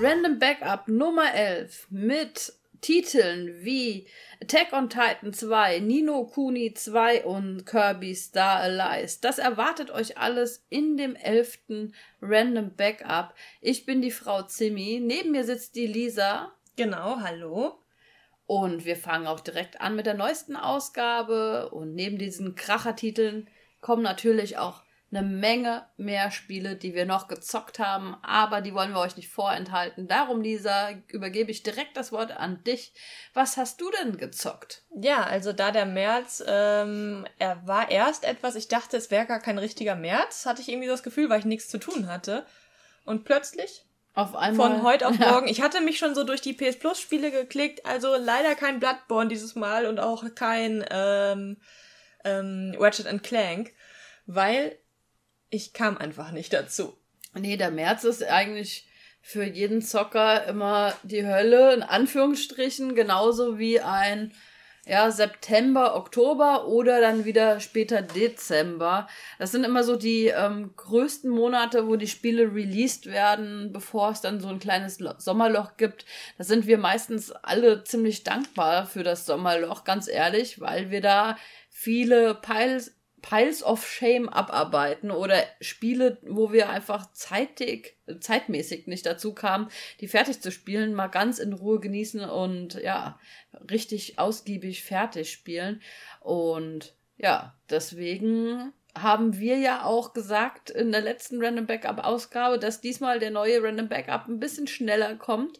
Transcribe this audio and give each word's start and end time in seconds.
Random 0.00 0.38
Backup 0.38 0.88
Nummer 0.88 1.32
11 1.32 1.86
mit 1.90 2.52
Titeln 2.82 3.64
wie 3.64 4.08
Attack 4.42 4.72
on 4.72 4.90
Titan 4.90 5.32
2, 5.32 5.78
Nino 5.78 6.24
Kuni 6.24 6.74
2 6.74 7.24
und 7.24 7.64
Kirby 7.64 8.14
Star 8.14 8.58
Allies. 8.58 9.20
Das 9.20 9.38
erwartet 9.38 9.90
euch 9.90 10.18
alles 10.18 10.66
in 10.68 10.96
dem 10.96 11.14
11. 11.14 11.92
Random 12.20 12.74
Backup. 12.74 13.34
Ich 13.60 13.86
bin 13.86 14.02
die 14.02 14.10
Frau 14.10 14.42
Zimmi. 14.42 15.00
Neben 15.00 15.30
mir 15.30 15.44
sitzt 15.44 15.76
die 15.76 15.86
Lisa. 15.86 16.52
Genau, 16.76 17.20
hallo. 17.20 17.78
Und 18.46 18.84
wir 18.84 18.96
fangen 18.96 19.28
auch 19.28 19.40
direkt 19.40 19.80
an 19.80 19.94
mit 19.94 20.06
der 20.06 20.14
neuesten 20.14 20.56
Ausgabe. 20.56 21.70
Und 21.70 21.94
neben 21.94 22.18
diesen 22.18 22.56
Krachertiteln 22.56 23.48
kommen 23.80 24.02
natürlich 24.02 24.58
auch 24.58 24.82
eine 25.12 25.26
Menge 25.26 25.86
mehr 25.98 26.30
Spiele, 26.30 26.74
die 26.74 26.94
wir 26.94 27.04
noch 27.04 27.28
gezockt 27.28 27.78
haben, 27.78 28.16
aber 28.22 28.62
die 28.62 28.72
wollen 28.72 28.92
wir 28.92 29.00
euch 29.00 29.16
nicht 29.16 29.28
vorenthalten. 29.28 30.08
Darum, 30.08 30.40
Lisa, 30.40 30.90
übergebe 31.08 31.50
ich 31.50 31.62
direkt 31.62 31.96
das 31.96 32.12
Wort 32.12 32.32
an 32.32 32.64
dich. 32.64 32.94
Was 33.34 33.58
hast 33.58 33.80
du 33.80 33.90
denn 33.90 34.16
gezockt? 34.16 34.82
Ja, 34.94 35.22
also 35.22 35.52
da 35.52 35.70
der 35.70 35.84
März, 35.84 36.42
ähm, 36.46 37.26
er 37.38 37.66
war 37.66 37.90
erst 37.90 38.24
etwas, 38.24 38.54
ich 38.54 38.68
dachte, 38.68 38.96
es 38.96 39.10
wäre 39.10 39.26
gar 39.26 39.40
kein 39.40 39.58
richtiger 39.58 39.96
März, 39.96 40.46
hatte 40.46 40.62
ich 40.62 40.70
irgendwie 40.70 40.88
das 40.88 41.02
Gefühl, 41.02 41.28
weil 41.28 41.40
ich 41.40 41.46
nichts 41.46 41.68
zu 41.68 41.78
tun 41.78 42.08
hatte. 42.08 42.46
Und 43.04 43.24
plötzlich 43.24 43.84
auf 44.14 44.34
einmal. 44.34 44.70
Von 44.70 44.82
heute 44.82 45.08
auf 45.08 45.18
morgen. 45.18 45.48
Ich 45.48 45.60
hatte 45.60 45.82
mich 45.82 45.98
schon 45.98 46.14
so 46.14 46.24
durch 46.24 46.40
die 46.40 46.54
PS 46.54 46.78
Plus 46.78 47.00
Spiele 47.00 47.30
geklickt, 47.30 47.84
also 47.84 48.16
leider 48.16 48.54
kein 48.54 48.80
Bloodborne 48.80 49.28
dieses 49.28 49.56
Mal 49.56 49.86
und 49.86 50.00
auch 50.00 50.24
kein 50.34 50.84
ähm, 50.90 51.58
ähm, 52.24 52.74
Ratchet 52.78 53.22
Clank, 53.22 53.72
weil 54.26 54.78
ich 55.52 55.72
kam 55.72 55.98
einfach 55.98 56.32
nicht 56.32 56.52
dazu. 56.52 56.96
Nee, 57.34 57.56
der 57.56 57.70
März 57.70 58.04
ist 58.04 58.24
eigentlich 58.24 58.86
für 59.20 59.44
jeden 59.44 59.82
Zocker 59.82 60.46
immer 60.46 60.94
die 61.02 61.26
Hölle, 61.26 61.74
in 61.74 61.82
Anführungsstrichen, 61.82 62.94
genauso 62.94 63.58
wie 63.58 63.78
ein 63.78 64.32
ja, 64.84 65.10
September, 65.12 65.94
Oktober 65.94 66.66
oder 66.66 67.00
dann 67.00 67.24
wieder 67.24 67.60
später 67.60 68.02
Dezember. 68.02 69.06
Das 69.38 69.52
sind 69.52 69.64
immer 69.64 69.84
so 69.84 69.94
die 69.94 70.26
ähm, 70.26 70.74
größten 70.74 71.30
Monate, 71.30 71.86
wo 71.86 71.94
die 71.94 72.08
Spiele 72.08 72.52
released 72.52 73.06
werden, 73.06 73.72
bevor 73.72 74.10
es 74.10 74.22
dann 74.22 74.40
so 74.40 74.48
ein 74.48 74.58
kleines 74.58 74.98
Sommerloch 75.18 75.76
gibt. 75.76 76.04
Da 76.36 76.44
sind 76.44 76.66
wir 76.66 76.78
meistens 76.78 77.30
alle 77.30 77.84
ziemlich 77.84 78.24
dankbar 78.24 78.86
für 78.86 79.04
das 79.04 79.24
Sommerloch, 79.24 79.84
ganz 79.84 80.08
ehrlich, 80.08 80.60
weil 80.60 80.90
wir 80.90 81.00
da 81.00 81.36
viele 81.68 82.34
Piles 82.34 82.96
Piles 83.22 83.62
of 83.62 83.86
Shame 83.86 84.28
abarbeiten 84.28 85.10
oder 85.10 85.42
Spiele, 85.60 86.18
wo 86.22 86.52
wir 86.52 86.68
einfach 86.68 87.12
zeitig, 87.12 87.96
zeitmäßig 88.20 88.88
nicht 88.88 89.06
dazu 89.06 89.32
kamen, 89.32 89.68
die 90.00 90.08
fertig 90.08 90.40
zu 90.42 90.50
spielen, 90.50 90.92
mal 90.92 91.06
ganz 91.06 91.38
in 91.38 91.52
Ruhe 91.52 91.80
genießen 91.80 92.20
und 92.20 92.74
ja, 92.74 93.18
richtig 93.70 94.18
ausgiebig 94.18 94.82
fertig 94.82 95.30
spielen. 95.30 95.80
Und 96.20 96.94
ja, 97.16 97.56
deswegen 97.70 98.72
haben 98.94 99.38
wir 99.38 99.58
ja 99.58 99.84
auch 99.84 100.12
gesagt 100.12 100.68
in 100.70 100.92
der 100.92 101.00
letzten 101.00 101.42
Random 101.42 101.66
Backup 101.66 102.04
Ausgabe, 102.04 102.58
dass 102.58 102.80
diesmal 102.80 103.18
der 103.18 103.30
neue 103.30 103.62
Random 103.62 103.88
Backup 103.88 104.28
ein 104.28 104.38
bisschen 104.38 104.66
schneller 104.66 105.16
kommt, 105.16 105.58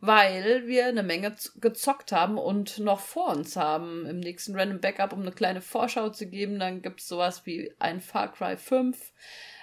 weil 0.00 0.66
wir 0.66 0.86
eine 0.86 1.02
Menge 1.02 1.34
gezockt 1.56 2.12
haben 2.12 2.36
und 2.36 2.78
noch 2.78 3.00
vor 3.00 3.28
uns 3.30 3.56
haben 3.56 4.04
im 4.06 4.20
nächsten 4.20 4.54
Random 4.54 4.80
Backup, 4.80 5.14
um 5.14 5.22
eine 5.22 5.32
kleine 5.32 5.62
Vorschau 5.62 6.10
zu 6.10 6.26
geben. 6.26 6.58
Dann 6.58 6.82
gibt 6.82 7.00
es 7.00 7.08
sowas 7.08 7.46
wie 7.46 7.72
ein 7.78 8.00
Far 8.00 8.32
Cry 8.32 8.56
5. 8.56 9.12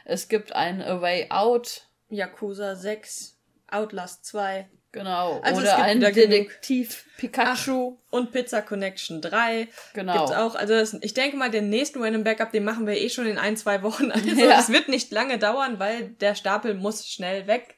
Es 0.06 0.28
gibt 0.28 0.54
ein 0.54 0.82
A 0.82 1.02
Way 1.02 1.28
Out. 1.30 1.88
Yakuza 2.10 2.76
6. 2.76 3.38
Outlast 3.68 4.26
2. 4.26 4.68
Genau. 4.92 5.40
Also 5.42 5.62
Oder 5.62 5.78
ein 5.78 6.02
Detektiv. 6.02 7.06
Pikachu. 7.18 7.98
Ach, 7.98 8.12
und 8.12 8.32
Pizza 8.32 8.62
Connection 8.62 9.22
3. 9.22 9.68
Genau. 9.94 10.14
Gibt's 10.14 10.32
auch. 10.32 10.56
Also 10.56 10.74
das, 10.74 10.98
ich 11.02 11.14
denke 11.14 11.38
mal, 11.38 11.50
den 11.50 11.70
nächsten 11.70 12.04
Random 12.04 12.24
Backup, 12.24 12.52
den 12.52 12.66
machen 12.66 12.86
wir 12.86 12.96
eh 12.96 13.10
schon 13.10 13.26
in 13.26 13.38
ein, 13.38 13.56
zwei 13.56 13.84
Wochen. 13.84 14.12
Also 14.22 14.30
ja. 14.30 14.48
das 14.48 14.72
wird 14.72 14.90
nicht 14.90 15.12
lange 15.12 15.40
dauern, 15.40 15.80
weil 15.80 16.10
der 16.10 16.36
Stapel 16.36 16.74
muss 16.74 17.08
schnell 17.08 17.48
weg. 17.48 17.76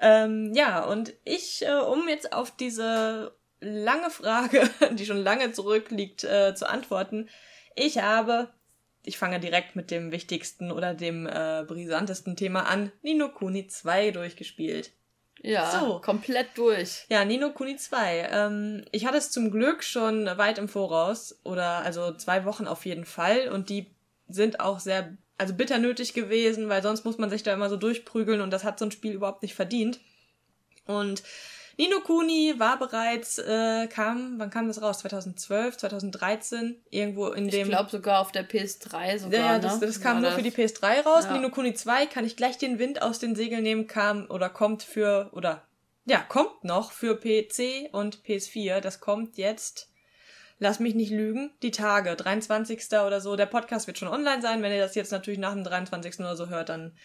Ähm, 0.00 0.52
ja, 0.54 0.84
und 0.84 1.14
ich, 1.24 1.64
äh, 1.64 1.72
um 1.72 2.08
jetzt 2.08 2.32
auf 2.32 2.50
diese 2.50 3.32
lange 3.60 4.10
Frage, 4.10 4.68
die 4.92 5.06
schon 5.06 5.22
lange 5.22 5.52
zurückliegt, 5.52 6.24
äh, 6.24 6.54
zu 6.54 6.68
antworten, 6.68 7.28
ich 7.76 7.98
habe, 7.98 8.48
ich 9.04 9.18
fange 9.18 9.38
direkt 9.38 9.76
mit 9.76 9.90
dem 9.90 10.10
wichtigsten 10.10 10.72
oder 10.72 10.94
dem 10.94 11.26
äh, 11.26 11.64
brisantesten 11.66 12.36
Thema 12.36 12.66
an, 12.66 12.90
Nino 13.02 13.28
Kuni 13.28 13.68
2 13.68 14.10
durchgespielt. 14.10 14.92
Ja, 15.46 15.80
so. 15.80 16.00
komplett 16.00 16.48
durch. 16.56 17.06
Ja, 17.08 17.24
Nino 17.24 17.50
Kuni 17.50 17.76
2. 17.76 18.28
Ähm, 18.32 18.84
ich 18.90 19.06
hatte 19.06 19.18
es 19.18 19.30
zum 19.30 19.52
Glück 19.52 19.84
schon 19.84 20.26
weit 20.26 20.58
im 20.58 20.68
Voraus 20.68 21.38
oder 21.44 21.78
also 21.78 22.12
zwei 22.14 22.44
Wochen 22.44 22.66
auf 22.66 22.84
jeden 22.84 23.04
Fall 23.04 23.48
und 23.48 23.68
die 23.68 23.86
sind 24.28 24.58
auch 24.58 24.80
sehr 24.80 25.16
also 25.38 25.54
bitter 25.54 25.78
nötig 25.78 26.14
gewesen, 26.14 26.68
weil 26.68 26.82
sonst 26.82 27.04
muss 27.04 27.18
man 27.18 27.30
sich 27.30 27.42
da 27.42 27.52
immer 27.52 27.68
so 27.68 27.76
durchprügeln 27.76 28.40
und 28.40 28.50
das 28.50 28.64
hat 28.64 28.78
so 28.78 28.86
ein 28.86 28.90
Spiel 28.90 29.12
überhaupt 29.12 29.42
nicht 29.42 29.54
verdient. 29.54 30.00
Und 30.86 31.22
Nino 31.78 32.00
Kuni 32.00 32.54
war 32.56 32.78
bereits, 32.78 33.38
äh, 33.38 33.86
kam, 33.88 34.38
wann 34.38 34.50
kam 34.50 34.66
das 34.66 34.80
raus? 34.80 35.00
2012, 35.00 35.76
2013, 35.76 36.82
irgendwo 36.90 37.28
in 37.28 37.48
dem. 37.48 37.62
Ich 37.62 37.68
glaube 37.68 37.90
sogar 37.90 38.20
auf 38.20 38.32
der 38.32 38.48
PS3 38.48 39.18
sogar. 39.18 39.40
Ja, 39.40 39.58
das, 39.58 39.80
das 39.80 40.00
kam 40.00 40.20
nur 40.20 40.30
das? 40.30 40.34
für 40.34 40.42
die 40.42 40.52
PS3 40.52 41.02
raus. 41.02 41.24
Ja. 41.24 41.32
Nino 41.32 41.50
Kuni 41.50 41.74
2 41.74 42.06
kann 42.06 42.24
ich 42.24 42.36
gleich 42.36 42.56
den 42.56 42.78
Wind 42.78 43.02
aus 43.02 43.18
den 43.18 43.36
Segeln 43.36 43.62
nehmen, 43.62 43.86
kam 43.86 44.26
oder 44.30 44.48
kommt 44.48 44.82
für, 44.82 45.30
oder 45.32 45.62
ja, 46.06 46.20
kommt 46.20 46.64
noch 46.64 46.92
für 46.92 47.16
PC 47.16 47.92
und 47.92 48.22
PS4. 48.24 48.80
Das 48.80 49.00
kommt 49.00 49.36
jetzt 49.36 49.90
lass 50.58 50.80
mich 50.80 50.94
nicht 50.94 51.10
lügen, 51.10 51.52
die 51.62 51.70
Tage, 51.70 52.16
23. 52.16 52.86
oder 53.06 53.20
so. 53.20 53.36
Der 53.36 53.46
Podcast 53.46 53.86
wird 53.86 53.98
schon 53.98 54.08
online 54.08 54.42
sein. 54.42 54.62
Wenn 54.62 54.72
ihr 54.72 54.80
das 54.80 54.94
jetzt 54.94 55.12
natürlich 55.12 55.38
nach 55.38 55.52
dem 55.52 55.64
23. 55.64 56.20
oder 56.20 56.36
so 56.36 56.48
hört, 56.48 56.68
dann 56.68 56.96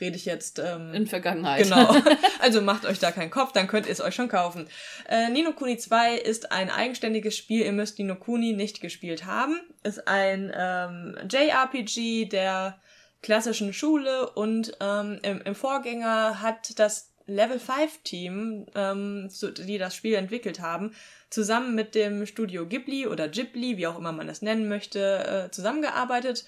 rede 0.00 0.16
ich 0.16 0.24
jetzt 0.24 0.58
ähm, 0.58 0.92
in 0.94 1.06
Vergangenheit. 1.06 1.64
Genau. 1.64 1.94
Also 2.38 2.60
macht 2.60 2.84
euch 2.84 2.98
da 3.00 3.10
keinen 3.10 3.30
Kopf, 3.30 3.52
dann 3.52 3.66
könnt 3.66 3.86
ihr 3.86 3.92
es 3.92 4.00
euch 4.00 4.14
schon 4.14 4.28
kaufen. 4.28 4.68
Äh, 5.08 5.30
Nino 5.30 5.52
Kuni 5.52 5.78
2 5.78 6.16
ist 6.16 6.52
ein 6.52 6.70
eigenständiges 6.70 7.36
Spiel. 7.36 7.64
Ihr 7.64 7.72
müsst 7.72 7.98
Nino 7.98 8.14
Kuni 8.14 8.52
nicht 8.52 8.80
gespielt 8.80 9.24
haben. 9.24 9.60
Ist 9.82 10.06
ein 10.06 10.52
ähm, 10.54 11.16
JRPG 11.28 12.26
der 12.26 12.78
klassischen 13.22 13.72
Schule 13.72 14.30
und 14.30 14.76
ähm, 14.80 15.18
im, 15.22 15.40
im 15.40 15.54
Vorgänger 15.54 16.40
hat 16.40 16.78
das 16.78 17.10
Level 17.26 17.58
5 17.58 18.02
Team, 18.04 18.66
ähm, 18.74 19.28
so, 19.28 19.50
die 19.50 19.78
das 19.78 19.96
Spiel 19.96 20.14
entwickelt 20.14 20.60
haben, 20.60 20.94
zusammen 21.28 21.74
mit 21.74 21.94
dem 21.94 22.24
Studio 22.26 22.66
Ghibli 22.66 23.06
oder 23.06 23.28
Ghibli, 23.28 23.76
wie 23.76 23.86
auch 23.88 23.98
immer 23.98 24.12
man 24.12 24.28
das 24.28 24.42
nennen 24.42 24.68
möchte, 24.68 25.46
äh, 25.46 25.50
zusammengearbeitet. 25.50 26.44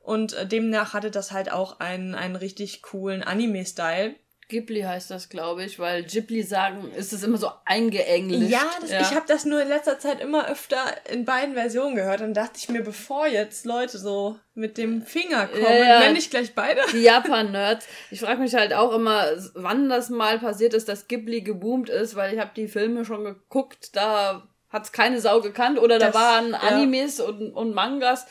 Und 0.00 0.32
äh, 0.32 0.46
demnach 0.46 0.94
hatte 0.94 1.10
das 1.10 1.32
halt 1.32 1.52
auch 1.52 1.80
einen, 1.80 2.14
einen 2.14 2.36
richtig 2.36 2.82
coolen 2.82 3.22
Anime-Style. 3.22 4.14
Ghibli 4.48 4.80
heißt 4.80 5.10
das, 5.10 5.28
glaube 5.28 5.62
ich, 5.64 5.78
weil 5.78 6.04
Ghibli 6.04 6.42
sagen, 6.42 6.90
ist 6.96 7.12
es 7.12 7.22
immer 7.22 7.36
so 7.36 7.50
eingeenglischt. 7.66 8.50
Ja, 8.50 8.64
das, 8.80 8.90
ja. 8.90 9.00
ich 9.02 9.10
habe 9.10 9.26
das 9.28 9.44
nur 9.44 9.60
in 9.60 9.68
letzter 9.68 9.98
Zeit 9.98 10.20
immer 10.20 10.48
öfter 10.48 10.78
in 11.10 11.26
beiden 11.26 11.52
Versionen 11.52 11.94
gehört 11.94 12.22
und 12.22 12.32
dachte 12.32 12.54
ich 12.56 12.70
mir, 12.70 12.82
bevor 12.82 13.26
jetzt 13.26 13.66
Leute 13.66 13.98
so 13.98 14.38
mit 14.54 14.78
dem 14.78 15.02
Finger 15.02 15.48
kommen, 15.48 15.64
ja, 15.64 16.00
nenne 16.00 16.18
ich 16.18 16.30
gleich 16.30 16.54
beide. 16.54 16.80
Die 16.92 17.02
Japan-Nerds. 17.02 17.86
Ich 18.10 18.20
frage 18.20 18.40
mich 18.40 18.54
halt 18.54 18.72
auch 18.72 18.94
immer, 18.94 19.26
wann 19.52 19.90
das 19.90 20.08
mal 20.08 20.38
passiert 20.38 20.72
ist, 20.72 20.88
dass 20.88 21.08
Ghibli 21.08 21.42
geboomt 21.42 21.90
ist, 21.90 22.16
weil 22.16 22.32
ich 22.32 22.40
habe 22.40 22.52
die 22.56 22.68
Filme 22.68 23.04
schon 23.04 23.24
geguckt, 23.24 23.94
da 23.96 24.48
hat's 24.70 24.92
keine 24.92 25.20
Sau 25.20 25.42
gekannt 25.42 25.78
oder 25.78 25.98
das, 25.98 26.12
da 26.12 26.18
waren 26.18 26.54
Animes 26.54 27.18
ja. 27.18 27.24
und, 27.24 27.52
und 27.52 27.74
Mangas 27.74 28.26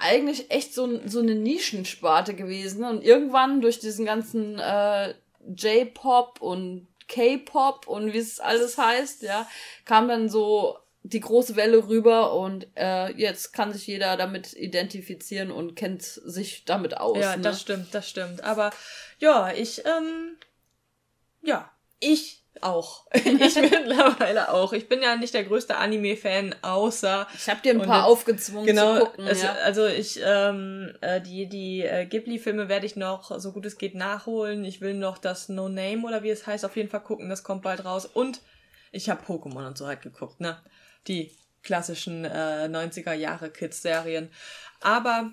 eigentlich 0.00 0.50
echt 0.50 0.74
so, 0.74 1.06
so 1.06 1.20
eine 1.20 1.34
Nischensparte 1.34 2.34
gewesen. 2.34 2.84
Und 2.84 3.04
irgendwann 3.04 3.60
durch 3.60 3.78
diesen 3.78 4.04
ganzen 4.04 4.58
äh, 4.58 5.14
J-Pop 5.46 6.40
und 6.40 6.88
K-Pop 7.08 7.88
und 7.88 8.12
wie 8.12 8.18
es 8.18 8.40
alles 8.40 8.78
heißt, 8.78 9.22
ja, 9.22 9.46
kam 9.84 10.08
dann 10.08 10.28
so 10.28 10.78
die 11.02 11.20
große 11.20 11.56
Welle 11.56 11.88
rüber 11.88 12.34
und 12.34 12.68
äh, 12.76 13.12
jetzt 13.12 13.52
kann 13.52 13.72
sich 13.72 13.86
jeder 13.86 14.16
damit 14.16 14.52
identifizieren 14.52 15.50
und 15.50 15.74
kennt 15.74 16.02
sich 16.02 16.64
damit 16.64 16.96
aus. 16.98 17.18
Ja, 17.18 17.36
ne? 17.36 17.42
das 17.42 17.60
stimmt, 17.60 17.94
das 17.94 18.08
stimmt. 18.08 18.44
Aber 18.44 18.70
ja, 19.18 19.52
ich, 19.52 19.84
ähm, 19.86 20.36
ja, 21.42 21.70
ich 21.98 22.39
Auch. 22.60 23.06
Ich 23.14 23.54
mittlerweile 23.56 24.52
auch. 24.52 24.72
Ich 24.72 24.88
bin 24.88 25.02
ja 25.02 25.16
nicht 25.16 25.34
der 25.34 25.44
größte 25.44 25.76
Anime-Fan, 25.76 26.56
außer. 26.62 27.26
Ich 27.34 27.48
habe 27.48 27.60
dir 27.62 27.72
ein 27.72 27.82
paar 27.82 28.04
aufgezwungen 28.04 28.66
genau, 28.66 28.98
zu 28.98 29.04
gucken. 29.06 29.26
Es, 29.26 29.42
ja. 29.42 29.54
Also 29.64 29.86
ich, 29.86 30.20
ähm, 30.22 30.92
äh, 31.00 31.20
die, 31.20 31.46
die 31.48 31.82
äh, 31.82 32.06
Ghibli-Filme 32.06 32.68
werde 32.68 32.86
ich 32.86 32.96
noch, 32.96 33.38
so 33.38 33.52
gut 33.52 33.66
es 33.66 33.78
geht, 33.78 33.94
nachholen. 33.94 34.64
Ich 34.64 34.80
will 34.80 34.94
noch 34.94 35.18
das 35.18 35.48
No 35.48 35.68
Name 35.68 36.06
oder 36.06 36.22
wie 36.22 36.30
es 36.30 36.46
heißt, 36.46 36.64
auf 36.64 36.76
jeden 36.76 36.90
Fall 36.90 37.02
gucken. 37.02 37.28
Das 37.28 37.42
kommt 37.42 37.62
bald 37.62 37.84
raus. 37.84 38.06
Und 38.06 38.40
ich 38.92 39.08
habe 39.08 39.22
Pokémon 39.24 39.66
und 39.66 39.78
so 39.78 39.86
halt 39.86 40.02
geguckt, 40.02 40.40
ne? 40.40 40.58
Die 41.06 41.32
klassischen 41.62 42.24
äh, 42.24 42.68
90er 42.70 43.12
Jahre 43.12 43.50
Kids-Serien. 43.50 44.30
Aber 44.80 45.32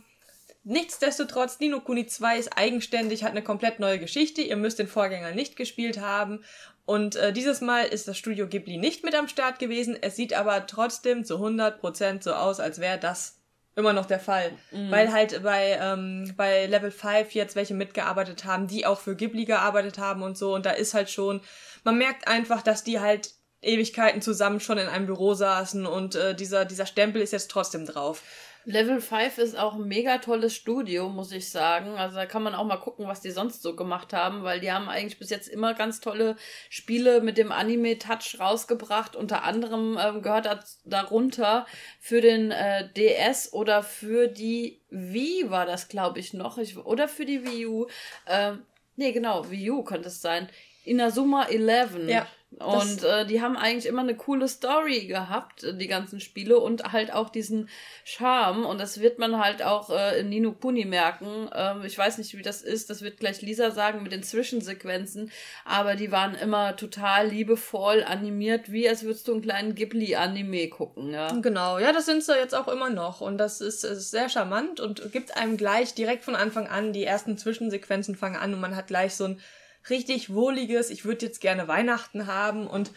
Nichtsdestotrotz, 0.70 1.62
Nino 1.62 1.80
Kuni 1.80 2.08
2 2.08 2.40
ist 2.40 2.58
eigenständig, 2.58 3.24
hat 3.24 3.32
eine 3.32 3.42
komplett 3.42 3.80
neue 3.80 4.00
Geschichte. 4.00 4.42
Ihr 4.42 4.58
müsst 4.58 4.80
den 4.80 4.90
Vorgänger 4.90 5.32
nicht 5.32 5.56
gespielt 5.56 6.02
haben. 6.02 6.44
Und 6.86 7.16
äh, 7.16 7.32
dieses 7.32 7.62
Mal 7.62 7.86
ist 7.86 8.10
das 8.10 8.18
Studio 8.18 8.48
Ghibli 8.50 8.76
nicht 8.76 9.06
mit 9.06 9.16
am 9.16 9.30
Start 9.30 9.60
gewesen. 9.60 9.98
Es 10.02 10.18
sieht 10.18 10.34
aber 10.34 10.68
trotzdem 10.68 11.24
zu 11.24 11.36
100% 11.36 12.22
so 12.22 12.34
aus, 12.34 12.60
als 12.60 12.80
wäre 12.80 12.98
das 12.98 13.40
immer 13.78 13.94
noch 13.94 14.08
der 14.08 14.20
Fall. 14.20 14.52
Mhm. 14.72 14.92
Weil 14.92 15.14
halt 15.14 15.42
bei, 15.42 15.80
ähm, 15.82 16.34
bei 16.36 16.66
Level 16.66 16.92
5 16.92 17.32
jetzt 17.32 17.56
welche 17.56 17.74
mitgearbeitet 17.74 18.44
haben, 18.44 18.68
die 18.68 18.86
auch 18.86 19.00
für 19.00 19.16
Ghibli 19.16 19.46
gearbeitet 19.46 20.00
haben 20.00 20.22
und 20.22 20.38
so. 20.38 20.54
Und 20.54 20.66
da 20.66 20.72
ist 20.72 20.94
halt 20.94 21.10
schon, 21.10 21.40
man 21.86 21.98
merkt 21.98 22.28
einfach, 22.28 22.62
dass 22.62 22.84
die 22.84 23.00
halt 23.00 23.32
Ewigkeiten 23.62 24.22
zusammen 24.22 24.60
schon 24.60 24.78
in 24.78 24.88
einem 24.88 25.06
Büro 25.06 25.34
saßen 25.34 25.86
und 25.86 26.16
äh, 26.16 26.36
dieser, 26.36 26.66
dieser 26.66 26.86
Stempel 26.86 27.22
ist 27.22 27.32
jetzt 27.32 27.50
trotzdem 27.50 27.86
drauf. 27.86 28.22
Level 28.70 29.00
5 29.00 29.38
ist 29.38 29.58
auch 29.58 29.76
ein 29.76 29.88
mega 29.88 30.18
tolles 30.18 30.54
Studio, 30.54 31.08
muss 31.08 31.32
ich 31.32 31.50
sagen. 31.50 31.92
Also 31.92 32.18
da 32.18 32.26
kann 32.26 32.44
man 32.44 32.54
auch 32.54 32.66
mal 32.66 32.76
gucken, 32.76 33.08
was 33.08 33.22
die 33.22 33.32
sonst 33.32 33.62
so 33.62 33.78
gemacht 33.78 34.12
haben, 34.12 34.44
weil 34.44 34.60
die 34.60 34.74
haben 34.74 34.90
eigentlich 34.90 35.20
bis 35.20 35.30
jetzt 35.30 35.48
immer 35.48 35.74
ganz 35.74 36.02
tolle 36.02 36.36
Spiele 36.70 37.22
mit 37.22 37.38
dem 37.38 37.54
Anime-Touch 37.54 38.42
rausgebracht. 38.42 39.16
Unter 39.16 39.46
anderem 39.46 39.98
ähm, 39.98 40.22
gehört 40.22 40.48
das 40.48 40.82
darunter 40.84 41.66
für 42.02 42.20
den 42.20 42.52
äh, 42.52 42.92
DS 42.92 43.54
oder 43.54 43.84
für 43.84 44.28
die 44.28 44.82
Wii 44.90 45.50
war 45.50 45.66
das, 45.66 45.88
glaube 45.88 46.20
ich, 46.20 46.34
noch. 46.34 46.58
Ich, 46.58 46.76
oder 46.76 47.08
für 47.08 47.24
die 47.24 47.46
Wii 47.46 47.68
U. 47.68 47.88
Ähm, 48.28 48.64
nee, 48.98 49.14
genau, 49.14 49.50
Wii 49.50 49.72
U 49.72 49.84
könnte 49.84 50.10
es 50.10 50.20
sein. 50.20 50.50
Inazuma 50.84 51.46
11. 51.46 52.10
Ja. 52.10 52.28
Und 52.60 53.04
äh, 53.04 53.26
die 53.26 53.42
haben 53.42 53.58
eigentlich 53.58 53.86
immer 53.88 54.02
eine 54.02 54.16
coole 54.16 54.48
Story 54.48 55.06
gehabt, 55.06 55.64
äh, 55.64 55.76
die 55.76 55.88
ganzen 55.88 56.22
Spiele, 56.22 56.58
und 56.58 56.94
halt 56.94 57.14
auch 57.14 57.30
diesen 57.30 57.68
Charme. 58.06 58.66
Und 58.66 58.80
das 58.80 59.02
wird 59.02 59.20
man 59.20 59.38
halt 59.38 59.62
auch 59.62 59.90
äh, 59.90 60.22
in 60.22 60.30
Nino 60.30 60.54
Kuni 60.54 60.86
merken. 60.86 61.50
Ähm, 61.54 61.84
ich 61.84 61.98
weiß 61.98 62.18
nicht, 62.18 62.38
wie 62.38 62.42
das 62.42 62.62
ist, 62.62 62.90
das 62.90 63.02
wird 63.02 63.20
gleich 63.20 63.42
Lisa 63.42 63.72
sagen 63.72 64.02
mit 64.02 64.14
den 64.14 64.24
Zwischensequenzen, 64.24 65.30
aber 65.66 65.96
die 65.96 66.12
waren 66.12 66.36
immer 66.36 66.78
total 66.78 67.28
liebevoll 67.28 68.04
animiert, 68.04 68.72
wie 68.72 68.88
als 68.88 69.04
würdest 69.04 69.28
du 69.28 69.34
einen 69.34 69.42
kleinen 69.42 69.76
Ghibli-Anime 69.76 70.70
gucken. 70.70 71.12
Ja. 71.12 71.32
Genau, 71.34 71.80
ja, 71.80 71.92
das 71.92 72.06
sind 72.06 72.24
sie 72.24 72.36
jetzt 72.36 72.56
auch 72.56 72.70
immer 72.70 72.90
noch. 72.90 73.20
Und 73.20 73.38
das 73.38 73.60
ist, 73.60 73.84
ist 73.84 74.10
sehr 74.10 74.30
charmant 74.30 74.80
und 74.80 75.12
gibt 75.12 75.36
einem 75.36 75.58
gleich 75.58 75.94
direkt 75.96 76.24
von 76.24 76.36
Anfang 76.36 76.68
an, 76.68 76.94
die 76.94 77.04
ersten 77.04 77.38
Zwischensequenzen 77.38 78.16
fangen 78.16 78.38
an 78.38 78.54
und 78.54 78.62
man 78.62 78.76
hat 78.76 78.88
gleich 78.88 79.16
so 79.16 79.26
ein 79.26 79.42
richtig 79.90 80.34
wohliges, 80.34 80.90
ich 80.90 81.06
würde 81.06 81.26
jetzt 81.26 81.42
gerne 81.42 81.68
Weihnachten 81.68 82.28
haben 82.28 82.68
und 82.68 82.92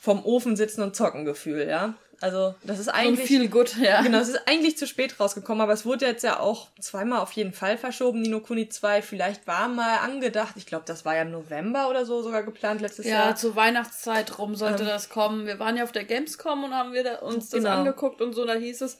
vom 0.00 0.24
Ofen 0.24 0.56
sitzen 0.56 0.82
und 0.82 0.94
zocken 0.94 1.24
Gefühl, 1.24 1.66
ja. 1.66 1.94
Also, 2.20 2.54
das 2.62 2.78
ist 2.78 2.88
eigentlich. 2.88 3.20
Und 3.20 3.26
viel 3.26 3.48
gut, 3.48 3.76
ja. 3.76 4.02
Genau, 4.02 4.18
es 4.18 4.28
ist 4.28 4.40
eigentlich 4.46 4.78
zu 4.78 4.86
spät 4.86 5.18
rausgekommen, 5.18 5.60
aber 5.60 5.72
es 5.72 5.84
wurde 5.84 6.06
jetzt 6.06 6.24
ja 6.24 6.40
auch 6.40 6.68
zweimal 6.80 7.20
auf 7.20 7.32
jeden 7.32 7.52
Fall 7.52 7.76
verschoben, 7.76 8.22
Nino 8.22 8.40
Kuni 8.40 8.68
2. 8.68 9.02
Vielleicht 9.02 9.46
war 9.46 9.68
mal 9.68 9.98
angedacht, 9.98 10.54
ich 10.56 10.66
glaube, 10.66 10.84
das 10.86 11.04
war 11.04 11.16
ja 11.16 11.22
im 11.22 11.32
November 11.32 11.90
oder 11.90 12.06
so 12.06 12.22
sogar 12.22 12.42
geplant 12.42 12.80
letztes 12.80 13.06
ja, 13.06 13.12
Jahr. 13.12 13.28
Ja, 13.30 13.36
zur 13.36 13.56
Weihnachtszeit 13.56 14.38
rum 14.38 14.54
sollte 14.54 14.84
ähm, 14.84 14.88
das 14.88 15.08
kommen. 15.08 15.46
Wir 15.46 15.58
waren 15.58 15.76
ja 15.76 15.84
auf 15.84 15.92
der 15.92 16.04
Gamescom 16.04 16.64
und 16.64 16.74
haben 16.74 16.92
wir 16.92 17.22
uns 17.22 17.50
das 17.50 17.62
genau. 17.62 17.76
angeguckt 17.76 18.22
und 18.22 18.32
so, 18.32 18.44
da 18.44 18.54
hieß 18.54 18.80
es, 18.82 18.98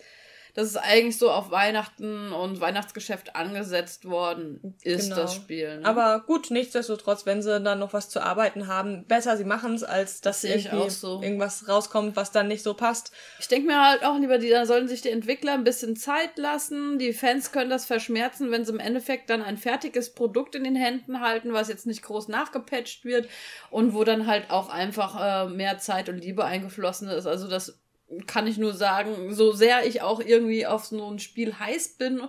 dass 0.54 0.68
es 0.68 0.76
eigentlich 0.76 1.18
so 1.18 1.30
auf 1.30 1.50
Weihnachten 1.50 2.32
und 2.32 2.60
Weihnachtsgeschäft 2.60 3.34
angesetzt 3.34 4.04
worden 4.04 4.76
ist, 4.82 5.10
genau. 5.10 5.16
das 5.16 5.34
Spiel. 5.34 5.80
Ne? 5.80 5.84
Aber 5.84 6.20
gut, 6.20 6.50
nichtsdestotrotz, 6.50 7.26
wenn 7.26 7.42
sie 7.42 7.60
dann 7.60 7.80
noch 7.80 7.92
was 7.92 8.08
zu 8.08 8.22
arbeiten 8.22 8.68
haben, 8.68 9.04
besser 9.06 9.36
sie 9.36 9.44
machen 9.44 9.74
es, 9.74 9.82
als 9.82 10.20
dass 10.20 10.42
das 10.42 10.50
irgendwie 10.50 10.90
so. 10.90 11.20
irgendwas 11.20 11.68
rauskommt, 11.68 12.14
was 12.14 12.30
dann 12.30 12.46
nicht 12.46 12.62
so 12.62 12.74
passt. 12.74 13.12
Ich 13.40 13.48
denke 13.48 13.66
mir 13.66 13.84
halt 13.84 14.04
auch 14.04 14.16
lieber, 14.16 14.38
die, 14.38 14.48
da 14.48 14.64
sollen 14.64 14.86
sich 14.86 15.02
die 15.02 15.10
Entwickler 15.10 15.54
ein 15.54 15.64
bisschen 15.64 15.96
Zeit 15.96 16.38
lassen. 16.38 16.98
Die 17.00 17.12
Fans 17.12 17.50
können 17.50 17.70
das 17.70 17.84
verschmerzen, 17.84 18.52
wenn 18.52 18.64
sie 18.64 18.72
im 18.72 18.80
Endeffekt 18.80 19.30
dann 19.30 19.42
ein 19.42 19.56
fertiges 19.56 20.14
Produkt 20.14 20.54
in 20.54 20.62
den 20.62 20.76
Händen 20.76 21.20
halten, 21.20 21.52
was 21.52 21.68
jetzt 21.68 21.86
nicht 21.86 22.02
groß 22.02 22.28
nachgepatcht 22.28 23.04
wird 23.04 23.28
und 23.70 23.92
wo 23.92 24.04
dann 24.04 24.28
halt 24.28 24.50
auch 24.50 24.68
einfach 24.68 25.48
äh, 25.48 25.50
mehr 25.50 25.78
Zeit 25.78 26.08
und 26.08 26.18
Liebe 26.18 26.44
eingeflossen 26.44 27.08
ist. 27.08 27.26
Also 27.26 27.48
das 27.48 27.80
kann 28.26 28.46
ich 28.46 28.58
nur 28.58 28.74
sagen, 28.74 29.34
so 29.34 29.52
sehr 29.52 29.86
ich 29.86 30.02
auch 30.02 30.20
irgendwie 30.20 30.66
auf 30.66 30.84
so 30.84 31.10
ein 31.10 31.18
Spiel 31.18 31.58
heiß 31.58 31.96
bin, 31.96 32.22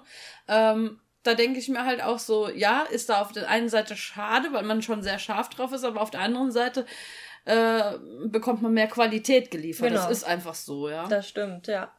ähm, 0.48 1.00
da 1.24 1.34
denke 1.34 1.60
ich 1.60 1.70
mir 1.70 1.86
halt 1.86 2.04
auch 2.04 2.20
so, 2.20 2.50
ja, 2.50 2.84
ist 2.84 3.10
da 3.10 3.22
auf 3.22 3.32
der 3.32 3.50
einen 3.50 3.70
Seite 3.70 3.96
schade, 3.96 4.50
weil 4.52 4.64
man 4.64 4.82
schon 4.82 5.02
sehr 5.02 5.20
scharf 5.20 5.50
drauf 5.50 5.72
ist, 5.72 5.84
aber 5.84 6.02
auf 6.02 6.12
der 6.12 6.22
anderen 6.22 6.52
Seite 6.52 6.86
äh, 7.46 7.94
bekommt 8.26 8.62
man 8.62 8.74
mehr 8.74 8.88
Qualität 8.88 9.52
geliefert. 9.52 9.90
Genau. 9.90 10.02
Das 10.02 10.12
ist 10.12 10.24
einfach 10.24 10.56
so, 10.56 10.90
ja. 10.90 11.08
Das 11.08 11.28
stimmt, 11.28 11.68
ja. 11.68 11.92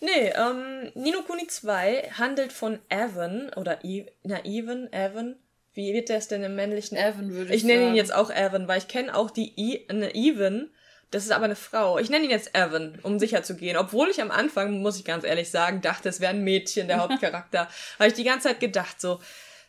Nee, 0.00 0.32
ähm, 0.36 0.90
Nino 0.94 1.22
Kuni 1.22 1.46
2 1.46 2.12
handelt 2.18 2.52
von 2.52 2.78
Evan 2.88 3.50
oder 3.56 3.84
Eve, 3.84 4.10
na, 4.22 4.44
Evan, 4.44 4.92
Evan. 4.92 5.36
Wie 5.72 5.92
wird 5.92 6.08
der 6.08 6.18
es 6.18 6.28
denn 6.28 6.42
im 6.42 6.54
männlichen? 6.54 6.96
Evan 6.96 7.32
würde 7.32 7.50
ich 7.50 7.62
Ich 7.62 7.64
nenne 7.64 7.88
ihn 7.88 7.94
jetzt 7.94 8.14
auch 8.14 8.30
Evan, 8.30 8.68
weil 8.68 8.78
ich 8.78 8.88
kenne 8.88 9.14
auch 9.14 9.30
die 9.30 9.52
I, 9.58 9.86
eine 9.88 10.14
Evan 10.14 10.70
das 11.14 11.24
ist 11.24 11.30
aber 11.30 11.44
eine 11.44 11.54
Frau. 11.54 11.98
Ich 11.98 12.10
nenne 12.10 12.24
ihn 12.24 12.30
jetzt 12.30 12.56
Evan, 12.56 12.98
um 13.04 13.20
sicher 13.20 13.44
zu 13.44 13.54
gehen. 13.54 13.76
Obwohl 13.76 14.10
ich 14.10 14.20
am 14.20 14.32
Anfang, 14.32 14.82
muss 14.82 14.98
ich 14.98 15.04
ganz 15.04 15.22
ehrlich 15.24 15.48
sagen, 15.48 15.80
dachte, 15.80 16.08
es 16.08 16.20
wäre 16.20 16.32
ein 16.32 16.42
Mädchen, 16.42 16.88
der 16.88 16.98
Hauptcharakter. 17.02 17.68
Habe 18.00 18.08
ich 18.08 18.14
die 18.14 18.24
ganze 18.24 18.48
Zeit 18.48 18.58
gedacht, 18.58 19.00
so, 19.00 19.20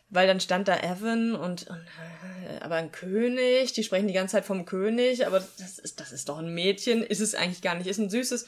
weil 0.08 0.26
dann 0.26 0.40
stand 0.40 0.66
da 0.66 0.76
Evan 0.76 1.36
und, 1.36 1.68
und 1.68 1.86
aber 2.60 2.74
ein 2.74 2.90
König, 2.90 3.72
die 3.74 3.84
sprechen 3.84 4.08
die 4.08 4.14
ganze 4.14 4.32
Zeit 4.32 4.44
vom 4.44 4.64
König, 4.64 5.24
aber 5.24 5.38
das 5.58 5.78
ist, 5.78 6.00
das 6.00 6.10
ist 6.10 6.28
doch 6.28 6.38
ein 6.38 6.52
Mädchen, 6.52 7.04
ist 7.04 7.20
es 7.20 7.36
eigentlich 7.36 7.62
gar 7.62 7.76
nicht, 7.76 7.86
ist 7.86 7.98
ein 7.98 8.10
süßes, 8.10 8.46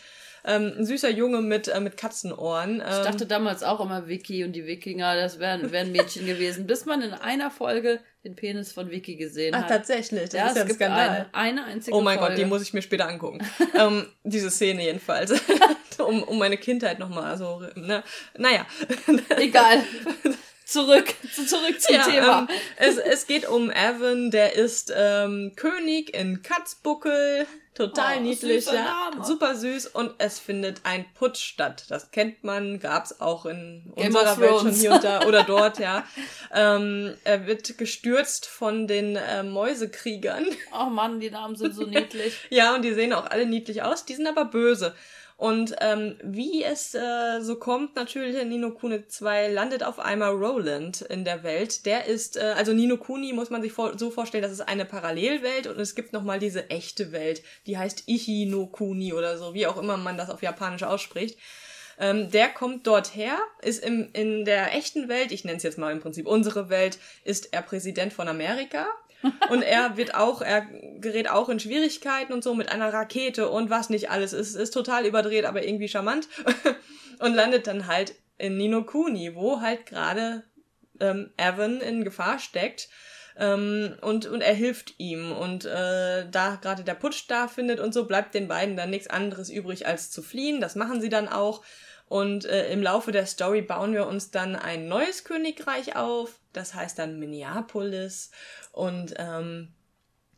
ähm, 0.49 0.73
ein 0.79 0.87
süßer 0.87 1.11
Junge 1.11 1.43
mit, 1.43 1.69
äh, 1.69 1.79
mit 1.81 1.97
Katzenohren. 1.97 2.81
Ähm, 2.81 2.87
ich 2.89 3.07
dachte 3.07 3.27
damals 3.27 3.63
auch 3.63 3.81
immer 3.81 4.09
Vicky 4.09 4.45
und 4.45 4.53
die 4.53 4.67
Wikinger, 4.67 5.15
das 5.15 5.39
wären 5.39 5.71
wär 5.71 5.83
ein 5.83 5.93
Mädchen 5.93 6.27
gewesen, 6.27 6.67
bis 6.67 6.87
man 6.87 7.03
in 7.03 7.13
einer 7.13 7.51
Folge 7.51 8.01
den 8.25 8.35
Penis 8.35 8.73
von 8.73 8.91
Vicky 8.91 9.17
gesehen 9.17 9.55
Ach, 9.55 9.61
hat. 9.61 9.65
Ach, 9.67 9.77
tatsächlich, 9.77 10.31
das 10.31 10.33
ja, 10.33 10.49
ist 10.49 10.57
ja 10.57 10.63
ein 10.63 10.71
Skandal. 10.71 11.09
Eine, 11.09 11.35
eine 11.35 11.65
einzige 11.65 11.97
Oh 11.97 12.01
mein 12.01 12.19
Folge. 12.19 12.35
Gott, 12.35 12.43
die 12.43 12.47
muss 12.47 12.63
ich 12.63 12.73
mir 12.73 12.83
später 12.83 13.09
angucken. 13.09 13.39
ähm, 13.79 14.07
diese 14.25 14.51
Szene 14.51 14.85
jedenfalls. 14.85 15.33
um, 15.99 16.23
um 16.23 16.39
meine 16.39 16.57
Kindheit 16.57 16.99
nochmal 16.99 17.37
so, 17.37 17.63
ne? 17.75 18.03
Naja. 18.37 18.67
Egal. 19.37 19.85
Zurück, 20.65 21.15
zurück 21.33 21.81
zum 21.81 21.95
ja, 21.95 22.03
Thema. 22.03 22.47
Ähm, 22.51 22.57
es, 22.77 22.99
es 22.99 23.27
geht 23.27 23.49
um 23.49 23.71
Evan, 23.71 24.31
der 24.31 24.55
ist 24.55 24.93
ähm, 24.95 25.53
König 25.57 26.15
in 26.15 26.43
Katzbuckel. 26.43 27.47
Total 27.79 28.19
oh, 28.19 28.23
niedlich, 28.23 28.67
ja. 28.67 29.13
Super 29.23 29.55
süß 29.55 29.87
und 29.87 30.11
es 30.19 30.41
findet 30.41 30.81
ein 30.83 31.07
Putsch 31.15 31.39
statt. 31.39 31.85
Das 31.89 32.11
kennt 32.11 32.43
man, 32.43 32.81
gab's 32.81 33.21
auch 33.21 33.47
in 33.47 33.93
Game 33.95 34.09
unserer 34.09 34.37
Welt 34.41 34.59
schon 34.59 34.73
hier 34.73 34.95
und 34.95 35.05
da 35.05 35.25
oder 35.29 35.43
dort, 35.47 35.79
ja. 35.79 36.05
Ähm, 36.53 37.15
er 37.23 37.47
wird 37.47 37.79
gestürzt 37.79 38.47
von 38.47 38.89
den 38.89 39.15
äh, 39.15 39.45
Mäusekriegern. 39.45 40.45
Oh 40.77 40.87
Mann, 40.87 41.21
die 41.21 41.31
Namen 41.31 41.55
sind 41.55 41.73
so 41.73 41.87
niedlich. 41.87 42.37
ja, 42.51 42.75
und 42.75 42.83
die 42.83 42.93
sehen 42.95 43.13
auch 43.13 43.27
alle 43.27 43.47
niedlich 43.47 43.83
aus. 43.83 44.05
Die 44.05 44.15
sind 44.15 44.27
aber 44.27 44.47
böse. 44.47 44.93
Und 45.39 45.77
ähm, 45.81 46.17
wie 46.25 46.65
es 46.65 46.97
äh, 46.97 47.41
so 47.41 47.55
kommt, 47.61 47.95
natürlich 47.95 48.35
in 48.35 48.49
Nino 48.49 48.73
Kuni 48.73 49.07
2 49.07 49.53
landet 49.53 49.85
auf 49.85 50.01
einmal 50.01 50.33
Roland 50.33 51.03
in 51.03 51.25
der 51.25 51.45
Welt. 51.45 51.87
Der 51.87 52.07
ist, 52.07 52.37
äh, 52.37 52.55
also 52.57 52.73
Nino 52.73 52.97
Kuni 52.97 53.33
muss 53.33 53.49
man 53.49 53.63
sich 53.63 53.73
vor 53.73 53.97
so 53.97 54.11
vorstellen, 54.11 54.43
das 54.43 54.51
ist 54.51 54.63
eine 54.63 54.85
Parallelwelt 54.85 55.69
und 55.69 55.79
es 55.79 55.95
gibt 55.95 56.13
nochmal 56.13 56.41
diese 56.41 56.71
echte 56.71 57.13
Welt, 57.13 57.45
die 57.69 57.79
heißt 57.79 58.09
Ichi 58.09 58.47
no 58.47 58.67
Kuni 58.67 59.13
oder 59.13 59.39
so, 59.39 59.55
wie 59.55 59.69
auch 59.69 59.77
immer 59.77 59.97
man 59.97 60.19
das 60.19 60.29
auf 60.29 60.43
Japanisch 60.43 60.83
ausspricht. 60.83 61.39
Ähm, 62.01 62.33
der 62.33 62.49
kommt 62.49 62.89
dort 62.89 63.15
her, 63.15 63.39
ist 63.63 63.85
im, 63.85 64.09
in 64.15 64.45
der 64.45 64.75
echten 64.75 65.09
Welt, 65.09 65.31
ich 65.31 65.45
nenne 65.45 65.59
es 65.59 65.63
jetzt 65.63 65.79
mal 65.79 65.93
im 65.93 66.01
Prinzip 66.01 66.27
unsere 66.27 66.69
Welt, 66.69 66.99
ist 67.23 67.53
er 67.53 67.63
Präsident 67.63 68.13
von 68.13 68.27
Amerika 68.27 68.89
und 69.51 69.63
er 69.63 69.97
wird 69.97 70.15
auch, 70.15 70.43
er 70.43 70.67
gerät 71.01 71.29
auch 71.31 71.49
in 71.49 71.61
Schwierigkeiten 71.61 72.33
und 72.33 72.45
so 72.45 72.55
mit 72.55 72.71
einer 72.71 72.93
Rakete 72.93 73.49
und 73.49 73.71
was 73.71 73.91
nicht 73.91 74.11
alles. 74.11 74.33
ist, 74.33 74.55
ist 74.55 74.73
total 74.73 75.07
überdreht, 75.07 75.45
aber 75.45 75.65
irgendwie 75.65 75.89
charmant. 75.89 76.29
und 77.19 77.35
landet 77.35 77.67
dann 77.67 77.87
halt 77.87 78.15
in 78.39 78.57
Nino 78.57 78.85
Kuni, 78.85 79.35
wo 79.35 79.61
halt 79.61 79.87
gerade 79.87 80.45
ähm, 81.01 81.31
Evan 81.37 81.81
in 81.81 82.05
Gefahr 82.05 82.39
steckt. 82.39 82.89
Ähm, 83.37 83.95
und, 84.01 84.27
und 84.27 84.41
er 84.41 84.55
hilft 84.55 84.95
ihm. 84.99 85.33
Und 85.33 85.65
äh, 85.65 86.29
da 86.29 86.57
gerade 86.61 86.83
der 86.85 86.95
Putsch 86.95 87.25
da 87.29 87.49
findet 87.49 87.81
und 87.81 87.95
so, 87.95 88.05
bleibt 88.05 88.35
den 88.35 88.49
beiden 88.49 88.77
dann 88.77 88.91
nichts 88.91 89.09
anderes 89.09 89.51
übrig, 89.51 89.87
als 89.87 90.11
zu 90.11 90.23
fliehen. 90.23 90.61
Das 90.61 90.75
machen 90.75 91.01
sie 91.01 91.09
dann 91.09 91.29
auch. 91.29 91.63
Und 92.09 92.47
äh, 92.47 92.73
im 92.73 92.83
Laufe 92.83 93.13
der 93.13 93.27
Story 93.27 93.61
bauen 93.61 93.93
wir 93.93 94.07
uns 94.07 94.31
dann 94.31 94.57
ein 94.57 94.89
neues 94.89 95.25
Königreich 95.25 95.95
auf. 95.95 96.41
Das 96.53 96.75
heißt 96.75 96.99
dann 96.99 97.19
Minneapolis. 97.19 98.31
Und 98.79 99.15
ähm, 99.19 99.73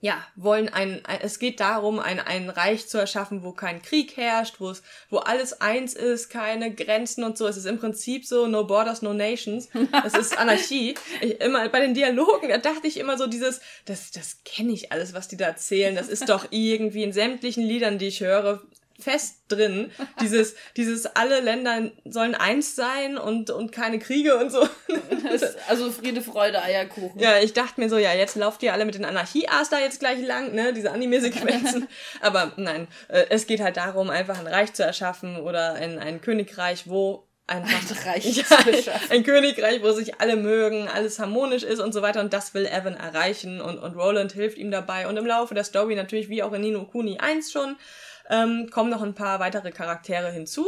ja, 0.00 0.26
wollen 0.34 0.70
ein, 0.70 1.02
es 1.20 1.38
geht 1.38 1.60
darum, 1.60 1.98
ein, 1.98 2.20
ein 2.20 2.48
Reich 2.48 2.88
zu 2.88 2.96
erschaffen, 2.96 3.42
wo 3.42 3.52
kein 3.52 3.82
Krieg 3.82 4.16
herrscht, 4.16 4.54
wo 4.58 4.70
es, 4.70 4.82
wo 5.10 5.18
alles 5.18 5.60
eins 5.60 5.92
ist, 5.92 6.30
keine 6.30 6.74
Grenzen 6.74 7.22
und 7.22 7.36
so. 7.36 7.46
Es 7.46 7.58
ist 7.58 7.66
im 7.66 7.78
Prinzip 7.78 8.24
so, 8.24 8.46
no 8.46 8.64
borders, 8.64 9.02
no 9.02 9.12
nations. 9.12 9.68
Es 10.06 10.14
ist 10.14 10.38
Anarchie. 10.38 10.94
Ich, 11.20 11.38
immer 11.40 11.68
bei 11.68 11.80
den 11.80 11.92
Dialogen, 11.92 12.48
da 12.48 12.56
dachte 12.56 12.86
ich 12.86 12.96
immer 12.96 13.18
so 13.18 13.26
dieses, 13.26 13.60
das, 13.84 14.10
das 14.10 14.38
kenne 14.44 14.72
ich 14.72 14.90
alles, 14.90 15.12
was 15.12 15.28
die 15.28 15.36
da 15.36 15.46
erzählen. 15.46 15.94
Das 15.94 16.08
ist 16.08 16.30
doch 16.30 16.46
irgendwie 16.50 17.02
in 17.02 17.12
sämtlichen 17.12 17.62
Liedern, 17.62 17.98
die 17.98 18.06
ich 18.06 18.20
höre, 18.20 18.62
fest 19.00 19.42
drin. 19.48 19.90
Dieses, 20.20 20.54
dieses 20.76 21.06
alle 21.06 21.40
Länder 21.40 21.90
sollen 22.04 22.34
eins 22.34 22.76
sein 22.76 23.18
und, 23.18 23.50
und 23.50 23.72
keine 23.72 23.98
Kriege 23.98 24.36
und 24.36 24.50
so. 24.50 24.66
also 25.68 25.90
Friede, 25.90 26.22
Freude, 26.22 26.62
Eierkuchen. 26.62 27.20
Ja, 27.20 27.38
ich 27.38 27.52
dachte 27.52 27.80
mir 27.80 27.88
so, 27.88 27.98
ja, 27.98 28.12
jetzt 28.14 28.36
lauft 28.36 28.62
ihr 28.62 28.72
alle 28.72 28.84
mit 28.84 28.94
den 28.94 29.04
Anarchie-As 29.04 29.70
da 29.70 29.78
jetzt 29.78 30.00
gleich 30.00 30.20
lang, 30.22 30.54
ne, 30.54 30.72
diese 30.72 30.90
Anime-Sequenzen. 30.92 31.88
Aber 32.20 32.52
nein, 32.56 32.88
äh, 33.08 33.24
es 33.30 33.46
geht 33.46 33.60
halt 33.60 33.76
darum, 33.76 34.10
einfach 34.10 34.38
ein 34.38 34.46
Reich 34.46 34.72
zu 34.72 34.82
erschaffen 34.82 35.36
oder 35.36 35.74
ein, 35.74 35.98
ein 35.98 36.20
Königreich, 36.20 36.88
wo 36.88 37.26
einfach 37.50 37.90
ein, 37.90 38.12
Reich 38.12 38.36
ja, 38.36 38.44
ein 39.10 39.24
Königreich, 39.24 39.82
wo 39.82 39.90
sich 39.92 40.20
alle 40.20 40.36
mögen, 40.36 40.88
alles 40.88 41.18
harmonisch 41.18 41.62
ist 41.62 41.80
und 41.80 41.92
so 41.92 42.02
weiter. 42.02 42.20
Und 42.20 42.32
das 42.32 42.54
will 42.54 42.66
Evan 42.66 42.94
erreichen 42.94 43.60
und, 43.60 43.78
und 43.78 43.96
Roland 43.96 44.32
hilft 44.32 44.56
ihm 44.56 44.70
dabei. 44.70 45.08
Und 45.08 45.16
im 45.16 45.26
Laufe 45.26 45.54
der 45.54 45.64
Story 45.64 45.96
natürlich, 45.96 46.28
wie 46.28 46.42
auch 46.42 46.52
in 46.52 46.62
Nino 46.62 46.84
Kuni 46.84 47.18
1 47.18 47.52
schon, 47.52 47.76
ähm, 48.30 48.68
kommen 48.70 48.90
noch 48.90 49.02
ein 49.02 49.14
paar 49.14 49.40
weitere 49.40 49.72
Charaktere 49.72 50.30
hinzu. 50.30 50.66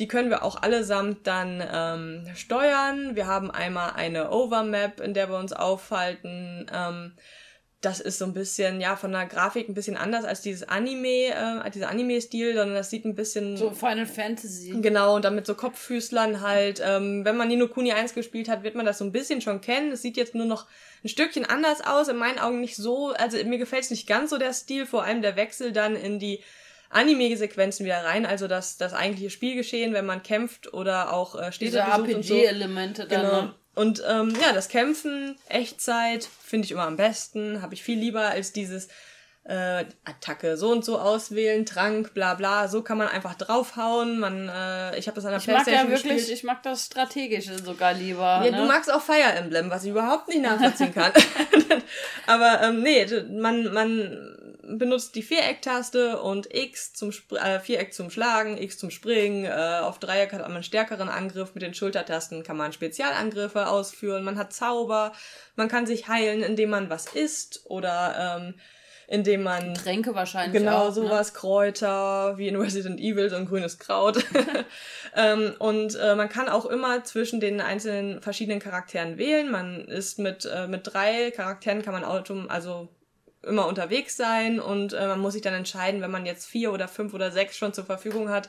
Die 0.00 0.08
können 0.08 0.30
wir 0.30 0.42
auch 0.42 0.60
allesamt 0.62 1.26
dann 1.26 1.62
ähm, 1.72 2.26
steuern. 2.34 3.14
Wir 3.14 3.26
haben 3.26 3.50
einmal 3.50 3.92
eine 3.92 4.30
Overmap, 4.30 5.00
in 5.00 5.14
der 5.14 5.30
wir 5.30 5.38
uns 5.38 5.52
aufhalten. 5.52 6.66
Ähm, 6.72 7.12
das 7.84 8.00
ist 8.00 8.18
so 8.18 8.24
ein 8.24 8.32
bisschen, 8.32 8.80
ja, 8.80 8.96
von 8.96 9.12
der 9.12 9.26
Grafik 9.26 9.68
ein 9.68 9.74
bisschen 9.74 9.96
anders 9.96 10.24
als 10.24 10.40
dieses 10.40 10.66
Anime, 10.66 11.28
äh, 11.64 11.70
dieser 11.70 11.90
Anime-Stil, 11.90 12.54
sondern 12.54 12.74
das 12.74 12.90
sieht 12.90 13.04
ein 13.04 13.14
bisschen. 13.14 13.56
So 13.56 13.70
Final 13.70 14.06
Fantasy. 14.06 14.74
Genau, 14.80 15.16
und 15.16 15.24
dann 15.24 15.34
mit 15.34 15.46
so 15.46 15.54
Kopffüßlern 15.54 16.40
halt. 16.40 16.82
Ähm, 16.84 17.24
wenn 17.24 17.36
man 17.36 17.48
Nino 17.48 17.68
Kuni 17.68 17.92
1 17.92 18.14
gespielt 18.14 18.48
hat, 18.48 18.62
wird 18.62 18.74
man 18.74 18.86
das 18.86 18.98
so 18.98 19.04
ein 19.04 19.12
bisschen 19.12 19.40
schon 19.40 19.60
kennen. 19.60 19.92
Es 19.92 20.02
sieht 20.02 20.16
jetzt 20.16 20.34
nur 20.34 20.46
noch 20.46 20.66
ein 21.04 21.08
Stückchen 21.08 21.44
anders 21.44 21.82
aus, 21.82 22.08
in 22.08 22.16
meinen 22.16 22.38
Augen 22.38 22.60
nicht 22.60 22.76
so, 22.76 23.12
also 23.12 23.36
mir 23.44 23.58
gefällt 23.58 23.84
es 23.84 23.90
nicht 23.90 24.06
ganz 24.06 24.30
so 24.30 24.38
der 24.38 24.54
Stil, 24.54 24.86
vor 24.86 25.04
allem 25.04 25.20
der 25.20 25.36
Wechsel 25.36 25.72
dann 25.72 25.94
in 25.96 26.18
die 26.18 26.42
Anime-Sequenzen 26.94 27.84
wieder 27.84 28.04
rein, 28.04 28.24
also 28.24 28.48
das, 28.48 28.76
das 28.76 28.94
eigentliche 28.94 29.30
Spielgeschehen, 29.30 29.92
wenn 29.92 30.06
man 30.06 30.22
kämpft 30.22 30.72
oder 30.72 31.12
auch 31.12 31.34
äh, 31.34 31.52
Städte 31.52 31.72
Diese 31.72 31.80
RPG-Elemente 31.80 33.02
so. 33.02 33.08
dann. 33.08 33.20
Genau. 33.22 33.42
Ne? 33.42 33.54
Und 33.74 34.02
ähm, 34.08 34.32
ja, 34.40 34.52
das 34.52 34.68
Kämpfen, 34.68 35.36
Echtzeit, 35.48 36.28
finde 36.42 36.66
ich 36.66 36.70
immer 36.70 36.86
am 36.86 36.96
besten, 36.96 37.60
habe 37.60 37.74
ich 37.74 37.82
viel 37.82 37.98
lieber 37.98 38.20
als 38.20 38.52
dieses 38.52 38.88
äh, 39.44 39.84
Attacke 40.04 40.56
so 40.56 40.70
und 40.70 40.84
so 40.84 40.98
auswählen, 40.98 41.66
Trank, 41.66 42.14
bla 42.14 42.34
bla, 42.34 42.68
so 42.68 42.82
kann 42.82 42.96
man 42.96 43.08
einfach 43.08 43.34
draufhauen. 43.34 44.18
Man, 44.18 44.48
äh, 44.48 44.96
ich 44.96 45.06
habe 45.06 45.16
das 45.16 45.24
an 45.24 45.32
der 45.32 45.40
ich 45.40 45.44
Playstation 45.44 45.74
mag 45.74 45.84
ja 45.84 45.96
wirklich, 45.96 46.16
gespielt. 46.16 46.38
Ich 46.38 46.44
mag 46.44 46.62
das 46.62 46.86
Strategische 46.86 47.58
sogar 47.58 47.92
lieber. 47.92 48.42
Ja, 48.44 48.50
ne? 48.50 48.56
du 48.56 48.64
magst 48.64 48.90
auch 48.90 49.02
Fire 49.02 49.32
Emblem, 49.36 49.68
was 49.70 49.84
ich 49.84 49.90
überhaupt 49.90 50.28
nicht 50.28 50.42
nachvollziehen 50.42 50.94
kann. 50.94 51.12
Aber 52.26 52.62
ähm, 52.62 52.82
nee, 52.82 53.06
man, 53.32 53.72
man 53.72 54.38
benutzt 54.68 55.14
die 55.14 55.22
Viereck-Taste 55.22 56.20
und 56.20 56.52
X 56.52 56.92
zum 56.92 57.10
Sp 57.10 57.36
äh, 57.36 57.60
Viereck 57.60 57.92
zum 57.92 58.10
Schlagen, 58.10 58.58
X 58.58 58.78
zum 58.78 58.90
Springen. 58.90 59.44
Äh, 59.44 59.80
auf 59.82 59.98
Dreieck 59.98 60.32
hat 60.32 60.42
man 60.42 60.52
einen 60.52 60.62
stärkeren 60.62 61.08
Angriff. 61.08 61.54
Mit 61.54 61.62
den 61.62 61.74
Schultertasten 61.74 62.42
kann 62.42 62.56
man 62.56 62.72
Spezialangriffe 62.72 63.68
ausführen. 63.68 64.24
Man 64.24 64.38
hat 64.38 64.52
Zauber. 64.52 65.12
Man 65.56 65.68
kann 65.68 65.86
sich 65.86 66.08
heilen, 66.08 66.42
indem 66.42 66.70
man 66.70 66.90
was 66.90 67.06
isst 67.06 67.62
oder 67.66 68.38
ähm, 68.38 68.54
indem 69.06 69.42
man 69.42 69.74
Tränke 69.74 70.14
wahrscheinlich 70.14 70.60
genau 70.60 70.84
auch, 70.84 70.88
ne? 70.88 70.92
sowas 70.92 71.32
ne? 71.32 71.38
Kräuter 71.38 72.38
wie 72.38 72.48
in 72.48 72.56
Resident 72.56 73.00
Evil 73.00 73.28
so 73.28 73.36
ein 73.36 73.46
grünes 73.46 73.78
Kraut 73.78 74.24
ähm, 75.14 75.54
und 75.58 75.94
äh, 75.96 76.14
man 76.14 76.28
kann 76.28 76.48
auch 76.48 76.66
immer 76.66 77.04
zwischen 77.04 77.40
den 77.40 77.60
einzelnen 77.60 78.22
verschiedenen 78.22 78.60
Charakteren 78.60 79.18
wählen 79.18 79.50
man 79.50 79.86
ist 79.88 80.18
mit 80.18 80.46
äh, 80.46 80.66
mit 80.66 80.86
drei 80.86 81.30
Charakteren 81.32 81.82
kann 81.82 81.92
man 81.92 82.04
autom 82.04 82.48
also 82.48 82.88
immer 83.46 83.66
unterwegs 83.66 84.16
sein 84.16 84.60
und 84.60 84.92
äh, 84.92 85.06
man 85.06 85.20
muss 85.20 85.34
sich 85.34 85.42
dann 85.42 85.54
entscheiden, 85.54 86.00
wenn 86.00 86.10
man 86.10 86.26
jetzt 86.26 86.46
vier 86.46 86.72
oder 86.72 86.88
fünf 86.88 87.14
oder 87.14 87.30
sechs 87.30 87.56
schon 87.56 87.72
zur 87.72 87.84
Verfügung 87.84 88.28
hat, 88.28 88.48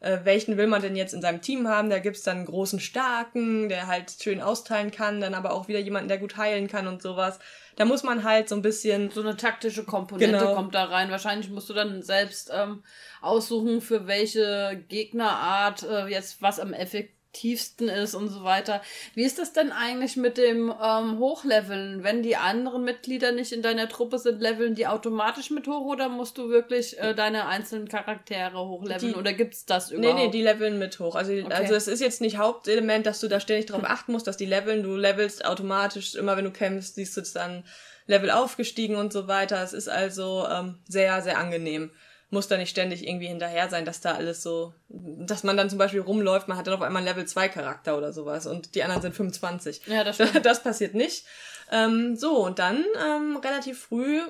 äh, 0.00 0.18
welchen 0.24 0.56
will 0.56 0.66
man 0.66 0.82
denn 0.82 0.96
jetzt 0.96 1.14
in 1.14 1.22
seinem 1.22 1.40
Team 1.40 1.68
haben. 1.68 1.90
Da 1.90 1.98
gibt's 1.98 2.22
dann 2.22 2.38
einen 2.38 2.46
großen 2.46 2.80
Starken, 2.80 3.68
der 3.68 3.86
halt 3.86 4.14
schön 4.20 4.40
austeilen 4.40 4.90
kann, 4.90 5.20
dann 5.20 5.34
aber 5.34 5.52
auch 5.52 5.68
wieder 5.68 5.78
jemanden, 5.78 6.08
der 6.08 6.18
gut 6.18 6.36
heilen 6.36 6.68
kann 6.68 6.86
und 6.86 7.02
sowas. 7.02 7.38
Da 7.76 7.84
muss 7.84 8.02
man 8.02 8.24
halt 8.24 8.48
so 8.48 8.54
ein 8.54 8.62
bisschen. 8.62 9.10
So 9.10 9.20
eine 9.20 9.36
taktische 9.36 9.84
Komponente 9.84 10.38
genau. 10.38 10.54
kommt 10.54 10.74
da 10.74 10.84
rein. 10.84 11.10
Wahrscheinlich 11.10 11.50
musst 11.50 11.68
du 11.68 11.74
dann 11.74 12.02
selbst 12.02 12.50
ähm, 12.54 12.82
aussuchen, 13.20 13.80
für 13.80 14.06
welche 14.06 14.82
Gegnerart 14.88 15.82
äh, 15.82 16.06
jetzt 16.06 16.40
was 16.42 16.60
am 16.60 16.72
effektivsten 16.72 17.15
tiefsten 17.36 17.88
ist 17.88 18.14
und 18.14 18.28
so 18.28 18.42
weiter. 18.44 18.80
Wie 19.14 19.24
ist 19.24 19.38
das 19.38 19.52
denn 19.52 19.72
eigentlich 19.72 20.16
mit 20.16 20.38
dem 20.38 20.72
ähm, 20.82 21.18
Hochleveln? 21.18 22.02
Wenn 22.02 22.22
die 22.22 22.36
anderen 22.36 22.84
Mitglieder 22.84 23.32
nicht 23.32 23.52
in 23.52 23.62
deiner 23.62 23.88
Truppe 23.88 24.18
sind, 24.18 24.40
leveln 24.40 24.74
die 24.74 24.86
automatisch 24.86 25.50
mit 25.50 25.68
hoch 25.68 25.84
oder 25.84 26.08
musst 26.08 26.38
du 26.38 26.48
wirklich 26.48 26.98
äh, 26.98 27.14
deine 27.14 27.46
einzelnen 27.46 27.88
Charaktere 27.88 28.58
hochleveln 28.58 29.12
die, 29.12 29.18
oder 29.18 29.32
gibt's 29.32 29.66
das 29.66 29.90
überhaupt? 29.90 30.16
Nee, 30.16 30.24
nee, 30.26 30.30
die 30.30 30.42
leveln 30.42 30.78
mit 30.78 30.98
hoch. 30.98 31.14
Also, 31.14 31.32
okay. 31.32 31.52
also 31.52 31.74
es 31.74 31.88
ist 31.88 32.00
jetzt 32.00 32.20
nicht 32.20 32.38
Hauptelement, 32.38 33.06
dass 33.06 33.20
du 33.20 33.28
da 33.28 33.38
ständig 33.40 33.66
drauf 33.66 33.84
achten 33.84 34.12
musst, 34.12 34.26
dass 34.26 34.36
die 34.36 34.46
leveln. 34.46 34.82
Du 34.82 34.96
levelst 34.96 35.44
automatisch, 35.44 36.14
immer 36.14 36.36
wenn 36.36 36.44
du 36.44 36.50
kämpfst, 36.50 36.94
siehst 36.94 37.16
du 37.16 37.20
es 37.20 37.32
dann 37.32 37.64
Level 38.06 38.30
aufgestiegen 38.30 38.96
und 38.96 39.12
so 39.12 39.28
weiter. 39.28 39.62
Es 39.62 39.72
ist 39.72 39.88
also 39.88 40.46
ähm, 40.50 40.78
sehr, 40.88 41.20
sehr 41.22 41.38
angenehm 41.38 41.90
muss 42.30 42.48
da 42.48 42.56
nicht 42.56 42.70
ständig 42.70 43.06
irgendwie 43.06 43.28
hinterher 43.28 43.68
sein, 43.68 43.84
dass 43.84 44.00
da 44.00 44.14
alles 44.14 44.42
so, 44.42 44.74
dass 44.88 45.44
man 45.44 45.56
dann 45.56 45.70
zum 45.70 45.78
Beispiel 45.78 46.00
rumläuft, 46.00 46.48
man 46.48 46.56
hat 46.58 46.66
dann 46.66 46.74
auf 46.74 46.82
einmal 46.82 47.04
Level 47.04 47.24
2 47.24 47.48
Charakter 47.48 47.96
oder 47.96 48.12
sowas 48.12 48.46
und 48.46 48.74
die 48.74 48.82
anderen 48.82 49.02
sind 49.02 49.14
25. 49.14 49.82
Ja, 49.86 50.04
das 50.04 50.16
stimmt. 50.20 50.44
Das 50.44 50.62
passiert 50.62 50.94
nicht. 50.94 51.24
Ähm, 51.70 52.16
so, 52.16 52.44
und 52.44 52.58
dann 52.58 52.84
ähm, 53.04 53.36
relativ 53.36 53.80
früh 53.80 54.20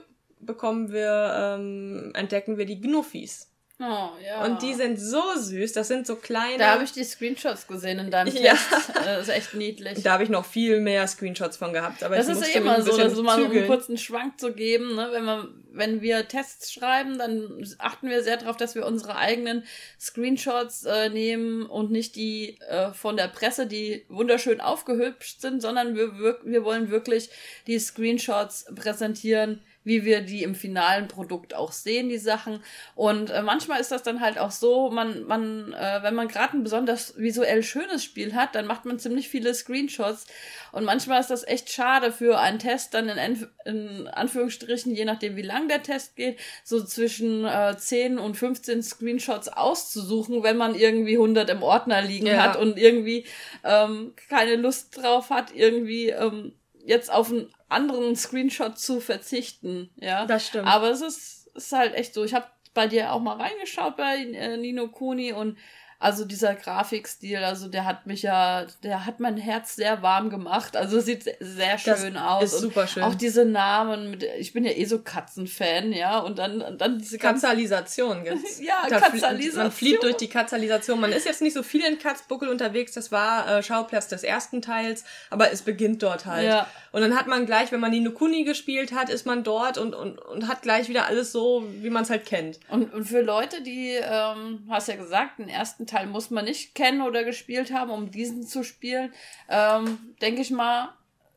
bekommen 0.40 0.92
wir, 0.92 1.56
ähm, 1.58 2.12
entdecken 2.14 2.58
wir 2.58 2.66
die 2.66 2.80
Gnuffis. 2.80 3.50
Oh, 3.78 4.08
ja. 4.24 4.42
Und 4.42 4.62
die 4.62 4.72
sind 4.72 4.98
so 4.98 5.22
süß, 5.36 5.74
das 5.74 5.88
sind 5.88 6.06
so 6.06 6.16
kleine. 6.16 6.56
Da 6.56 6.72
habe 6.72 6.84
ich 6.84 6.92
die 6.92 7.04
Screenshots 7.04 7.66
gesehen 7.66 7.98
in 7.98 8.10
deinem 8.10 8.34
ja. 8.42 8.54
Test. 8.54 8.92
Das 8.94 9.28
ist 9.28 9.34
echt 9.34 9.54
niedlich. 9.54 10.02
Da 10.02 10.12
habe 10.12 10.22
ich 10.22 10.30
noch 10.30 10.46
viel 10.46 10.80
mehr 10.80 11.06
Screenshots 11.06 11.58
von 11.58 11.74
gehabt. 11.74 12.02
Aber 12.02 12.16
das 12.16 12.28
ist 12.28 12.54
ja 12.54 12.60
immer 12.60 12.80
so, 12.80 12.96
dass 12.96 13.14
mal 13.16 13.42
um 13.42 13.50
einen 13.50 13.66
kurzen 13.66 13.98
Schwank 13.98 14.40
zu 14.40 14.54
geben. 14.54 14.94
Ne? 14.94 15.08
Wenn, 15.12 15.24
man, 15.26 15.62
wenn 15.72 16.00
wir 16.00 16.26
Tests 16.26 16.72
schreiben, 16.72 17.18
dann 17.18 17.66
achten 17.76 18.08
wir 18.08 18.22
sehr 18.22 18.38
darauf, 18.38 18.56
dass 18.56 18.74
wir 18.74 18.86
unsere 18.86 19.16
eigenen 19.16 19.64
Screenshots 20.00 20.84
äh, 20.84 21.10
nehmen 21.10 21.66
und 21.66 21.90
nicht 21.90 22.16
die 22.16 22.58
äh, 22.70 22.94
von 22.94 23.18
der 23.18 23.28
Presse, 23.28 23.66
die 23.66 24.06
wunderschön 24.08 24.62
aufgehübscht 24.62 25.42
sind, 25.42 25.60
sondern 25.60 25.94
wir, 25.94 26.18
wir, 26.18 26.38
wir 26.44 26.64
wollen 26.64 26.90
wirklich 26.90 27.28
die 27.66 27.78
Screenshots 27.78 28.72
präsentieren, 28.74 29.60
wie 29.86 30.04
wir 30.04 30.20
die 30.20 30.42
im 30.42 30.56
finalen 30.56 31.06
Produkt 31.06 31.54
auch 31.54 31.70
sehen, 31.70 32.08
die 32.08 32.18
Sachen. 32.18 32.60
Und 32.96 33.30
äh, 33.30 33.40
manchmal 33.40 33.80
ist 33.80 33.92
das 33.92 34.02
dann 34.02 34.20
halt 34.20 34.36
auch 34.36 34.50
so, 34.50 34.90
man, 34.90 35.22
man, 35.22 35.72
äh, 35.74 36.00
wenn 36.02 36.16
man 36.16 36.26
gerade 36.26 36.56
ein 36.56 36.64
besonders 36.64 37.16
visuell 37.16 37.62
schönes 37.62 38.02
Spiel 38.02 38.34
hat, 38.34 38.56
dann 38.56 38.66
macht 38.66 38.84
man 38.84 38.98
ziemlich 38.98 39.28
viele 39.28 39.54
Screenshots. 39.54 40.26
Und 40.72 40.84
manchmal 40.84 41.20
ist 41.20 41.30
das 41.30 41.46
echt 41.46 41.70
schade 41.70 42.10
für 42.10 42.40
einen 42.40 42.58
Test, 42.58 42.94
dann 42.94 43.08
in, 43.08 43.46
in 43.64 44.08
Anführungsstrichen, 44.08 44.92
je 44.92 45.04
nachdem 45.04 45.36
wie 45.36 45.42
lang 45.42 45.68
der 45.68 45.84
Test 45.84 46.16
geht, 46.16 46.40
so 46.64 46.82
zwischen 46.82 47.44
äh, 47.44 47.76
10 47.78 48.18
und 48.18 48.36
15 48.36 48.82
Screenshots 48.82 49.46
auszusuchen, 49.46 50.42
wenn 50.42 50.56
man 50.56 50.74
irgendwie 50.74 51.14
100 51.14 51.48
im 51.48 51.62
Ordner 51.62 52.02
liegen 52.02 52.26
ja. 52.26 52.38
hat 52.38 52.56
und 52.56 52.76
irgendwie 52.76 53.24
ähm, 53.62 54.14
keine 54.28 54.56
Lust 54.56 55.00
drauf 55.00 55.30
hat, 55.30 55.54
irgendwie 55.54 56.10
ähm, 56.10 56.54
jetzt 56.86 57.12
auf 57.12 57.30
einen 57.30 57.52
anderen 57.68 58.16
Screenshot 58.16 58.78
zu 58.78 59.00
verzichten. 59.00 59.90
Ja, 59.96 60.24
das 60.24 60.46
stimmt. 60.46 60.68
Aber 60.68 60.90
es 60.90 61.00
ist, 61.00 61.48
ist 61.54 61.72
halt 61.72 61.94
echt 61.94 62.14
so. 62.14 62.24
Ich 62.24 62.34
habe 62.34 62.46
bei 62.74 62.86
dir 62.86 63.12
auch 63.12 63.20
mal 63.20 63.36
reingeschaut 63.36 63.96
bei 63.96 64.18
äh, 64.18 64.56
Nino 64.56 64.88
Kuni 64.88 65.32
und 65.32 65.58
also 65.98 66.26
dieser 66.26 66.54
Grafikstil, 66.54 67.38
also 67.38 67.68
der 67.68 67.86
hat 67.86 68.06
mich 68.06 68.22
ja, 68.22 68.66
der 68.82 69.06
hat 69.06 69.18
mein 69.18 69.38
Herz 69.38 69.76
sehr 69.76 70.02
warm 70.02 70.28
gemacht. 70.28 70.76
Also 70.76 71.00
sieht 71.00 71.24
sehr 71.40 71.78
schön 71.78 72.14
das 72.14 72.22
aus. 72.22 72.44
Ist 72.44 72.60
super 72.60 72.86
schön. 72.86 73.02
Auch 73.02 73.14
diese 73.14 73.46
Namen, 73.46 74.10
mit, 74.10 74.22
ich 74.38 74.52
bin 74.52 74.64
ja 74.64 74.72
eh 74.72 74.84
so 74.84 75.00
Katzenfan, 75.00 75.92
ja, 75.92 76.18
und 76.18 76.38
dann, 76.38 76.60
und 76.60 76.80
dann 76.82 76.98
diese 76.98 77.18
Katzalisation 77.18 78.24
gibt's. 78.24 78.60
ja, 78.60 78.86
da 78.90 79.00
Katzalisation. 79.00 79.62
Man 79.64 79.72
flieht 79.72 80.02
durch 80.02 80.16
die 80.16 80.28
Katzalisation. 80.28 81.00
Man 81.00 81.12
ist 81.12 81.24
jetzt 81.24 81.40
nicht 81.40 81.54
so 81.54 81.62
viel 81.62 81.84
in 81.84 81.98
Katzbuckel 81.98 82.48
unterwegs. 82.48 82.92
Das 82.92 83.10
war 83.10 83.48
äh, 83.48 83.62
Schauplatz 83.62 84.08
des 84.08 84.22
ersten 84.22 84.60
Teils, 84.60 85.04
aber 85.30 85.50
es 85.50 85.62
beginnt 85.62 86.02
dort 86.02 86.26
halt. 86.26 86.46
Ja. 86.46 86.66
Und 86.92 87.00
dann 87.02 87.16
hat 87.16 87.26
man 87.26 87.46
gleich, 87.46 87.72
wenn 87.72 87.80
man 87.80 87.92
die 87.92 88.00
Nukuni 88.00 88.44
gespielt 88.44 88.92
hat, 88.92 89.10
ist 89.10 89.26
man 89.26 89.44
dort 89.44 89.76
und, 89.78 89.94
und, 89.94 90.18
und 90.18 90.48
hat 90.48 90.62
gleich 90.62 90.88
wieder 90.88 91.06
alles 91.06 91.32
so, 91.32 91.66
wie 91.80 91.90
man 91.90 92.04
es 92.04 92.10
halt 92.10 92.24
kennt. 92.24 92.58
Und, 92.68 92.92
und 92.92 93.04
für 93.04 93.20
Leute, 93.20 93.62
die, 93.62 93.92
ähm, 93.92 94.64
hast 94.70 94.88
ja 94.88 94.96
gesagt, 94.96 95.38
den 95.38 95.48
ersten 95.48 95.85
Teil 95.86 96.06
muss 96.06 96.30
man 96.30 96.44
nicht 96.44 96.74
kennen 96.74 97.02
oder 97.02 97.24
gespielt 97.24 97.72
haben, 97.72 97.90
um 97.90 98.10
diesen 98.10 98.46
zu 98.46 98.62
spielen, 98.62 99.12
ähm, 99.48 100.14
denke 100.20 100.42
ich 100.42 100.50
mal, 100.50 100.94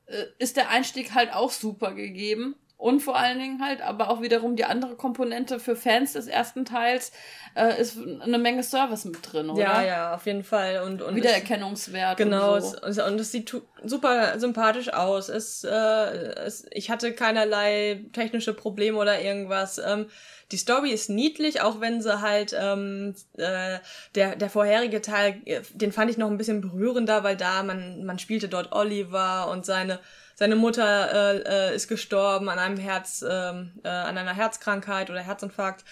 äh, 0.07 0.25
ist 0.37 0.57
der 0.57 0.69
Einstieg 0.69 1.13
halt 1.13 1.33
auch 1.33 1.51
super 1.51 1.93
gegeben. 1.93 2.55
Und 2.79 3.01
vor 3.01 3.17
allen 3.17 3.37
Dingen 3.39 3.61
halt, 3.61 3.81
aber 3.81 4.09
auch 4.09 4.21
wiederum 4.21 4.55
die 4.55 4.63
andere 4.63 4.95
Komponente 4.95 5.59
für 5.59 5.75
Fans 5.75 6.13
des 6.13 6.27
ersten 6.27 6.63
Teils 6.63 7.11
äh, 7.53 7.77
ist 7.79 7.97
eine 8.21 8.37
Menge 8.37 8.63
Service 8.63 9.03
mit 9.03 9.17
drin, 9.21 9.49
oder? 9.49 9.61
Ja, 9.61 9.81
ja, 9.83 10.15
auf 10.15 10.25
jeden 10.25 10.45
Fall. 10.45 10.83
Und, 10.83 11.01
und 11.01 11.13
Wiedererkennungswert. 11.13 12.15
Genau, 12.15 12.55
und, 12.55 12.61
so. 12.61 12.77
es, 12.77 12.97
und 12.97 13.19
es 13.19 13.33
sieht 13.33 13.53
super 13.83 14.39
sympathisch 14.39 14.93
aus. 14.93 15.27
Es, 15.27 15.65
äh, 15.65 15.69
es, 15.69 16.67
ich 16.71 16.89
hatte 16.89 17.11
keinerlei 17.11 18.05
technische 18.13 18.53
Probleme 18.53 18.97
oder 18.97 19.21
irgendwas. 19.21 19.77
Ähm, 19.77 20.05
die 20.53 20.57
Story 20.57 20.91
ist 20.91 21.09
niedlich, 21.09 21.59
auch 21.59 21.81
wenn 21.81 22.01
sie 22.01 22.21
halt 22.21 22.55
ähm, 22.57 23.13
äh, 23.35 23.79
der 24.15 24.37
der 24.37 24.49
vorherige 24.49 25.01
Teil, 25.01 25.41
äh, 25.43 25.59
den 25.73 25.91
fand 25.91 26.11
ich 26.11 26.17
noch 26.17 26.31
ein 26.31 26.37
bisschen 26.37 26.61
berührender, 26.61 27.25
weil 27.25 27.35
da 27.35 27.61
man 27.61 28.05
man 28.05 28.19
spielte 28.19 28.47
dort 28.47 28.71
Oliver 28.71 29.49
und 29.51 29.65
seine 29.65 29.99
seine 30.39 30.55
Mutter 30.55 31.11
äh, 31.11 31.71
äh, 31.71 31.75
ist 31.75 31.89
gestorben 31.89 32.47
an 32.47 32.59
einem 32.59 32.77
Herz, 32.77 33.21
äh, 33.21 33.27
äh, 33.27 33.65
an 33.83 34.17
einer 34.17 34.33
Herzkrankheit 34.33 35.09
oder 35.09 35.19
Herzinfarkt. 35.19 35.83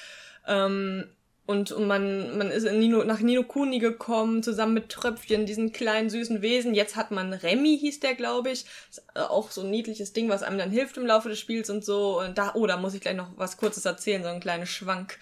Ähm, 0.48 1.04
und, 1.46 1.74
und 1.74 1.86
man, 1.86 2.38
man 2.38 2.50
ist 2.50 2.64
in 2.64 2.80
Nino, 2.80 3.04
nach 3.04 3.20
Nino 3.20 3.44
Kuni 3.44 3.80
gekommen, 3.80 4.44
zusammen 4.44 4.74
mit 4.74 4.88
Tröpfchen, 4.88 5.46
diesen 5.46 5.74
kleinen 5.74 6.10
süßen 6.10 6.42
Wesen. 6.42 6.74
Jetzt 6.74 6.96
hat 6.96 7.12
man 7.12 7.34
Remy, 7.34 7.78
hieß 7.78 8.00
der, 8.00 8.16
glaube 8.16 8.52
ich. 8.52 8.66
Ist 8.90 9.06
äh, 9.16 9.20
auch 9.20 9.52
so 9.52 9.64
ein 9.64 9.70
niedliches 9.70 10.14
Ding, 10.14 10.30
was 10.30 10.44
einem 10.44 10.58
dann 10.58 10.72
hilft 10.72 10.96
im 10.96 11.06
Laufe 11.06 11.28
des 11.28 11.40
Spiels 11.40 11.70
und 11.70 11.84
so. 11.84 12.22
Und 12.22 12.38
da, 12.38 12.54
oh, 12.54 12.68
da 12.68 12.78
muss 12.78 12.94
ich 12.94 13.02
gleich 13.02 13.18
noch 13.18 13.32
was 13.36 13.58
Kurzes 13.58 13.84
erzählen, 13.84 14.24
so 14.24 14.30
ein 14.30 14.40
kleiner 14.40 14.66
Schwank. 14.66 15.20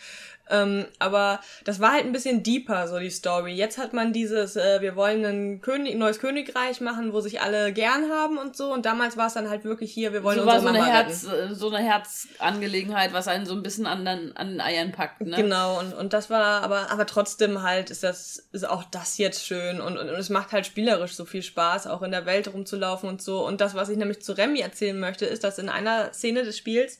Ähm, 0.49 0.85
aber 0.99 1.39
das 1.63 1.79
war 1.79 1.93
halt 1.93 2.05
ein 2.05 2.11
bisschen 2.11 2.43
deeper, 2.43 2.87
so 2.87 2.99
die 2.99 3.09
Story. 3.09 3.53
Jetzt 3.53 3.77
hat 3.77 3.93
man 3.93 4.13
dieses, 4.13 4.55
äh, 4.55 4.81
wir 4.81 4.95
wollen 4.95 5.25
ein 5.25 5.61
König, 5.61 5.95
neues 5.95 6.19
Königreich 6.19 6.81
machen, 6.81 7.13
wo 7.13 7.21
sich 7.21 7.41
alle 7.41 7.73
gern 7.73 8.11
haben 8.11 8.37
und 8.37 8.55
so. 8.55 8.71
Und 8.71 8.85
damals 8.85 9.17
war 9.17 9.27
es 9.27 9.33
dann 9.33 9.49
halt 9.49 9.63
wirklich 9.65 9.91
hier, 9.91 10.13
wir 10.13 10.23
wollen 10.23 10.37
so 10.37 10.43
unsere 10.43 10.63
war 10.63 10.73
so 10.73 10.73
Mama 10.73 10.85
eine 10.85 10.99
retten. 10.99 11.29
Herz, 11.29 11.51
äh, 11.51 11.55
so 11.55 11.69
eine 11.69 11.79
Herzangelegenheit, 11.79 13.13
was 13.13 13.27
einen 13.27 13.45
so 13.45 13.53
ein 13.53 13.63
bisschen 13.63 13.87
an 13.87 14.05
den, 14.05 14.37
an 14.37 14.49
den 14.51 14.61
Eiern 14.61 14.91
packt, 14.91 15.21
ne? 15.21 15.35
Genau, 15.35 15.79
und, 15.79 15.93
und 15.93 16.13
das 16.13 16.29
war, 16.29 16.61
aber, 16.63 16.91
aber 16.91 17.05
trotzdem 17.05 17.63
halt 17.63 17.89
ist 17.89 18.03
das, 18.03 18.37
ist 18.51 18.67
auch 18.67 18.83
das 18.83 19.17
jetzt 19.17 19.45
schön 19.45 19.81
und, 19.81 19.97
und, 19.97 20.09
und 20.09 20.15
es 20.15 20.29
macht 20.29 20.51
halt 20.51 20.65
spielerisch 20.65 21.13
so 21.13 21.25
viel 21.25 21.41
Spaß, 21.43 21.87
auch 21.87 22.01
in 22.01 22.11
der 22.11 22.25
Welt 22.25 22.53
rumzulaufen 22.53 23.09
und 23.09 23.21
so. 23.21 23.45
Und 23.45 23.61
das, 23.61 23.73
was 23.73 23.89
ich 23.89 23.97
nämlich 23.97 24.21
zu 24.21 24.33
Remy 24.33 24.59
erzählen 24.59 24.99
möchte, 24.99 25.25
ist, 25.25 25.43
dass 25.43 25.57
in 25.57 25.69
einer 25.69 26.13
Szene 26.13 26.43
des 26.43 26.57
Spiels 26.57 26.99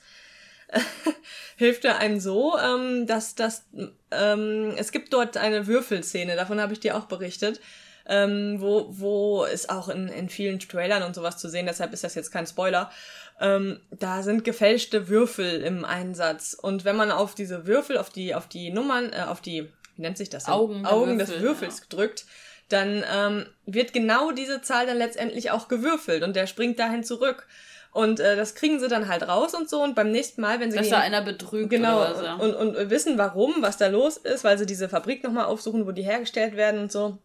hilft 1.57 1.85
er 1.85 1.99
einem 1.99 2.19
so, 2.19 2.57
ähm, 2.57 3.07
dass 3.07 3.35
das, 3.35 3.65
ähm, 4.11 4.73
es 4.77 4.91
gibt 4.91 5.13
dort 5.13 5.37
eine 5.37 5.67
Würfelszene, 5.67 6.35
davon 6.35 6.59
habe 6.59 6.73
ich 6.73 6.79
dir 6.79 6.97
auch 6.97 7.05
berichtet, 7.05 7.59
ähm, 8.07 8.57
wo, 8.59 8.87
wo 8.89 9.45
ist 9.45 9.69
auch 9.69 9.89
in, 9.89 10.07
in 10.07 10.29
vielen 10.29 10.59
Trailern 10.59 11.03
und 11.03 11.15
sowas 11.15 11.37
zu 11.37 11.49
sehen, 11.49 11.65
deshalb 11.65 11.93
ist 11.93 12.03
das 12.03 12.15
jetzt 12.15 12.31
kein 12.31 12.45
Spoiler. 12.45 12.91
Ähm, 13.39 13.79
da 13.91 14.23
sind 14.23 14.43
gefälschte 14.43 15.09
Würfel 15.09 15.61
im 15.61 15.83
Einsatz. 15.83 16.53
Und 16.53 16.85
wenn 16.85 16.95
man 16.95 17.11
auf 17.11 17.35
diese 17.35 17.65
Würfel, 17.65 17.97
auf 17.97 18.09
die, 18.09 18.35
auf 18.35 18.47
die 18.47 18.69
Nummern, 18.71 19.11
äh, 19.11 19.23
auf 19.27 19.41
die, 19.41 19.69
wie 19.95 20.01
nennt 20.01 20.17
sich 20.17 20.29
das? 20.29 20.45
denn? 20.45 20.53
Augen 20.53 20.85
Augen 20.85 21.17
des 21.17 21.29
Würfel, 21.29 21.43
Würfels 21.43 21.89
drückt, 21.89 22.25
dann 22.69 23.03
ähm, 23.11 23.45
wird 23.65 23.93
genau 23.93 24.31
diese 24.31 24.61
Zahl 24.61 24.87
dann 24.87 24.97
letztendlich 24.97 25.51
auch 25.51 25.67
gewürfelt 25.67 26.23
und 26.23 26.35
der 26.35 26.47
springt 26.47 26.79
dahin 26.79 27.03
zurück. 27.03 27.47
Und 27.95 28.19
äh, 28.19 28.35
das 28.35 28.55
kriegen 28.55 28.81
sie 28.81 28.89
dann 28.89 29.07
halt 29.07 29.25
raus 29.25 29.53
und 29.53 29.69
so. 29.69 29.81
Und 29.81 29.95
beim 29.95 30.11
nächsten 30.11 30.41
Mal, 30.41 30.59
wenn 30.59 30.69
sie 30.69 30.77
Dass 30.77 30.89
da 30.89 30.99
einer 30.99 31.21
betrügt 31.21 31.69
Genau, 31.69 32.01
oder 32.01 32.11
was, 32.13 32.21
ja. 32.21 32.33
und, 32.35 32.53
und 32.53 32.89
wissen, 32.89 33.17
warum, 33.17 33.53
was 33.59 33.77
da 33.77 33.87
los 33.87 34.17
ist, 34.17 34.43
weil 34.43 34.57
sie 34.57 34.65
diese 34.65 34.89
Fabrik 34.89 35.23
nochmal 35.23 35.45
aufsuchen, 35.45 35.87
wo 35.87 35.93
die 35.93 36.01
hergestellt 36.01 36.57
werden 36.57 36.81
und 36.81 36.91
so. 36.91 37.19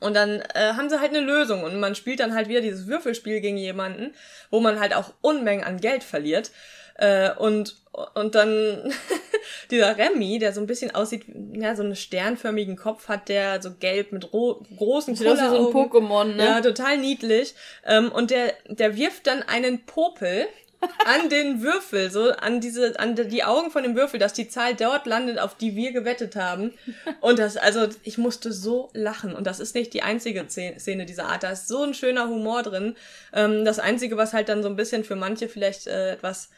Und 0.00 0.14
dann 0.14 0.42
äh, 0.52 0.74
haben 0.76 0.90
sie 0.90 1.00
halt 1.00 1.14
eine 1.14 1.24
Lösung 1.24 1.64
und 1.64 1.80
man 1.80 1.94
spielt 1.94 2.20
dann 2.20 2.34
halt 2.34 2.48
wieder 2.48 2.60
dieses 2.60 2.86
Würfelspiel 2.88 3.40
gegen 3.40 3.56
jemanden, 3.56 4.12
wo 4.50 4.60
man 4.60 4.80
halt 4.80 4.94
auch 4.94 5.14
Unmengen 5.22 5.64
an 5.64 5.80
Geld 5.80 6.04
verliert. 6.04 6.50
Äh, 6.96 7.30
und, 7.34 7.76
und 8.14 8.34
dann 8.34 8.92
dieser 9.70 9.96
Remy, 9.96 10.38
der 10.38 10.52
so 10.52 10.60
ein 10.60 10.66
bisschen 10.66 10.94
aussieht, 10.94 11.24
ja, 11.52 11.74
so 11.74 11.82
einen 11.82 11.96
sternförmigen 11.96 12.76
Kopf 12.76 13.08
hat, 13.08 13.28
der 13.28 13.62
so 13.62 13.72
gelb 13.78 14.12
mit 14.12 14.32
ro 14.32 14.64
großen 14.76 15.14
Sieht 15.14 15.26
aus 15.26 15.38
wie 15.38 15.48
so 15.48 15.68
ein. 15.68 15.74
Pokémon, 15.74 16.24
ne? 16.36 16.44
Ja, 16.44 16.60
total 16.60 16.98
niedlich. 16.98 17.54
Ähm, 17.84 18.10
und 18.12 18.30
der, 18.30 18.54
der 18.66 18.96
wirft 18.96 19.26
dann 19.26 19.42
einen 19.42 19.84
Popel 19.84 20.46
an 21.06 21.28
den 21.28 21.62
Würfel, 21.62 22.10
so 22.10 22.30
an 22.32 22.60
diese, 22.60 22.98
an 22.98 23.14
die 23.14 23.44
Augen 23.44 23.70
von 23.70 23.82
dem 23.82 23.94
Würfel, 23.94 24.18
dass 24.18 24.32
die 24.32 24.48
Zahl 24.48 24.74
dort 24.74 25.06
landet, 25.06 25.38
auf 25.38 25.56
die 25.56 25.76
wir 25.76 25.92
gewettet 25.92 26.36
haben. 26.36 26.72
Und 27.20 27.38
das, 27.38 27.56
also 27.56 27.86
ich 28.02 28.18
musste 28.18 28.52
so 28.52 28.90
lachen. 28.92 29.34
Und 29.34 29.46
das 29.46 29.60
ist 29.60 29.74
nicht 29.74 29.94
die 29.94 30.02
einzige 30.02 30.44
Szene 30.48 30.80
Szene 30.80 31.06
dieser 31.06 31.26
Art. 31.26 31.42
Da 31.42 31.50
ist 31.50 31.68
so 31.68 31.82
ein 31.82 31.94
schöner 31.94 32.28
Humor 32.28 32.62
drin. 32.62 32.96
Ähm, 33.32 33.64
das 33.64 33.78
Einzige, 33.78 34.16
was 34.16 34.32
halt 34.32 34.48
dann 34.48 34.62
so 34.62 34.68
ein 34.68 34.76
bisschen 34.76 35.04
für 35.04 35.16
manche 35.16 35.48
vielleicht 35.48 35.86
äh, 35.86 36.12
etwas 36.12 36.50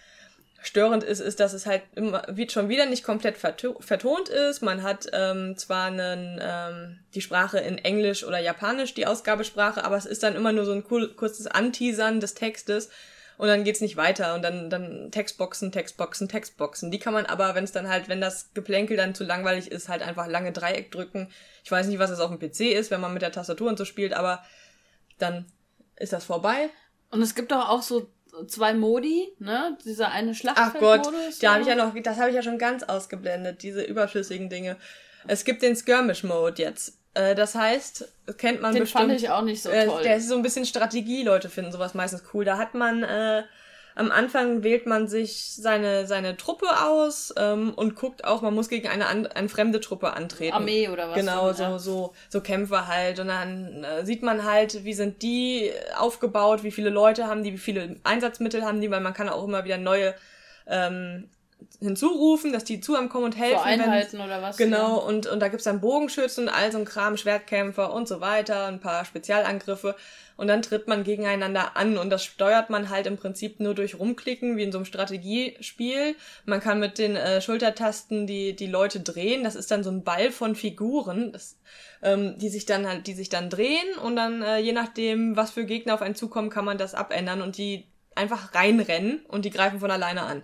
störend 0.67 1.05
ist, 1.05 1.21
ist, 1.21 1.41
dass 1.41 1.53
es 1.53 1.67
halt 1.67 1.83
immer 1.95 2.23
wie 2.31 2.49
schon 2.49 2.69
wieder 2.69 2.87
nicht 2.87 3.05
komplett 3.05 3.37
verto 3.37 3.77
vertont 3.81 4.29
ist. 4.31 4.63
Man 4.63 4.83
hat 4.83 5.07
ähm, 5.13 5.57
zwar 5.57 5.87
einen, 5.87 6.41
ähm, 6.43 6.99
die 7.15 7.21
Sprache 7.21 7.59
in 7.59 7.79
Englisch 7.79 8.25
oder 8.25 8.39
Japanisch, 8.39 8.95
die 8.95 9.07
Ausgabesprache, 9.07 9.85
aber 9.85 9.97
es 9.97 10.07
ist 10.07 10.23
dann 10.23 10.35
immer 10.35 10.53
nur 10.53 10.65
so 10.65 10.73
ein 10.73 10.85
kurzes 10.85 11.47
Anteasern 11.47 12.19
des 12.21 12.35
Textes 12.35 12.91
und 13.37 13.49
dann 13.49 13.65
geht's 13.65 13.81
nicht 13.81 13.97
weiter 13.97 14.35
und 14.35 14.43
dann, 14.43 14.71
dann 14.71 15.11
Textboxen, 15.11 15.73
Textboxen, 15.73 16.29
Textboxen. 16.29 16.91
Die 16.91 16.99
kann 16.99 17.13
man 17.13 17.27
aber, 17.27 17.55
wenn 17.55 17.65
es 17.65 17.73
dann 17.73 17.89
halt, 17.89 18.09
wenn 18.09 18.21
das 18.21 18.53
Geplänkel 18.55 18.97
dann 18.97 19.15
zu 19.15 19.25
langweilig 19.25 19.71
ist, 19.71 19.89
halt 19.89 20.03
einfach 20.03 20.27
lange 20.29 20.53
Dreieck 20.53 20.93
drücken. 20.93 21.31
Ich 21.65 21.71
weiß 21.71 21.89
nicht, 21.89 21.99
was 21.99 22.11
es 22.11 22.21
auf 22.21 22.31
dem 22.31 22.39
PC 22.39 22.73
ist, 22.73 22.91
wenn 22.91 23.01
man 23.01 23.13
mit 23.13 23.23
der 23.23 23.33
Tastatur 23.33 23.69
und 23.69 23.77
so 23.79 23.85
spielt, 23.85 24.13
aber 24.13 24.43
dann 25.19 25.47
ist 25.97 26.13
das 26.13 26.25
vorbei. 26.25 26.71
Und 27.11 27.23
es 27.23 27.35
gibt 27.35 27.53
doch 27.53 27.69
auch 27.69 27.83
so 27.83 28.09
zwei 28.47 28.75
Modi, 28.75 29.33
ne? 29.39 29.77
Dieser 29.85 30.11
eine 30.11 30.33
Ach 30.33 30.35
Schlachtfeldmodus. 30.35 31.13
Gott, 31.13 31.43
da 31.43 31.53
habe 31.53 31.63
ich 31.63 31.69
ja 31.69 31.75
noch, 31.75 31.95
das 32.03 32.19
habe 32.19 32.31
ich 32.31 32.37
ja 32.37 32.43
schon 32.43 32.59
ganz 32.59 32.83
ausgeblendet, 32.83 33.63
diese 33.63 33.83
überflüssigen 33.83 34.49
Dinge. 34.51 34.77
Es 35.27 35.45
gibt 35.45 35.63
den 35.63 35.77
Skirmish-Mode 35.77 36.63
jetzt. 36.63 36.99
Äh, 37.15 37.35
das 37.35 37.55
heißt, 37.55 38.09
kennt 38.37 38.61
man 38.61 38.75
Den 38.75 38.83
bestimmt. 38.83 39.05
fand 39.11 39.21
ich 39.21 39.31
auch 39.31 39.43
nicht 39.43 39.63
so 39.63 39.71
äh, 39.71 39.87
toll. 39.87 40.03
Der 40.03 40.17
ist 40.17 40.29
so 40.29 40.37
ein 40.37 40.43
bisschen 40.43 40.67
Strategie, 40.67 41.23
Leute 41.23 41.49
finden 41.49 41.73
sowas 41.73 41.95
meistens 41.95 42.23
cool. 42.35 42.45
Da 42.45 42.59
hat 42.59 42.75
man 42.75 43.03
äh, 43.03 43.45
am 43.95 44.11
Anfang 44.11 44.63
wählt 44.63 44.87
man 44.87 45.07
sich 45.09 45.55
seine 45.55 46.07
seine 46.07 46.37
Truppe 46.37 46.67
aus 46.83 47.33
ähm, 47.37 47.73
und 47.75 47.95
guckt 47.95 48.25
auch, 48.25 48.43
man 48.43 48.55
muss 48.55 48.69
gegen 48.69 48.89
eine, 48.89 49.07
an, 49.07 49.27
eine 49.27 49.49
fremde 49.49 49.81
Truppe 49.81 50.15
antreten. 50.15 50.55
Armee 50.55 50.89
oder 50.89 51.09
was 51.09 51.17
Genau, 51.17 51.53
so 51.53 51.63
ja. 51.63 51.79
so 51.79 52.13
so 52.29 52.41
Kämpfer 52.41 52.89
halt 52.89 53.21
und 53.21 53.29
dann 53.29 53.85
äh, 53.85 54.05
sieht 54.05 54.23
man 54.23 54.45
halt, 54.45 54.85
wie 54.85 54.95
sind 54.95 55.23
die 55.23 55.71
aufgebaut, 55.99 56.65
wie 56.65 56.73
viele 56.73 56.91
Leute 56.91 57.27
haben 57.27 57.45
die, 57.45 57.53
wie 57.53 57.59
viele 57.59 57.97
Einsatzmittel 58.05 58.65
haben 58.65 58.81
die, 58.81 58.91
weil 58.91 59.01
man 59.01 59.15
kann 59.15 59.29
auch 59.29 59.45
immer 59.45 59.65
wieder 59.65 59.79
neue 59.79 60.15
ähm, 60.67 61.29
hinzurufen, 61.81 62.53
dass 62.53 62.65
die 62.65 62.81
zu 62.81 62.95
einem 62.97 63.09
kommen 63.09 63.25
und 63.27 63.37
helfen. 63.37 63.61
Wenn- 63.65 63.81
Einheiten 63.81 64.21
oder 64.21 64.41
was. 64.43 64.57
Genau, 64.57 64.97
Ja. 64.99 65.07
und, 65.07 65.27
und 65.27 65.41
da 65.41 65.49
gibt's 65.49 65.65
dann 65.65 65.81
Bogenschützen, 65.81 66.49
all 66.49 66.71
so 66.73 66.79
ein 66.79 66.85
Kram, 66.85 67.17
Schwertkämpfer 67.17 67.93
und 67.93 68.09
so 68.09 68.21
weiter, 68.21 68.67
ein 68.67 68.81
paar 68.81 69.05
Spezialangriffe. 69.05 69.95
Und 70.37 70.49
dann 70.49 70.63
tritt 70.63 70.89
man 70.89 71.05
gegeneinander 71.05 71.77
an 71.77 71.97
und 71.97 72.11
das 72.11 72.25
steuert 72.25 72.69
man 72.69 72.91
halt 72.91 73.07
im 73.07 73.17
Prinzip 73.17 73.61
nur 73.61 73.73
durch 73.75 73.99
Rumklicken, 74.01 74.57
wie 74.57 74.65
in 74.65 74.73
so 74.73 74.79
einem 74.79 74.85
Strategiespiel. 74.85 76.17
Man 76.45 76.61
kann 76.61 76.81
mit 76.81 76.99
den 76.99 77.17
äh, 77.17 77.41
Schultertasten 77.41 78.27
die, 78.27 78.57
die 78.57 78.67
Leute 78.67 79.01
drehen. 79.01 79.45
Das 79.45 79.55
ist 79.55 79.71
dann 79.71 79.85
so 79.85 79.91
ein 79.91 80.03
Ball 80.05 80.31
von 80.33 80.57
Figuren, 80.57 81.33
das, 81.33 81.57
ähm, 82.03 82.37
die 82.39 82.49
sich 82.49 82.67
dann 82.67 82.87
halt, 82.89 83.07
die 83.07 83.15
sich 83.15 83.29
dann 83.29 83.49
drehen 83.51 83.97
und 84.03 84.17
dann, 84.17 84.43
äh, 84.43 84.59
je 84.59 84.73
nachdem, 84.73 85.37
was 85.37 85.53
für 85.53 85.65
Gegner 85.65 85.95
auf 85.95 86.03
einen 86.03 86.17
zukommen, 86.17 86.51
kann 86.51 86.65
man 86.65 86.79
das 86.79 86.95
abändern 86.95 87.41
und 87.41 87.57
die 87.57 87.87
einfach 88.17 88.55
reinrennen 88.55 89.25
und 89.29 89.45
die 89.45 89.51
greifen 89.51 89.81
von 89.81 89.91
alleine 89.91 90.23
an. 90.23 90.43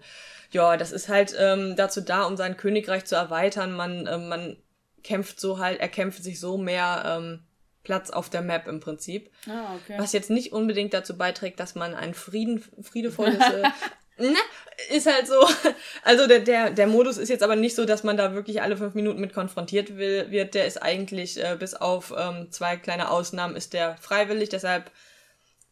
Ja, 0.53 0.77
das 0.77 0.93
ist 0.93 1.09
halt 1.09 1.35
ähm, 1.39 1.77
dazu 1.77 2.01
da, 2.01 2.25
um 2.25 2.37
sein 2.37 2.57
Königreich 2.57 3.05
zu 3.05 3.15
erweitern. 3.15 3.73
Man, 3.73 4.09
ähm, 4.11 4.29
man 4.29 4.57
kämpft 5.03 5.41
so 5.41 5.59
halt, 5.59 5.81
er 5.81 5.89
kämpft 5.89 6.23
sich 6.23 6.41
so 6.41 6.59
mehr 6.59 7.03
ähm, 7.07 7.45
Platz 7.83 8.11
auf 8.11 8.29
der 8.31 8.43
Map 8.43 8.67
im 8.67 8.81
Prinzip. 8.81 9.31
Ah, 9.49 9.75
okay. 9.77 9.97
Was 9.99 10.13
jetzt 10.13 10.31
nicht 10.31 10.53
unbedingt 10.53 10.93
dazu 10.93 11.17
beiträgt, 11.17 11.61
dass 11.61 11.75
man 11.75 11.95
ein 11.95 12.15
Frieden, 12.15 12.63
friedevolles. 12.83 13.39
Äh, 13.39 13.69
ne, 14.23 14.37
ist 14.91 15.07
halt 15.07 15.27
so. 15.27 15.47
Also 16.03 16.27
der, 16.27 16.41
der, 16.41 16.71
der 16.71 16.87
Modus 16.87 17.17
ist 17.17 17.29
jetzt 17.29 17.43
aber 17.43 17.57
nicht 17.57 17.75
so, 17.75 17.85
dass 17.85 18.03
man 18.03 18.17
da 18.17 18.35
wirklich 18.35 18.61
alle 18.63 18.77
fünf 18.77 18.95
Minuten 18.95 19.21
mit 19.21 19.33
konfrontiert 19.33 19.97
will, 19.97 20.31
wird. 20.31 20.55
Der 20.55 20.67
ist 20.67 20.83
eigentlich, 20.83 21.43
äh, 21.43 21.57
bis 21.59 21.75
auf 21.75 22.13
ähm, 22.17 22.51
zwei 22.51 22.77
kleine 22.77 23.11
Ausnahmen, 23.11 23.57
ist 23.57 23.73
der 23.73 23.97
freiwillig, 23.97 24.49
deshalb 24.49 24.91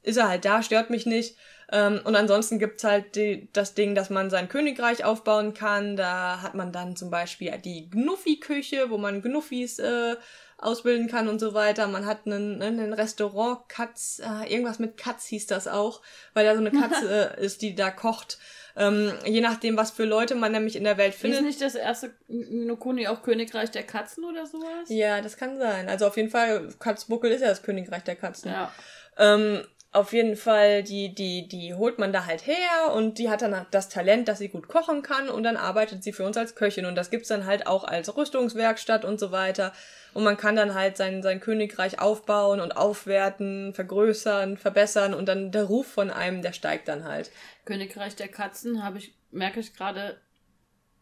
ist 0.02 0.16
er 0.16 0.28
halt 0.28 0.44
da, 0.44 0.62
stört 0.62 0.90
mich 0.90 1.04
nicht. 1.04 1.36
Ähm, 1.70 2.00
und 2.04 2.16
ansonsten 2.16 2.58
gibt's 2.58 2.84
halt 2.84 3.14
die, 3.14 3.48
das 3.52 3.74
Ding, 3.74 3.94
dass 3.94 4.08
man 4.08 4.30
sein 4.30 4.48
Königreich 4.48 5.04
aufbauen 5.04 5.52
kann. 5.54 5.96
Da 5.96 6.40
hat 6.42 6.54
man 6.54 6.72
dann 6.72 6.96
zum 6.96 7.10
Beispiel 7.10 7.52
die 7.58 7.90
Gnuffi-Küche, 7.90 8.90
wo 8.90 8.96
man 8.96 9.20
Gnuffis 9.20 9.78
äh, 9.78 10.16
ausbilden 10.56 11.08
kann 11.08 11.28
und 11.28 11.38
so 11.38 11.54
weiter. 11.54 11.86
Man 11.86 12.06
hat 12.06 12.26
einen, 12.26 12.62
einen 12.62 12.92
Restaurant, 12.92 13.68
Katz, 13.68 14.20
äh, 14.24 14.50
irgendwas 14.50 14.78
mit 14.78 14.96
Katz 14.96 15.26
hieß 15.26 15.46
das 15.46 15.68
auch, 15.68 16.00
weil 16.34 16.44
da 16.44 16.54
so 16.54 16.60
eine 16.60 16.72
Katze 16.72 17.36
äh, 17.38 17.44
ist, 17.44 17.62
die 17.62 17.74
da 17.74 17.90
kocht. 17.90 18.38
Ähm, 18.74 19.12
je 19.24 19.40
nachdem, 19.40 19.76
was 19.76 19.90
für 19.90 20.04
Leute 20.04 20.36
man 20.36 20.52
nämlich 20.52 20.76
in 20.76 20.84
der 20.84 20.96
Welt 20.96 21.14
Ist 21.14 21.20
findet. 21.20 21.42
nicht 21.42 21.60
das 21.60 21.74
erste 21.74 22.14
Nokuni 22.28 23.08
auch 23.08 23.22
Königreich 23.22 23.70
der 23.72 23.82
Katzen 23.82 24.24
oder 24.24 24.46
sowas? 24.46 24.88
Ja, 24.88 25.20
das 25.20 25.36
kann 25.36 25.58
sein. 25.58 25.88
Also 25.88 26.06
auf 26.06 26.16
jeden 26.16 26.30
Fall, 26.30 26.68
Katzbuckel 26.78 27.30
ist 27.30 27.40
ja 27.40 27.48
das 27.48 27.62
Königreich 27.62 28.04
der 28.04 28.16
Katzen. 28.16 28.52
Ja. 28.52 28.72
Ähm, 29.18 29.62
auf 29.90 30.12
jeden 30.12 30.36
Fall, 30.36 30.82
die, 30.82 31.14
die, 31.14 31.48
die 31.48 31.74
holt 31.74 31.98
man 31.98 32.12
da 32.12 32.26
halt 32.26 32.46
her 32.46 32.92
und 32.94 33.18
die 33.18 33.30
hat 33.30 33.40
dann 33.40 33.66
das 33.70 33.88
Talent, 33.88 34.28
dass 34.28 34.38
sie 34.38 34.48
gut 34.48 34.68
kochen 34.68 35.02
kann 35.02 35.30
und 35.30 35.44
dann 35.44 35.56
arbeitet 35.56 36.04
sie 36.04 36.12
für 36.12 36.26
uns 36.26 36.36
als 36.36 36.54
Köchin 36.54 36.84
und 36.84 36.94
das 36.94 37.10
gibt's 37.10 37.28
dann 37.28 37.46
halt 37.46 37.66
auch 37.66 37.84
als 37.84 38.14
Rüstungswerkstatt 38.14 39.06
und 39.06 39.18
so 39.18 39.32
weiter. 39.32 39.72
Und 40.12 40.24
man 40.24 40.36
kann 40.36 40.56
dann 40.56 40.74
halt 40.74 40.98
sein, 40.98 41.22
sein 41.22 41.40
Königreich 41.40 42.00
aufbauen 42.00 42.60
und 42.60 42.76
aufwerten, 42.76 43.72
vergrößern, 43.72 44.58
verbessern 44.58 45.14
und 45.14 45.26
dann 45.26 45.52
der 45.52 45.64
Ruf 45.64 45.86
von 45.86 46.10
einem, 46.10 46.42
der 46.42 46.52
steigt 46.52 46.88
dann 46.88 47.04
halt. 47.04 47.30
Königreich 47.64 48.14
der 48.14 48.28
Katzen 48.28 48.84
habe 48.84 48.98
ich, 48.98 49.14
merke 49.30 49.60
ich 49.60 49.74
gerade, 49.74 50.20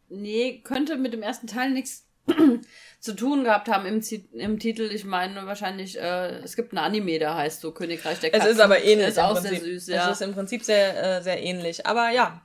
nee, 0.09 0.61
könnte 0.63 0.97
mit 0.97 1.13
dem 1.13 1.23
ersten 1.23 1.49
Teil 1.49 1.71
nichts 1.71 2.06
zu 3.01 3.15
tun 3.15 3.45
gehabt 3.45 3.69
haben 3.69 3.87
im, 3.87 4.03
im 4.33 4.59
Titel. 4.59 4.91
Ich 4.93 5.05
meine 5.05 5.47
wahrscheinlich, 5.47 5.99
äh, 5.99 6.39
es 6.39 6.57
gibt 6.57 6.73
ein 6.73 6.79
Anime, 6.79 7.19
der 7.19 7.35
heißt 7.35 7.61
so 7.61 7.73
Königreich 7.73 8.21
der 8.21 8.31
Katzen. 8.31 8.49
Es 8.49 8.55
ist 8.55 8.61
aber 8.61 8.83
ähnlich. 8.83 9.09
Ist 9.09 9.19
auch 9.19 9.37
sehr 9.37 9.61
süß, 9.61 9.87
ja. 9.89 10.11
Es 10.11 10.21
ist 10.21 10.27
im 10.27 10.35
Prinzip 10.35 10.65
sehr, 10.65 11.19
äh, 11.19 11.23
sehr 11.23 11.43
ähnlich. 11.43 11.87
Aber 11.87 12.11
ja, 12.11 12.43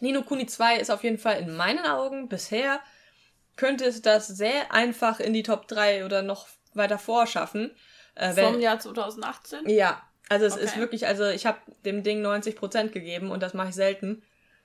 Nino 0.00 0.22
Kuni 0.22 0.46
2 0.46 0.76
ist 0.76 0.90
auf 0.90 1.02
jeden 1.02 1.18
Fall 1.18 1.40
in 1.40 1.56
meinen 1.56 1.84
Augen 1.84 2.28
bisher 2.28 2.80
könnte 3.58 3.84
es 3.84 4.00
das 4.00 4.28
sehr 4.28 4.72
einfach 4.72 5.20
in 5.20 5.34
die 5.34 5.42
Top 5.42 5.68
3 5.68 6.06
oder 6.06 6.22
noch 6.22 6.48
weiter 6.72 6.96
vorschaffen. 6.96 7.72
Äh, 8.14 8.34
wenn, 8.36 8.52
Vom 8.52 8.60
Jahr 8.60 8.78
2018? 8.78 9.68
Ja, 9.68 10.00
also 10.30 10.46
es 10.46 10.54
okay. 10.54 10.64
ist 10.64 10.76
wirklich, 10.78 11.06
also 11.06 11.26
ich 11.26 11.44
habe 11.44 11.58
dem 11.84 12.02
Ding 12.02 12.24
90% 12.24 12.88
gegeben 12.88 13.30
und 13.30 13.42
das 13.42 13.52
mache 13.52 13.68
ich 13.68 13.74
selten. 13.74 14.22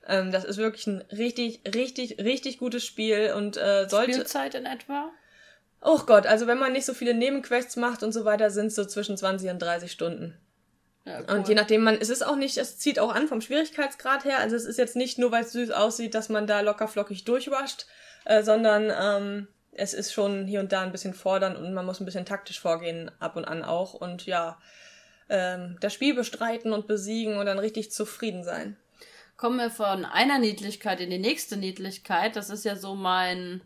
Ähm, 0.08 0.32
das 0.32 0.44
ist 0.44 0.58
wirklich 0.58 0.88
ein 0.88 1.02
richtig, 1.12 1.62
richtig, 1.74 2.20
richtig 2.20 2.58
gutes 2.58 2.86
Spiel 2.86 3.34
und 3.36 3.58
äh, 3.58 3.88
sollte. 3.88 4.14
Spielzeit 4.14 4.56
in 4.56 4.66
etwa? 4.66 5.12
Oh 5.82 6.00
Gott, 6.06 6.26
also 6.26 6.48
wenn 6.48 6.58
man 6.58 6.74
nicht 6.74 6.86
so 6.86 6.94
viele 6.94 7.14
Nebenquests 7.14 7.76
macht 7.76 8.04
und 8.04 8.12
so 8.12 8.26
weiter, 8.26 8.50
sind 8.50 8.68
es 8.68 8.76
so 8.76 8.86
zwischen 8.86 9.18
20 9.18 9.50
und 9.50 9.60
30 9.60 9.92
Stunden. 9.92 10.38
Ja, 11.06 11.20
cool. 11.20 11.36
Und 11.36 11.50
je 11.50 11.56
nachdem 11.56 11.84
man, 11.84 11.98
es 12.00 12.10
ist 12.10 12.26
auch 12.26 12.38
nicht, 12.38 12.58
es 12.58 12.80
zieht 12.80 13.00
auch 13.00 13.14
an 13.14 13.28
vom 13.28 13.42
Schwierigkeitsgrad 13.42 14.24
her. 14.24 14.40
Also 14.40 14.56
es 14.56 14.66
ist 14.66 14.78
jetzt 14.78 14.96
nicht 14.96 15.18
nur, 15.18 15.32
weil 15.32 15.44
es 15.44 15.52
süß 15.52 15.72
aussieht, 15.72 16.16
dass 16.16 16.30
man 16.30 16.48
da 16.48 16.62
locker 16.62 16.88
flockig 16.88 17.26
durchwascht, 17.26 17.86
äh, 18.24 18.44
sondern 18.44 18.92
ähm, 18.98 19.48
es 19.72 19.94
ist 19.94 20.14
schon 20.14 20.48
hier 20.48 20.62
und 20.62 20.72
da 20.72 20.82
ein 20.82 20.94
bisschen 20.94 21.14
fordernd 21.14 21.58
und 21.58 21.74
man 21.74 21.86
muss 21.86 22.00
ein 22.00 22.06
bisschen 22.06 22.26
taktisch 22.26 22.60
vorgehen, 22.60 23.12
ab 23.20 23.36
und 23.36 23.46
an 23.46 23.64
auch. 23.64 23.94
Und 23.94 24.26
ja, 24.26 24.58
ähm, 25.28 25.78
das 25.82 25.94
Spiel 25.94 26.14
bestreiten 26.14 26.72
und 26.72 26.88
besiegen 26.88 27.38
und 27.38 27.46
dann 27.46 27.60
richtig 27.60 27.92
zufrieden 27.92 28.46
sein 28.46 28.78
kommen 29.44 29.58
wir 29.58 29.72
von 29.72 30.06
einer 30.06 30.40
Niedlichkeit 30.40 31.02
in 31.02 31.10
die 31.10 31.20
nächste 31.20 31.58
Niedlichkeit. 31.58 32.38
Das 32.38 32.50
ist 32.50 32.64
ja 32.64 32.78
so 32.78 32.96
mein 32.96 33.62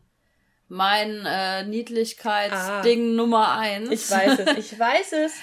mein 0.68 1.24
äh, 1.24 1.66
Niedlichkeitsding 1.66 3.12
ah, 3.12 3.16
Nummer 3.16 3.52
eins. 3.60 3.92
Ich 3.92 4.10
weiß 4.10 4.40
es, 4.40 4.58
ich 4.72 4.80
weiß 4.80 5.14
es. 5.14 5.34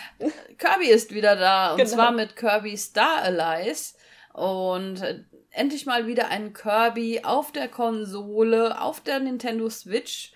Kirby 0.59 0.89
ist 0.89 1.15
wieder 1.15 1.37
da 1.37 1.71
und 1.71 1.77
genau. 1.77 1.89
zwar 1.89 2.11
mit 2.11 2.35
Kirby 2.35 2.77
Star 2.77 3.19
Allies 3.23 3.95
und 4.33 5.03
äh, 5.03 5.21
endlich 5.53 5.87
mal 5.87 6.09
wieder 6.09 6.27
ein 6.27 6.53
Kirby 6.53 7.21
auf 7.23 7.53
der 7.53 7.69
Konsole, 7.69 8.81
auf 8.81 9.01
der 9.01 9.21
Nintendo 9.21 9.71
Switch. 9.71 10.33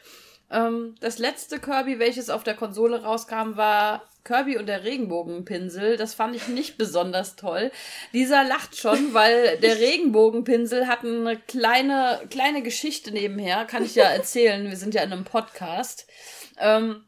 Ähm, 0.48 0.94
das 1.00 1.18
letzte 1.18 1.58
Kirby, 1.58 1.98
welches 1.98 2.30
auf 2.30 2.44
der 2.44 2.54
Konsole 2.54 3.02
rauskam, 3.02 3.56
war 3.56 4.07
Kirby 4.24 4.58
und 4.58 4.66
der 4.66 4.84
Regenbogenpinsel. 4.84 5.96
Das 5.96 6.14
fand 6.14 6.36
ich 6.36 6.48
nicht 6.48 6.78
besonders 6.78 7.36
toll. 7.36 7.70
Lisa 8.12 8.42
lacht 8.42 8.76
schon, 8.76 9.14
weil 9.14 9.58
der 9.58 9.78
Regenbogenpinsel 9.78 10.86
hat 10.86 11.04
eine 11.04 11.38
kleine, 11.38 12.20
kleine 12.30 12.62
Geschichte 12.62 13.10
nebenher. 13.10 13.64
Kann 13.64 13.84
ich 13.84 13.94
ja 13.94 14.04
erzählen. 14.10 14.68
Wir 14.68 14.76
sind 14.76 14.94
ja 14.94 15.02
in 15.02 15.12
einem 15.12 15.24
Podcast. 15.24 16.06
Ähm, 16.58 17.04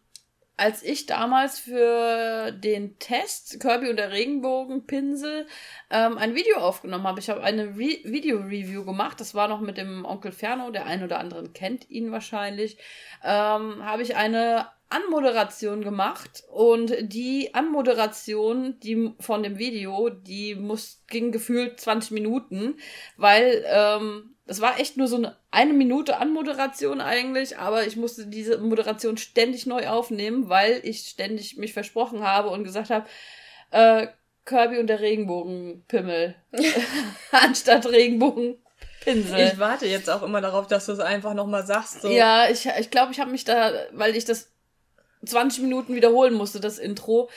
als 0.60 0.82
ich 0.82 1.06
damals 1.06 1.58
für 1.58 2.52
den 2.52 2.98
Test 2.98 3.60
Kirby 3.60 3.88
und 3.88 3.96
der 3.96 4.12
Regenbogenpinsel 4.12 5.46
ähm, 5.88 6.18
ein 6.18 6.34
Video 6.34 6.58
aufgenommen 6.58 7.06
habe, 7.06 7.18
ich 7.18 7.30
habe 7.30 7.42
eine 7.42 7.78
Re 7.78 7.96
Video-Review 8.04 8.84
gemacht, 8.84 9.18
das 9.20 9.34
war 9.34 9.48
noch 9.48 9.60
mit 9.60 9.78
dem 9.78 10.04
Onkel 10.04 10.32
Ferno, 10.32 10.70
der 10.70 10.84
ein 10.84 11.02
oder 11.02 11.18
andere 11.18 11.48
kennt 11.48 11.88
ihn 11.88 12.12
wahrscheinlich, 12.12 12.76
ähm, 13.24 13.82
habe 13.82 14.02
ich 14.02 14.16
eine 14.16 14.68
Anmoderation 14.90 15.82
gemacht 15.82 16.42
und 16.50 16.92
die 17.00 17.54
Anmoderation, 17.54 18.78
die 18.80 19.14
von 19.20 19.42
dem 19.42 19.58
Video, 19.58 20.10
die 20.10 20.54
muss 20.54 21.04
ging 21.06 21.32
gefühlt 21.32 21.80
20 21.80 22.10
Minuten, 22.10 22.74
weil 23.16 23.64
ähm, 23.68 24.34
das 24.46 24.60
war 24.60 24.80
echt 24.80 24.96
nur 24.96 25.06
so 25.06 25.16
eine 25.16 25.36
eine 25.52 25.72
Minute 25.72 26.18
Anmoderation 26.18 27.00
eigentlich, 27.00 27.58
aber 27.58 27.86
ich 27.86 27.96
musste 27.96 28.26
diese 28.26 28.58
Moderation 28.58 29.16
ständig 29.16 29.66
neu 29.66 29.88
aufnehmen, 29.88 30.48
weil 30.48 30.80
ich 30.84 31.00
ständig 31.00 31.56
mich 31.56 31.72
versprochen 31.72 32.22
habe 32.22 32.50
und 32.50 32.64
gesagt 32.64 32.90
habe, 32.90 33.06
äh, 33.70 34.08
Kirby 34.44 34.78
und 34.78 34.86
der 34.86 35.00
Regenbogenpimmel 35.00 36.34
anstatt 37.32 37.86
Regenbogenpinsel. 37.86 39.50
Ich 39.52 39.58
warte 39.58 39.86
jetzt 39.86 40.08
auch 40.08 40.22
immer 40.22 40.40
darauf, 40.40 40.66
dass 40.66 40.86
du 40.86 40.92
es 40.92 41.00
einfach 41.00 41.34
nochmal 41.34 41.66
sagst. 41.66 42.02
So. 42.02 42.08
Ja, 42.08 42.48
ich, 42.48 42.68
ich 42.78 42.90
glaube, 42.90 43.12
ich 43.12 43.20
habe 43.20 43.30
mich 43.30 43.44
da, 43.44 43.72
weil 43.92 44.16
ich 44.16 44.24
das 44.24 44.50
20 45.24 45.62
Minuten 45.62 45.94
wiederholen 45.94 46.34
musste, 46.34 46.60
das 46.60 46.78
Intro, 46.78 47.28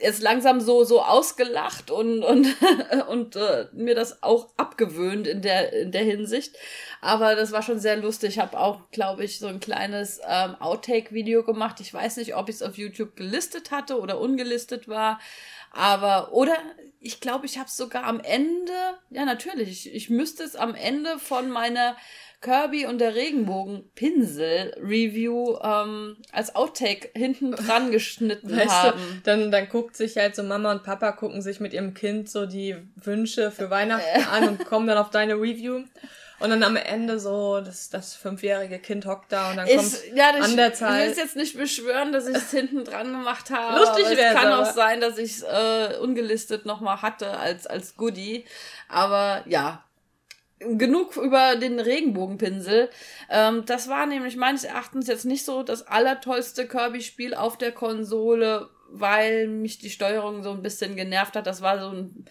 jetzt 0.00 0.22
langsam 0.22 0.60
so 0.60 0.84
so 0.84 1.02
ausgelacht 1.02 1.90
und 1.90 2.22
und 2.22 2.46
und 3.08 3.36
äh, 3.36 3.66
mir 3.72 3.94
das 3.94 4.22
auch 4.22 4.48
abgewöhnt 4.56 5.26
in 5.26 5.42
der 5.42 5.72
in 5.72 5.92
der 5.92 6.02
Hinsicht. 6.02 6.56
Aber 7.00 7.36
das 7.36 7.52
war 7.52 7.62
schon 7.62 7.78
sehr 7.78 7.96
lustig. 7.96 8.30
Ich 8.30 8.38
habe 8.38 8.58
auch 8.58 8.90
glaube 8.90 9.24
ich 9.24 9.38
so 9.38 9.46
ein 9.46 9.60
kleines 9.60 10.20
ähm, 10.26 10.56
Outtake 10.60 11.12
Video 11.12 11.44
gemacht. 11.44 11.80
Ich 11.80 11.92
weiß 11.92 12.16
nicht 12.16 12.34
ob 12.34 12.48
ich 12.48 12.56
es 12.56 12.62
auf 12.62 12.76
YouTube 12.76 13.16
gelistet 13.16 13.70
hatte 13.70 14.00
oder 14.00 14.18
ungelistet 14.18 14.88
war. 14.88 15.20
Aber 15.70 16.32
oder 16.32 16.56
ich 17.00 17.20
glaube 17.20 17.46
ich 17.46 17.58
habe 17.58 17.68
es 17.68 17.76
sogar 17.76 18.04
am 18.04 18.20
Ende 18.20 18.72
ja 19.10 19.24
natürlich 19.24 19.68
ich, 19.68 19.94
ich 19.94 20.10
müsste 20.10 20.42
es 20.42 20.56
am 20.56 20.74
Ende 20.74 21.18
von 21.18 21.50
meiner 21.50 21.96
Kirby 22.44 22.84
und 22.84 22.98
der 22.98 23.14
Regenbogen-Pinsel 23.14 24.76
Review 24.78 25.56
ähm, 25.62 26.18
als 26.30 26.54
Outtake 26.54 27.08
hinten 27.14 27.52
dran 27.52 27.90
geschnitten 27.90 28.54
weißt 28.54 28.70
haben. 28.70 28.98
Du, 28.98 29.20
dann, 29.24 29.50
dann 29.50 29.68
guckt 29.70 29.96
sich 29.96 30.18
halt 30.18 30.36
so 30.36 30.42
Mama 30.42 30.70
und 30.70 30.82
Papa 30.82 31.12
gucken 31.12 31.40
sich 31.40 31.58
mit 31.58 31.72
ihrem 31.72 31.94
Kind 31.94 32.28
so 32.28 32.44
die 32.44 32.76
Wünsche 32.96 33.50
für 33.50 33.70
Weihnachten 33.70 34.20
äh. 34.20 34.24
an 34.30 34.48
und 34.48 34.64
kommen 34.66 34.86
dann 34.86 34.98
auf 34.98 35.08
deine 35.08 35.34
Review. 35.34 35.84
Und 36.40 36.50
dann 36.50 36.62
am 36.64 36.76
Ende 36.76 37.18
so, 37.18 37.60
das, 37.60 37.88
das 37.88 38.14
fünfjährige 38.14 38.78
Kind 38.78 39.06
hockt 39.06 39.32
da 39.32 39.50
und 39.50 39.56
dann 39.56 39.66
kommt 39.66 39.92
ja, 40.14 40.32
das, 40.32 40.50
an 40.50 40.56
der 40.56 40.74
Zeit. 40.74 41.00
Ich 41.00 41.04
will 41.04 41.12
es 41.12 41.16
jetzt 41.16 41.36
nicht 41.36 41.56
beschwören, 41.56 42.12
dass 42.12 42.28
ich 42.28 42.36
es 42.36 42.50
hinten 42.50 42.84
dran 42.84 43.12
gemacht 43.12 43.50
habe. 43.50 43.78
Lustig 43.78 44.18
wäre 44.18 44.34
es 44.34 44.34
kann 44.34 44.52
aber. 44.52 44.68
auch 44.68 44.74
sein, 44.74 45.00
dass 45.00 45.16
ich 45.16 45.30
es 45.30 45.42
äh, 45.42 45.96
ungelistet 46.02 46.66
nochmal 46.66 47.00
hatte 47.00 47.38
als, 47.38 47.66
als 47.66 47.96
Goodie. 47.96 48.44
Aber 48.88 49.44
ja, 49.46 49.84
genug 50.78 51.16
über 51.16 51.56
den 51.56 51.80
Regenbogenpinsel. 51.80 52.90
Ähm, 53.30 53.64
das 53.66 53.88
war 53.88 54.06
nämlich 54.06 54.36
meines 54.36 54.64
Erachtens 54.64 55.06
jetzt 55.06 55.24
nicht 55.24 55.44
so 55.44 55.62
das 55.62 55.86
allertollste 55.86 56.66
Kirby-Spiel 56.66 57.34
auf 57.34 57.58
der 57.58 57.72
Konsole, 57.72 58.68
weil 58.90 59.48
mich 59.48 59.78
die 59.78 59.90
Steuerung 59.90 60.42
so 60.42 60.50
ein 60.50 60.62
bisschen 60.62 60.96
genervt 60.96 61.36
hat. 61.36 61.46
Das 61.46 61.62
war 61.62 61.80
so 61.80 61.88
ein 61.88 62.24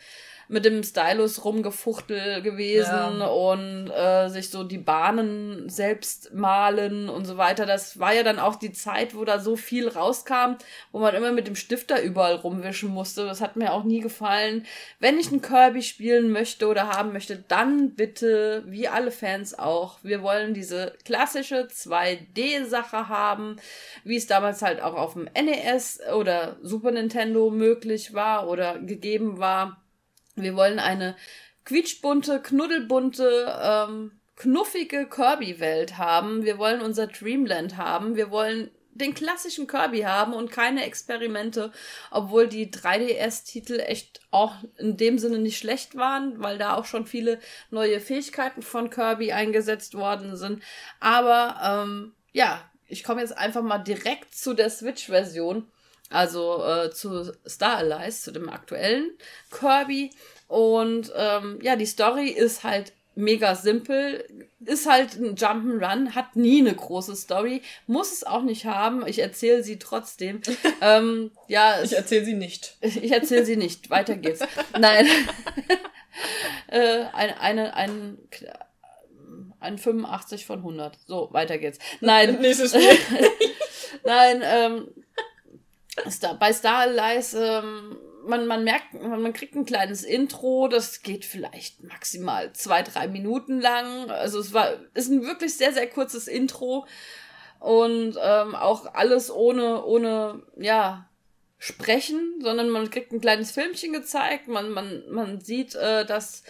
mit 0.54 0.66
dem 0.66 0.84
Stylus 0.84 1.44
rumgefuchtel 1.44 2.44
gewesen 2.44 3.20
ja. 3.20 3.26
und 3.26 3.89
äh, 3.89 4.30
sich 4.30 4.52
so 4.52 4.63
die 4.63 4.78
Bahnen 4.78 5.68
selbst 5.68 6.34
malen 6.34 7.10
und 7.10 7.26
so 7.26 7.38
weiter. 7.38 7.66
Das 7.66 8.00
war 8.00 8.13
ja 8.13 8.22
dann 8.22 8.38
auch 8.38 8.56
die 8.56 8.72
Zeit, 8.72 9.16
wo 9.16 9.26
da 9.26 9.39
so 9.39 9.56
viel 9.56 9.88
rauskam, 9.88 10.56
wo 10.92 11.00
man 11.00 11.16
immer 11.16 11.32
mit 11.32 11.48
dem 11.48 11.56
Stifter 11.56 12.02
überall 12.02 12.36
rumwischen 12.36 12.89
musste. 12.89 13.26
Das 13.26 13.42
hat 13.42 13.56
mir 13.56 13.74
auch 13.74 13.84
nie 13.84 14.00
gefallen. 14.00 14.66
Wenn 15.00 15.18
ich 15.18 15.32
einen 15.32 15.42
Kirby 15.42 15.82
spielen 15.82 16.30
möchte 16.30 16.68
oder 16.68 16.89
haben 16.89 17.13
möchte, 17.13 17.44
dann 17.48 17.96
bitte, 17.96 18.63
wie 18.68 18.88
alle 18.88 19.12
Fans 19.12 19.58
auch, 19.58 19.98
wir 20.04 20.22
wollen 20.22 20.54
diese 20.54 20.94
klassische 21.04 21.68
2D-Sache 21.68 23.10
haben, 23.10 23.56
wie 24.04 24.18
es 24.18 24.28
damals 24.28 24.62
halt 24.62 24.84
auch 24.84 24.94
auf 24.94 25.13
dem 25.13 25.28
NES 25.34 26.00
oder 26.16 26.58
Super 26.62 26.92
Nintendo 26.92 27.50
möglich 27.50 28.13
war 28.13 28.48
oder 28.48 28.78
gegeben 28.78 29.39
war 29.39 29.83
wir 30.36 30.56
wollen 30.56 30.80
eine 30.80 31.15
quietschbunte, 31.65 32.41
knuddelbunte, 32.41 33.60
ähm, 33.62 34.12
knuffige 34.36 35.08
Kirby-Welt 35.08 35.98
haben. 35.98 36.43
Wir 36.43 36.58
wollen 36.58 36.82
unser 36.82 37.08
Dreamland 37.08 37.78
haben. 37.78 38.15
Wir 38.15 38.32
wollen 38.32 38.72
den 38.96 39.13
klassischen 39.13 39.67
Kirby 39.67 40.02
haben 40.02 40.34
und 40.34 40.52
keine 40.52 40.86
Experimente, 40.86 41.72
obwohl 42.12 42.48
die 42.48 42.72
3DS-Titel 42.72 43.80
echt 43.80 44.22
auch 44.32 44.56
in 44.78 44.98
dem 44.98 45.17
Sinne 45.17 45.39
nicht 45.39 45.58
schlecht 45.58 45.96
waren, 45.96 46.41
weil 46.41 46.58
da 46.58 46.76
auch 46.76 46.86
schon 46.86 47.08
viele 47.08 47.39
neue 47.72 48.00
Fähigkeiten 48.00 48.62
von 48.62 48.89
Kirby 48.89 49.32
eingesetzt 49.32 49.96
worden 49.96 50.38
sind. 50.38 50.62
Aber 51.00 51.84
ähm, 51.86 52.13
ja, 52.34 52.62
ich 52.88 53.04
komme 53.04 53.22
jetzt 53.22 53.38
einfach 53.38 53.63
mal 53.63 53.80
direkt 53.80 54.36
zu 54.36 54.54
der 54.54 54.69
Switch-Version 54.69 55.67
also 56.10 56.63
äh, 56.63 56.92
zu 56.92 57.34
Star 57.48 57.78
Allies, 57.78 58.22
zu 58.22 58.32
dem 58.32 58.50
aktuellen 58.50 59.12
Kirby. 59.52 60.12
Und 60.48 61.12
ähm, 61.16 61.60
ja, 61.62 61.76
die 61.76 61.86
Story 61.86 62.30
ist 62.30 62.63
halt 62.63 62.94
mega 63.16 63.56
simpel, 63.56 64.48
ist 64.66 64.89
halt 64.89 65.16
ein 65.16 65.36
Jump'n'Run, 65.36 66.16
hat 66.16 66.36
nie 66.36 66.62
eine 66.62 66.74
große 66.74 67.16
Story, 67.16 67.62
muss 67.88 68.12
es 68.12 68.24
auch 68.24 68.42
nicht 68.42 68.66
haben. 68.66 69.06
Ich 69.08 69.20
erzähle 69.20 69.63
sie 69.63 69.78
trotzdem. 69.78 70.42
ähm, 70.82 71.32
ja, 71.48 71.82
ich 71.84 71.94
erzähle 71.94 72.26
sie 72.26 72.34
nicht. 72.34 72.78
Ich 72.82 73.12
erzähle 73.12 73.46
sie 73.46 73.58
nicht. 73.58 73.89
Weiter 73.89 74.16
geht's. 74.16 74.42
Nein. 74.78 75.08
äh, 76.68 77.04
ein, 77.13 77.38
eine, 77.38 77.76
ein, 77.76 78.18
ein 79.60 79.78
85 79.78 80.46
von 80.46 80.60
100. 80.60 80.98
So, 81.08 81.30
weiter 81.32 81.58
geht's. 81.58 81.80
Nein. 82.02 82.39
Nächstes 82.42 82.72
Spiel. 82.72 82.98
Nein, 84.04 84.42
ähm, 84.44 84.88
Star, 86.10 86.36
bei 86.36 86.53
Star 86.53 86.79
Allies, 86.79 87.34
ähm, 87.34 87.97
man, 88.25 88.47
man 88.47 88.63
merkt, 88.63 88.93
man 88.93 89.34
kriegt 89.34 89.56
ein 89.56 89.65
kleines 89.65 90.03
Intro, 90.03 90.67
das 90.67 91.01
geht 91.01 91.25
vielleicht 91.25 91.84
maximal 91.84 92.53
zwei, 92.53 92.82
drei 92.82 93.08
Minuten 93.08 93.60
lang. 93.60 94.10
Also 94.10 94.39
es 94.39 94.53
war, 94.53 94.73
ist 94.93 95.10
ein 95.10 95.23
wirklich 95.23 95.56
sehr, 95.56 95.73
sehr 95.73 95.89
kurzes 95.89 96.27
Intro. 96.27 96.86
Und 97.60 98.17
ähm, 98.21 98.56
auch 98.56 98.93
alles 98.93 99.32
ohne, 99.32 99.86
ohne, 99.86 100.43
ja, 100.58 101.10
sprechen, 101.63 102.41
sondern 102.41 102.69
man 102.69 102.89
kriegt 102.89 103.13
ein 103.13 103.21
kleines 103.21 103.51
Filmchen 103.51 103.93
gezeigt. 103.93 104.49
Man, 104.49 104.71
man, 104.71 105.03
man 105.10 105.39
sieht, 105.39 105.75
äh, 105.75 106.06
dass 106.06 106.43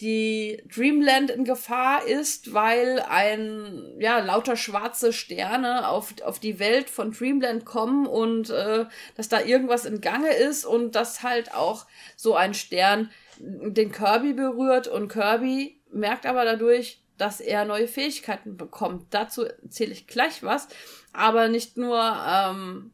die 0.00 0.62
Dreamland 0.74 1.30
in 1.30 1.44
Gefahr 1.44 2.06
ist, 2.06 2.54
weil 2.54 3.04
ein 3.08 3.96
ja 3.98 4.18
lauter 4.20 4.56
schwarze 4.56 5.12
Sterne 5.12 5.88
auf, 5.88 6.14
auf 6.22 6.38
die 6.38 6.58
Welt 6.58 6.88
von 6.88 7.12
Dreamland 7.12 7.64
kommen 7.64 8.06
und 8.06 8.50
äh, 8.50 8.86
dass 9.16 9.28
da 9.28 9.40
irgendwas 9.40 9.84
in 9.84 10.00
Gange 10.00 10.32
ist 10.32 10.64
und 10.64 10.94
dass 10.94 11.22
halt 11.22 11.54
auch 11.54 11.86
so 12.16 12.34
ein 12.34 12.54
Stern 12.54 13.10
den 13.38 13.92
Kirby 13.92 14.32
berührt 14.32 14.88
und 14.88 15.08
Kirby 15.08 15.80
merkt 15.92 16.24
aber 16.26 16.44
dadurch, 16.44 17.02
dass 17.18 17.40
er 17.40 17.66
neue 17.66 17.88
Fähigkeiten 17.88 18.56
bekommt. 18.56 19.08
Dazu 19.10 19.44
erzähle 19.44 19.92
ich 19.92 20.06
gleich 20.06 20.42
was, 20.42 20.68
aber 21.12 21.48
nicht 21.48 21.76
nur 21.76 22.00
ähm, 22.26 22.92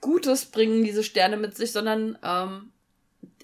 Gutes 0.00 0.46
bringen 0.46 0.82
diese 0.82 1.04
Sterne 1.04 1.36
mit 1.36 1.56
sich, 1.56 1.70
sondern 1.70 2.18
ähm, 2.24 2.71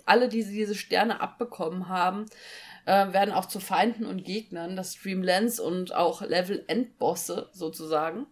alle, 0.08 0.28
die 0.28 0.44
diese 0.44 0.74
Sterne 0.74 1.20
abbekommen 1.20 1.88
haben, 1.88 2.26
äh, 2.86 3.12
werden 3.12 3.32
auch 3.32 3.46
zu 3.46 3.60
Feinden 3.60 4.06
und 4.06 4.24
Gegnern, 4.24 4.76
das 4.76 4.94
Streamlands 4.94 5.60
und 5.60 5.94
auch 5.94 6.22
Level-Endbosse 6.22 7.50
sozusagen. 7.52 8.26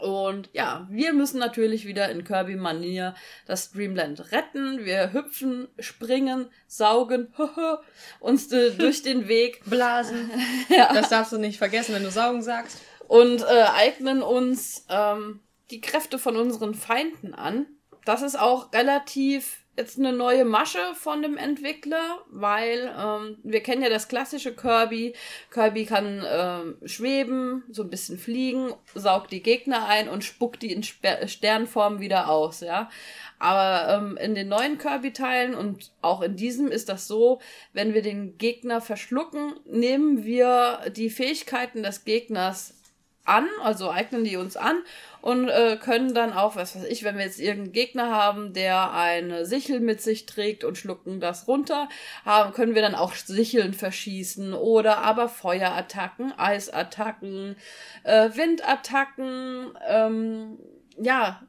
Und 0.00 0.50
ja, 0.52 0.86
wir 0.90 1.12
müssen 1.12 1.38
natürlich 1.38 1.86
wieder 1.86 2.10
in 2.10 2.24
Kirby-Manier 2.24 3.14
das 3.46 3.72
Dreamland 3.72 4.32
retten. 4.32 4.84
Wir 4.84 5.12
hüpfen, 5.12 5.68
springen, 5.78 6.46
saugen, 6.66 7.32
uns 8.20 8.48
durch 8.48 9.02
den 9.02 9.28
Weg. 9.28 9.62
Blasen. 9.66 10.30
ja. 10.68 10.92
Das 10.92 11.08
darfst 11.08 11.32
du 11.32 11.38
nicht 11.38 11.58
vergessen, 11.58 11.94
wenn 11.94 12.04
du 12.04 12.10
saugen 12.10 12.42
sagst. 12.42 12.78
Und 13.06 13.42
äh, 13.42 13.64
eignen 13.74 14.22
uns 14.22 14.86
ähm, 14.88 15.40
die 15.70 15.80
Kräfte 15.80 16.18
von 16.18 16.36
unseren 16.36 16.74
Feinden 16.74 17.34
an. 17.34 17.66
Das 18.04 18.22
ist 18.22 18.38
auch 18.38 18.72
relativ 18.72 19.64
jetzt 19.78 19.98
eine 19.98 20.12
neue 20.12 20.44
Masche 20.44 20.80
von 20.94 21.22
dem 21.22 21.38
Entwickler, 21.38 22.18
weil 22.30 22.92
ähm, 22.98 23.38
wir 23.44 23.62
kennen 23.62 23.82
ja 23.82 23.88
das 23.88 24.08
klassische 24.08 24.54
Kirby. 24.54 25.14
Kirby 25.50 25.86
kann 25.86 26.26
ähm, 26.28 26.76
schweben, 26.84 27.62
so 27.70 27.84
ein 27.84 27.90
bisschen 27.90 28.18
fliegen, 28.18 28.74
saugt 28.94 29.30
die 29.30 29.42
Gegner 29.42 29.86
ein 29.86 30.08
und 30.08 30.24
spuckt 30.24 30.62
die 30.62 30.72
in 30.72 30.82
Sper 30.82 31.26
Sternform 31.26 32.00
wieder 32.00 32.28
aus, 32.28 32.60
ja. 32.60 32.90
Aber 33.38 33.94
ähm, 33.94 34.16
in 34.16 34.34
den 34.34 34.48
neuen 34.48 34.78
Kirby-Teilen 34.78 35.54
und 35.54 35.92
auch 36.02 36.22
in 36.22 36.34
diesem 36.34 36.72
ist 36.72 36.88
das 36.88 37.06
so, 37.06 37.40
wenn 37.72 37.94
wir 37.94 38.02
den 38.02 38.36
Gegner 38.36 38.80
verschlucken, 38.80 39.54
nehmen 39.64 40.24
wir 40.24 40.90
die 40.90 41.08
Fähigkeiten 41.08 41.84
des 41.84 42.04
Gegners 42.04 42.74
an, 43.24 43.46
also 43.62 43.90
eignen 43.90 44.24
die 44.24 44.36
uns 44.36 44.56
an 44.56 44.82
und 45.20 45.48
äh, 45.48 45.76
können 45.76 46.14
dann 46.14 46.32
auch, 46.32 46.56
was 46.56 46.76
weiß 46.76 46.84
ich, 46.84 47.04
wenn 47.04 47.16
wir 47.16 47.24
jetzt 47.24 47.40
irgendeinen 47.40 47.72
Gegner 47.72 48.10
haben, 48.10 48.52
der 48.52 48.92
eine 48.92 49.46
Sichel 49.46 49.80
mit 49.80 50.00
sich 50.00 50.26
trägt 50.26 50.64
und 50.64 50.78
schlucken 50.78 51.20
das 51.20 51.48
runter, 51.48 51.88
haben, 52.24 52.52
können 52.52 52.74
wir 52.74 52.82
dann 52.82 52.94
auch 52.94 53.14
Sicheln 53.14 53.74
verschießen 53.74 54.54
oder 54.54 54.98
aber 54.98 55.28
Feuerattacken, 55.28 56.32
Eisattacken, 56.38 57.56
äh, 58.04 58.30
Windattacken, 58.34 59.72
ähm, 59.88 60.58
ja, 61.00 61.42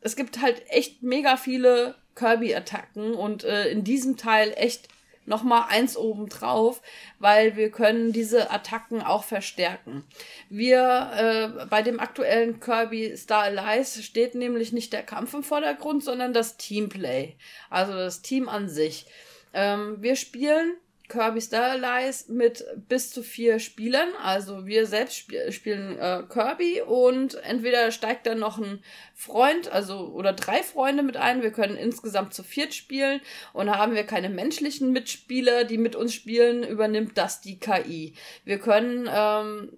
es 0.00 0.16
gibt 0.16 0.40
halt 0.40 0.62
echt 0.68 1.02
mega 1.02 1.36
viele 1.36 1.94
Kirby-Attacken 2.14 3.14
und 3.14 3.44
äh, 3.44 3.68
in 3.68 3.84
diesem 3.84 4.16
Teil 4.16 4.52
echt 4.56 4.88
nochmal 5.30 5.64
eins 5.68 5.96
obendrauf, 5.96 6.82
weil 7.18 7.56
wir 7.56 7.70
können 7.70 8.12
diese 8.12 8.50
Attacken 8.50 9.00
auch 9.00 9.24
verstärken. 9.24 10.04
Wir, 10.50 11.54
äh, 11.60 11.66
bei 11.66 11.80
dem 11.80 11.98
aktuellen 12.00 12.60
Kirby 12.60 13.16
Star 13.16 13.44
Allies 13.44 14.04
steht 14.04 14.34
nämlich 14.34 14.72
nicht 14.72 14.92
der 14.92 15.02
Kampf 15.02 15.32
im 15.32 15.42
Vordergrund, 15.42 16.04
sondern 16.04 16.34
das 16.34 16.58
Teamplay. 16.58 17.36
Also 17.70 17.94
das 17.94 18.20
Team 18.20 18.50
an 18.50 18.68
sich. 18.68 19.06
Ähm, 19.54 19.96
wir 20.02 20.16
spielen 20.16 20.76
Kirby 21.10 21.40
Star 21.40 21.72
Allies 21.72 22.28
mit 22.28 22.64
bis 22.88 23.10
zu 23.10 23.22
vier 23.22 23.58
Spielern. 23.58 24.08
Also 24.22 24.66
wir 24.66 24.86
selbst 24.86 25.16
sp 25.28 25.52
spielen 25.52 25.98
äh, 25.98 26.22
Kirby 26.28 26.80
und 26.80 27.34
entweder 27.42 27.90
steigt 27.90 28.26
dann 28.26 28.38
noch 28.38 28.58
ein 28.58 28.82
Freund, 29.14 29.70
also 29.70 30.08
oder 30.14 30.32
drei 30.32 30.62
Freunde 30.62 31.02
mit 31.02 31.18
ein. 31.18 31.42
Wir 31.42 31.50
können 31.50 31.76
insgesamt 31.76 32.32
zu 32.32 32.42
viert 32.42 32.72
spielen 32.72 33.20
und 33.52 33.70
haben 33.70 33.94
wir 33.94 34.04
keine 34.04 34.30
menschlichen 34.30 34.92
Mitspieler, 34.92 35.64
die 35.64 35.78
mit 35.78 35.96
uns 35.96 36.14
spielen, 36.14 36.62
übernimmt 36.62 37.18
das 37.18 37.40
die 37.42 37.58
KI. 37.58 38.14
Wir 38.44 38.58
können 38.58 39.08
ähm, 39.12 39.72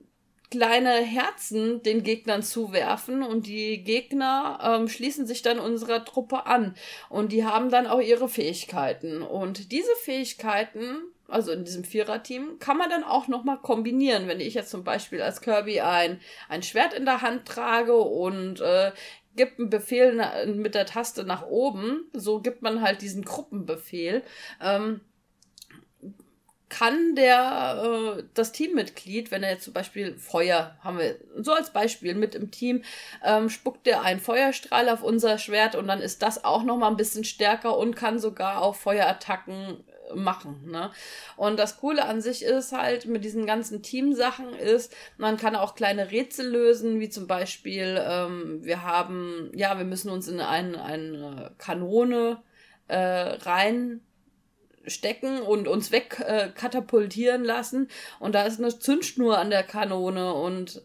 kleine 0.53 0.91
Herzen 0.91 1.83
den 1.83 2.03
Gegnern 2.03 2.43
zuwerfen 2.43 3.23
und 3.23 3.47
die 3.47 3.83
Gegner 3.83 4.59
ähm, 4.63 4.89
schließen 4.89 5.27
sich 5.27 5.41
dann 5.41 5.59
unserer 5.59 6.05
Truppe 6.05 6.45
an 6.45 6.77
und 7.09 7.33
die 7.33 7.47
haben 7.47 7.71
dann 7.71 7.87
auch 7.87 8.01
ihre 8.01 8.29
Fähigkeiten 8.29 9.23
und 9.23 9.73
diese 9.73 9.95
Fähigkeiten 10.03 10.99
also 11.33 11.53
in 11.53 11.65
diesem 11.65 11.85
Viererteam, 11.85 12.59
kann 12.59 12.77
man 12.77 12.91
dann 12.91 13.05
auch 13.05 13.29
nochmal 13.29 13.59
kombinieren. 13.59 14.29
Wenn 14.29 14.41
ich 14.41 14.55
jetzt 14.55 14.71
zum 14.71 14.85
Beispiel 14.85 15.23
als 15.23 15.41
Kirby 15.41 15.81
ein, 15.81 16.21
ein 16.49 16.63
Schwert 16.63 16.95
in 16.95 17.05
der 17.05 17.23
Hand 17.23 17.47
trage 17.47 17.95
und 17.95 18.61
äh, 18.61 18.93
gibt 19.37 19.59
einen 19.59 19.71
Befehl 19.71 20.47
mit 20.47 20.75
der 20.75 20.87
Taste 20.87 21.25
nach 21.25 21.47
oben, 21.47 22.11
so 22.13 22.41
gibt 22.41 22.63
man 22.63 22.83
halt 22.83 23.03
diesen 23.03 23.25
Gruppenbefehl. 23.25 24.23
Ähm, 24.61 25.01
kann 26.73 27.15
der 27.15 28.17
äh, 28.19 28.23
das 28.33 28.53
Teammitglied, 28.53 29.31
wenn 29.31 29.43
er 29.43 29.51
jetzt 29.51 29.65
zum 29.65 29.75
Beispiel 29.75 30.17
Feuer 30.17 30.75
haben 30.81 30.99
wir 30.99 31.17
so 31.37 31.53
als 31.53 31.71
Beispiel 31.71 32.15
mit 32.15 32.35
im 32.35 32.51
Team, 32.51 32.83
ähm, 33.23 33.51
spuckt 33.51 33.87
er 33.87 34.01
einen 34.01 34.21
Feuerstrahl 34.21 34.89
auf 34.89 35.03
unser 35.03 35.37
Schwert 35.37 35.75
und 35.75 35.87
dann 35.87 36.01
ist 36.01 36.23
das 36.23 36.47
auch 36.47 36.63
noch 36.63 36.79
mal 36.79 36.89
ein 36.89 36.97
bisschen 36.97 37.25
stärker 37.25 37.77
und 37.77 37.95
kann 37.95 38.19
sogar 38.19 38.63
auch 38.63 38.75
Feuerattacken 38.75 39.85
machen. 40.15 40.71
Ne? 40.71 40.91
Und 41.37 41.59
das 41.59 41.79
Coole 41.79 42.05
an 42.05 42.21
sich 42.21 42.45
ist 42.45 42.73
halt 42.73 43.07
mit 43.07 43.25
diesen 43.25 43.47
ganzen 43.47 43.83
Teamsachen 43.83 44.55
ist, 44.55 44.95
man 45.17 45.37
kann 45.37 45.57
auch 45.57 45.75
kleine 45.75 46.11
Rätsel 46.11 46.49
lösen, 46.49 47.01
wie 47.01 47.09
zum 47.09 47.27
Beispiel, 47.27 48.01
ähm, 48.05 48.65
wir 48.65 48.83
haben, 48.83 49.51
ja, 49.55 49.77
wir 49.79 49.85
müssen 49.85 50.11
uns 50.11 50.29
in 50.29 50.41
ein, 50.41 50.75
eine 50.77 51.55
Kanone 51.59 52.43
äh, 52.89 52.97
rein 52.97 54.01
stecken 54.87 55.41
und 55.41 55.69
uns 55.69 55.93
wegkatapultieren 55.93 57.45
äh, 57.45 57.47
lassen. 57.47 57.89
Und 58.19 58.35
da 58.35 58.45
ist 58.45 58.59
eine 58.59 58.77
Zündschnur 58.79 59.39
an 59.39 59.51
der 59.51 59.63
Kanone 59.63 60.35
und 60.35 60.83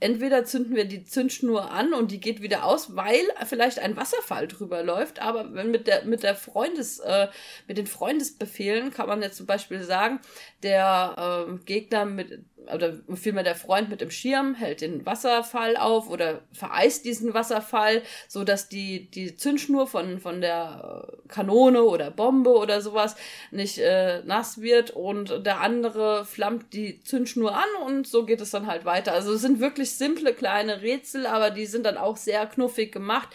entweder 0.00 0.44
zünden 0.44 0.76
wir 0.76 0.84
die 0.84 1.04
Zündschnur 1.04 1.70
an 1.70 1.92
und 1.92 2.10
die 2.10 2.20
geht 2.20 2.40
wieder 2.42 2.64
aus, 2.64 2.96
weil 2.96 3.22
vielleicht 3.46 3.78
ein 3.78 3.96
Wasserfall 3.96 4.48
drüber 4.48 4.82
läuft, 4.82 5.20
aber 5.20 5.54
wenn 5.54 5.70
mit 5.70 5.86
der 5.86 6.04
mit 6.04 6.22
der 6.22 6.34
Freundes 6.34 6.98
äh, 7.00 7.28
mit 7.66 7.78
den 7.78 7.86
Freundesbefehlen 7.86 8.90
kann 8.92 9.08
man 9.08 9.22
jetzt 9.22 9.36
zum 9.36 9.46
Beispiel 9.46 9.82
sagen, 9.82 10.20
der 10.62 11.46
äh, 11.48 11.64
Gegner 11.64 12.04
mit 12.04 12.44
oder 12.74 12.94
vielmehr 13.14 13.44
der 13.44 13.54
Freund 13.54 13.88
mit 13.88 14.00
dem 14.00 14.10
Schirm 14.10 14.54
hält 14.54 14.80
den 14.80 15.04
Wasserfall 15.06 15.76
auf 15.76 16.08
oder 16.10 16.42
vereist 16.52 17.04
diesen 17.04 17.34
Wasserfall, 17.34 18.02
so 18.28 18.44
dass 18.44 18.68
die, 18.68 19.10
die 19.10 19.36
Zündschnur 19.36 19.86
von, 19.86 20.18
von 20.20 20.40
der 20.40 21.06
äh, 21.08 21.28
Kanone 21.28 21.82
oder 21.82 22.10
Bombe 22.10 22.50
oder 22.50 22.80
sowas 22.80 23.16
nicht 23.50 23.78
äh, 23.78 24.22
nass 24.24 24.60
wird 24.60 24.90
und 24.90 25.46
der 25.46 25.60
andere 25.60 26.24
flammt 26.24 26.72
die 26.72 27.00
Zündschnur 27.02 27.54
an 27.54 27.86
und 27.86 28.06
so 28.06 28.24
geht 28.24 28.40
es 28.40 28.50
dann 28.50 28.66
halt 28.66 28.84
weiter. 28.84 29.12
Also 29.12 29.32
es 29.32 29.40
sind 29.40 29.60
wirklich 29.60 29.92
simple 29.92 30.34
kleine 30.34 30.82
Rätsel, 30.82 31.26
aber 31.26 31.50
die 31.50 31.66
sind 31.66 31.86
dann 31.86 31.96
auch 31.96 32.16
sehr 32.16 32.46
knuffig 32.46 32.92
gemacht 32.92 33.28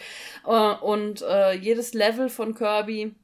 äh, 0.46 0.50
und 0.50 1.22
äh, 1.22 1.52
jedes 1.52 1.94
Level 1.94 2.28
von 2.28 2.54
Kirby 2.54 3.14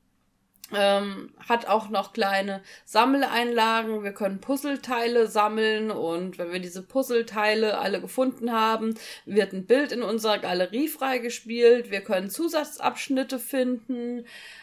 ähm, 0.75 1.33
hat 1.49 1.67
auch 1.67 1.89
noch 1.89 2.13
kleine 2.13 2.63
Sammeleinlagen. 2.85 4.03
Wir 4.05 4.13
können 4.13 4.41
Puzzleteile 4.41 5.27
sammeln 5.27 5.91
und 5.91 6.39
wenn 6.39 6.53
wir 6.53 6.61
diese 6.61 6.83
Puzzleteile 6.83 7.79
alle 7.79 8.01
gefunden 8.01 8.53
haben, 8.53 8.95
wird 9.25 9.53
ein 9.53 9.67
Bild 9.67 9.93
in 9.93 10.03
unserer 10.03 10.39
Galerie 10.39 10.89
freigespielt. 10.89 11.91
Wir 11.91 12.03
können 12.03 12.31
Zusatzabschnitte 12.31 13.39
finden. 13.39 14.21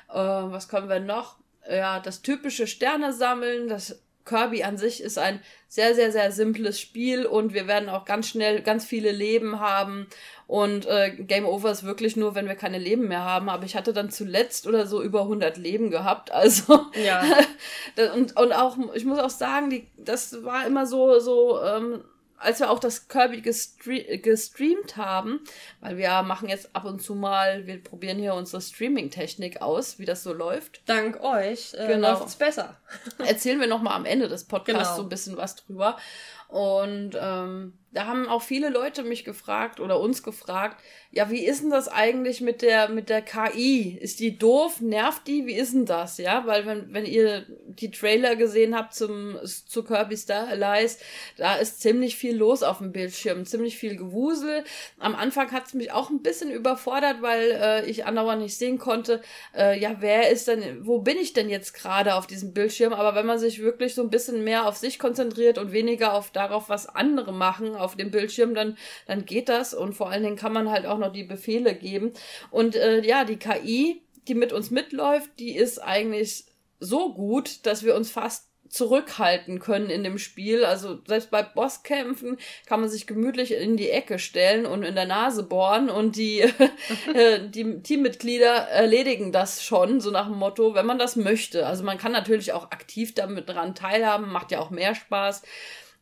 Äh, 0.09 0.13
was 0.13 0.69
können 0.69 0.89
wir 0.89 0.99
noch? 0.99 1.37
Ja, 1.69 1.99
das 1.99 2.21
typische 2.21 2.65
Sterne 2.65 3.11
sammeln, 3.11 3.67
das 3.67 4.01
Kirby 4.27 4.63
an 4.63 4.77
sich 4.77 5.01
ist 5.01 5.17
ein 5.17 5.39
sehr, 5.67 5.95
sehr, 5.95 6.11
sehr 6.11 6.31
simples 6.31 6.79
Spiel 6.79 7.25
und 7.25 7.53
wir 7.53 7.67
werden 7.67 7.89
auch 7.89 8.05
ganz 8.05 8.27
schnell 8.27 8.61
ganz 8.61 8.85
viele 8.85 9.11
Leben 9.11 9.59
haben. 9.59 10.07
Und 10.47 10.85
äh, 10.85 11.11
Game 11.11 11.45
Over 11.45 11.71
ist 11.71 11.83
wirklich 11.83 12.15
nur, 12.15 12.35
wenn 12.35 12.47
wir 12.47 12.55
keine 12.55 12.77
Leben 12.77 13.07
mehr 13.07 13.23
haben. 13.25 13.49
Aber 13.49 13.65
ich 13.65 13.75
hatte 13.75 13.91
dann 13.91 14.09
zuletzt 14.09 14.65
oder 14.65 14.85
so 14.85 15.01
über 15.01 15.21
100 15.23 15.57
Leben 15.57 15.91
gehabt. 15.91 16.31
Also 16.37 16.85
ja. 17.03 17.23
und, 18.13 18.39
und 18.39 18.53
auch, 18.53 18.77
ich 18.93 19.05
muss 19.05 19.19
auch 19.19 19.29
sagen, 19.29 19.69
die, 19.69 19.87
das 19.97 20.43
war 20.43 20.67
immer 20.67 20.85
so, 20.85 21.19
so 21.19 21.61
ähm, 21.61 22.03
als 22.37 22.59
wir 22.59 22.69
auch 22.69 22.79
das 22.79 23.07
Kirby 23.07 23.41
gestre 23.41 24.19
gestreamt 24.19 24.95
haben, 24.95 25.41
weil 25.81 25.97
wir 25.97 26.21
machen 26.21 26.49
jetzt 26.49 26.75
ab 26.75 26.85
und 26.85 27.01
zu 27.01 27.15
mal, 27.15 27.65
wir 27.65 27.83
probieren 27.83 28.19
hier 28.19 28.35
unsere 28.35 28.61
Streaming-Technik 28.61 29.61
aus, 29.61 29.99
wie 29.99 30.05
das 30.05 30.23
so 30.23 30.33
läuft. 30.33 30.81
Dank 30.85 31.21
euch 31.21 31.73
äh, 31.73 31.87
genau. 31.87 32.11
läuft 32.11 32.27
es 32.27 32.35
besser. 32.35 32.77
Erzählen 33.17 33.59
wir 33.59 33.67
nochmal 33.67 33.93
am 33.93 34.05
Ende 34.05 34.27
des 34.27 34.45
Podcasts 34.45 34.89
genau. 34.89 34.95
so 34.97 35.03
ein 35.03 35.09
bisschen 35.09 35.37
was 35.37 35.55
drüber. 35.55 35.97
Und 36.47 37.11
ähm, 37.19 37.73
da 37.97 38.05
haben 38.05 38.29
auch 38.29 38.43
viele 38.43 38.69
Leute 38.69 39.01
mich 39.01 39.25
gefragt 39.25 39.79
oder 39.79 39.99
uns 39.99 40.21
gefragt, 40.21 40.79
ja, 41.09 41.31
wie 41.31 41.43
ist 41.43 41.63
denn 41.63 41.71
das 41.71 41.87
eigentlich 41.87 42.41
mit 42.41 42.61
der, 42.61 42.89
mit 42.89 43.09
der 43.09 43.23
KI? 43.23 43.97
Ist 43.99 44.19
die 44.19 44.37
doof? 44.37 44.81
Nervt 44.81 45.25
die? 45.25 45.47
Wie 45.47 45.55
ist 45.55 45.73
denn 45.73 45.85
das? 45.87 46.19
Ja, 46.19 46.45
weil 46.45 46.67
wenn, 46.67 46.93
wenn 46.93 47.05
ihr 47.05 47.47
die 47.65 47.89
Trailer 47.89 48.35
gesehen 48.35 48.75
habt 48.75 48.93
zum, 48.93 49.39
zu 49.43 49.83
Kirby 49.83 50.15
Star 50.15 50.47
Allies, 50.47 50.99
da 51.37 51.55
ist 51.55 51.81
ziemlich 51.81 52.17
viel 52.17 52.35
los 52.35 52.61
auf 52.61 52.77
dem 52.77 52.91
Bildschirm, 52.91 53.45
ziemlich 53.45 53.77
viel 53.77 53.95
Gewusel. 53.95 54.63
Am 54.99 55.15
Anfang 55.15 55.51
hat 55.51 55.65
es 55.65 55.73
mich 55.73 55.91
auch 55.91 56.11
ein 56.11 56.21
bisschen 56.21 56.51
überfordert, 56.51 57.23
weil 57.23 57.51
äh, 57.51 57.89
ich 57.89 58.05
andauernd 58.05 58.43
nicht 58.43 58.57
sehen 58.57 58.77
konnte, 58.77 59.21
äh, 59.55 59.79
ja, 59.79 59.95
wer 60.01 60.29
ist 60.29 60.47
denn, 60.47 60.85
wo 60.85 60.99
bin 60.99 61.17
ich 61.17 61.33
denn 61.33 61.49
jetzt 61.49 61.73
gerade 61.73 62.13
auf 62.13 62.27
diesem 62.27 62.53
Bildschirm? 62.53 62.93
Aber 62.93 63.15
wenn 63.15 63.25
man 63.25 63.39
sich 63.39 63.59
wirklich 63.59 63.95
so 63.95 64.03
ein 64.03 64.11
bisschen 64.11 64.43
mehr 64.43 64.67
auf 64.67 64.77
sich 64.77 64.99
konzentriert 64.99 65.57
und 65.57 65.71
weniger 65.71 66.13
auf 66.13 66.29
darauf, 66.29 66.69
was 66.69 66.87
andere 66.87 67.33
machen, 67.33 67.75
auf 67.87 67.95
dem 67.95 68.11
Bildschirm, 68.11 68.53
dann, 68.53 68.77
dann 69.05 69.23
geht 69.25 69.47
das. 69.47 69.73
Und 69.73 69.93
vor 69.93 70.09
allen 70.09 70.23
Dingen 70.23 70.35
kann 70.35 70.51
man 70.51 70.69
halt 70.69 70.85
auch 70.85 70.97
noch 70.97 71.13
die 71.13 71.23
Befehle 71.23 71.73
geben. 71.73 72.11
Und 72.51 72.75
äh, 72.75 73.01
ja, 73.01 73.23
die 73.23 73.37
KI, 73.37 74.01
die 74.27 74.35
mit 74.35 74.51
uns 74.51 74.71
mitläuft, 74.71 75.31
die 75.39 75.55
ist 75.55 75.79
eigentlich 75.79 76.43
so 76.81 77.13
gut, 77.13 77.65
dass 77.65 77.83
wir 77.83 77.95
uns 77.95 78.11
fast 78.11 78.47
zurückhalten 78.69 79.59
können 79.59 79.89
in 79.89 80.03
dem 80.03 80.17
Spiel. 80.17 80.65
Also 80.65 80.99
selbst 81.07 81.31
bei 81.31 81.41
Bosskämpfen 81.41 82.37
kann 82.65 82.81
man 82.81 82.89
sich 82.89 83.07
gemütlich 83.07 83.53
in 83.53 83.77
die 83.77 83.89
Ecke 83.89 84.19
stellen 84.19 84.65
und 84.65 84.83
in 84.83 84.95
der 84.95 85.05
Nase 85.05 85.43
bohren 85.43 85.89
und 85.89 86.15
die, 86.15 86.41
äh, 87.13 87.47
die 87.49 87.81
Teammitglieder 87.81 88.49
erledigen 88.49 89.31
das 89.31 89.63
schon, 89.63 90.01
so 90.01 90.11
nach 90.11 90.27
dem 90.27 90.37
Motto, 90.37 90.73
wenn 90.75 90.85
man 90.85 90.99
das 90.99 91.15
möchte. 91.15 91.65
Also 91.65 91.83
man 91.83 91.97
kann 91.97 92.11
natürlich 92.11 92.53
auch 92.53 92.71
aktiv 92.71 93.15
damit 93.15 93.49
dran 93.49 93.75
teilhaben, 93.75 94.29
macht 94.29 94.51
ja 94.51 94.59
auch 94.59 94.69
mehr 94.69 94.95
Spaß. 94.95 95.43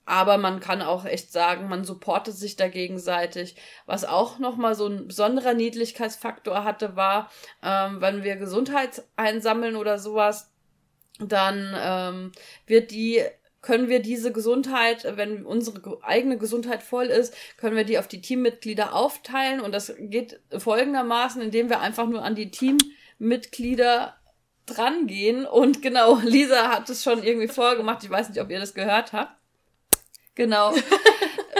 Aber 0.05 0.37
man 0.37 0.59
kann 0.59 0.81
auch 0.81 1.05
echt 1.05 1.31
sagen, 1.31 1.67
man 1.67 1.83
supportet 1.83 2.35
sich 2.35 2.55
da 2.55 2.67
gegenseitig. 2.67 3.55
Was 3.85 4.05
auch 4.05 4.37
nochmal 4.37 4.75
so 4.75 4.87
ein 4.87 5.07
besonderer 5.07 5.53
Niedlichkeitsfaktor 5.53 6.63
hatte, 6.63 6.95
war, 6.95 7.31
ähm, 7.63 8.01
wenn 8.01 8.23
wir 8.23 8.35
Gesundheit 8.35 9.03
einsammeln 9.15 9.75
oder 9.75 9.97
sowas, 9.97 10.51
dann 11.19 11.75
ähm, 11.77 12.31
wird 12.67 12.91
die 12.91 13.23
können 13.65 13.89
wir 13.89 13.99
diese 13.99 14.31
Gesundheit, 14.31 15.17
wenn 15.17 15.43
unsere 15.43 15.97
eigene 16.03 16.37
Gesundheit 16.37 16.83
voll 16.83 17.07
ist, 17.07 17.33
können 17.57 17.75
wir 17.75 17.83
die 17.83 17.97
auf 17.97 18.07
die 18.07 18.21
Teammitglieder 18.21 18.93
aufteilen 18.93 19.59
und 19.59 19.71
das 19.71 19.91
geht 19.97 20.39
folgendermaßen, 20.55 21.41
indem 21.41 21.69
wir 21.69 21.79
einfach 21.81 22.07
nur 22.07 22.23
an 22.23 22.35
die 22.35 22.51
Teammitglieder 22.51 24.15
drangehen 24.67 25.47
und 25.47 25.81
genau, 25.81 26.19
Lisa 26.23 26.69
hat 26.69 26.89
es 26.91 27.03
schon 27.03 27.23
irgendwie 27.23 27.47
vorgemacht, 27.47 28.03
ich 28.03 28.09
weiß 28.09 28.29
nicht, 28.29 28.39
ob 28.39 28.51
ihr 28.51 28.59
das 28.59 28.75
gehört 28.75 29.13
habt. 29.13 29.35
Genau. 30.35 30.73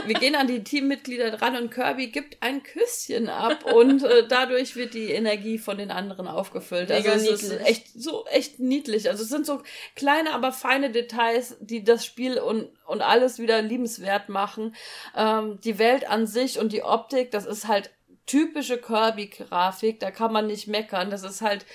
Wir 0.06 0.16
gehen 0.16 0.36
an 0.36 0.48
die 0.48 0.64
Teammitglieder 0.64 1.32
dran 1.32 1.56
und 1.56 1.72
Kirby 1.72 2.08
gibt 2.08 2.38
ein 2.42 2.62
Küsschen 2.62 3.28
ab 3.28 3.66
und 3.74 4.04
äh, 4.04 4.28
dadurch 4.28 4.76
wird 4.76 4.94
die 4.94 5.12
Energie 5.12 5.58
von 5.58 5.78
den 5.78 5.90
anderen 5.90 6.28
aufgefüllt. 6.28 6.92
Also 6.92 7.10
Mega 7.10 7.20
es 7.20 7.42
ist 7.44 7.60
echt 7.62 7.88
so 7.96 8.26
echt 8.28 8.60
niedlich. 8.60 9.10
Also 9.10 9.24
es 9.24 9.30
sind 9.30 9.46
so 9.46 9.64
kleine, 9.96 10.34
aber 10.34 10.52
feine 10.52 10.92
Details, 10.92 11.58
die 11.60 11.84
das 11.84 12.06
Spiel 12.06 12.38
und 12.38 12.70
und 12.86 13.02
alles 13.02 13.40
wieder 13.40 13.62
liebenswert 13.64 14.30
machen. 14.30 14.76
Ähm, 15.16 15.60
die 15.64 15.80
Welt 15.80 16.08
an 16.08 16.28
sich 16.28 16.60
und 16.60 16.72
die 16.72 16.84
Optik, 16.84 17.32
das 17.32 17.46
ist 17.46 17.68
halt 17.68 17.90
typische 18.28 18.78
Kirby-Grafik. 18.78 20.00
Da 20.00 20.12
kann 20.12 20.32
man 20.32 20.48
nicht 20.48 20.68
meckern. 20.68 21.10
Das 21.10 21.24
ist 21.24 21.42
halt 21.42 21.66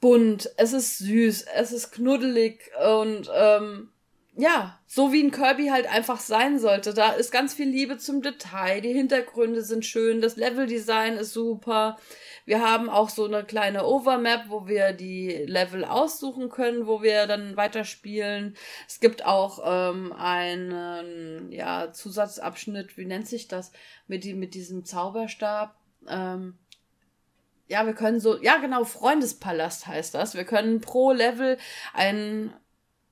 bunt, 0.00 0.50
es 0.56 0.72
ist 0.72 0.98
süß, 0.98 1.46
es 1.54 1.72
ist 1.72 1.92
knuddelig 1.92 2.70
und 2.84 3.30
ähm, 3.32 3.91
ja, 4.34 4.78
so 4.86 5.12
wie 5.12 5.22
ein 5.22 5.30
Kirby 5.30 5.68
halt 5.68 5.86
einfach 5.86 6.20
sein 6.20 6.58
sollte. 6.58 6.94
Da 6.94 7.12
ist 7.12 7.32
ganz 7.32 7.52
viel 7.52 7.68
Liebe 7.68 7.98
zum 7.98 8.22
Detail, 8.22 8.80
die 8.80 8.92
Hintergründe 8.92 9.62
sind 9.62 9.84
schön, 9.84 10.22
das 10.22 10.36
Leveldesign 10.36 11.16
ist 11.16 11.32
super. 11.32 11.98
Wir 12.44 12.60
haben 12.60 12.88
auch 12.88 13.08
so 13.08 13.26
eine 13.26 13.44
kleine 13.44 13.86
Overmap, 13.86 14.46
wo 14.48 14.66
wir 14.66 14.92
die 14.94 15.28
Level 15.46 15.84
aussuchen 15.84 16.48
können, 16.48 16.86
wo 16.86 17.02
wir 17.02 17.26
dann 17.26 17.56
weiterspielen. 17.56 18.56
Es 18.88 19.00
gibt 19.00 19.24
auch 19.24 19.60
ähm, 19.64 20.12
einen 20.12 21.52
ja, 21.52 21.92
Zusatzabschnitt, 21.92 22.96
wie 22.96 23.04
nennt 23.04 23.28
sich 23.28 23.48
das, 23.48 23.70
mit, 24.08 24.24
die, 24.24 24.34
mit 24.34 24.54
diesem 24.54 24.84
Zauberstab. 24.84 25.76
Ähm, 26.08 26.58
ja, 27.68 27.86
wir 27.86 27.94
können 27.94 28.18
so, 28.18 28.42
ja 28.42 28.56
genau, 28.56 28.84
Freundespalast 28.84 29.86
heißt 29.86 30.14
das. 30.14 30.34
Wir 30.34 30.44
können 30.44 30.80
pro 30.80 31.12
Level 31.12 31.58
einen 31.94 32.52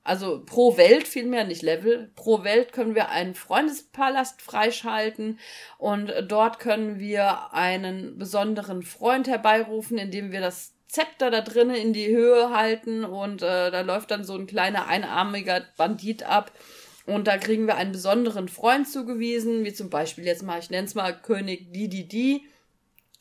also 0.03 0.43
pro 0.43 0.77
Welt 0.77 1.07
vielmehr, 1.07 1.43
nicht 1.43 1.61
Level, 1.61 2.11
pro 2.15 2.43
Welt 2.43 2.73
können 2.73 2.95
wir 2.95 3.09
einen 3.09 3.35
Freundespalast 3.35 4.41
freischalten 4.41 5.39
und 5.77 6.11
dort 6.27 6.59
können 6.59 6.99
wir 6.99 7.53
einen 7.53 8.17
besonderen 8.17 8.81
Freund 8.81 9.27
herbeirufen, 9.27 9.97
indem 9.97 10.31
wir 10.31 10.41
das 10.41 10.73
Zepter 10.87 11.29
da 11.29 11.41
drinnen 11.41 11.75
in 11.75 11.93
die 11.93 12.07
Höhe 12.07 12.49
halten 12.49 13.05
und 13.05 13.43
äh, 13.43 13.71
da 13.71 13.81
läuft 13.81 14.11
dann 14.11 14.23
so 14.23 14.35
ein 14.35 14.47
kleiner 14.47 14.87
einarmiger 14.87 15.61
Bandit 15.77 16.23
ab 16.23 16.51
und 17.05 17.27
da 17.27 17.37
kriegen 17.37 17.67
wir 17.67 17.75
einen 17.75 17.91
besonderen 17.91 18.47
Freund 18.47 18.89
zugewiesen, 18.89 19.63
wie 19.63 19.73
zum 19.73 19.89
Beispiel 19.89 20.25
jetzt 20.25 20.43
mal, 20.43 20.59
ich 20.59 20.69
nenne 20.69 20.87
es 20.87 20.95
mal 20.95 21.13
König 21.13 21.71
Didi, 21.71 22.45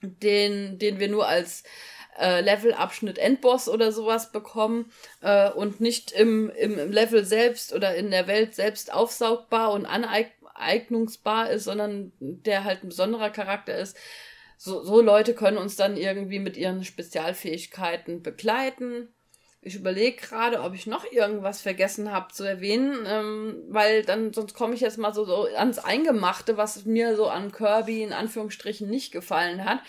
den, 0.03 0.79
den 0.79 0.99
wir 0.99 1.09
nur 1.09 1.29
als 1.29 1.63
äh, 2.19 2.41
Levelabschnitt 2.41 3.19
Endboss 3.19 3.69
oder 3.69 3.93
sowas 3.93 4.33
bekommen 4.33 4.91
äh, 5.23 5.51
und 5.51 5.81
nicht 5.81 6.13
im, 6.13 6.51
im, 6.51 6.91
Level 6.91 7.25
selbst 7.25 7.73
oder 7.73 7.95
in 7.95 8.11
der 8.11 8.27
Welt 8.27 8.55
selbst 8.55 8.93
aufsaugbar 8.93 9.73
und 9.73 9.87
aneignungsbar 9.87 11.51
ist, 11.51 11.65
sondern 11.65 12.13
der 12.21 12.65
halt 12.65 12.85
ein 12.85 12.89
besonderer 12.89 13.31
Charakter 13.31 13.77
ist. 13.77 13.97
So, 14.57 14.83
so 14.83 15.01
Leute 15.01 15.35
können 15.35 15.57
uns 15.57 15.77
dann 15.77 15.97
irgendwie 15.97 16.39
mit 16.39 16.57
ihren 16.57 16.85
Spezialfähigkeiten 16.85 18.23
begleiten. 18.23 19.09
Ich 19.63 19.75
überlege 19.75 20.17
gerade, 20.17 20.63
ob 20.63 20.75
ich 20.75 20.87
noch 20.87 21.11
irgendwas 21.11 21.61
vergessen 21.61 22.13
habe 22.13 22.33
zu 22.33 22.45
erwähnen, 22.45 23.05
ähm, 23.07 23.63
weil 23.69 24.05
dann 24.05 24.33
sonst 24.33 24.55
komme 24.55 24.75
ich 24.75 24.81
jetzt 24.81 24.97
mal 24.97 25.13
so, 25.13 25.25
so 25.25 25.45
ans 25.45 25.79
Eingemachte, 25.79 26.57
was 26.57 26.87
mir 26.87 27.15
so 27.15 27.29
an 27.29 27.53
Kirby 27.53 28.03
in 28.03 28.15
Anführungsstrichen 28.15 28.89
nicht 28.89 29.13
gefallen 29.13 29.65
hat. 29.65 29.81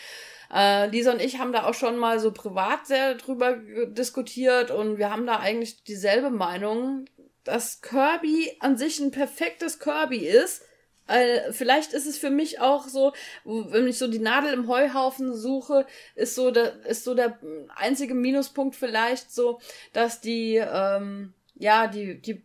Äh, 0.53 0.87
Lisa 0.87 1.11
und 1.11 1.21
ich 1.21 1.39
haben 1.39 1.53
da 1.53 1.65
auch 1.65 1.73
schon 1.73 1.97
mal 1.97 2.19
so 2.19 2.31
privat 2.31 2.85
sehr 2.85 3.15
drüber 3.15 3.55
diskutiert 3.87 4.69
und 4.71 4.97
wir 4.97 5.09
haben 5.09 5.25
da 5.25 5.39
eigentlich 5.39 5.83
dieselbe 5.83 6.29
Meinung, 6.29 7.05
dass 7.43 7.81
Kirby 7.81 8.57
an 8.59 8.77
sich 8.77 8.99
ein 8.99 9.11
perfektes 9.11 9.79
Kirby 9.79 10.27
ist. 10.27 10.63
Äh, 11.07 11.51
vielleicht 11.53 11.93
ist 11.93 12.05
es 12.05 12.17
für 12.17 12.29
mich 12.29 12.59
auch 12.59 12.87
so, 12.87 13.13
wenn 13.45 13.87
ich 13.87 13.97
so 13.97 14.07
die 14.07 14.19
Nadel 14.19 14.53
im 14.53 14.67
Heuhaufen 14.67 15.33
suche, 15.35 15.85
ist 16.15 16.35
so 16.35 16.51
der, 16.51 16.85
ist 16.85 17.05
so 17.05 17.15
der 17.15 17.39
einzige 17.75 18.13
Minuspunkt 18.13 18.75
vielleicht 18.75 19.31
so, 19.33 19.59
dass 19.93 20.21
die, 20.21 20.55
ähm, 20.55 21.33
ja, 21.55 21.87
die, 21.87 22.21
die, 22.21 22.43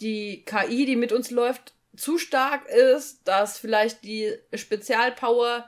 die 0.00 0.44
KI, 0.44 0.86
die 0.86 0.96
mit 0.96 1.12
uns 1.12 1.30
läuft, 1.30 1.74
zu 1.96 2.18
stark 2.18 2.68
ist, 2.68 3.26
dass 3.26 3.58
vielleicht 3.58 4.04
die 4.04 4.34
Spezialpower 4.52 5.66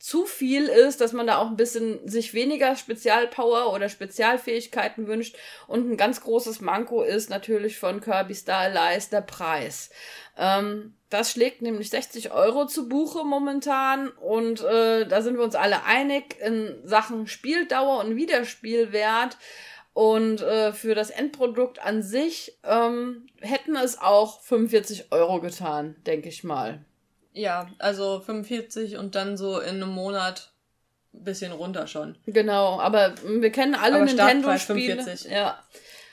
zu 0.00 0.24
viel 0.24 0.64
ist, 0.64 1.02
dass 1.02 1.12
man 1.12 1.26
da 1.26 1.36
auch 1.36 1.48
ein 1.48 1.58
bisschen 1.58 2.08
sich 2.08 2.32
weniger 2.32 2.74
Spezialpower 2.74 3.70
oder 3.72 3.90
Spezialfähigkeiten 3.90 5.06
wünscht. 5.06 5.36
Und 5.66 5.90
ein 5.90 5.98
ganz 5.98 6.22
großes 6.22 6.62
Manko 6.62 7.02
ist 7.02 7.28
natürlich 7.28 7.78
von 7.78 8.00
Kirby 8.00 8.34
Star 8.34 8.60
Allies 8.60 9.10
der 9.10 9.20
Preis. 9.20 9.90
Ähm, 10.38 10.94
das 11.10 11.32
schlägt 11.32 11.60
nämlich 11.60 11.90
60 11.90 12.32
Euro 12.32 12.66
zu 12.66 12.88
Buche 12.88 13.24
momentan 13.24 14.08
und 14.08 14.62
äh, 14.62 15.06
da 15.06 15.20
sind 15.20 15.36
wir 15.36 15.44
uns 15.44 15.54
alle 15.54 15.84
einig 15.84 16.36
in 16.40 16.80
Sachen 16.84 17.26
Spieldauer 17.26 18.00
und 18.00 18.16
Wiederspielwert. 18.16 19.36
Und 19.92 20.40
äh, 20.40 20.72
für 20.72 20.94
das 20.94 21.10
Endprodukt 21.10 21.84
an 21.84 22.02
sich 22.02 22.56
ähm, 22.64 23.26
hätten 23.40 23.76
es 23.76 24.00
auch 24.00 24.40
45 24.40 25.12
Euro 25.12 25.40
getan, 25.40 25.96
denke 26.06 26.28
ich 26.30 26.42
mal. 26.42 26.84
Ja, 27.32 27.68
also 27.78 28.20
45 28.20 28.96
und 28.96 29.14
dann 29.14 29.36
so 29.36 29.60
in 29.60 29.76
einem 29.76 29.90
Monat 29.90 30.50
ein 31.14 31.24
bisschen 31.24 31.52
runter 31.52 31.86
schon. 31.86 32.16
Genau, 32.26 32.80
aber 32.80 33.14
wir 33.24 33.50
kennen 33.50 33.74
alle 33.74 34.04
Nintendo-Spiele. 34.04 35.04
Ja. 35.28 35.62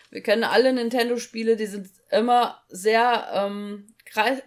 Wir 0.10 0.22
kennen 0.22 0.44
alle 0.44 0.72
Nintendo-Spiele, 0.74 1.56
die 1.56 1.66
sind 1.66 1.90
immer 2.10 2.62
sehr 2.70 3.28
ähm, 3.34 3.88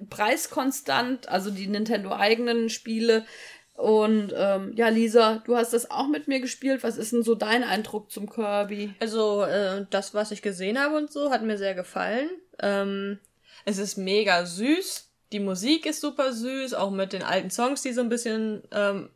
preiskonstant, 0.09 1.29
also 1.29 1.51
die 1.51 1.67
Nintendo-eigenen 1.67 2.71
Spiele. 2.71 3.27
Und 3.75 4.35
ähm, 4.37 4.73
ja, 4.77 4.89
Lisa, 4.89 5.43
du 5.47 5.57
hast 5.57 5.73
das 5.73 5.91
auch 5.91 6.07
mit 6.07 6.29
mir 6.29 6.41
gespielt. 6.41 6.83
Was 6.83 6.99
ist 6.99 7.13
denn 7.13 7.23
so 7.23 7.35
dein 7.35 7.65
Eindruck 7.65 8.11
zum 8.11 8.29
Kirby? 8.29 8.95
Also, 9.01 9.43
äh, 9.43 9.87
das, 9.89 10.13
was 10.13 10.33
ich 10.33 10.43
gesehen 10.43 10.79
habe 10.79 10.97
und 10.97 11.11
so, 11.11 11.31
hat 11.31 11.43
mir 11.43 11.57
sehr 11.57 11.75
gefallen. 11.75 12.29
Ähm, 12.59 13.19
es 13.65 13.79
ist 13.79 13.97
mega 13.97 14.45
süß. 14.45 15.10
Die 15.33 15.41
Musik 15.41 15.87
ist 15.87 16.01
super 16.01 16.33
süß, 16.33 16.75
auch 16.75 16.91
mit 16.91 17.13
den 17.13 17.23
alten 17.23 17.51
Songs, 17.51 17.83
die 17.83 17.93
so 17.93 18.01
ein 18.01 18.09
bisschen 18.09 18.63
ähm, 18.73 19.11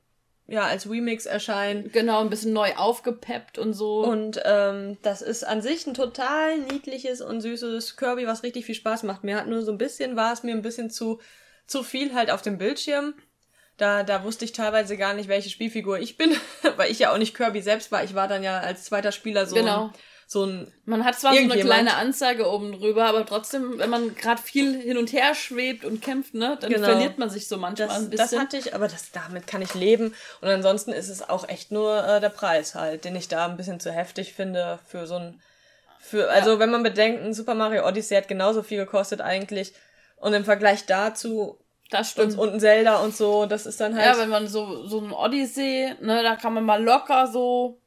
ja 0.47 0.63
als 0.63 0.89
Remix 0.89 1.27
erscheinen. 1.27 1.91
Genau, 1.91 2.21
ein 2.21 2.31
bisschen 2.31 2.53
neu 2.53 2.75
aufgepeppt 2.77 3.59
und 3.59 3.73
so. 3.73 4.05
Und 4.05 4.41
ähm, 4.45 4.99
das 5.03 5.23
ist 5.23 5.45
an 5.45 5.63
sich 5.63 5.87
ein 5.87 5.95
total 5.95 6.59
niedliches 6.59 7.21
und 7.21 7.41
süßes 7.41 7.97
Kirby, 7.97 8.27
was 8.27 8.43
richtig 8.43 8.67
viel 8.67 8.75
Spaß 8.75 9.03
macht. 9.05 9.25
Mir 9.25 9.37
hat 9.37 9.49
nur 9.49 9.63
so 9.63 9.73
ein 9.73 9.79
bisschen, 9.79 10.17
war 10.17 10.33
es 10.33 10.43
mir 10.43 10.53
ein 10.53 10.63
bisschen 10.63 10.91
zu, 10.91 11.21
zu 11.67 11.83
viel 11.83 12.15
halt 12.15 12.31
auf 12.31 12.43
dem 12.43 12.59
Bildschirm. 12.59 13.15
Da, 13.77 14.05
da 14.05 14.23
wusste 14.23 14.45
ich 14.45 14.53
teilweise 14.53 14.97
gar 14.97 15.15
nicht, 15.15 15.29
welche 15.29 15.51
Spielfigur 15.51 15.99
ich 15.99 16.17
bin, 16.17 16.31
weil 16.77 16.93
ich 16.93 17.01
ja 17.01 17.13
auch 17.13 17.19
nicht 17.19 17.35
Kirby 17.35 17.61
selbst 17.61 17.91
war. 17.91 18.05
Ich 18.05 18.15
war 18.15 18.29
dann 18.29 18.45
ja 18.45 18.61
als 18.61 18.85
zweiter 18.85 19.11
Spieler 19.11 19.47
so 19.47 19.57
genau. 19.57 19.87
ein 19.87 19.91
so 20.35 20.45
ein. 20.45 20.71
Man 20.85 21.07
hat 21.07 21.19
zwar 21.19 21.33
so 21.33 21.41
eine 21.41 21.59
kleine 21.59 21.95
Anzeige 21.95 22.51
oben 22.51 22.73
drüber, 22.73 23.07
aber 23.07 23.25
trotzdem, 23.25 23.79
wenn 23.79 23.89
man 23.89 24.15
gerade 24.15 24.43
viel 24.43 24.79
hin 24.79 24.99
und 24.99 25.15
her 25.15 25.35
schwebt 25.35 25.87
und 25.87 26.03
kämpft, 26.03 26.35
ne, 26.35 26.59
dann 26.61 26.71
genau. 26.71 26.89
verliert 26.89 27.19
man 27.19 27.31
sich 27.31 27.49
so 27.49 27.57
manchmal 27.57 27.89
das, 27.89 27.97
ein 27.97 28.11
bisschen. 28.11 28.31
Das 28.31 28.39
hatte 28.39 28.59
ich, 28.59 28.75
aber 28.75 28.89
das, 28.89 29.13
damit 29.13 29.47
kann 29.47 29.63
ich 29.63 29.73
leben. 29.73 30.15
Und 30.43 30.49
ansonsten 30.49 30.93
ist 30.93 31.09
es 31.09 31.27
auch 31.27 31.49
echt 31.49 31.73
nur 31.73 32.07
äh, 32.07 32.21
der 32.21 32.29
Preis 32.29 32.75
halt, 32.75 33.07
den 33.07 33.17
ich 33.17 33.29
da 33.29 33.47
ein 33.47 33.57
bisschen 33.57 33.81
zu 33.81 33.91
heftig 33.91 34.35
finde 34.35 34.79
für 34.87 35.07
so 35.07 35.15
ein. 35.15 35.41
Für, 36.01 36.29
also 36.31 36.53
ja. 36.53 36.59
wenn 36.59 36.71
man 36.71 36.83
bedenkt, 36.83 37.35
Super 37.35 37.55
Mario 37.55 37.89
Odyssey 37.89 38.15
hat 38.15 38.29
genauso 38.29 38.63
viel 38.63 38.79
gekostet 38.79 39.23
eigentlich. 39.23 39.73
Und 40.17 40.35
im 40.35 40.45
Vergleich 40.45 40.85
dazu 40.85 41.59
das 41.91 42.11
stimmt. 42.11 42.33
Und, 42.33 42.39
und 42.39 42.55
ein 42.55 42.61
Zelda 42.61 42.97
und 42.97 43.15
so, 43.15 43.47
das 43.47 43.67
ist 43.67 43.81
dann 43.81 43.95
halt. 43.95 44.05
Ja, 44.05 44.19
wenn 44.19 44.29
man 44.29 44.49
so, 44.49 44.87
so 44.87 45.01
ein 45.01 45.13
Odyssey, 45.13 45.95
ne, 46.01 46.23
da 46.23 46.35
kann 46.35 46.55
man 46.55 46.65
mal 46.65 46.83
locker 46.83 47.27
so 47.27 47.79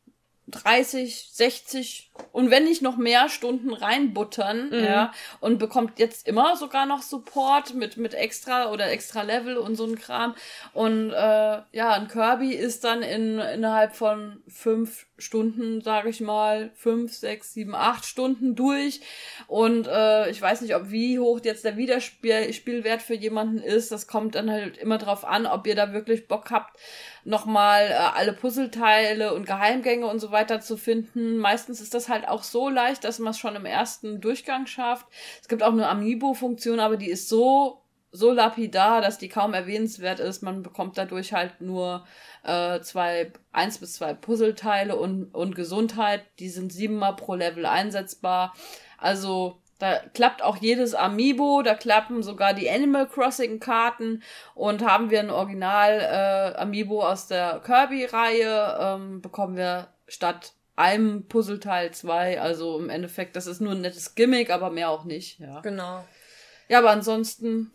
30, 0.48 1.30
60 1.34 2.10
und 2.32 2.52
wenn 2.52 2.64
nicht 2.64 2.82
noch 2.82 2.98
mehr 2.98 3.28
Stunden 3.28 3.74
reinbuttern, 3.74 4.70
mhm. 4.70 4.84
ja, 4.84 5.12
und 5.42 5.58
bekommt 5.58 6.00
jetzt 6.00 6.28
immer 6.28 6.56
sogar 6.56 6.86
noch 6.86 7.02
Support 7.02 7.74
mit, 7.74 7.98
mit 7.98 8.14
extra 8.14 8.72
oder 8.72 8.90
extra 8.90 9.24
Level 9.24 9.58
und 9.58 9.76
so 9.76 9.86
ein 9.86 9.98
Kram. 9.98 10.36
Und 10.74 11.12
äh, 11.12 11.62
ja, 11.72 11.92
ein 11.92 12.08
Kirby 12.08 12.54
ist 12.54 12.84
dann 12.84 13.02
in, 13.02 13.40
innerhalb 13.40 13.96
von 13.96 14.42
fünf 14.48 15.07
Stunden, 15.18 15.82
sage 15.82 16.10
ich 16.10 16.22
mal, 16.22 16.72
fünf, 16.76 17.14
sechs, 17.14 17.54
sieben, 17.54 17.74
acht 17.76 18.06
Stunden 18.06 18.56
durch. 18.56 19.02
Und 19.48 19.88
äh, 19.88 20.30
ich 20.30 20.42
weiß 20.42 20.62
nicht, 20.62 20.76
ob 20.76 20.92
wie 20.92 21.20
hoch 21.20 21.40
jetzt 21.44 21.66
der 21.66 21.78
Wiederspielwert 21.78 23.02
für 23.02 23.16
jemanden 23.16 23.60
ist. 23.60 23.92
Das 23.92 24.08
kommt 24.08 24.36
dann 24.36 24.52
halt 24.52 24.78
immer 24.78 24.98
drauf 24.98 25.26
an, 25.26 25.46
ob 25.46 25.66
ihr 25.68 25.76
da 25.76 25.94
wirklich 25.94 26.28
Bock 26.28 26.52
habt, 26.52 26.78
nochmal 27.24 27.88
äh, 27.90 27.94
alle 27.94 28.34
Puzzleteile 28.34 29.34
und 29.34 29.48
Geheimgänge 29.48 30.08
und 30.08 30.20
so 30.20 30.32
weiter 30.32 30.62
zu 30.62 30.78
finden. 30.78 31.38
Meistens 31.38 31.82
ist 31.82 31.94
das 31.94 32.10
halt 32.10 32.28
auch 32.28 32.44
so 32.44 32.70
leicht, 32.70 33.04
dass 33.04 33.20
man 33.20 33.32
es 33.32 33.40
schon 33.40 33.56
im 33.56 33.66
ersten 33.66 34.22
Durchgang 34.22 34.68
schafft. 34.68 35.08
Es 35.42 35.48
gibt 35.48 35.64
auch 35.64 35.72
eine 35.74 35.90
Amiibo-Funktion, 35.90 36.80
aber 36.80 36.98
die 36.98 37.10
ist 37.10 37.28
so 37.28 37.82
so 38.18 38.32
lapidar, 38.32 39.02
dass 39.02 39.18
die 39.18 39.30
kaum 39.30 39.54
erwähnenswert 39.54 40.20
ist. 40.20 40.42
Man 40.42 40.64
bekommt 40.64 40.98
dadurch 40.98 41.34
halt 41.34 41.62
nur 41.62 42.06
äh, 42.44 42.80
zwei, 42.82 43.32
eins 43.52 43.78
bis 43.78 43.94
zwei 43.94 44.14
Puzzleteile 44.14 44.96
und, 44.96 45.34
und 45.34 45.56
Gesundheit. 45.56 46.24
Die 46.40 46.50
sind 46.50 46.74
siebenmal 46.74 47.16
pro 47.16 47.36
Level 47.36 47.66
einsetzbar. 47.66 48.54
Also 48.98 49.62
da 49.80 50.00
klappt 50.14 50.42
auch 50.42 50.58
jedes 50.58 50.96
Amiibo, 50.96 51.62
da 51.62 51.76
klappen 51.76 52.24
sogar 52.24 52.54
die 52.54 52.70
Animal 52.70 53.08
Crossing 53.08 53.60
Karten 53.60 54.24
und 54.56 54.84
haben 54.84 55.12
wir 55.12 55.20
ein 55.20 55.30
Original 55.30 56.00
äh, 56.00 56.58
Amiibo 56.58 57.06
aus 57.06 57.28
der 57.28 57.62
Kirby-Reihe, 57.64 58.78
ähm, 58.80 59.22
bekommen 59.22 59.56
wir 59.56 59.90
statt 60.08 60.54
einem 60.76 61.28
Puzzleteil 61.28 61.92
zwei. 61.92 62.42
Also 62.42 62.80
im 62.80 62.90
Endeffekt, 62.90 63.36
das 63.36 63.46
ist 63.46 63.62
nur 63.62 63.74
ein 63.74 63.82
nettes 63.82 64.16
Gimmick, 64.16 64.50
aber 64.50 64.72
mehr 64.72 64.90
auch 64.90 65.04
nicht. 65.04 65.40
Ja. 65.40 65.60
Genau. 65.62 66.04
Ja, 66.70 66.80
aber 66.80 66.92
ansonsten, 66.92 67.72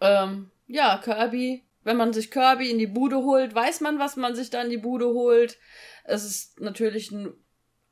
ähm, 0.00 0.50
ja, 0.66 0.98
Kirby, 1.02 1.64
wenn 1.84 1.96
man 1.96 2.12
sich 2.12 2.30
Kirby 2.30 2.70
in 2.70 2.78
die 2.78 2.86
Bude 2.86 3.18
holt, 3.18 3.54
weiß 3.54 3.80
man, 3.80 3.98
was 3.98 4.16
man 4.16 4.34
sich 4.34 4.50
da 4.50 4.62
in 4.62 4.70
die 4.70 4.78
Bude 4.78 5.06
holt. 5.06 5.58
Es 6.04 6.24
ist 6.24 6.60
natürlich 6.60 7.10
ein 7.10 7.34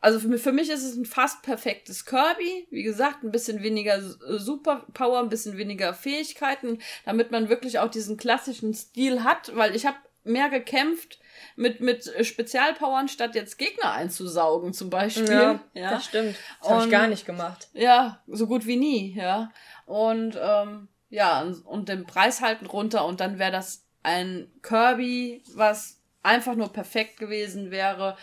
also 0.05 0.21
für 0.21 0.29
mich, 0.29 0.43
für 0.43 0.53
mich 0.53 0.69
ist 0.69 0.85
es 0.85 0.97
ein 0.97 1.07
fast 1.07 1.43
perfektes 1.43 2.05
Kirby. 2.05 2.67
Wie 2.71 2.83
gesagt, 2.83 3.25
ein 3.25 3.31
bisschen 3.31 3.63
weniger 3.63 4.03
Superpower, 4.03 5.19
ein 5.21 5.31
bisschen 5.31 5.57
weniger 5.57 5.95
Fähigkeiten, 5.95 6.79
damit 7.07 7.31
man 7.31 7.49
wirklich 7.49 7.79
auch 7.79 7.91
diesen 7.91 8.19
klassischen 8.19 8.75
Stil 8.75 9.25
hat, 9.25 9.57
weil 9.57 9.75
ich 9.75 9.87
habe 9.87 9.97
mehr 10.23 10.51
gekämpft 10.51 11.21
mit, 11.57 11.81
mit 11.81 12.13
Spezialpowern, 12.21 13.09
statt 13.09 13.35
jetzt 13.35 13.57
Gegner 13.57 13.93
einzusaugen, 13.93 14.75
zum 14.75 14.91
Beispiel. 14.91 15.27
Ja, 15.27 15.61
ja. 15.73 15.91
das 15.93 16.05
stimmt. 16.05 16.37
Das 16.61 16.71
habe 16.71 16.85
ich 16.85 16.91
gar 16.91 17.07
nicht 17.07 17.25
gemacht. 17.25 17.69
Ja, 17.73 18.23
so 18.27 18.47
gut 18.47 18.67
wie 18.67 18.77
nie, 18.77 19.15
ja. 19.17 19.53
Und 19.87 20.39
ähm, 20.39 20.89
ja, 21.15 21.43
und, 21.43 21.65
und 21.67 21.89
den 21.89 22.07
Preis 22.07 22.41
halten 22.41 22.67
runter 22.67 23.05
und 23.07 23.21
dann 23.21 23.39
wäre 23.39 23.53
das 23.53 23.87
ein 24.03 24.51
Kirby, 24.63 25.43
was 25.55 26.01
einfach 26.23 26.55
nur 26.55 26.73
perfekt 26.73 27.19
gewesen 27.19 27.71
wäre 27.71 28.17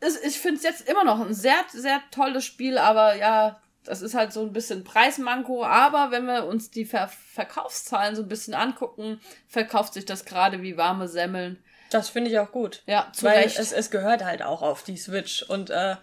ich 0.00 0.38
finde 0.38 0.56
es 0.56 0.62
jetzt 0.62 0.88
immer 0.88 1.04
noch 1.04 1.20
ein 1.20 1.34
sehr, 1.34 1.64
sehr 1.72 2.00
tolles 2.10 2.44
Spiel, 2.44 2.78
aber 2.78 3.16
ja, 3.16 3.60
das 3.84 4.02
ist 4.02 4.14
halt 4.14 4.32
so 4.32 4.42
ein 4.42 4.52
bisschen 4.52 4.84
Preismanko. 4.84 5.64
Aber 5.64 6.10
wenn 6.10 6.26
wir 6.26 6.46
uns 6.46 6.70
die 6.70 6.84
Ver 6.84 7.08
Verkaufszahlen 7.08 8.16
so 8.16 8.22
ein 8.22 8.28
bisschen 8.28 8.54
angucken, 8.54 9.20
verkauft 9.48 9.94
sich 9.94 10.04
das 10.04 10.24
gerade 10.24 10.62
wie 10.62 10.76
warme 10.76 11.08
Semmeln. 11.08 11.62
Das 11.90 12.08
finde 12.08 12.30
ich 12.30 12.38
auch 12.38 12.50
gut. 12.50 12.82
Ja, 12.86 13.10
zu 13.12 13.26
Weil 13.26 13.44
Recht. 13.44 13.58
Es, 13.58 13.72
es 13.72 13.90
gehört 13.90 14.24
halt 14.24 14.42
auch 14.42 14.62
auf 14.62 14.82
die 14.82 14.96
Switch. 14.96 15.42
Und 15.44 15.70
äh, 15.70 15.96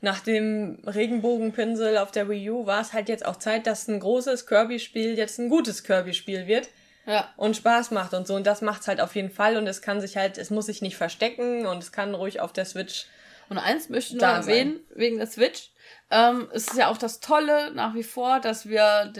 nach 0.00 0.20
dem 0.20 0.78
Regenbogenpinsel 0.86 1.98
auf 1.98 2.10
der 2.10 2.28
Wii 2.28 2.50
U 2.50 2.66
war 2.66 2.80
es 2.80 2.92
halt 2.92 3.08
jetzt 3.08 3.26
auch 3.26 3.36
Zeit, 3.36 3.66
dass 3.66 3.88
ein 3.88 4.00
großes 4.00 4.46
Kirby-Spiel 4.46 5.16
jetzt 5.16 5.38
ein 5.38 5.48
gutes 5.48 5.84
Kirby-Spiel 5.84 6.46
wird. 6.46 6.68
Ja. 7.06 7.32
Und 7.36 7.56
Spaß 7.56 7.90
macht 7.90 8.14
und 8.14 8.26
so. 8.26 8.34
Und 8.34 8.46
das 8.46 8.62
macht's 8.62 8.86
halt 8.86 9.00
auf 9.00 9.14
jeden 9.14 9.30
Fall. 9.30 9.56
Und 9.56 9.66
es 9.66 9.82
kann 9.82 10.00
sich 10.00 10.16
halt, 10.16 10.38
es 10.38 10.50
muss 10.50 10.66
sich 10.66 10.82
nicht 10.82 10.96
verstecken 10.96 11.66
und 11.66 11.82
es 11.82 11.92
kann 11.92 12.14
ruhig 12.14 12.40
auf 12.40 12.52
der 12.52 12.64
Switch 12.64 13.06
und 13.50 13.58
eins 13.58 13.88
möchte 13.88 14.14
ich 14.14 14.20
nur 14.20 14.30
erwähnen, 14.30 14.80
sein. 14.88 14.98
wegen 14.98 15.18
der 15.18 15.26
Switch. 15.26 15.72
Ähm, 16.10 16.48
es 16.54 16.68
ist 16.68 16.76
ja 16.76 16.88
auch 16.88 16.96
das 16.96 17.18
Tolle 17.18 17.72
nach 17.74 17.94
wie 17.94 18.04
vor, 18.04 18.38
dass 18.38 18.68
wir 18.68 19.12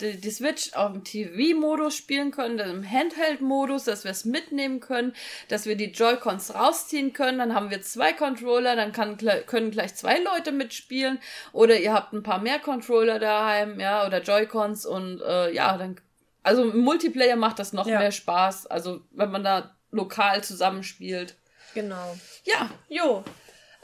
die, 0.00 0.20
die, 0.20 0.30
Switch 0.30 0.72
auch 0.74 0.94
im 0.94 1.04
TV-Modus 1.04 1.96
spielen 1.96 2.30
können, 2.30 2.58
im 2.58 2.88
Handheld-Modus, 2.88 3.84
dass 3.84 4.04
wir 4.04 4.10
es 4.10 4.24
mitnehmen 4.24 4.80
können, 4.80 5.14
dass 5.48 5.66
wir 5.66 5.76
die 5.76 5.92
Joy-Cons 5.92 6.54
rausziehen 6.54 7.12
können. 7.12 7.38
Dann 7.38 7.54
haben 7.54 7.70
wir 7.70 7.82
zwei 7.82 8.12
Controller, 8.12 8.76
dann 8.76 8.92
kann, 8.92 9.16
können 9.46 9.70
gleich 9.70 9.94
zwei 9.94 10.18
Leute 10.18 10.52
mitspielen. 10.52 11.18
Oder 11.52 11.78
ihr 11.78 11.92
habt 11.92 12.12
ein 12.12 12.22
paar 12.22 12.40
mehr 12.40 12.58
Controller 12.58 13.18
daheim, 13.18 13.80
ja, 13.80 14.06
oder 14.06 14.22
Joy-Cons 14.22 14.86
und 14.86 15.20
äh, 15.20 15.52
ja, 15.52 15.76
dann. 15.76 15.96
Also 16.42 16.70
im 16.70 16.80
Multiplayer 16.80 17.36
macht 17.36 17.58
das 17.58 17.72
noch 17.72 17.86
ja. 17.86 17.98
mehr 17.98 18.12
Spaß. 18.12 18.66
Also 18.66 19.00
wenn 19.10 19.30
man 19.30 19.44
da 19.44 19.74
lokal 19.90 20.42
zusammenspielt. 20.44 21.36
Genau. 21.74 22.16
Ja. 22.44 22.70
Jo. 22.88 23.24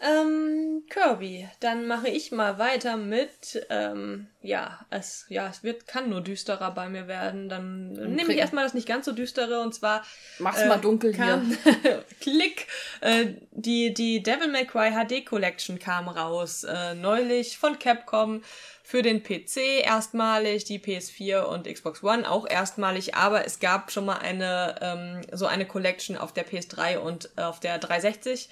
Ähm, 0.05 0.83
Kirby, 0.91 1.49
dann 1.61 1.87
mache 1.87 2.09
ich 2.09 2.31
mal 2.31 2.59
weiter 2.59 2.99
mit, 2.99 3.67
ähm, 3.71 4.27
ja, 4.43 4.85
es, 4.91 5.25
ja, 5.31 5.49
es 5.49 5.63
wird, 5.63 5.87
kann 5.87 6.11
nur 6.11 6.21
düsterer 6.21 6.73
bei 6.73 6.91
mir 6.91 7.09
werden. 7.09 7.49
Dann 7.49 7.93
nehme 7.93 8.35
ich 8.35 8.39
erstmal 8.39 8.65
das 8.65 8.75
nicht 8.75 8.87
ganz 8.87 9.07
so 9.07 9.13
düstere 9.13 9.63
und 9.63 9.75
zwar. 9.75 10.05
Mach's 10.39 10.61
äh, 10.61 10.69
mal 10.69 10.77
dunkel 10.77 11.15
kam, 11.15 11.57
hier. 11.83 12.05
Klick! 12.21 12.67
Äh, 13.01 13.29
die, 13.53 13.95
die 13.95 14.23
Devil 14.23 14.49
May 14.49 14.67
Cry 14.67 14.91
HD 14.91 15.25
Collection 15.25 15.79
kam 15.79 16.09
raus, 16.09 16.65
äh, 16.65 16.95
neulich 16.95 17.57
von 17.57 17.79
Capcom 17.79 18.43
für 18.83 19.01
den 19.01 19.23
PC 19.23 19.85
erstmalig, 19.85 20.65
die 20.65 20.79
PS4 20.79 21.45
und 21.45 21.67
Xbox 21.67 22.03
One 22.03 22.31
auch 22.31 22.47
erstmalig, 22.47 23.15
aber 23.15 23.47
es 23.47 23.59
gab 23.59 23.91
schon 23.91 24.05
mal 24.05 24.19
eine, 24.19 24.75
ähm, 24.83 25.21
so 25.33 25.47
eine 25.47 25.65
Collection 25.65 26.19
auf 26.19 26.35
der 26.35 26.47
PS3 26.47 26.99
und 26.99 27.31
auf 27.39 27.61
der 27.61 27.79
360 27.79 28.51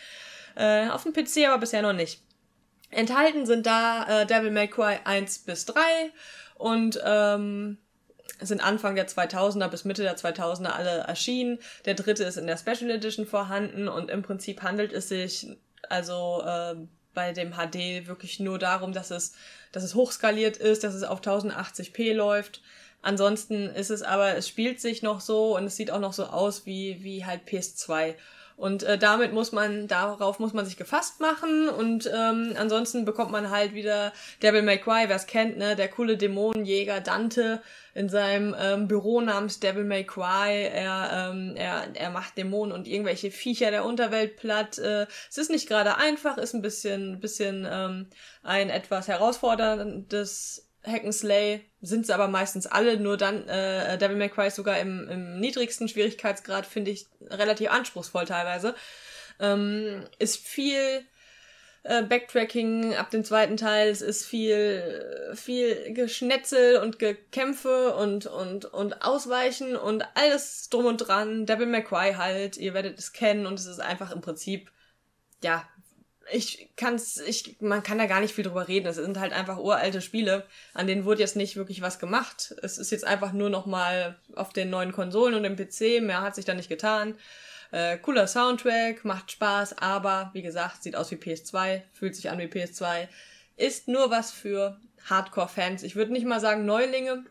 äh, 0.56 0.88
auf 0.88 1.02
dem 1.02 1.12
PC 1.12 1.48
aber 1.48 1.58
bisher 1.58 1.82
noch 1.82 1.92
nicht. 1.92 2.20
Enthalten 2.90 3.46
sind 3.46 3.66
da 3.66 4.22
äh, 4.22 4.26
Devil 4.26 4.50
May 4.50 4.68
Cry 4.68 4.98
1 5.04 5.40
bis 5.40 5.64
3 5.64 5.80
und 6.56 7.00
ähm, 7.04 7.78
sind 8.40 8.62
Anfang 8.62 8.94
der 8.94 9.08
2000er 9.08 9.68
bis 9.68 9.84
Mitte 9.84 10.02
der 10.02 10.16
2000er 10.16 10.70
alle 10.70 10.98
erschienen. 10.98 11.58
Der 11.84 11.94
dritte 11.94 12.24
ist 12.24 12.36
in 12.36 12.46
der 12.46 12.58
Special 12.58 12.90
Edition 12.90 13.26
vorhanden 13.26 13.88
und 13.88 14.10
im 14.10 14.22
Prinzip 14.22 14.62
handelt 14.62 14.92
es 14.92 15.08
sich 15.08 15.48
also 15.88 16.42
äh, 16.44 16.76
bei 17.14 17.32
dem 17.32 17.52
HD 17.52 18.06
wirklich 18.06 18.40
nur 18.40 18.58
darum, 18.58 18.92
dass 18.92 19.10
es, 19.10 19.34
dass 19.72 19.82
es 19.82 19.94
hochskaliert 19.94 20.56
ist, 20.56 20.84
dass 20.84 20.94
es 20.94 21.02
auf 21.02 21.20
1080p 21.20 22.14
läuft. 22.14 22.62
Ansonsten 23.02 23.68
ist 23.68 23.90
es 23.90 24.02
aber, 24.02 24.36
es 24.36 24.48
spielt 24.48 24.80
sich 24.80 25.02
noch 25.02 25.20
so 25.20 25.56
und 25.56 25.64
es 25.64 25.76
sieht 25.76 25.90
auch 25.90 26.00
noch 26.00 26.12
so 26.12 26.24
aus 26.24 26.66
wie, 26.66 27.02
wie 27.02 27.24
halt 27.24 27.42
PS2. 27.48 28.14
Und 28.62 28.84
äh, 28.84 28.96
damit 28.96 29.32
muss 29.32 29.50
man, 29.50 29.88
darauf 29.88 30.38
muss 30.38 30.52
man 30.52 30.64
sich 30.64 30.76
gefasst 30.76 31.18
machen 31.20 31.68
und 31.68 32.08
ähm, 32.14 32.54
ansonsten 32.56 33.04
bekommt 33.04 33.32
man 33.32 33.50
halt 33.50 33.74
wieder 33.74 34.12
Devil 34.40 34.62
May 34.62 34.78
Cry, 34.78 35.06
wer 35.08 35.16
es 35.16 35.26
kennt, 35.26 35.58
ne, 35.58 35.74
der 35.74 35.88
coole 35.88 36.16
Dämonenjäger 36.16 37.00
Dante 37.00 37.60
in 37.92 38.08
seinem 38.08 38.54
ähm, 38.56 38.86
Büro 38.86 39.20
namens 39.20 39.58
Devil 39.58 39.82
May 39.82 40.04
Cry. 40.04 40.68
Er, 40.72 41.32
ähm, 41.32 41.56
er, 41.56 41.88
er 41.94 42.10
macht 42.10 42.38
Dämonen 42.38 42.72
und 42.72 42.86
irgendwelche 42.86 43.32
Viecher 43.32 43.72
der 43.72 43.84
Unterwelt 43.84 44.36
platt. 44.36 44.78
Äh, 44.78 45.08
es 45.28 45.38
ist 45.38 45.50
nicht 45.50 45.66
gerade 45.68 45.96
einfach, 45.96 46.38
ist 46.38 46.54
ein 46.54 46.62
bisschen, 46.62 47.18
bisschen 47.18 47.66
ähm, 47.68 48.06
ein 48.44 48.70
etwas 48.70 49.08
herausforderndes 49.08 50.71
Hackenslay 50.84 51.60
sind 51.80 52.06
sie 52.06 52.14
aber 52.14 52.28
meistens 52.28 52.66
alle, 52.66 52.98
nur 52.98 53.16
dann 53.16 53.48
äh, 53.48 53.98
Devil 53.98 54.16
May 54.16 54.28
Cry 54.28 54.50
sogar 54.50 54.78
im, 54.78 55.08
im 55.08 55.40
niedrigsten 55.40 55.88
Schwierigkeitsgrad 55.88 56.66
finde 56.66 56.90
ich 56.90 57.06
relativ 57.28 57.70
anspruchsvoll 57.70 58.24
teilweise. 58.24 58.74
Ähm, 59.38 60.04
ist 60.18 60.36
viel 60.46 61.04
äh, 61.84 62.02
Backtracking 62.02 62.94
ab 62.94 63.10
dem 63.10 63.24
zweiten 63.24 63.56
Teil, 63.56 63.88
es 63.90 64.02
ist 64.02 64.26
viel 64.26 65.32
viel 65.34 65.92
Geschnetzel 65.94 66.78
und 66.78 66.98
Gekämpfe 66.98 67.94
und 67.94 68.26
und 68.26 68.64
und 68.66 69.02
Ausweichen 69.02 69.76
und 69.76 70.04
alles 70.14 70.68
drum 70.68 70.86
und 70.86 70.98
dran. 70.98 71.46
Devil 71.46 71.66
May 71.66 71.82
Cry 71.82 72.14
halt, 72.14 72.56
ihr 72.56 72.74
werdet 72.74 72.98
es 72.98 73.12
kennen 73.12 73.46
und 73.46 73.58
es 73.58 73.66
ist 73.66 73.80
einfach 73.80 74.12
im 74.12 74.20
Prinzip 74.20 74.70
ja 75.42 75.68
ich 76.30 76.70
kann's, 76.76 77.18
ich, 77.18 77.56
man 77.60 77.82
kann 77.82 77.98
da 77.98 78.06
gar 78.06 78.20
nicht 78.20 78.34
viel 78.34 78.44
drüber 78.44 78.68
reden. 78.68 78.86
Es 78.86 78.96
sind 78.96 79.18
halt 79.18 79.32
einfach 79.32 79.58
uralte 79.58 80.00
Spiele, 80.00 80.44
an 80.74 80.86
denen 80.86 81.04
wurde 81.04 81.20
jetzt 81.20 81.36
nicht 81.36 81.56
wirklich 81.56 81.82
was 81.82 81.98
gemacht. 81.98 82.54
Es 82.62 82.78
ist 82.78 82.90
jetzt 82.90 83.06
einfach 83.06 83.32
nur 83.32 83.50
noch 83.50 83.66
mal 83.66 84.18
auf 84.34 84.52
den 84.52 84.70
neuen 84.70 84.92
Konsolen 84.92 85.34
und 85.34 85.42
dem 85.42 85.56
PC. 85.56 86.02
Mehr 86.02 86.22
hat 86.22 86.34
sich 86.34 86.44
da 86.44 86.54
nicht 86.54 86.68
getan. 86.68 87.16
Äh, 87.70 87.96
cooler 87.98 88.26
Soundtrack, 88.26 89.04
macht 89.04 89.32
Spaß, 89.32 89.78
aber 89.78 90.30
wie 90.34 90.42
gesagt, 90.42 90.82
sieht 90.82 90.94
aus 90.94 91.10
wie 91.10 91.16
PS2, 91.16 91.80
fühlt 91.92 92.14
sich 92.14 92.28
an 92.28 92.38
wie 92.38 92.44
PS2. 92.44 93.08
Ist 93.56 93.88
nur 93.88 94.10
was 94.10 94.30
für 94.30 94.78
Hardcore-Fans. 95.08 95.82
Ich 95.82 95.96
würde 95.96 96.12
nicht 96.12 96.26
mal 96.26 96.40
sagen 96.40 96.66
Neulinge, 96.66 97.24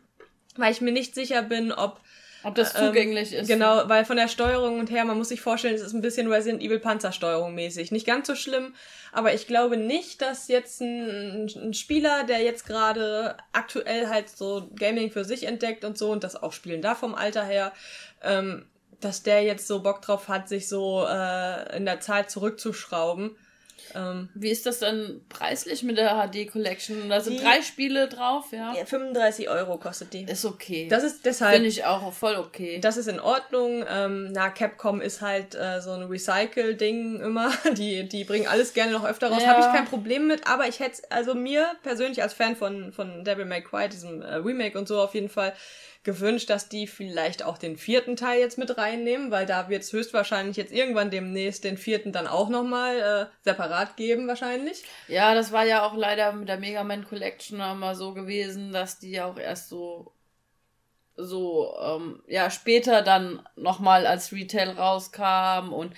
weil 0.56 0.72
ich 0.72 0.80
mir 0.80 0.92
nicht 0.92 1.14
sicher 1.14 1.42
bin, 1.42 1.72
ob 1.72 2.00
ob 2.44 2.54
das 2.54 2.74
ähm, 2.74 2.86
zugänglich 2.86 3.32
ist. 3.32 3.48
Genau, 3.48 3.88
weil 3.88 4.04
von 4.04 4.16
der 4.16 4.28
Steuerung 4.28 4.78
und 4.78 4.90
her, 4.90 5.04
man 5.04 5.18
muss 5.18 5.28
sich 5.28 5.40
vorstellen, 5.40 5.74
es 5.74 5.82
ist 5.82 5.92
ein 5.92 6.00
bisschen 6.00 6.30
Resident 6.30 6.62
Evil 6.62 6.78
Panzersteuerung 6.78 7.54
mäßig. 7.54 7.92
Nicht 7.92 8.06
ganz 8.06 8.26
so 8.26 8.34
schlimm, 8.34 8.74
aber 9.12 9.34
ich 9.34 9.46
glaube 9.46 9.76
nicht, 9.76 10.22
dass 10.22 10.48
jetzt 10.48 10.80
ein, 10.80 11.46
ein 11.46 11.74
Spieler, 11.74 12.24
der 12.24 12.42
jetzt 12.42 12.66
gerade 12.66 13.36
aktuell 13.52 14.08
halt 14.08 14.28
so 14.28 14.70
Gaming 14.76 15.10
für 15.10 15.24
sich 15.24 15.44
entdeckt 15.44 15.84
und 15.84 15.98
so 15.98 16.10
und 16.10 16.24
das 16.24 16.40
auch 16.42 16.52
spielen 16.52 16.82
darf 16.82 16.98
vom 16.98 17.14
Alter 17.14 17.44
her, 17.44 17.72
ähm, 18.22 18.66
dass 19.00 19.22
der 19.22 19.42
jetzt 19.42 19.66
so 19.66 19.82
Bock 19.82 20.02
drauf 20.02 20.28
hat, 20.28 20.48
sich 20.48 20.68
so 20.68 21.04
äh, 21.08 21.76
in 21.76 21.84
der 21.84 22.00
Zeit 22.00 22.30
zurückzuschrauben. 22.30 23.36
Ähm, 23.94 24.28
Wie 24.34 24.50
ist 24.50 24.66
das 24.66 24.78
dann 24.78 25.20
preislich 25.28 25.82
mit 25.82 25.98
der 25.98 26.14
HD 26.16 26.50
Collection? 26.50 27.08
Da 27.08 27.20
sind 27.20 27.38
die, 27.38 27.44
drei 27.44 27.62
Spiele 27.62 28.08
drauf, 28.08 28.46
ja? 28.52 28.74
Ja, 28.74 28.84
35 28.84 29.48
Euro 29.48 29.78
kostet 29.78 30.12
die. 30.12 30.24
Ist 30.24 30.44
okay. 30.44 30.88
Das 30.88 31.02
ist 31.02 31.24
deshalb. 31.24 31.54
Finde 31.54 31.68
ich 31.68 31.84
auch 31.84 32.12
voll 32.12 32.36
okay. 32.36 32.78
Das 32.80 32.96
ist 32.96 33.08
in 33.08 33.20
Ordnung. 33.20 33.84
Ähm, 33.88 34.32
na, 34.32 34.50
Capcom 34.50 35.00
ist 35.00 35.20
halt 35.20 35.54
äh, 35.54 35.80
so 35.80 35.92
ein 35.92 36.02
Recycle-Ding 36.02 37.20
immer. 37.20 37.52
Die, 37.72 38.08
die 38.08 38.24
bringen 38.24 38.46
alles 38.46 38.74
gerne 38.74 38.92
noch 38.92 39.04
öfter 39.04 39.30
raus. 39.30 39.42
Ja. 39.42 39.50
Habe 39.50 39.60
ich 39.60 39.66
kein 39.66 39.86
Problem 39.86 40.26
mit, 40.26 40.46
aber 40.46 40.68
ich 40.68 40.80
hätte, 40.80 41.02
also 41.10 41.34
mir 41.34 41.66
persönlich 41.82 42.22
als 42.22 42.34
Fan 42.34 42.54
von, 42.54 42.92
von 42.92 43.24
Devil 43.24 43.44
May 43.44 43.62
Cry, 43.62 43.88
diesem 43.88 44.22
äh, 44.22 44.34
Remake 44.34 44.78
und 44.78 44.86
so 44.86 45.00
auf 45.00 45.14
jeden 45.14 45.28
Fall, 45.28 45.54
gewünscht, 46.04 46.50
dass 46.50 46.68
die 46.68 46.86
vielleicht 46.86 47.44
auch 47.44 47.58
den 47.58 47.76
vierten 47.76 48.16
Teil 48.16 48.40
jetzt 48.40 48.58
mit 48.58 48.76
reinnehmen, 48.76 49.30
weil 49.30 49.46
da 49.46 49.68
wird 49.68 49.82
es 49.82 49.92
höchstwahrscheinlich 49.92 50.56
jetzt 50.56 50.72
irgendwann 50.72 51.10
demnächst 51.10 51.64
den 51.64 51.78
vierten 51.78 52.12
dann 52.12 52.26
auch 52.26 52.48
nochmal 52.48 52.98
äh, 52.98 53.26
separat 53.44 53.96
geben, 53.96 54.26
wahrscheinlich. 54.26 54.84
Ja, 55.08 55.34
das 55.34 55.52
war 55.52 55.64
ja 55.64 55.86
auch 55.86 55.94
leider 55.94 56.32
mit 56.32 56.48
der 56.48 56.58
Mega 56.58 56.82
Man 56.82 57.06
Collection 57.06 57.58
mal 57.58 57.94
so 57.94 58.14
gewesen, 58.14 58.72
dass 58.72 58.98
die 58.98 59.12
ja 59.12 59.26
auch 59.26 59.38
erst 59.38 59.68
so 59.68 60.12
so 61.14 61.74
ähm, 61.80 62.22
ja 62.26 62.50
später 62.50 63.02
dann 63.02 63.46
nochmal 63.54 64.06
als 64.06 64.32
Retail 64.32 64.70
rauskam 64.70 65.72
und 65.72 65.94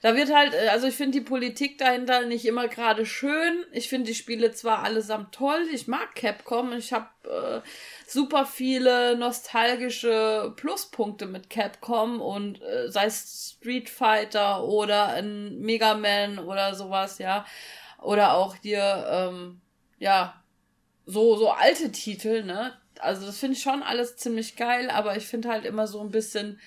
da 0.00 0.14
wird 0.14 0.32
halt, 0.32 0.54
äh, 0.54 0.68
also 0.68 0.86
ich 0.86 0.94
finde 0.94 1.18
die 1.18 1.24
Politik 1.24 1.78
dahinter 1.78 2.24
nicht 2.24 2.44
immer 2.44 2.68
gerade 2.68 3.04
schön. 3.04 3.64
Ich 3.72 3.88
finde 3.88 4.06
die 4.06 4.14
Spiele 4.14 4.52
zwar 4.52 4.82
allesamt 4.82 5.34
toll, 5.34 5.66
ich 5.72 5.88
mag 5.88 6.14
Capcom, 6.14 6.72
ich 6.72 6.92
habe 6.92 7.08
äh, 7.24 7.68
super 8.06 8.46
viele 8.46 9.16
nostalgische 9.16 10.52
Pluspunkte 10.56 11.26
mit 11.26 11.50
Capcom 11.50 12.20
und 12.20 12.62
äh, 12.62 12.90
sei 12.90 13.06
es 13.06 13.56
Street 13.58 13.88
Fighter 13.88 14.64
oder 14.64 15.08
ein 15.08 15.58
Mega 15.60 15.94
Man 15.94 16.38
oder 16.38 16.74
sowas, 16.74 17.18
ja. 17.18 17.44
Oder 18.00 18.34
auch 18.34 18.54
hier, 18.62 19.06
ähm, 19.10 19.60
ja, 19.98 20.42
so, 21.06 21.36
so 21.36 21.50
alte 21.50 21.90
Titel, 21.90 22.44
ne? 22.44 22.72
Also 23.00 23.26
das 23.26 23.38
finde 23.38 23.56
ich 23.56 23.62
schon 23.62 23.82
alles 23.82 24.16
ziemlich 24.16 24.56
geil, 24.56 24.90
aber 24.90 25.16
ich 25.16 25.26
finde 25.26 25.48
halt 25.48 25.64
immer 25.64 25.86
so 25.86 26.00
ein 26.00 26.10
bisschen, 26.10 26.60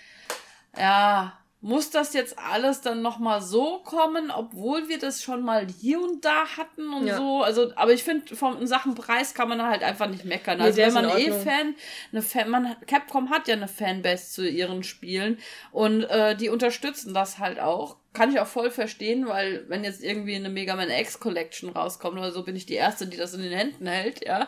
ja, 0.78 1.41
muss 1.64 1.92
das 1.92 2.14
jetzt 2.14 2.40
alles 2.40 2.82
dann 2.82 3.04
nochmal 3.04 3.40
so 3.40 3.78
kommen, 3.84 4.32
obwohl 4.32 4.90
wir 4.90 4.98
das 4.98 5.22
schon 5.22 5.44
mal 5.44 5.68
hier 5.68 6.02
und 6.02 6.26
da 6.26 6.58
hatten 6.58 6.92
und 6.92 7.06
ja. 7.06 7.18
so. 7.18 7.44
Also, 7.44 7.72
aber 7.76 7.94
ich 7.94 8.04
finde, 8.04 8.26
in 8.60 8.66
Sachen 8.66 8.96
Preis 8.96 9.36
kann 9.36 9.48
man 9.48 9.62
halt 9.62 9.84
einfach 9.84 10.10
nicht 10.10 10.26
meckern. 10.26 10.58
Nee, 10.58 10.64
also, 10.66 10.82
wenn 10.82 10.94
man 10.94 11.18
eh 11.20 11.32
Fan, 11.32 11.76
eine 12.12 12.24
Fan, 12.24 12.50
man, 12.50 12.76
Capcom 12.88 13.30
hat 13.30 13.48
ja 13.48 13.54
eine 13.54 13.68
Fanbase 13.68 14.32
zu 14.32 14.50
ihren 14.50 14.84
Spielen 14.84 15.38
und 15.72 16.04
äh, 16.06 16.36
die 16.36 16.50
unterstützen 16.50 17.14
das 17.14 17.38
halt 17.38 17.60
auch. 17.60 17.98
Kann 18.14 18.32
ich 18.32 18.40
auch 18.40 18.48
voll 18.48 18.72
verstehen, 18.72 19.28
weil 19.28 19.64
wenn 19.70 19.86
jetzt 19.86 20.04
irgendwie 20.04 20.36
eine 20.36 20.50
Mega 20.50 20.76
Man 20.76 20.90
X 20.90 21.20
Collection 21.20 21.70
rauskommt 21.70 22.18
oder 22.18 22.32
so, 22.32 22.44
bin 22.44 22.56
ich 22.56 22.66
die 22.66 22.74
Erste, 22.74 23.08
die 23.08 23.16
das 23.16 23.36
in 23.36 23.42
den 23.42 23.54
Händen 23.54 23.86
hält, 23.86 24.26
ja. 24.26 24.48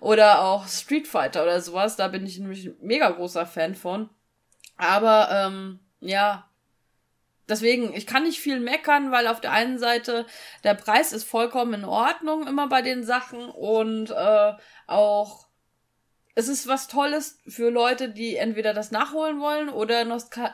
Oder 0.00 0.42
auch 0.42 0.66
Street 0.68 1.08
Fighter 1.08 1.42
oder 1.42 1.60
sowas, 1.60 1.96
da 1.96 2.08
bin 2.08 2.24
ich 2.24 2.38
nämlich 2.38 2.66
ein 2.66 2.76
mega 2.80 3.10
großer 3.10 3.46
Fan 3.46 3.74
von. 3.74 4.08
Aber, 4.78 5.28
ähm, 5.30 5.80
ja, 6.00 6.48
Deswegen, 7.52 7.92
ich 7.92 8.06
kann 8.06 8.22
nicht 8.22 8.40
viel 8.40 8.60
meckern, 8.60 9.12
weil 9.12 9.26
auf 9.26 9.42
der 9.42 9.52
einen 9.52 9.78
Seite 9.78 10.24
der 10.64 10.72
Preis 10.72 11.12
ist 11.12 11.24
vollkommen 11.24 11.74
in 11.74 11.84
Ordnung 11.84 12.46
immer 12.46 12.66
bei 12.66 12.80
den 12.80 13.04
Sachen 13.04 13.50
und 13.50 14.10
äh, 14.10 14.52
auch 14.86 15.48
es 16.34 16.48
ist 16.48 16.66
was 16.66 16.88
Tolles 16.88 17.38
für 17.46 17.68
Leute, 17.68 18.08
die 18.08 18.36
entweder 18.36 18.72
das 18.72 18.90
nachholen 18.90 19.38
wollen 19.40 19.68
oder 19.68 20.06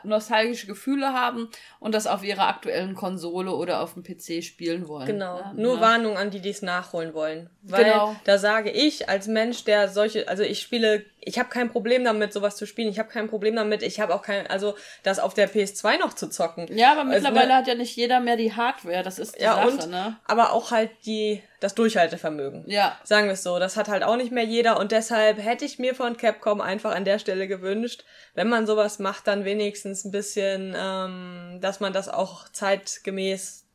nostalgische 0.02 0.66
Gefühle 0.66 1.12
haben 1.12 1.48
und 1.78 1.94
das 1.94 2.08
auf 2.08 2.24
ihrer 2.24 2.48
aktuellen 2.48 2.96
Konsole 2.96 3.52
oder 3.52 3.80
auf 3.80 3.94
dem 3.94 4.02
PC 4.02 4.42
spielen 4.42 4.88
wollen. 4.88 5.06
Genau. 5.06 5.38
Ja, 5.38 5.52
Nur 5.54 5.76
ja. 5.76 5.80
Warnung 5.80 6.16
an 6.16 6.30
die, 6.30 6.40
die 6.40 6.50
es 6.50 6.62
nachholen 6.62 7.14
wollen. 7.14 7.48
Weil 7.62 7.84
genau. 7.84 8.16
da 8.24 8.38
sage 8.38 8.70
ich 8.70 9.08
als 9.08 9.28
Mensch, 9.28 9.62
der 9.62 9.88
solche, 9.88 10.26
also 10.26 10.42
ich 10.42 10.60
spiele 10.60 11.04
ich 11.20 11.38
habe 11.38 11.48
kein 11.48 11.70
Problem 11.70 12.04
damit, 12.04 12.32
sowas 12.32 12.56
zu 12.56 12.66
spielen. 12.66 12.88
Ich 12.88 12.98
habe 12.98 13.08
kein 13.08 13.28
Problem 13.28 13.56
damit, 13.56 13.82
ich 13.82 14.00
habe 14.00 14.14
auch 14.14 14.22
kein, 14.22 14.46
also 14.46 14.74
das 15.02 15.18
auf 15.18 15.34
der 15.34 15.50
PS2 15.50 15.98
noch 15.98 16.14
zu 16.14 16.28
zocken. 16.28 16.66
Ja, 16.76 16.92
aber 16.92 17.00
also, 17.00 17.12
mittlerweile 17.12 17.40
also, 17.40 17.48
ne, 17.48 17.56
hat 17.56 17.66
ja 17.66 17.74
nicht 17.74 17.96
jeder 17.96 18.20
mehr 18.20 18.36
die 18.36 18.54
Hardware, 18.54 19.02
das 19.02 19.18
ist 19.18 19.36
die 19.36 19.42
ja, 19.42 19.54
Sache, 19.54 19.68
und, 19.68 19.90
ne? 19.90 20.16
Aber 20.26 20.52
auch 20.52 20.70
halt 20.70 20.90
die, 21.06 21.42
das 21.60 21.74
Durchhaltevermögen. 21.74 22.64
Ja. 22.66 22.98
Sagen 23.04 23.26
wir 23.26 23.34
es 23.34 23.42
so, 23.42 23.58
das 23.58 23.76
hat 23.76 23.88
halt 23.88 24.04
auch 24.04 24.16
nicht 24.16 24.32
mehr 24.32 24.44
jeder 24.44 24.78
und 24.78 24.92
deshalb 24.92 25.38
hätte 25.38 25.64
ich 25.64 25.78
mir 25.78 25.94
von 25.94 26.16
Capcom 26.16 26.60
einfach 26.60 26.94
an 26.94 27.04
der 27.04 27.18
Stelle 27.18 27.48
gewünscht, 27.48 28.04
wenn 28.34 28.48
man 28.48 28.66
sowas 28.66 28.98
macht, 28.98 29.26
dann 29.26 29.44
wenigstens 29.44 30.04
ein 30.04 30.12
bisschen, 30.12 30.74
ähm, 30.76 31.58
dass 31.60 31.80
man 31.80 31.92
das 31.92 32.08
auch 32.08 32.48
zeitgemäß 32.48 33.66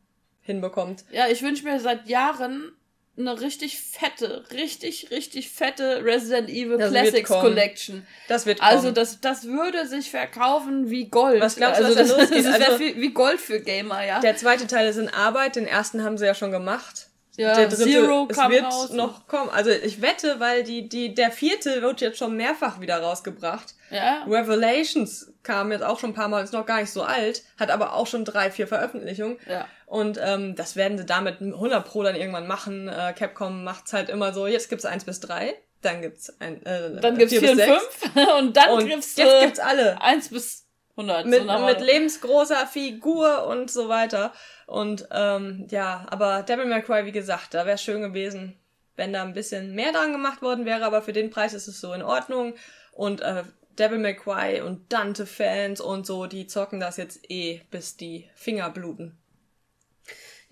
hinbekommt. 0.41 1.05
Ja, 1.11 1.27
ich 1.27 1.41
wünsche 1.41 1.63
mir 1.63 1.79
seit 1.79 2.07
Jahren 2.07 2.73
eine 3.17 3.39
richtig 3.41 3.79
fette, 3.79 4.43
richtig, 4.51 5.11
richtig 5.11 5.51
fette 5.51 6.03
Resident 6.03 6.49
Evil 6.49 6.77
das 6.77 6.89
Classics 6.89 7.29
Collection. 7.29 8.07
Das 8.27 8.45
wird 8.45 8.59
kommen. 8.59 8.71
Also 8.71 8.91
das, 8.91 9.21
das 9.21 9.45
würde 9.45 9.87
sich 9.87 10.09
verkaufen 10.09 10.89
wie 10.89 11.09
Gold. 11.09 11.39
Was 11.41 11.55
glaubst 11.55 11.79
du, 11.79 11.85
also 11.85 11.99
was 11.99 12.07
das, 12.09 12.17
das, 12.29 12.43
das 12.43 12.61
also, 12.61 12.79
wäre 12.79 12.95
wie 12.95 13.13
Gold 13.13 13.39
für 13.39 13.59
Gamer, 13.59 14.03
ja. 14.03 14.19
Der 14.19 14.35
zweite 14.35 14.65
Teil 14.65 14.87
ist 14.87 14.97
in 14.97 15.09
Arbeit, 15.09 15.55
den 15.55 15.67
ersten 15.67 16.03
haben 16.03 16.17
sie 16.17 16.25
ja 16.25 16.33
schon 16.33 16.51
gemacht. 16.51 17.07
Ja, 17.35 17.55
der 17.55 17.67
dritte, 17.67 17.83
Zero 17.83 18.27
es 18.29 18.37
wird 18.37 18.63
raus 18.63 18.91
noch 18.91 19.27
kommen. 19.27 19.49
Also 19.49 19.71
ich 19.71 20.03
wette, 20.03 20.39
weil 20.39 20.63
die, 20.63 20.87
die, 20.87 21.15
der 21.15 21.31
vierte 21.31 21.81
wird 21.81 21.99
jetzt 21.99 22.19
schon 22.19 22.37
mehrfach 22.37 22.79
wieder 22.79 22.99
rausgebracht. 22.99 23.73
Ja. 23.89 24.23
Revelations 24.27 25.33
kam 25.41 25.71
jetzt 25.71 25.83
auch 25.83 25.99
schon 25.99 26.11
ein 26.11 26.13
paar 26.13 26.27
Mal, 26.27 26.43
ist 26.43 26.53
noch 26.53 26.65
gar 26.67 26.79
nicht 26.81 26.91
so 26.91 27.01
alt, 27.01 27.43
hat 27.59 27.71
aber 27.71 27.93
auch 27.93 28.05
schon 28.05 28.23
drei, 28.23 28.51
vier 28.51 28.67
Veröffentlichungen. 28.67 29.37
Ja. 29.49 29.67
Und 29.93 30.19
ähm, 30.19 30.55
das 30.55 30.75
werden 30.75 30.97
sie 30.97 31.05
damit 31.05 31.39
100 31.39 31.85
Pro 31.85 32.01
dann 32.01 32.15
irgendwann 32.15 32.47
machen. 32.47 32.87
Äh, 32.87 33.13
Capcom 33.15 33.63
macht's 33.63 33.93
halt 33.93 34.09
immer 34.09 34.33
so, 34.33 34.47
jetzt 34.47 34.67
gibt's 34.67 34.85
eins 34.85 35.03
bis 35.05 35.19
drei, 35.19 35.53
dann 35.83 36.01
gibt's 36.01 36.33
ein, 36.41 36.65
äh, 36.65 36.99
dann 36.99 37.15
gibt's 37.15 37.31
vier, 37.31 37.41
vier 37.41 37.51
und 37.51 37.61
fünf 37.61 38.15
und 38.39 38.57
dann 38.57 38.71
und 38.71 38.87
gibt's, 38.87 39.15
jetzt 39.15 39.41
gibt's 39.43 39.59
alle. 39.59 40.01
Eins 40.01 40.29
bis 40.29 40.65
100. 40.97 41.27
Mit, 41.27 41.43
so 41.43 41.59
mit 41.59 41.79
lebensgroßer 41.79 42.65
Figur 42.65 43.45
und 43.45 43.69
so 43.69 43.87
weiter. 43.87 44.33
Und 44.65 45.07
ähm, 45.11 45.67
ja, 45.69 46.07
aber 46.09 46.41
Devil 46.41 46.65
May 46.65 46.81
Cry, 46.81 47.05
wie 47.05 47.11
gesagt, 47.11 47.53
da 47.53 47.67
wäre 47.67 47.77
schön 47.77 48.01
gewesen, 48.01 48.57
wenn 48.95 49.13
da 49.13 49.21
ein 49.21 49.35
bisschen 49.35 49.75
mehr 49.75 49.91
dran 49.91 50.11
gemacht 50.11 50.41
worden 50.41 50.65
wäre, 50.65 50.85
aber 50.85 51.03
für 51.03 51.13
den 51.13 51.29
Preis 51.29 51.53
ist 51.53 51.67
es 51.67 51.79
so 51.79 51.93
in 51.93 52.01
Ordnung. 52.01 52.55
Und 52.93 53.21
äh, 53.21 53.43
Devil 53.77 53.99
May 53.99 54.15
Cry 54.15 54.61
und 54.61 54.91
Dante-Fans 54.91 55.81
und 55.81 56.07
so, 56.07 56.25
die 56.25 56.47
zocken 56.47 56.79
das 56.79 56.97
jetzt 56.97 57.29
eh, 57.29 57.61
bis 57.69 57.95
die 57.95 58.27
Finger 58.33 58.71
bluten. 58.71 59.19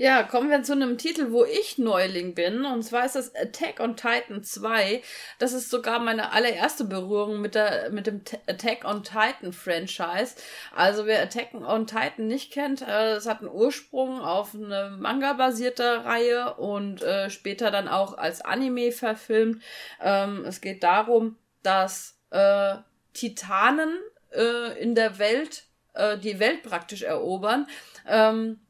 Ja, 0.04 0.24
kommen 0.24 0.50
wir 0.50 0.64
zu 0.64 0.72
einem 0.72 0.98
Titel, 0.98 1.28
wo 1.30 1.46
ich 1.46 1.78
Neuling 1.78 2.34
bin. 2.34 2.66
Und 2.66 2.82
zwar 2.82 3.06
ist 3.06 3.16
das 3.16 3.36
Attack 3.36 3.80
on 3.80 3.96
Titan 3.96 4.44
2. 4.44 5.04
Das 5.38 5.54
ist 5.54 5.70
sogar 5.70 6.00
meine 6.00 6.32
allererste 6.32 6.86
Berührung 6.86 7.40
mit, 7.40 7.54
der, 7.54 7.92
mit 7.92 8.08
dem 8.08 8.24
Attack 8.48 8.84
on 8.84 9.04
Titan 9.04 9.54
Franchise. 9.54 10.38
Also 10.76 11.06
wer 11.06 11.22
Attack 11.22 11.54
on 11.54 11.86
Titan 11.86 12.26
nicht 12.26 12.52
kennt, 12.52 12.82
äh, 12.82 13.12
es 13.12 13.28
hat 13.28 13.42
einen 13.42 13.52
Ursprung 13.52 14.22
auf 14.22 14.56
eine 14.56 14.98
Manga-basierte 15.00 16.04
Reihe 16.04 16.56
und 16.56 17.04
äh, 17.04 17.30
später 17.30 17.70
dann 17.70 17.88
auch 17.88 18.18
als 18.18 18.42
Anime 18.42 18.92
verfilmt. 18.92 19.62
Ähm, 20.02 20.46
es 20.48 20.62
geht 20.62 20.82
darum, 20.82 21.38
dass 21.62 22.18
äh, 22.32 22.78
Titanen 23.14 24.00
äh, 24.32 24.82
in 24.82 24.96
der 24.96 25.20
Welt 25.20 25.66
äh, 25.94 26.18
die 26.18 26.40
Welt 26.40 26.64
praktisch 26.64 27.04
erobern. 27.04 27.68
Ähm, 28.08 28.62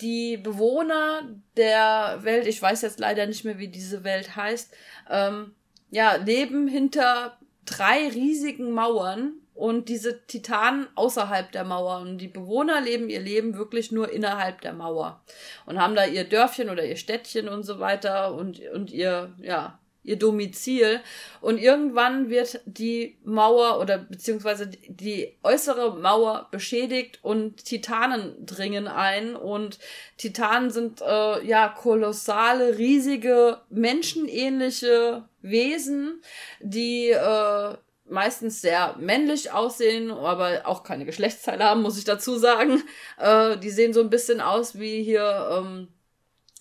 die 0.00 0.36
Bewohner 0.36 1.22
der 1.56 2.18
Welt, 2.22 2.46
ich 2.46 2.60
weiß 2.60 2.82
jetzt 2.82 3.00
leider 3.00 3.26
nicht 3.26 3.44
mehr, 3.44 3.58
wie 3.58 3.68
diese 3.68 4.04
Welt 4.04 4.36
heißt, 4.36 4.74
ähm, 5.10 5.54
ja, 5.90 6.16
leben 6.16 6.68
hinter 6.68 7.38
drei 7.64 8.08
riesigen 8.08 8.70
Mauern 8.72 9.34
und 9.54 9.88
diese 9.88 10.24
Titanen 10.26 10.86
außerhalb 10.94 11.50
der 11.50 11.64
Mauer. 11.64 11.98
Und 11.98 12.18
die 12.18 12.28
Bewohner 12.28 12.80
leben 12.80 13.10
ihr 13.10 13.20
Leben 13.20 13.56
wirklich 13.56 13.90
nur 13.90 14.10
innerhalb 14.10 14.60
der 14.60 14.72
Mauer 14.72 15.20
und 15.66 15.80
haben 15.80 15.96
da 15.96 16.04
ihr 16.04 16.24
Dörfchen 16.24 16.70
oder 16.70 16.84
ihr 16.84 16.96
Städtchen 16.96 17.48
und 17.48 17.64
so 17.64 17.80
weiter 17.80 18.34
und, 18.34 18.60
und 18.72 18.90
ihr, 18.90 19.34
ja, 19.40 19.78
ihr 20.08 20.18
Domizil. 20.18 21.00
Und 21.40 21.58
irgendwann 21.58 22.30
wird 22.30 22.60
die 22.64 23.18
Mauer 23.24 23.80
oder 23.80 23.98
beziehungsweise 23.98 24.66
die 24.66 25.36
äußere 25.42 25.96
Mauer 25.98 26.48
beschädigt 26.50 27.18
und 27.22 27.64
Titanen 27.64 28.44
dringen 28.44 28.88
ein. 28.88 29.36
Und 29.36 29.78
Titanen 30.16 30.70
sind 30.70 31.00
äh, 31.02 31.44
ja 31.46 31.68
kolossale, 31.68 32.78
riesige, 32.78 33.60
menschenähnliche 33.70 35.28
Wesen, 35.42 36.22
die 36.60 37.10
äh, 37.10 37.74
meistens 38.10 38.60
sehr 38.60 38.96
männlich 38.98 39.52
aussehen, 39.52 40.10
aber 40.10 40.62
auch 40.64 40.82
keine 40.82 41.04
Geschlechtsteile 41.04 41.64
haben, 41.64 41.82
muss 41.82 41.98
ich 41.98 42.04
dazu 42.04 42.36
sagen. 42.36 42.82
Äh, 43.18 43.58
die 43.58 43.70
sehen 43.70 43.92
so 43.92 44.00
ein 44.00 44.10
bisschen 44.10 44.40
aus 44.40 44.78
wie 44.78 45.02
hier, 45.02 45.48
ähm, 45.52 45.88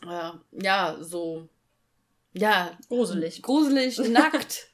äh, 0.03 0.31
ja, 0.63 0.97
so 0.99 1.47
ja, 2.38 2.71
gruselig. 2.89 3.41
Gruselig, 3.41 3.97
nackt. 4.09 4.67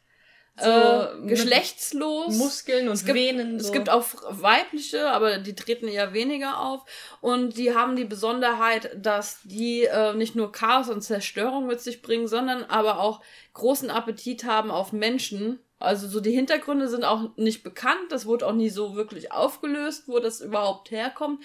So, 0.56 0.70
äh, 0.70 1.26
geschlechtslos. 1.26 2.38
Muskeln 2.38 2.88
und 2.88 2.94
es 2.94 3.06
gibt, 3.06 3.18
Venen. 3.18 3.60
So. 3.60 3.66
Es 3.66 3.72
gibt 3.72 3.90
auch 3.90 4.06
weibliche, 4.30 5.10
aber 5.10 5.40
die 5.40 5.56
treten 5.56 5.88
eher 5.88 6.14
weniger 6.14 6.60
auf. 6.60 6.86
Und 7.22 7.58
die 7.58 7.74
haben 7.74 7.96
die 7.96 8.06
Besonderheit, 8.06 8.92
dass 8.96 9.40
die 9.44 9.86
äh, 9.86 10.14
nicht 10.14 10.36
nur 10.36 10.52
Chaos 10.52 10.90
und 10.90 11.02
Zerstörung 11.02 11.66
mit 11.66 11.82
sich 11.82 12.04
bringen, 12.04 12.28
sondern 12.28 12.66
aber 12.66 13.00
auch 13.00 13.22
großen 13.54 13.90
Appetit 13.90 14.44
haben 14.44 14.70
auf 14.70 14.94
Menschen. 14.94 15.60
Also 15.80 16.08
so 16.08 16.20
die 16.20 16.32
Hintergründe 16.32 16.88
sind 16.88 17.04
auch 17.04 17.36
nicht 17.36 17.64
bekannt. 17.64 18.12
Das 18.12 18.28
wurde 18.28 18.46
auch 18.46 18.54
nie 18.54 18.70
so 18.70 18.96
wirklich 18.96 19.32
aufgelöst, 19.32 20.04
wo 20.08 20.20
das 20.20 20.40
überhaupt 20.40 20.92
herkommt. 20.92 21.44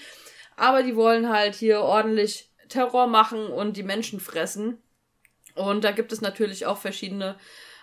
Aber 0.55 0.83
die 0.83 0.97
wollen 0.97 1.31
halt 1.31 1.55
hier 1.55 1.81
ordentlich 1.81 2.51
Terror 2.69 3.07
machen 3.07 3.47
und 3.47 3.79
die 3.79 3.83
Menschen 3.83 4.21
fressen. 4.21 4.83
Und 5.59 5.85
da 5.85 5.93
gibt 5.93 6.13
es 6.13 6.21
natürlich 6.21 6.67
auch 6.67 6.79
verschiedene 6.79 7.37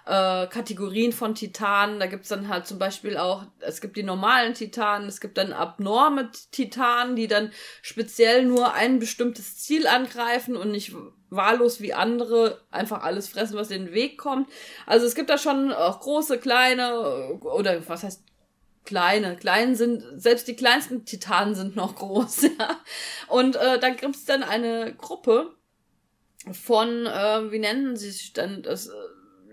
äh, 0.05 0.47
Kategorien 0.47 1.11
von 1.11 1.36
Titanen. 1.36 1.99
Da 1.99 2.05
gibt's 2.05 2.30
dann 2.30 2.47
halt 2.47 2.67
zum 2.67 2.80
Beispiel 2.80 3.17
auch, 3.17 3.43
es 3.59 3.82
gibt 3.82 3.97
die 3.97 4.03
normalen 4.03 4.53
Titanen, 4.53 5.07
es 5.07 5.19
gibt 5.19 5.38
dann 5.38 5.53
abnorme 5.53 6.32
Titanen, 6.51 7.15
die 7.15 7.28
dann 7.28 7.51
speziell 7.82 8.45
nur 8.45 8.73
ein 8.73 8.99
bestimmtes 8.99 9.57
Ziel 9.57 9.88
angreifen 9.88 10.55
und 10.55 10.71
nicht 10.71 10.93
wahllos 11.30 11.82
wie 11.82 11.93
andere 11.93 12.61
einfach 12.71 13.03
alles 13.03 13.28
fressen, 13.28 13.57
was 13.57 13.71
in 13.71 13.86
den 13.86 13.93
Weg 13.93 14.17
kommt. 14.17 14.49
Also 14.86 15.05
es 15.05 15.15
gibt 15.15 15.30
da 15.30 15.38
schon 15.38 15.73
auch 15.73 15.99
große, 15.99 16.38
kleine 16.38 17.39
oder 17.41 17.88
was 17.88 18.03
heißt 18.03 18.23
kleine. 18.86 19.36
Klein 19.36 19.76
sind, 19.76 20.03
selbst 20.15 20.47
die 20.47 20.55
kleinsten 20.55 21.05
Titanen 21.05 21.55
sind 21.55 21.76
noch 21.76 21.95
groß, 21.95 22.43
ja. 22.59 22.80
Und 23.28 23.55
äh, 23.55 23.80
da 23.80 23.89
gibt's 23.89 24.26
dann 24.26 24.43
eine 24.43 24.93
Gruppe, 24.93 25.54
von, 26.53 27.05
äh, 27.05 27.51
wie 27.51 27.59
nennen 27.59 27.95
sie 27.95 28.11
sich 28.11 28.33
dann 28.33 28.61
das, 28.61 28.87
äh, 28.87 28.91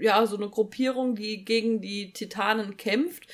ja, 0.00 0.26
so 0.26 0.36
eine 0.36 0.48
Gruppierung, 0.48 1.14
die 1.14 1.44
gegen 1.44 1.80
die 1.80 2.12
Titanen 2.12 2.76
kämpft, 2.76 3.26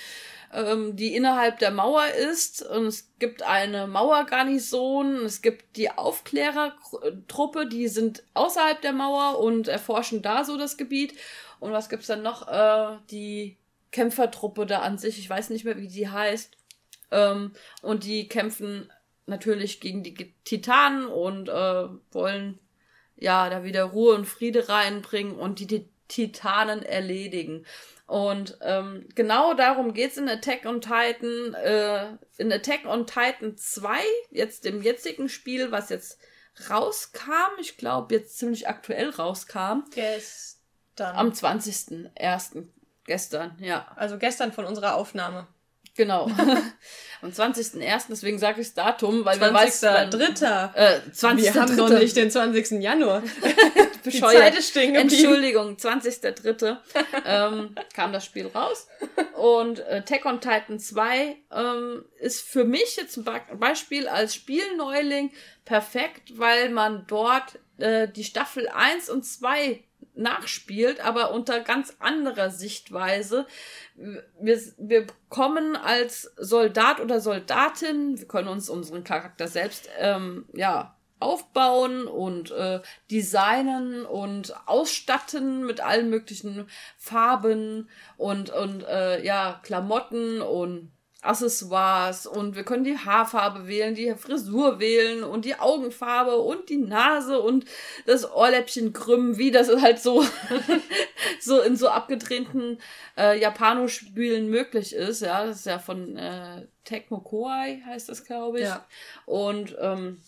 ähm, 0.52 0.96
die 0.96 1.14
innerhalb 1.14 1.58
der 1.58 1.70
Mauer 1.70 2.06
ist. 2.06 2.62
Und 2.62 2.86
es 2.86 3.10
gibt 3.18 3.42
eine 3.42 3.86
Mauergarnison, 3.86 5.24
es 5.24 5.42
gibt 5.42 5.76
die 5.76 5.90
Aufklärertruppe, 5.90 7.66
die 7.66 7.88
sind 7.88 8.22
außerhalb 8.34 8.80
der 8.80 8.92
Mauer 8.92 9.40
und 9.40 9.68
erforschen 9.68 10.22
da 10.22 10.44
so 10.44 10.56
das 10.56 10.76
Gebiet. 10.76 11.14
Und 11.60 11.72
was 11.72 11.88
gibt's 11.88 12.06
dann 12.06 12.22
noch? 12.22 12.48
Äh, 12.48 12.98
die 13.10 13.56
Kämpfertruppe 13.90 14.66
da 14.66 14.80
an 14.80 14.98
sich, 14.98 15.18
ich 15.18 15.28
weiß 15.28 15.50
nicht 15.50 15.64
mehr, 15.64 15.78
wie 15.78 15.88
die 15.88 16.08
heißt. 16.08 16.56
Ähm, 17.10 17.52
und 17.82 18.04
die 18.04 18.28
kämpfen 18.28 18.90
natürlich 19.26 19.80
gegen 19.80 20.02
die 20.02 20.34
Titanen 20.44 21.06
und 21.06 21.48
äh, 21.48 21.88
wollen 22.12 22.58
ja, 23.18 23.50
da 23.50 23.64
wieder 23.64 23.84
Ruhe 23.84 24.14
und 24.14 24.26
Friede 24.26 24.68
reinbringen 24.68 25.34
und 25.34 25.60
die, 25.60 25.88
Titanen 26.08 26.82
erledigen. 26.82 27.64
Und 28.06 28.56
ähm, 28.62 29.06
genau 29.14 29.52
darum 29.52 29.92
geht's 29.92 30.16
in 30.16 30.28
Attack 30.28 30.64
on 30.64 30.80
Titan. 30.80 31.54
Äh, 31.54 32.16
in 32.38 32.50
Attack 32.50 32.86
on 32.86 33.06
Titan 33.06 33.56
2, 33.56 33.98
jetzt 34.30 34.64
dem 34.64 34.82
jetzigen 34.82 35.28
Spiel, 35.28 35.70
was 35.70 35.90
jetzt 35.90 36.18
rauskam, 36.70 37.60
ich 37.60 37.76
glaube 37.76 38.14
jetzt 38.14 38.38
ziemlich 38.38 38.66
aktuell 38.66 39.10
rauskam. 39.10 39.84
Gestern. 39.94 41.16
Am 41.16 41.30
20.01. 41.30 42.66
Gestern, 43.04 43.56
ja. 43.60 43.86
Also 43.96 44.18
gestern 44.18 44.52
von 44.52 44.64
unserer 44.64 44.94
Aufnahme. 44.94 45.46
Genau. 45.98 46.30
Am 47.22 47.30
20.01., 47.30 48.04
deswegen 48.08 48.38
sage 48.38 48.60
ich 48.60 48.68
das 48.68 48.74
Datum, 48.74 49.24
weil 49.24 49.36
20. 49.36 49.40
man 49.40 49.54
weiß... 49.54 49.82
20.03. 49.82 50.74
Äh, 50.74 51.12
20. 51.12 51.44
Wir 51.44 51.60
haben 51.60 51.74
noch 51.76 51.88
nicht 51.88 52.16
den 52.16 52.30
20. 52.30 52.80
Januar. 52.80 53.24
Die 54.04 54.20
Zeit 54.20 54.56
ist 54.56 54.68
stehen 54.68 54.94
Entschuldigung, 54.94 55.74
20.03. 55.74 56.76
ähm, 57.26 57.74
kam 57.92 58.12
das 58.12 58.24
Spiel 58.24 58.46
raus. 58.46 58.86
Und 59.34 59.80
äh, 59.80 60.04
Tech 60.04 60.24
on 60.24 60.40
Titan 60.40 60.78
2 60.78 61.36
ähm, 61.52 62.04
ist 62.20 62.42
für 62.42 62.62
mich 62.62 62.94
jetzt 62.94 63.16
ein 63.16 63.58
Beispiel 63.58 64.06
als 64.06 64.36
Spielneuling 64.36 65.32
perfekt, 65.64 66.38
weil 66.38 66.70
man 66.70 67.06
dort 67.08 67.58
äh, 67.78 68.06
die 68.06 68.22
Staffel 68.22 68.68
1 68.68 69.10
und 69.10 69.24
2 69.24 69.82
nachspielt, 70.18 71.00
aber 71.00 71.32
unter 71.32 71.60
ganz 71.60 71.96
anderer 72.00 72.50
Sichtweise. 72.50 73.46
Wir, 73.94 74.60
wir 74.76 75.06
kommen 75.28 75.76
als 75.76 76.32
Soldat 76.36 77.00
oder 77.00 77.20
Soldatin, 77.20 78.18
wir 78.18 78.28
können 78.28 78.48
uns 78.48 78.68
unseren 78.68 79.04
Charakter 79.04 79.48
selbst 79.48 79.88
ähm, 79.98 80.46
ja 80.52 80.94
aufbauen 81.20 82.06
und 82.06 82.50
äh, 82.52 82.80
designen 83.10 84.06
und 84.06 84.54
ausstatten 84.66 85.66
mit 85.66 85.80
allen 85.80 86.10
möglichen 86.10 86.68
Farben 86.96 87.88
und 88.16 88.50
und 88.50 88.84
äh, 88.84 89.24
ja 89.24 89.60
Klamotten 89.64 90.40
und 90.40 90.92
Accessoires 91.20 92.26
und 92.26 92.54
wir 92.54 92.62
können 92.62 92.84
die 92.84 92.96
Haarfarbe 92.96 93.66
wählen, 93.66 93.96
die 93.96 94.14
Frisur 94.14 94.78
wählen 94.78 95.24
und 95.24 95.44
die 95.44 95.56
Augenfarbe 95.56 96.36
und 96.36 96.68
die 96.68 96.76
Nase 96.76 97.40
und 97.40 97.64
das 98.06 98.30
Ohrläppchen 98.30 98.92
krümmen, 98.92 99.36
wie 99.36 99.50
das 99.50 99.68
halt 99.82 99.98
so, 99.98 100.24
so 101.40 101.60
in 101.60 101.76
so 101.76 101.88
abgedrehten 101.88 102.78
äh, 103.16 103.38
Japanospielen 103.40 104.48
möglich 104.48 104.94
ist. 104.94 105.20
Ja, 105.20 105.44
das 105.44 105.58
ist 105.58 105.66
ja 105.66 105.80
von 105.80 106.16
äh, 106.16 106.66
Tecmo 106.84 107.18
Koei 107.18 107.82
heißt 107.84 108.08
das, 108.08 108.24
glaube 108.24 108.58
ich. 108.60 108.66
Ja. 108.66 108.86
Und 109.26 109.76
ähm, 109.80 110.20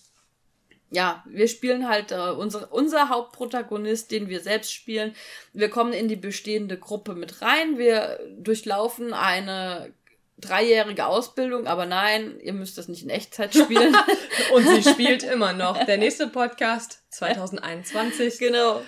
ja, 0.90 1.22
wir 1.24 1.46
spielen 1.46 1.88
halt 1.88 2.10
äh, 2.10 2.30
unsere, 2.30 2.66
unser 2.66 3.08
Hauptprotagonist, 3.10 4.10
den 4.10 4.28
wir 4.28 4.40
selbst 4.40 4.72
spielen. 4.72 5.14
Wir 5.52 5.70
kommen 5.70 5.92
in 5.92 6.08
die 6.08 6.16
bestehende 6.16 6.76
Gruppe 6.76 7.14
mit 7.14 7.42
rein. 7.42 7.78
Wir 7.78 8.18
durchlaufen 8.36 9.12
eine 9.12 9.92
dreijährige 10.40 11.06
Ausbildung, 11.06 11.66
aber 11.66 11.86
nein, 11.86 12.38
ihr 12.40 12.52
müsst 12.52 12.78
das 12.78 12.88
nicht 12.88 13.02
in 13.02 13.10
Echtzeit 13.10 13.54
spielen. 13.54 13.96
Und 14.54 14.66
sie 14.66 14.88
spielt 14.88 15.22
immer 15.22 15.52
noch. 15.52 15.84
Der 15.84 15.98
nächste 15.98 16.26
Podcast 16.28 17.02
2021. 17.10 18.38
Genau. 18.38 18.82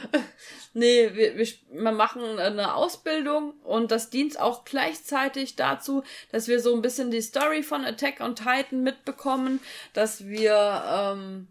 Nee, 0.74 1.10
wir, 1.14 1.36
wir, 1.36 1.46
wir 1.70 1.92
machen 1.92 2.38
eine 2.38 2.74
Ausbildung 2.74 3.52
und 3.62 3.90
das 3.90 4.08
dient 4.08 4.40
auch 4.40 4.64
gleichzeitig 4.64 5.54
dazu, 5.54 6.02
dass 6.30 6.48
wir 6.48 6.60
so 6.60 6.74
ein 6.74 6.80
bisschen 6.80 7.10
die 7.10 7.20
Story 7.20 7.62
von 7.62 7.84
Attack 7.84 8.20
on 8.20 8.34
Titan 8.34 8.82
mitbekommen, 8.82 9.60
dass 9.92 10.26
wir 10.26 10.82
ähm, 10.88 11.48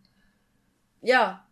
ja 1.04 1.46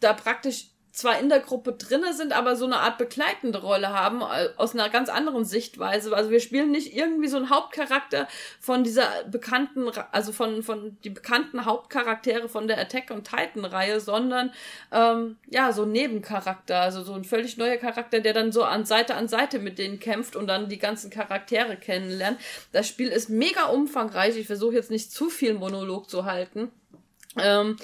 da 0.00 0.14
praktisch 0.14 0.70
zwar 0.96 1.20
in 1.20 1.28
der 1.28 1.40
Gruppe 1.40 1.74
drinne 1.74 2.14
sind, 2.14 2.32
aber 2.32 2.56
so 2.56 2.64
eine 2.64 2.78
Art 2.78 2.96
begleitende 2.96 3.60
Rolle 3.60 3.90
haben, 3.90 4.22
äh, 4.22 4.48
aus 4.56 4.72
einer 4.72 4.88
ganz 4.88 5.10
anderen 5.10 5.44
Sichtweise. 5.44 6.16
Also 6.16 6.30
wir 6.30 6.40
spielen 6.40 6.70
nicht 6.70 6.96
irgendwie 6.96 7.28
so 7.28 7.36
einen 7.36 7.50
Hauptcharakter 7.50 8.26
von 8.60 8.82
dieser 8.82 9.06
bekannten, 9.30 9.90
also 10.10 10.32
von, 10.32 10.62
von 10.62 10.96
die 11.04 11.10
bekannten 11.10 11.66
Hauptcharaktere 11.66 12.48
von 12.48 12.66
der 12.66 12.78
Attack 12.78 13.10
on 13.10 13.22
Titan 13.22 13.66
Reihe, 13.66 14.00
sondern 14.00 14.52
ähm, 14.90 15.36
ja, 15.50 15.70
so 15.72 15.82
ein 15.82 15.92
Nebencharakter, 15.92 16.80
also 16.80 17.04
so 17.04 17.12
ein 17.12 17.24
völlig 17.24 17.58
neuer 17.58 17.76
Charakter, 17.76 18.20
der 18.20 18.32
dann 18.32 18.50
so 18.50 18.64
an 18.64 18.86
Seite 18.86 19.16
an 19.16 19.28
Seite 19.28 19.58
mit 19.58 19.78
denen 19.78 20.00
kämpft 20.00 20.34
und 20.34 20.46
dann 20.46 20.70
die 20.70 20.78
ganzen 20.78 21.10
Charaktere 21.10 21.76
kennenlernt. 21.76 22.40
Das 22.72 22.88
Spiel 22.88 23.08
ist 23.08 23.28
mega 23.28 23.66
umfangreich. 23.66 24.38
Ich 24.38 24.46
versuche 24.46 24.74
jetzt 24.74 24.90
nicht 24.90 25.12
zu 25.12 25.28
viel 25.28 25.52
Monolog 25.52 26.08
zu 26.08 26.24
halten. 26.24 26.72
Ähm, 27.38 27.76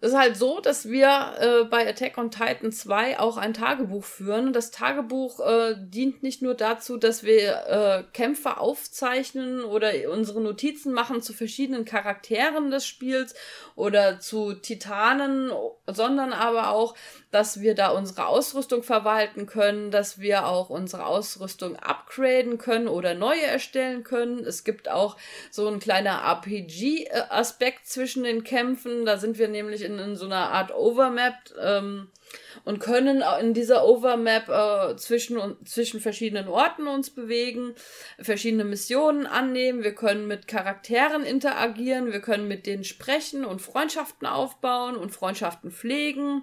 es 0.00 0.10
ist 0.10 0.18
halt 0.18 0.36
so, 0.36 0.60
dass 0.60 0.90
wir 0.90 1.32
äh, 1.38 1.64
bei 1.64 1.88
Attack 1.88 2.18
on 2.18 2.30
Titan 2.30 2.70
2 2.70 3.18
auch 3.18 3.38
ein 3.38 3.54
Tagebuch 3.54 4.04
führen. 4.04 4.52
Das 4.52 4.70
Tagebuch 4.70 5.40
äh, 5.40 5.74
dient 5.78 6.22
nicht 6.22 6.42
nur 6.42 6.54
dazu, 6.54 6.98
dass 6.98 7.24
wir 7.24 7.66
äh, 7.66 8.04
Kämpfe 8.12 8.58
aufzeichnen 8.58 9.64
oder 9.64 9.92
unsere 10.12 10.42
Notizen 10.42 10.92
machen 10.92 11.22
zu 11.22 11.32
verschiedenen 11.32 11.86
Charakteren 11.86 12.70
des 12.70 12.86
Spiels 12.86 13.34
oder 13.74 14.20
zu 14.20 14.52
Titanen, 14.52 15.50
sondern 15.86 16.34
aber 16.34 16.70
auch, 16.70 16.94
dass 17.36 17.60
wir 17.60 17.74
da 17.74 17.90
unsere 17.90 18.28
Ausrüstung 18.28 18.82
verwalten 18.82 19.44
können, 19.44 19.90
dass 19.90 20.18
wir 20.18 20.46
auch 20.46 20.70
unsere 20.70 21.04
Ausrüstung 21.04 21.76
upgraden 21.76 22.56
können 22.56 22.88
oder 22.88 23.12
neue 23.12 23.42
erstellen 23.42 24.04
können. 24.04 24.38
Es 24.38 24.64
gibt 24.64 24.88
auch 24.88 25.18
so 25.50 25.68
ein 25.68 25.78
kleiner 25.78 26.22
RPG-Aspekt 26.22 27.88
zwischen 27.88 28.24
den 28.24 28.42
Kämpfen. 28.42 29.04
Da 29.04 29.18
sind 29.18 29.36
wir 29.36 29.48
nämlich 29.48 29.82
in, 29.82 29.98
in 29.98 30.16
so 30.16 30.24
einer 30.24 30.50
Art 30.50 30.74
Overmap. 30.74 31.34
Ähm, 31.60 32.08
und 32.64 32.80
können 32.80 33.22
in 33.40 33.54
dieser 33.54 33.86
Overmap 33.86 34.48
äh, 34.48 34.96
zwischen, 34.96 35.56
zwischen 35.64 36.00
verschiedenen 36.00 36.48
Orten 36.48 36.86
uns 36.86 37.10
bewegen, 37.10 37.74
verschiedene 38.18 38.64
Missionen 38.64 39.26
annehmen, 39.26 39.84
wir 39.84 39.94
können 39.94 40.26
mit 40.26 40.48
Charakteren 40.48 41.22
interagieren, 41.22 42.12
wir 42.12 42.20
können 42.20 42.48
mit 42.48 42.66
denen 42.66 42.84
sprechen 42.84 43.44
und 43.44 43.62
Freundschaften 43.62 44.26
aufbauen 44.26 44.96
und 44.96 45.10
Freundschaften 45.10 45.70
pflegen. 45.70 46.42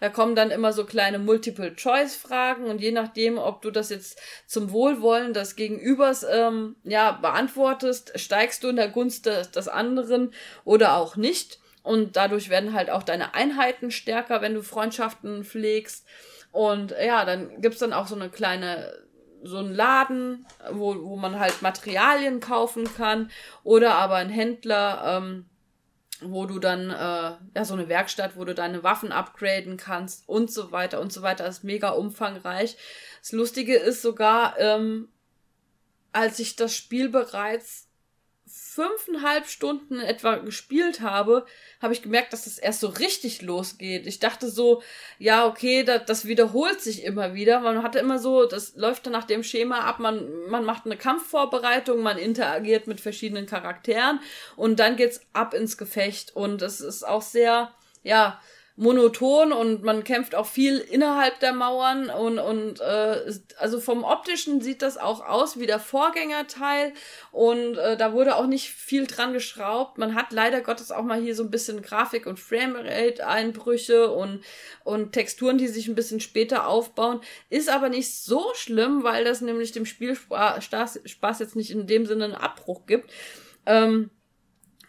Da 0.00 0.08
kommen 0.08 0.36
dann 0.36 0.50
immer 0.50 0.72
so 0.72 0.84
kleine 0.84 1.18
Multiple-Choice-Fragen 1.18 2.66
und 2.66 2.80
je 2.80 2.92
nachdem, 2.92 3.38
ob 3.38 3.62
du 3.62 3.70
das 3.70 3.90
jetzt 3.90 4.20
zum 4.46 4.70
Wohlwollen 4.70 5.32
des 5.32 5.56
Gegenübers 5.56 6.24
ähm, 6.30 6.76
ja, 6.84 7.12
beantwortest, 7.12 8.12
steigst 8.18 8.62
du 8.62 8.68
in 8.68 8.76
der 8.76 8.88
Gunst 8.88 9.26
des, 9.26 9.50
des 9.50 9.68
anderen 9.68 10.32
oder 10.64 10.96
auch 10.96 11.16
nicht. 11.16 11.58
Und 11.84 12.16
dadurch 12.16 12.48
werden 12.48 12.72
halt 12.72 12.88
auch 12.88 13.02
deine 13.02 13.34
Einheiten 13.34 13.90
stärker, 13.90 14.40
wenn 14.40 14.54
du 14.54 14.62
Freundschaften 14.62 15.44
pflegst. 15.44 16.06
Und 16.50 16.92
ja, 16.92 17.26
dann 17.26 17.60
gibt's 17.60 17.78
dann 17.78 17.92
auch 17.92 18.06
so 18.06 18.14
eine 18.14 18.30
kleine, 18.30 18.90
so 19.42 19.58
einen 19.58 19.74
Laden, 19.74 20.46
wo, 20.72 20.96
wo 21.04 21.16
man 21.16 21.38
halt 21.38 21.60
Materialien 21.60 22.40
kaufen 22.40 22.84
kann. 22.96 23.30
Oder 23.64 23.96
aber 23.96 24.16
ein 24.16 24.30
Händler, 24.30 25.18
ähm, 25.18 25.44
wo 26.22 26.46
du 26.46 26.58
dann, 26.58 26.88
äh, 26.88 27.36
ja, 27.54 27.64
so 27.64 27.74
eine 27.74 27.90
Werkstatt, 27.90 28.36
wo 28.36 28.46
du 28.46 28.54
deine 28.54 28.82
Waffen 28.82 29.12
upgraden 29.12 29.76
kannst 29.76 30.26
und 30.26 30.50
so 30.50 30.72
weiter 30.72 31.02
und 31.02 31.12
so 31.12 31.20
weiter. 31.20 31.44
Das 31.44 31.58
ist 31.58 31.64
mega 31.64 31.90
umfangreich. 31.90 32.78
Das 33.20 33.32
Lustige 33.32 33.76
ist 33.76 34.00
sogar, 34.00 34.58
ähm, 34.58 35.08
als 36.12 36.38
ich 36.38 36.56
das 36.56 36.74
Spiel 36.74 37.10
bereits 37.10 37.83
fünfeinhalb 38.56 39.46
Stunden 39.46 40.00
etwa 40.00 40.36
gespielt 40.36 41.00
habe, 41.00 41.44
habe 41.82 41.92
ich 41.92 42.02
gemerkt, 42.02 42.32
dass 42.32 42.44
das 42.44 42.58
erst 42.58 42.80
so 42.80 42.88
richtig 42.88 43.42
losgeht. 43.42 44.06
Ich 44.06 44.20
dachte 44.20 44.48
so, 44.48 44.82
ja, 45.18 45.46
okay, 45.46 45.82
das, 45.82 46.04
das 46.06 46.24
wiederholt 46.26 46.80
sich 46.80 47.04
immer 47.04 47.34
wieder. 47.34 47.60
Man 47.60 47.82
hatte 47.82 47.98
immer 47.98 48.18
so, 48.18 48.46
das 48.46 48.76
läuft 48.76 49.06
dann 49.06 49.12
nach 49.12 49.24
dem 49.24 49.42
Schema 49.42 49.80
ab, 49.80 49.98
man, 49.98 50.28
man 50.48 50.64
macht 50.64 50.86
eine 50.86 50.96
Kampfvorbereitung, 50.96 52.00
man 52.00 52.18
interagiert 52.18 52.86
mit 52.86 53.00
verschiedenen 53.00 53.46
Charakteren 53.46 54.20
und 54.56 54.78
dann 54.78 54.96
geht's 54.96 55.20
ab 55.32 55.54
ins 55.54 55.76
Gefecht. 55.76 56.34
Und 56.34 56.62
es 56.62 56.80
ist 56.80 57.06
auch 57.06 57.22
sehr, 57.22 57.72
ja, 58.02 58.40
monoton 58.76 59.52
und 59.52 59.84
man 59.84 60.02
kämpft 60.02 60.34
auch 60.34 60.46
viel 60.46 60.78
innerhalb 60.78 61.38
der 61.38 61.52
Mauern 61.52 62.10
und, 62.10 62.40
und 62.40 62.80
äh, 62.80 63.32
also 63.56 63.78
vom 63.78 64.02
optischen 64.02 64.60
sieht 64.60 64.82
das 64.82 64.96
auch 64.96 65.24
aus 65.24 65.60
wie 65.60 65.66
der 65.66 65.78
Vorgängerteil 65.78 66.92
und 67.30 67.76
äh, 67.76 67.96
da 67.96 68.12
wurde 68.12 68.34
auch 68.34 68.48
nicht 68.48 68.70
viel 68.70 69.06
dran 69.06 69.32
geschraubt. 69.32 69.98
Man 69.98 70.16
hat 70.16 70.32
leider 70.32 70.60
Gottes 70.60 70.90
auch 70.90 71.04
mal 71.04 71.20
hier 71.20 71.36
so 71.36 71.44
ein 71.44 71.52
bisschen 71.52 71.82
Grafik- 71.82 72.26
und 72.26 72.40
Framerate-Einbrüche 72.40 74.10
und, 74.10 74.42
und 74.82 75.12
Texturen, 75.12 75.56
die 75.56 75.68
sich 75.68 75.86
ein 75.86 75.94
bisschen 75.94 76.18
später 76.18 76.66
aufbauen. 76.66 77.20
Ist 77.50 77.68
aber 77.68 77.88
nicht 77.88 78.12
so 78.12 78.44
schlimm, 78.54 79.04
weil 79.04 79.24
das 79.24 79.40
nämlich 79.40 79.70
dem 79.70 79.86
Spielspaß 79.86 80.64
Spaß 81.04 81.38
jetzt 81.38 81.54
nicht 81.54 81.70
in 81.70 81.86
dem 81.86 82.06
Sinne 82.06 82.24
einen 82.24 82.34
Abbruch 82.34 82.86
gibt. 82.86 83.12
Ähm, 83.66 84.10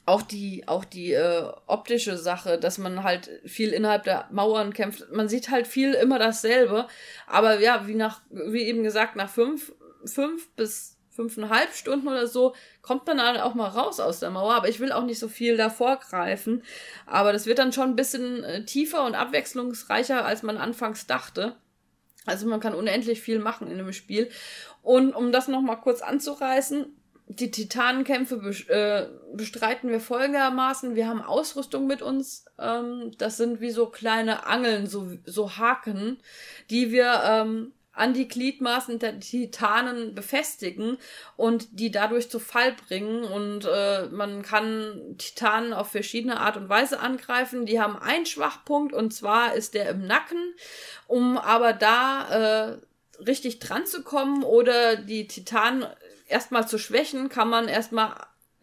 auch 0.06 0.22
die, 0.22 0.68
auch 0.68 0.86
die 0.86 1.14
äh, 1.14 1.52
optische 1.66 2.18
Sache, 2.18 2.60
dass 2.60 2.78
man 2.78 3.04
halt 3.04 3.30
viel 3.44 3.72
innerhalb 3.72 4.04
der 4.04 4.28
Mauern 4.32 4.74
kämpft. 4.74 5.12
Man 5.12 5.28
sieht 5.28 5.50
halt 5.50 5.66
viel 5.66 5.94
immer 5.94 6.20
dasselbe. 6.20 6.88
Aber 7.28 7.60
ja, 7.60 7.88
wie 7.88 7.96
nach, 7.96 8.22
wie 8.30 8.64
eben 8.64 8.84
gesagt, 8.84 9.16
nach 9.16 9.30
fünf, 9.30 9.74
fünf 10.06 10.50
bis 10.52 10.96
fünfeinhalb 11.10 11.74
Stunden 11.74 12.10
oder 12.10 12.28
so 12.28 12.54
kommt 12.82 13.08
man 13.08 13.18
dann 13.18 13.38
auch 13.38 13.54
mal 13.56 13.70
raus 13.70 14.00
aus 14.00 14.20
der 14.20 14.30
Mauer. 14.30 14.54
Aber 14.54 14.70
ich 14.70 14.80
will 14.80 14.92
auch 14.92 15.06
nicht 15.06 15.18
so 15.18 15.28
viel 15.28 15.58
davor 15.58 15.98
greifen. 15.98 16.62
Aber 17.08 17.34
das 17.34 17.48
wird 17.48 17.58
dann 17.58 17.74
schon 17.74 17.90
ein 17.90 17.96
bisschen 17.96 18.44
äh, 18.44 18.64
tiefer 18.66 19.06
und 19.06 19.16
abwechslungsreicher, 19.16 20.24
als 20.24 20.44
man 20.44 20.58
anfangs 20.58 21.08
dachte. 21.08 21.56
Also 22.26 22.48
man 22.48 22.60
kann 22.60 22.76
unendlich 22.76 23.22
viel 23.22 23.40
machen 23.40 23.72
in 23.72 23.78
dem 23.78 23.94
Spiel. 23.94 24.30
Und 24.84 25.16
um 25.16 25.32
das 25.32 25.48
nochmal 25.48 25.80
kurz 25.80 26.02
anzureißen, 26.02 26.96
die 27.28 27.50
Titanenkämpfe 27.50 28.36
äh, 28.68 29.08
bestreiten 29.36 29.90
wir 29.90 30.00
folgendermaßen. 30.00 30.96
Wir 30.96 31.08
haben 31.08 31.22
Ausrüstung 31.22 31.88
mit 31.88 32.02
uns. 32.02 32.46
Ähm, 32.60 33.12
das 33.18 33.38
sind 33.38 33.62
wie 33.62 33.72
so 33.72 33.88
kleine 33.88 34.46
Angeln, 34.46 34.88
so, 34.88 35.12
so 35.26 35.58
Haken, 35.58 36.18
die 36.70 36.92
wir 36.92 37.22
ähm, 37.26 37.74
an 37.94 38.14
die 38.14 38.28
Gliedmaßen 38.28 39.00
der 39.00 39.20
Titanen 39.20 40.14
befestigen 40.14 40.98
und 41.36 41.80
die 41.80 41.90
dadurch 41.90 42.30
zu 42.30 42.40
Fall 42.40 42.74
bringen. 42.88 43.24
Und 43.24 43.66
äh, 43.66 44.06
man 44.08 44.44
kann 44.44 45.16
Titanen 45.18 45.74
auf 45.74 45.92
verschiedene 45.92 46.40
Art 46.40 46.58
und 46.58 46.70
Weise 46.70 47.00
angreifen. 47.00 47.66
Die 47.66 47.80
haben 47.80 47.98
einen 47.98 48.26
Schwachpunkt 48.26 48.94
und 48.94 49.14
zwar 49.14 49.56
ist 49.56 49.74
der 49.74 49.90
im 49.90 50.06
Nacken. 50.06 50.54
Um 51.08 51.38
aber 51.38 51.74
da 51.74 52.76
äh, 52.76 53.24
richtig 53.24 53.60
dran 53.60 53.86
zu 53.86 54.04
kommen 54.04 54.44
oder 54.44 54.98
die 54.98 55.28
Titanen 55.28 55.86
erstmal 56.28 56.68
zu 56.68 56.78
schwächen, 56.78 57.30
kann 57.30 57.50
man 57.50 57.68
erstmal 57.68 58.16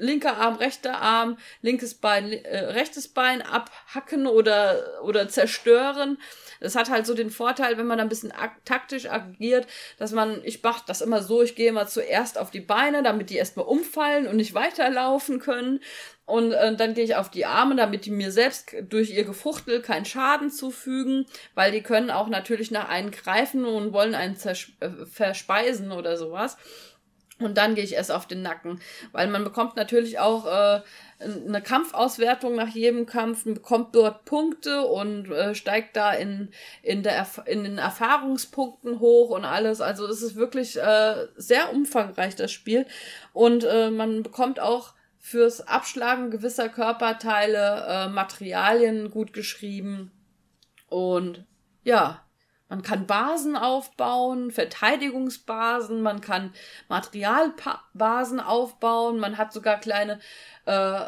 linker 0.03 0.37
Arm, 0.37 0.57
rechter 0.57 1.01
Arm, 1.01 1.39
linkes 1.63 1.95
Bein, 1.95 2.33
äh, 2.33 2.59
rechtes 2.59 3.09
Bein 3.09 3.41
abhacken 3.41 4.27
oder, 4.27 5.03
oder 5.03 5.29
zerstören. 5.29 6.19
Das 6.61 6.77
hat 6.77 6.91
halt 6.91 7.07
so 7.07 7.15
den 7.15 7.31
Vorteil, 7.31 7.79
wenn 7.79 7.87
man 7.87 8.01
ein 8.01 8.09
bisschen 8.09 8.33
ag 8.33 8.51
taktisch 8.65 9.09
agiert, 9.09 9.67
dass 9.99 10.13
man, 10.13 10.41
ich 10.45 10.63
mach 10.63 10.81
das 10.81 11.01
immer 11.01 11.23
so, 11.23 11.43
ich 11.43 11.55
gehe 11.55 11.69
immer 11.69 11.87
zuerst 11.87 12.39
auf 12.39 12.51
die 12.51 12.61
Beine, 12.61 13.03
damit 13.03 13.31
die 13.31 13.37
erstmal 13.37 13.67
umfallen 13.67 14.27
und 14.27 14.37
nicht 14.37 14.55
weiterlaufen 14.55 15.39
können. 15.39 15.81
Und 16.25 16.53
äh, 16.53 16.75
dann 16.77 16.95
gehe 16.95 17.05
ich 17.05 17.17
auf 17.17 17.31
die 17.31 17.47
Arme, 17.47 17.77
damit 17.77 18.05
die 18.05 18.11
mir 18.11 18.31
selbst 18.31 18.75
durch 18.89 19.11
ihr 19.11 19.25
Gefuchtel 19.25 19.83
keinen 19.83 20.05
Schaden 20.05 20.51
zufügen, 20.51 21.27
weil 21.55 21.73
die 21.73 21.83
können 21.83 22.11
auch 22.11 22.29
natürlich 22.29 22.71
nach 22.71 22.89
einen 22.89 23.11
greifen 23.11 23.65
und 23.65 23.93
wollen 23.93 24.15
einen 24.15 24.37
äh, 24.37 24.89
verspeisen 25.05 25.93
oder 25.93 26.17
sowas. 26.17 26.57
Und 27.45 27.59
dann 27.59 27.75
gehe 27.75 27.85
ich 27.85 27.95
erst 27.95 28.13
auf 28.13 28.27
den 28.27 28.43
Nacken, 28.43 28.81
weil 29.13 29.29
man 29.29 29.45
bekommt 29.45 29.77
natürlich 29.77 30.19
auch 30.19 30.47
äh, 30.47 30.81
eine 31.21 31.63
Kampfauswertung 31.63 32.55
nach 32.55 32.69
jedem 32.69 33.07
Kampf, 33.07 33.45
bekommt 33.45 33.95
dort 33.95 34.25
Punkte 34.25 34.83
und 34.83 35.31
äh, 35.31 35.55
steigt 35.55 35.97
da 35.97 36.13
in, 36.13 36.51
in, 36.83 37.03
der, 37.03 37.27
in 37.47 37.65
den 37.65 37.79
Erfahrungspunkten 37.79 39.01
hoch 39.01 39.31
und 39.31 39.45
alles. 39.45 39.81
Also 39.81 40.07
es 40.07 40.23
ist 40.23 40.37
wirklich 40.37 40.77
äh, 40.81 41.27
sehr 41.37 41.73
umfangreich, 41.73 42.37
das 42.37 42.53
Spiel. 42.53 42.87
Und 43.33 43.65
äh, 43.65 43.91
man 43.91 44.23
bekommt 44.23 44.61
auch 44.61 44.95
fürs 45.19 45.67
Abschlagen 45.67 46.31
gewisser 46.31 46.69
Körperteile 46.69 47.87
äh, 47.89 48.09
Materialien 48.09 49.11
gut 49.11 49.33
geschrieben. 49.33 50.11
Und 50.89 51.45
ja, 51.85 52.25
man 52.73 52.83
kann 52.83 53.07
Basen 53.07 53.55
aufbauen, 53.55 54.51
Verteidigungsbasen, 54.51 56.01
man 56.01 56.23
kann 56.23 56.55
Materialbasen 56.89 58.41
aufbauen, 58.41 59.19
man 59.19 59.37
hat 59.37 59.53
sogar 59.53 59.79
kleine 59.79 60.19
äh, 60.65 61.05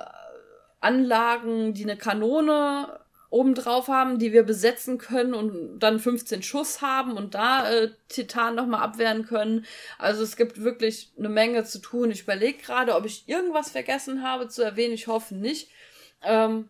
Anlagen, 0.82 1.72
die 1.72 1.84
eine 1.84 1.96
Kanone 1.96 3.00
obendrauf 3.30 3.88
haben, 3.88 4.18
die 4.18 4.34
wir 4.34 4.42
besetzen 4.42 4.98
können 4.98 5.32
und 5.32 5.78
dann 5.78 6.00
15 6.00 6.42
Schuss 6.42 6.82
haben 6.82 7.16
und 7.16 7.34
da 7.34 7.66
äh, 7.70 7.92
Titan 8.08 8.56
nochmal 8.56 8.82
abwehren 8.82 9.24
können. 9.24 9.64
Also 9.96 10.22
es 10.22 10.36
gibt 10.36 10.62
wirklich 10.62 11.14
eine 11.18 11.30
Menge 11.30 11.64
zu 11.64 11.78
tun. 11.78 12.10
Ich 12.10 12.24
überlege 12.24 12.58
gerade, 12.58 12.94
ob 12.94 13.06
ich 13.06 13.26
irgendwas 13.26 13.70
vergessen 13.70 14.22
habe 14.22 14.48
zu 14.48 14.62
erwähnen. 14.62 14.92
Ich 14.92 15.06
hoffe 15.06 15.34
nicht. 15.34 15.70
Ähm, 16.20 16.68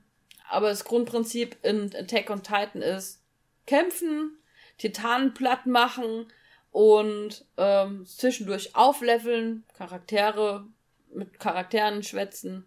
aber 0.49 0.69
das 0.69 0.85
Grundprinzip 0.85 1.57
in 1.65 1.91
Attack 1.97 2.31
on 2.31 2.45
Titan 2.45 2.81
ist, 2.81 3.25
kämpfen, 3.67 4.39
Titanen 4.79 5.35
platt 5.35 5.67
machen 5.67 6.27
und 6.71 7.45
ähm, 7.57 8.05
zwischendurch 8.05 8.75
aufleveln, 8.75 9.65
Charaktere 9.75 10.67
mit 11.13 11.39
Charakteren 11.39 12.03
schwätzen. 12.03 12.67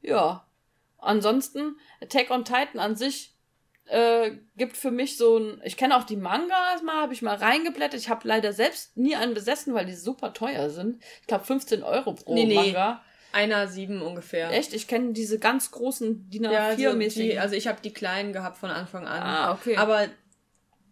Ja. 0.00 0.46
Ansonsten, 0.98 1.76
Attack 2.00 2.30
on 2.30 2.44
Titan 2.44 2.80
an 2.80 2.96
sich 2.96 3.36
äh, 3.86 4.32
gibt 4.56 4.76
für 4.76 4.90
mich 4.90 5.16
so 5.16 5.38
ein. 5.38 5.60
Ich 5.64 5.76
kenne 5.76 5.96
auch 5.96 6.04
die 6.04 6.16
Mangas 6.16 6.82
mal, 6.82 7.02
habe 7.02 7.12
ich 7.12 7.22
mal 7.22 7.36
reingeblättert. 7.36 8.00
Ich 8.00 8.08
habe 8.08 8.26
leider 8.26 8.52
selbst 8.52 8.96
nie 8.96 9.14
einen 9.14 9.34
besessen, 9.34 9.74
weil 9.74 9.86
die 9.86 9.94
super 9.94 10.32
teuer 10.32 10.70
sind. 10.70 11.02
Ich 11.20 11.26
glaube 11.26 11.44
15 11.44 11.82
Euro 11.82 12.14
pro 12.14 12.34
nee, 12.34 12.46
nee. 12.46 12.54
Manga. 12.54 13.02
Einer 13.32 13.68
sieben 13.68 14.00
ungefähr. 14.00 14.50
Echt? 14.50 14.72
Ich 14.72 14.88
kenne 14.88 15.12
diese 15.12 15.38
ganz 15.38 15.70
großen 15.70 16.30
DIN 16.30 16.46
A4-mäßigen. 16.46 17.34
Ja, 17.34 17.42
also 17.42 17.54
ich 17.54 17.66
habe 17.68 17.80
die 17.82 17.92
kleinen 17.92 18.32
gehabt 18.32 18.56
von 18.56 18.70
Anfang 18.70 19.06
an. 19.06 19.22
Ah, 19.22 19.52
okay. 19.52 19.76
Aber 19.76 20.08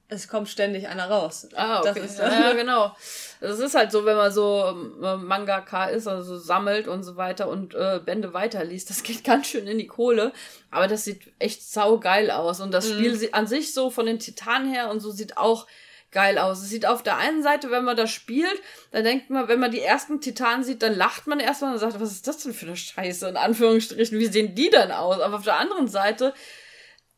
es 0.09 0.29
kommt 0.29 0.49
ständig 0.49 0.89
einer 0.89 1.09
raus. 1.09 1.49
Ah, 1.55 1.81
okay. 1.81 1.93
Das 1.95 2.11
ist, 2.11 2.19
ja, 2.19 2.53
genau. 2.53 2.95
Das 3.41 3.59
ist 3.59 3.75
halt 3.75 3.91
so, 3.91 4.05
wenn 4.05 4.17
man 4.17 4.33
so 4.33 4.75
äh, 5.03 5.17
Mangaka 5.17 5.87
ist, 5.87 6.07
also 6.07 6.39
sammelt 6.39 6.89
und 6.89 7.03
so 7.03 7.17
weiter 7.17 7.49
und 7.49 7.75
äh, 7.75 8.01
Bände 8.05 8.35
weiterliest, 8.35 8.91
das 8.91 9.03
geht 9.03 9.25
ganz 9.25 9.47
schön 9.47 9.67
in 9.67 9.79
die 9.79 9.87
Kohle. 9.87 10.33
Aber 10.71 10.89
das 10.89 11.05
sieht 11.05 11.33
echt 11.39 11.63
saugeil 11.63 12.31
aus. 12.31 12.61
Und 12.61 12.73
das 12.73 12.89
mhm. 12.89 12.95
Spiel 12.95 13.15
sieht 13.17 13.35
an 13.35 13.47
sich 13.47 13.73
so 13.73 13.91
von 13.91 14.07
den 14.07 14.19
Titanen 14.19 14.73
her 14.73 14.91
und 14.91 15.01
so 15.01 15.11
sieht 15.11 15.37
auch 15.37 15.67
geil 16.11 16.39
aus. 16.39 16.63
Es 16.63 16.69
sieht 16.69 16.87
auf 16.87 17.03
der 17.03 17.17
einen 17.17 17.43
Seite, 17.43 17.71
wenn 17.71 17.85
man 17.85 17.97
das 17.97 18.11
spielt, 18.11 18.63
dann 18.93 19.05
denkt 19.05 19.31
man, 19.31 19.49
wenn 19.49 19.59
man 19.59 19.73
die 19.73 19.81
ersten 19.81 20.21
Titanen 20.21 20.63
sieht, 20.63 20.83
dann 20.83 20.95
lacht 20.95 21.27
man 21.27 21.41
erstmal 21.41 21.73
und 21.73 21.81
sagt, 21.81 22.01
was 22.01 22.13
ist 22.13 22.29
das 22.29 22.39
denn 22.39 22.55
für 22.55 22.67
eine 22.67 22.77
Scheiße, 22.77 23.29
in 23.29 23.37
Anführungsstrichen, 23.37 24.19
wie 24.19 24.27
sehen 24.27 24.55
die 24.55 24.71
denn 24.71 24.93
aus? 24.93 25.21
Aber 25.21 25.37
auf 25.37 25.45
der 25.45 25.59
anderen 25.59 25.89
Seite, 25.89 26.33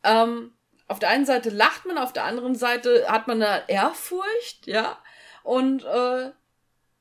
ähm, 0.02 0.55
auf 0.88 0.98
der 0.98 1.08
einen 1.08 1.26
Seite 1.26 1.50
lacht 1.50 1.86
man, 1.86 1.98
auf 1.98 2.12
der 2.12 2.24
anderen 2.24 2.54
Seite 2.54 3.06
hat 3.08 3.26
man 3.26 3.42
eine 3.42 3.68
Ehrfurcht, 3.68 4.66
ja. 4.66 4.98
Und 5.42 5.84
äh, 5.84 6.30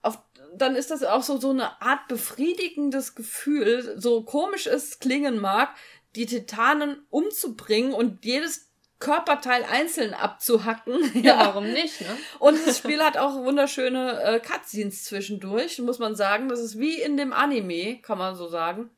auf, 0.02 0.20
dann 0.56 0.76
ist 0.76 0.92
das 0.92 1.04
auch 1.04 1.24
so, 1.24 1.38
so 1.38 1.52
eine 1.52 1.82
Art 1.82 2.08
befriedigendes 2.08 3.16
Gefühl, 3.16 3.96
so 4.00 4.24
komisch 4.24 4.68
es 4.68 5.00
klingen 5.00 5.40
mag, 5.40 5.76
die 6.16 6.26
Titanen 6.26 7.06
umzubringen 7.10 7.94
und 7.94 8.26
jedes 8.26 8.72
Körperteil 9.00 9.64
einzeln 9.66 10.14
abzuhacken. 10.14 11.12
Ja, 11.16 11.22
ja, 11.22 11.40
warum 11.40 11.72
nicht, 11.72 12.02
ne? 12.02 12.18
Und 12.40 12.66
das 12.66 12.78
Spiel 12.78 13.04
hat 13.04 13.18
auch 13.18 13.36
wunderschöne 13.36 14.22
äh, 14.24 14.40
Cutscenes 14.40 15.04
zwischendurch, 15.04 15.80
muss 15.80 16.00
man 16.00 16.16
sagen. 16.16 16.48
Das 16.48 16.60
ist 16.60 16.80
wie 16.80 17.02
in 17.02 17.18
dem 17.18 17.34
Anime, 17.34 18.02
kann 18.02 18.18
man 18.18 18.36
so 18.36 18.48
sagen. 18.48 18.90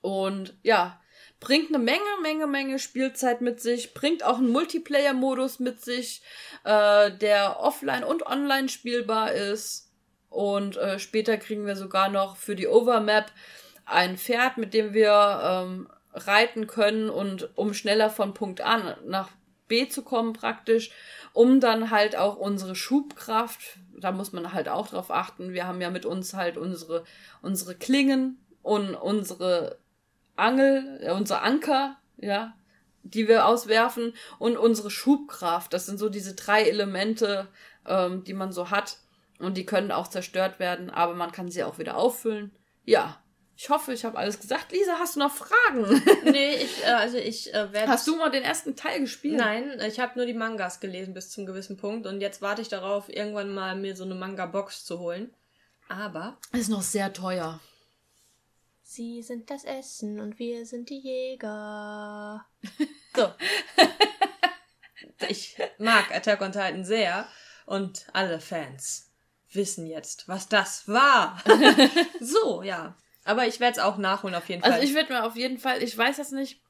Und 0.00 0.56
ja, 0.62 0.99
bringt 1.40 1.68
eine 1.68 1.82
Menge, 1.82 2.00
Menge, 2.22 2.46
Menge 2.46 2.78
Spielzeit 2.78 3.40
mit 3.40 3.60
sich, 3.60 3.94
bringt 3.94 4.22
auch 4.22 4.38
einen 4.38 4.52
Multiplayer-Modus 4.52 5.58
mit 5.58 5.82
sich, 5.82 6.22
äh, 6.64 7.10
der 7.10 7.58
offline 7.60 8.04
und 8.04 8.26
online 8.26 8.68
spielbar 8.68 9.32
ist. 9.32 9.90
Und 10.28 10.76
äh, 10.76 10.98
später 10.98 11.38
kriegen 11.38 11.66
wir 11.66 11.74
sogar 11.74 12.08
noch 12.08 12.36
für 12.36 12.54
die 12.54 12.68
Overmap 12.68 13.32
ein 13.86 14.16
Pferd, 14.16 14.58
mit 14.58 14.74
dem 14.74 14.92
wir 14.92 15.40
ähm, 15.42 15.88
reiten 16.12 16.66
können 16.66 17.10
und 17.10 17.56
um 17.56 17.74
schneller 17.74 18.10
von 18.10 18.34
Punkt 18.34 18.60
A 18.60 18.96
nach 19.04 19.30
B 19.66 19.88
zu 19.88 20.02
kommen 20.02 20.32
praktisch, 20.32 20.90
um 21.32 21.60
dann 21.60 21.90
halt 21.90 22.16
auch 22.16 22.36
unsere 22.36 22.74
Schubkraft, 22.74 23.78
da 23.98 24.12
muss 24.12 24.32
man 24.32 24.52
halt 24.52 24.68
auch 24.68 24.88
drauf 24.88 25.10
achten, 25.10 25.52
wir 25.52 25.66
haben 25.66 25.80
ja 25.80 25.90
mit 25.90 26.04
uns 26.04 26.34
halt 26.34 26.56
unsere, 26.56 27.04
unsere 27.40 27.74
Klingen 27.74 28.38
und 28.62 28.94
unsere 28.94 29.78
Angel, 30.40 30.98
äh, 31.02 31.12
unser 31.12 31.42
Anker, 31.42 31.96
ja, 32.16 32.54
die 33.02 33.28
wir 33.28 33.46
auswerfen 33.46 34.14
und 34.38 34.56
unsere 34.56 34.90
Schubkraft. 34.90 35.72
Das 35.72 35.86
sind 35.86 35.98
so 35.98 36.08
diese 36.08 36.34
drei 36.34 36.62
Elemente, 36.62 37.48
ähm, 37.86 38.24
die 38.24 38.34
man 38.34 38.52
so 38.52 38.70
hat. 38.70 38.98
Und 39.38 39.56
die 39.56 39.64
können 39.64 39.90
auch 39.90 40.08
zerstört 40.08 40.58
werden, 40.58 40.90
aber 40.90 41.14
man 41.14 41.32
kann 41.32 41.50
sie 41.50 41.64
auch 41.64 41.78
wieder 41.78 41.96
auffüllen. 41.96 42.54
Ja. 42.84 43.22
Ich 43.56 43.68
hoffe, 43.68 43.92
ich 43.92 44.06
habe 44.06 44.16
alles 44.16 44.40
gesagt. 44.40 44.72
Lisa, 44.72 44.92
hast 44.98 45.16
du 45.16 45.20
noch 45.20 45.32
Fragen? 45.32 46.02
nee, 46.24 46.54
ich, 46.54 46.82
äh, 46.82 46.92
also 46.92 47.18
ich 47.18 47.52
äh, 47.52 47.72
werde. 47.72 47.88
Hast 47.88 48.06
du 48.06 48.16
mal 48.16 48.30
den 48.30 48.42
ersten 48.42 48.74
Teil 48.74 49.00
gespielt? 49.00 49.36
Nein, 49.36 49.78
ich 49.86 50.00
habe 50.00 50.12
nur 50.16 50.24
die 50.24 50.34
Mangas 50.34 50.80
gelesen 50.80 51.12
bis 51.12 51.30
zum 51.30 51.44
gewissen 51.44 51.76
Punkt 51.76 52.06
und 52.06 52.22
jetzt 52.22 52.40
warte 52.40 52.62
ich 52.62 52.68
darauf, 52.68 53.10
irgendwann 53.10 53.52
mal 53.52 53.76
mir 53.76 53.96
so 53.96 54.04
eine 54.04 54.14
Manga-Box 54.14 54.84
zu 54.84 54.98
holen. 54.98 55.34
Aber. 55.88 56.38
Ist 56.52 56.70
noch 56.70 56.82
sehr 56.82 57.12
teuer. 57.12 57.60
Sie 58.92 59.22
sind 59.22 59.50
das 59.50 59.62
Essen 59.62 60.18
und 60.18 60.40
wir 60.40 60.66
sind 60.66 60.90
die 60.90 60.98
Jäger. 60.98 62.44
So. 63.14 63.28
ich 65.28 65.56
mag 65.78 66.14
Attack 66.14 66.40
on 66.40 66.52
Titan 66.52 66.84
sehr 66.84 67.28
und 67.66 68.06
alle 68.12 68.40
Fans 68.40 69.10
wissen 69.52 69.86
jetzt, 69.86 70.26
was 70.28 70.48
das 70.48 70.88
war. 70.88 71.42
so, 72.20 72.62
ja. 72.62 72.96
Aber 73.24 73.46
ich 73.46 73.60
werde 73.60 73.78
es 73.78 73.84
auch 73.84 73.96
nachholen 73.96 74.34
auf 74.34 74.48
jeden 74.48 74.62
also 74.62 74.72
Fall. 74.72 74.80
Also 74.80 74.90
ich 74.90 74.96
werde 74.96 75.12
mir 75.12 75.24
auf 75.24 75.36
jeden 75.36 75.58
Fall, 75.58 75.82
ich 75.82 75.96
weiß 75.96 76.16
das 76.16 76.30
nicht, 76.30 76.60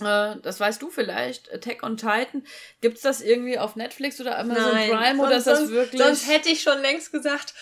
äh, 0.00 0.36
das 0.40 0.58
weißt 0.58 0.80
du 0.80 0.90
vielleicht, 0.90 1.52
Attack 1.52 1.82
on 1.82 1.96
Titan. 1.96 2.44
Gibt's 2.80 3.02
das 3.02 3.20
irgendwie 3.20 3.58
auf 3.58 3.76
Netflix 3.76 4.20
oder 4.20 4.38
Amazon 4.38 4.72
Nein, 4.72 4.90
Prime 4.90 5.22
oder 5.22 5.36
ist 5.36 5.46
das 5.46 5.70
wirklich? 5.70 6.00
Sonst 6.00 6.28
hätte 6.28 6.48
ich 6.48 6.62
schon 6.62 6.80
längst 6.80 7.12
gesagt, 7.12 7.54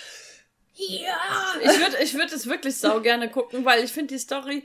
ja! 0.88 1.16
Ich 1.62 1.78
würde 1.78 1.96
ich 2.02 2.14
würd 2.14 2.32
es 2.32 2.46
wirklich 2.46 2.76
sau 2.76 3.00
gerne 3.00 3.28
gucken, 3.28 3.64
weil 3.64 3.84
ich 3.84 3.92
finde 3.92 4.14
die 4.14 4.18
Story 4.18 4.64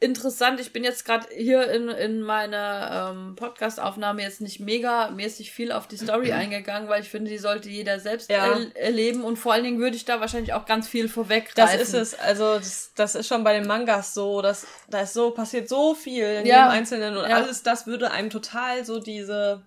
interessant. 0.00 0.60
Ich 0.60 0.72
bin 0.72 0.84
jetzt 0.84 1.04
gerade 1.04 1.26
hier 1.34 1.70
in, 1.70 1.88
in 1.88 2.20
meiner 2.20 3.12
ähm, 3.12 3.36
Podcast-Aufnahme 3.36 4.22
jetzt 4.22 4.40
nicht 4.40 4.60
mega 4.60 5.10
mäßig 5.10 5.52
viel 5.52 5.72
auf 5.72 5.86
die 5.86 5.96
Story 5.96 6.32
eingegangen, 6.32 6.88
weil 6.88 7.02
ich 7.02 7.08
finde, 7.08 7.30
die 7.30 7.38
sollte 7.38 7.68
jeder 7.68 8.00
selbst 8.00 8.30
ja. 8.30 8.46
er 8.46 8.76
erleben 8.76 9.24
und 9.24 9.36
vor 9.36 9.52
allen 9.52 9.64
Dingen 9.64 9.78
würde 9.78 9.96
ich 9.96 10.04
da 10.04 10.20
wahrscheinlich 10.20 10.52
auch 10.52 10.66
ganz 10.66 10.88
viel 10.88 11.08
vorweggreifen. 11.08 11.78
Das 11.78 11.88
ist 11.88 11.94
es, 11.94 12.18
also 12.18 12.56
das, 12.56 12.92
das 12.94 13.14
ist 13.14 13.28
schon 13.28 13.44
bei 13.44 13.54
den 13.58 13.66
Mangas 13.66 14.14
so, 14.14 14.42
dass 14.42 14.66
da 14.88 15.00
ist 15.00 15.14
so, 15.14 15.30
passiert 15.30 15.68
so 15.68 15.94
viel 15.94 16.24
in 16.24 16.46
ja. 16.46 16.56
jedem 16.56 16.68
Einzelnen 16.70 17.16
und 17.16 17.28
ja. 17.28 17.36
alles 17.36 17.62
das 17.62 17.86
würde 17.86 18.10
einem 18.10 18.30
total 18.30 18.84
so 18.84 19.00
diese 19.00 19.62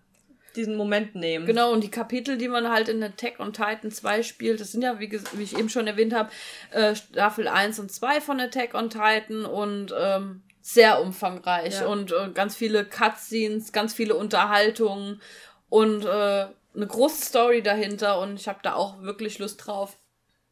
diesen 0.57 0.75
Moment 0.75 1.15
nehmen. 1.15 1.45
Genau, 1.45 1.71
und 1.71 1.83
die 1.83 1.91
Kapitel, 1.91 2.37
die 2.37 2.47
man 2.47 2.69
halt 2.69 2.89
in 2.89 3.01
Attack 3.01 3.39
on 3.39 3.53
Titan 3.53 3.91
2 3.91 4.23
spielt, 4.23 4.59
das 4.59 4.71
sind 4.71 4.81
ja, 4.81 4.99
wie, 4.99 5.11
wie 5.11 5.43
ich 5.43 5.57
eben 5.57 5.69
schon 5.69 5.87
erwähnt 5.87 6.13
habe, 6.13 6.29
äh, 6.71 6.95
Staffel 6.95 7.47
1 7.47 7.79
und 7.79 7.91
2 7.91 8.19
von 8.19 8.39
Attack 8.39 8.73
on 8.73 8.89
Titan 8.89 9.45
und 9.45 9.93
ähm, 9.97 10.41
sehr 10.61 11.01
umfangreich 11.01 11.79
ja. 11.79 11.87
und 11.87 12.11
äh, 12.11 12.29
ganz 12.33 12.55
viele 12.55 12.83
Cutscenes, 12.83 13.71
ganz 13.71 13.93
viele 13.93 14.15
Unterhaltungen 14.15 15.21
und 15.69 16.03
äh, 16.03 16.47
eine 16.77 16.87
große 16.87 17.25
Story 17.25 17.63
dahinter 17.63 18.19
und 18.19 18.35
ich 18.39 18.47
habe 18.47 18.59
da 18.63 18.73
auch 18.73 19.01
wirklich 19.01 19.39
Lust 19.39 19.65
drauf, 19.65 19.97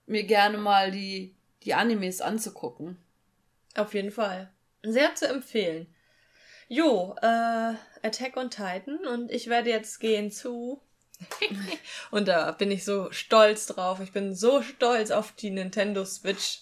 mir 0.06 0.24
gerne 0.24 0.58
mal 0.58 0.92
die, 0.92 1.36
die 1.64 1.74
Animes 1.74 2.22
anzugucken. 2.22 2.98
Auf 3.76 3.94
jeden 3.94 4.12
Fall. 4.12 4.52
Sehr 4.84 5.16
zu 5.16 5.28
empfehlen. 5.28 5.88
Jo, 6.68 7.16
äh, 7.22 7.74
Attack 8.06 8.38
on 8.38 8.50
Titan 8.50 9.00
und 9.12 9.32
ich 9.32 9.48
werde 9.48 9.70
jetzt 9.70 10.00
gehen 10.00 10.32
zu. 10.32 10.82
und 12.12 12.28
da 12.28 12.52
bin 12.52 12.72
ich 12.72 12.86
so 12.86 13.12
stolz 13.12 13.66
drauf. 13.68 14.00
Ich 14.00 14.12
bin 14.12 14.36
so 14.36 14.62
stolz 14.62 15.12
auf 15.12 15.32
die 15.32 15.50
Nintendo 15.50 16.06
Switch. 16.06 16.60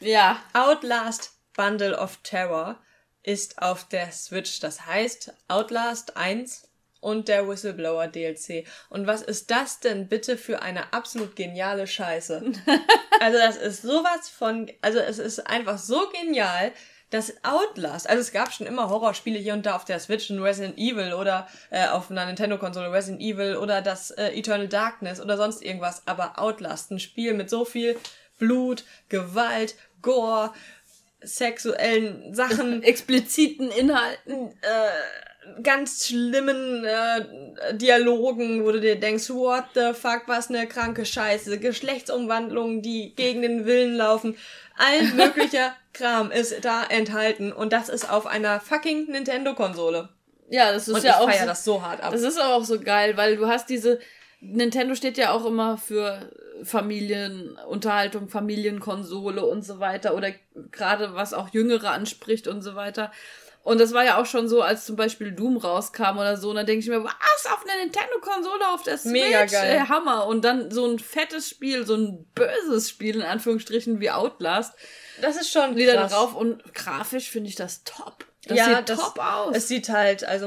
Ja. 0.00 0.42
Outlast 0.52 1.32
Bundle 1.54 1.98
of 1.98 2.18
Terror 2.22 2.78
ist 3.22 3.62
auf 3.62 3.88
der 3.88 4.12
Switch. 4.12 4.60
Das 4.60 4.86
heißt 4.86 5.32
Outlast 5.48 6.16
1 6.16 6.68
und 7.00 7.28
der 7.28 7.48
Whistleblower 7.48 8.06
DLC. 8.06 8.66
Und 8.88 9.06
was 9.06 9.22
ist 9.22 9.50
das 9.50 9.80
denn 9.80 10.08
bitte 10.08 10.36
für 10.36 10.62
eine 10.62 10.92
absolut 10.92 11.36
geniale 11.36 11.86
Scheiße? 11.86 12.52
also 13.20 13.38
das 13.38 13.56
ist 13.56 13.82
sowas 13.82 14.28
von, 14.28 14.70
also 14.82 14.98
es 14.98 15.18
ist 15.18 15.40
einfach 15.46 15.78
so 15.78 16.08
genial 16.10 16.72
das 17.12 17.34
Outlast, 17.44 18.08
also 18.08 18.22
es 18.22 18.32
gab 18.32 18.52
schon 18.52 18.66
immer 18.66 18.88
Horrorspiele 18.88 19.38
hier 19.38 19.52
und 19.52 19.66
da 19.66 19.76
auf 19.76 19.84
der 19.84 19.98
Switch, 19.98 20.30
ein 20.30 20.40
Resident 20.40 20.78
Evil 20.78 21.12
oder 21.12 21.46
äh, 21.70 21.86
auf 21.88 22.10
einer 22.10 22.24
Nintendo-Konsole 22.24 22.90
Resident 22.90 23.20
Evil 23.20 23.56
oder 23.56 23.82
das 23.82 24.12
äh, 24.12 24.30
Eternal 24.30 24.66
Darkness 24.66 25.20
oder 25.20 25.36
sonst 25.36 25.62
irgendwas, 25.62 26.02
aber 26.06 26.38
Outlast, 26.38 26.90
ein 26.90 26.98
Spiel 26.98 27.34
mit 27.34 27.50
so 27.50 27.66
viel 27.66 27.98
Blut, 28.38 28.84
Gewalt, 29.10 29.76
Gore, 30.00 30.54
sexuellen 31.20 32.34
Sachen, 32.34 32.82
expliziten 32.82 33.70
Inhalten, 33.70 34.48
äh, 34.62 35.31
ganz 35.62 36.06
schlimmen 36.06 36.84
äh, 36.84 37.74
Dialogen, 37.74 38.64
wo 38.64 38.72
du 38.72 38.80
dir 38.80 38.98
denkst, 38.98 39.30
what 39.30 39.64
the 39.74 39.92
fuck, 39.92 40.22
was 40.26 40.48
eine 40.48 40.66
kranke 40.66 41.04
Scheiße, 41.04 41.58
Geschlechtsumwandlungen, 41.58 42.82
die 42.82 43.14
gegen 43.14 43.42
den 43.42 43.66
Willen 43.66 43.96
laufen, 43.96 44.36
all 44.76 45.02
möglicher 45.14 45.74
Kram 45.92 46.30
ist 46.30 46.64
da 46.64 46.84
enthalten 46.84 47.52
und 47.52 47.72
das 47.72 47.88
ist 47.88 48.10
auf 48.10 48.26
einer 48.26 48.60
fucking 48.60 49.10
Nintendo-Konsole. 49.10 50.08
Ja, 50.48 50.72
das 50.72 50.88
ist 50.88 50.94
und 50.94 51.04
ja 51.04 51.10
ich 51.10 51.16
auch. 51.16 51.32
So, 51.32 51.46
das 51.46 51.64
so 51.64 51.82
hart 51.82 52.02
ab. 52.02 52.12
Das 52.12 52.22
ist 52.22 52.40
auch 52.40 52.64
so 52.64 52.80
geil, 52.80 53.16
weil 53.16 53.36
du 53.36 53.46
hast 53.46 53.68
diese. 53.68 53.98
Nintendo 54.40 54.94
steht 54.96 55.18
ja 55.18 55.32
auch 55.32 55.46
immer 55.46 55.78
für 55.78 56.30
Familienunterhaltung, 56.64 58.28
Familienkonsole 58.28 59.44
und 59.44 59.64
so 59.64 59.78
weiter 59.78 60.14
oder 60.14 60.32
gerade 60.70 61.14
was 61.14 61.32
auch 61.32 61.50
Jüngere 61.50 61.90
anspricht 61.90 62.48
und 62.48 62.62
so 62.62 62.74
weiter. 62.74 63.12
Und 63.62 63.80
das 63.80 63.92
war 63.92 64.04
ja 64.04 64.20
auch 64.20 64.26
schon 64.26 64.48
so, 64.48 64.60
als 64.60 64.86
zum 64.86 64.96
Beispiel 64.96 65.32
Doom 65.32 65.56
rauskam 65.56 66.18
oder 66.18 66.36
so. 66.36 66.50
Und 66.50 66.56
dann 66.56 66.66
denke 66.66 66.82
ich 66.82 66.88
mir, 66.88 67.04
was, 67.04 67.46
auf 67.46 67.64
einer 67.64 67.80
Nintendo-Konsole, 67.82 68.68
auf 68.74 68.82
der 68.82 68.98
Switch? 68.98 69.12
Mega 69.12 69.44
geil. 69.44 69.76
Äh, 69.76 69.88
Hammer. 69.88 70.26
Und 70.26 70.44
dann 70.44 70.70
so 70.70 70.84
ein 70.86 70.98
fettes 70.98 71.48
Spiel, 71.48 71.86
so 71.86 71.94
ein 71.94 72.24
böses 72.34 72.90
Spiel, 72.90 73.16
in 73.16 73.22
Anführungsstrichen, 73.22 74.00
wie 74.00 74.10
Outlast. 74.10 74.74
Das 75.20 75.36
ist 75.36 75.52
schon 75.52 75.76
wieder 75.76 75.94
krass. 75.94 76.12
drauf. 76.12 76.34
Und 76.34 76.74
grafisch 76.74 77.30
finde 77.30 77.50
ich 77.50 77.54
das 77.54 77.84
top. 77.84 78.24
Das 78.46 78.58
ja, 78.58 78.76
sieht 78.76 78.88
das, 78.88 78.98
top 78.98 79.18
aus. 79.20 79.56
Es 79.56 79.68
sieht 79.68 79.88
halt, 79.88 80.24
also 80.24 80.46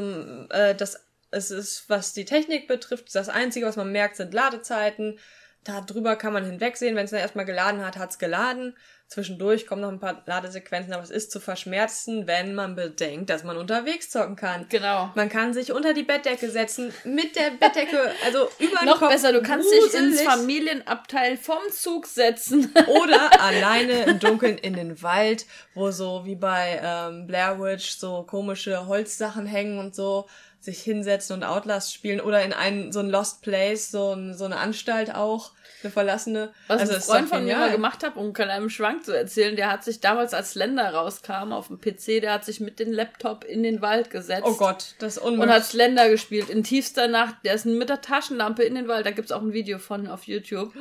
äh, 0.50 0.76
das 0.76 1.06
es 1.36 1.52
ist, 1.52 1.90
was 1.90 2.14
die 2.14 2.26
Technik 2.26 2.68
betrifft, 2.68 3.14
das 3.14 3.30
Einzige, 3.30 3.66
was 3.66 3.76
man 3.76 3.92
merkt, 3.92 4.16
sind 4.16 4.34
Ladezeiten. 4.34 5.20
Darüber 5.66 6.16
kann 6.16 6.32
man 6.32 6.46
hinwegsehen. 6.46 6.96
Wenn 6.96 7.06
es 7.06 7.12
dann 7.12 7.20
erstmal 7.20 7.46
geladen 7.46 7.84
hat, 7.86 7.98
hat 7.98 8.12
es 8.12 8.20
geladen. 8.20 8.76
Zwischendurch 9.08 9.68
kommen 9.68 9.82
noch 9.82 9.92
ein 9.92 10.00
paar 10.00 10.24
Ladesequenzen, 10.26 10.92
aber 10.92 11.04
es 11.04 11.12
ist 11.12 11.32
zu 11.32 11.40
verschmerzen, 11.40 12.26
wenn 12.26 12.56
man 12.56 12.76
bedenkt, 12.76 13.30
dass 13.30 13.44
man 13.44 13.56
unterwegs 13.56 14.10
zocken 14.10 14.36
kann. 14.36 14.66
Genau. 14.70 15.12
Man 15.14 15.30
kann 15.30 15.54
sich 15.54 15.72
unter 15.72 15.94
die 15.94 16.04
Bettdecke 16.04 16.50
setzen, 16.50 16.92
mit 17.04 17.36
der 17.36 17.52
Bettdecke, 17.52 18.00
also 18.26 18.50
über 18.58 18.80
den 18.80 18.86
Noch 18.88 19.00
Kopf 19.00 19.12
besser, 19.12 19.32
du 19.32 19.44
kannst 19.44 19.72
dich 19.72 19.94
ins 19.94 20.22
Familienabteil 20.22 21.38
vom 21.38 21.60
Zug 21.72 22.08
setzen. 22.08 22.74
Oder 22.88 23.30
alleine 23.42 24.06
im 24.06 24.20
Dunkeln 24.20 24.58
in 24.58 24.74
den 24.74 25.02
Wald, 25.04 25.46
wo 25.76 25.92
so 25.92 26.26
wie 26.26 26.36
bei 26.36 26.82
ähm, 26.84 27.28
Blair 27.28 27.60
Witch 27.60 27.98
so 27.98 28.24
komische 28.24 28.88
Holzsachen 28.88 29.46
hängen 29.46 29.78
und 29.78 29.94
so 29.94 30.28
sich 30.60 30.82
hinsetzen 30.82 31.36
und 31.36 31.44
Outlast 31.44 31.94
spielen 31.94 32.20
oder 32.20 32.42
in 32.42 32.52
einen 32.52 32.92
so 32.92 33.00
ein 33.00 33.10
Lost 33.10 33.44
Place, 33.44 33.92
so, 33.92 34.14
ein, 34.14 34.34
so 34.34 34.46
eine 34.46 34.58
Anstalt 34.58 35.14
auch 35.14 35.52
eine 35.84 35.92
verlassene. 35.92 36.54
Was 36.68 36.82
also 36.82 36.96
ein 36.96 37.02
Freund 37.02 37.30
von 37.30 37.46
mir 37.46 37.58
mal 37.58 37.72
gemacht 37.72 38.04
hat, 38.04 38.16
um 38.16 38.34
einem 38.36 38.70
Schwank 38.70 39.06
zu 39.06 39.16
erzählen, 39.16 39.56
der 39.56 39.72
hat 39.72 39.84
sich 39.84 40.00
damals, 40.00 40.34
als 40.34 40.56
Länder 40.56 40.94
rauskam 40.94 41.52
auf 41.52 41.68
dem 41.68 41.80
PC, 41.80 42.22
der 42.22 42.34
hat 42.34 42.46
sich 42.46 42.60
mit 42.60 42.80
dem 42.80 42.92
Laptop 42.92 43.44
in 43.44 43.64
den 43.64 43.82
Wald 43.82 44.10
gesetzt. 44.10 44.44
Oh 44.46 44.56
Gott, 44.56 44.96
das 45.00 45.18
ist 45.18 45.24
unmöglich. 45.24 45.48
Und 45.50 45.54
hat 45.54 45.66
Slender 45.66 46.10
gespielt 46.10 46.50
in 46.50 46.64
tiefster 46.64 47.08
Nacht. 47.08 47.36
Der 47.44 47.54
ist 47.54 47.66
mit 47.66 47.90
der 47.90 48.02
Taschenlampe 48.02 48.64
in 48.64 48.76
den 48.76 48.88
Wald, 48.88 49.06
da 49.06 49.12
gibt's 49.12 49.32
auch 49.32 49.42
ein 49.42 49.54
Video 49.54 49.80
von 49.80 50.08
auf 50.08 50.24
YouTube. 50.24 50.74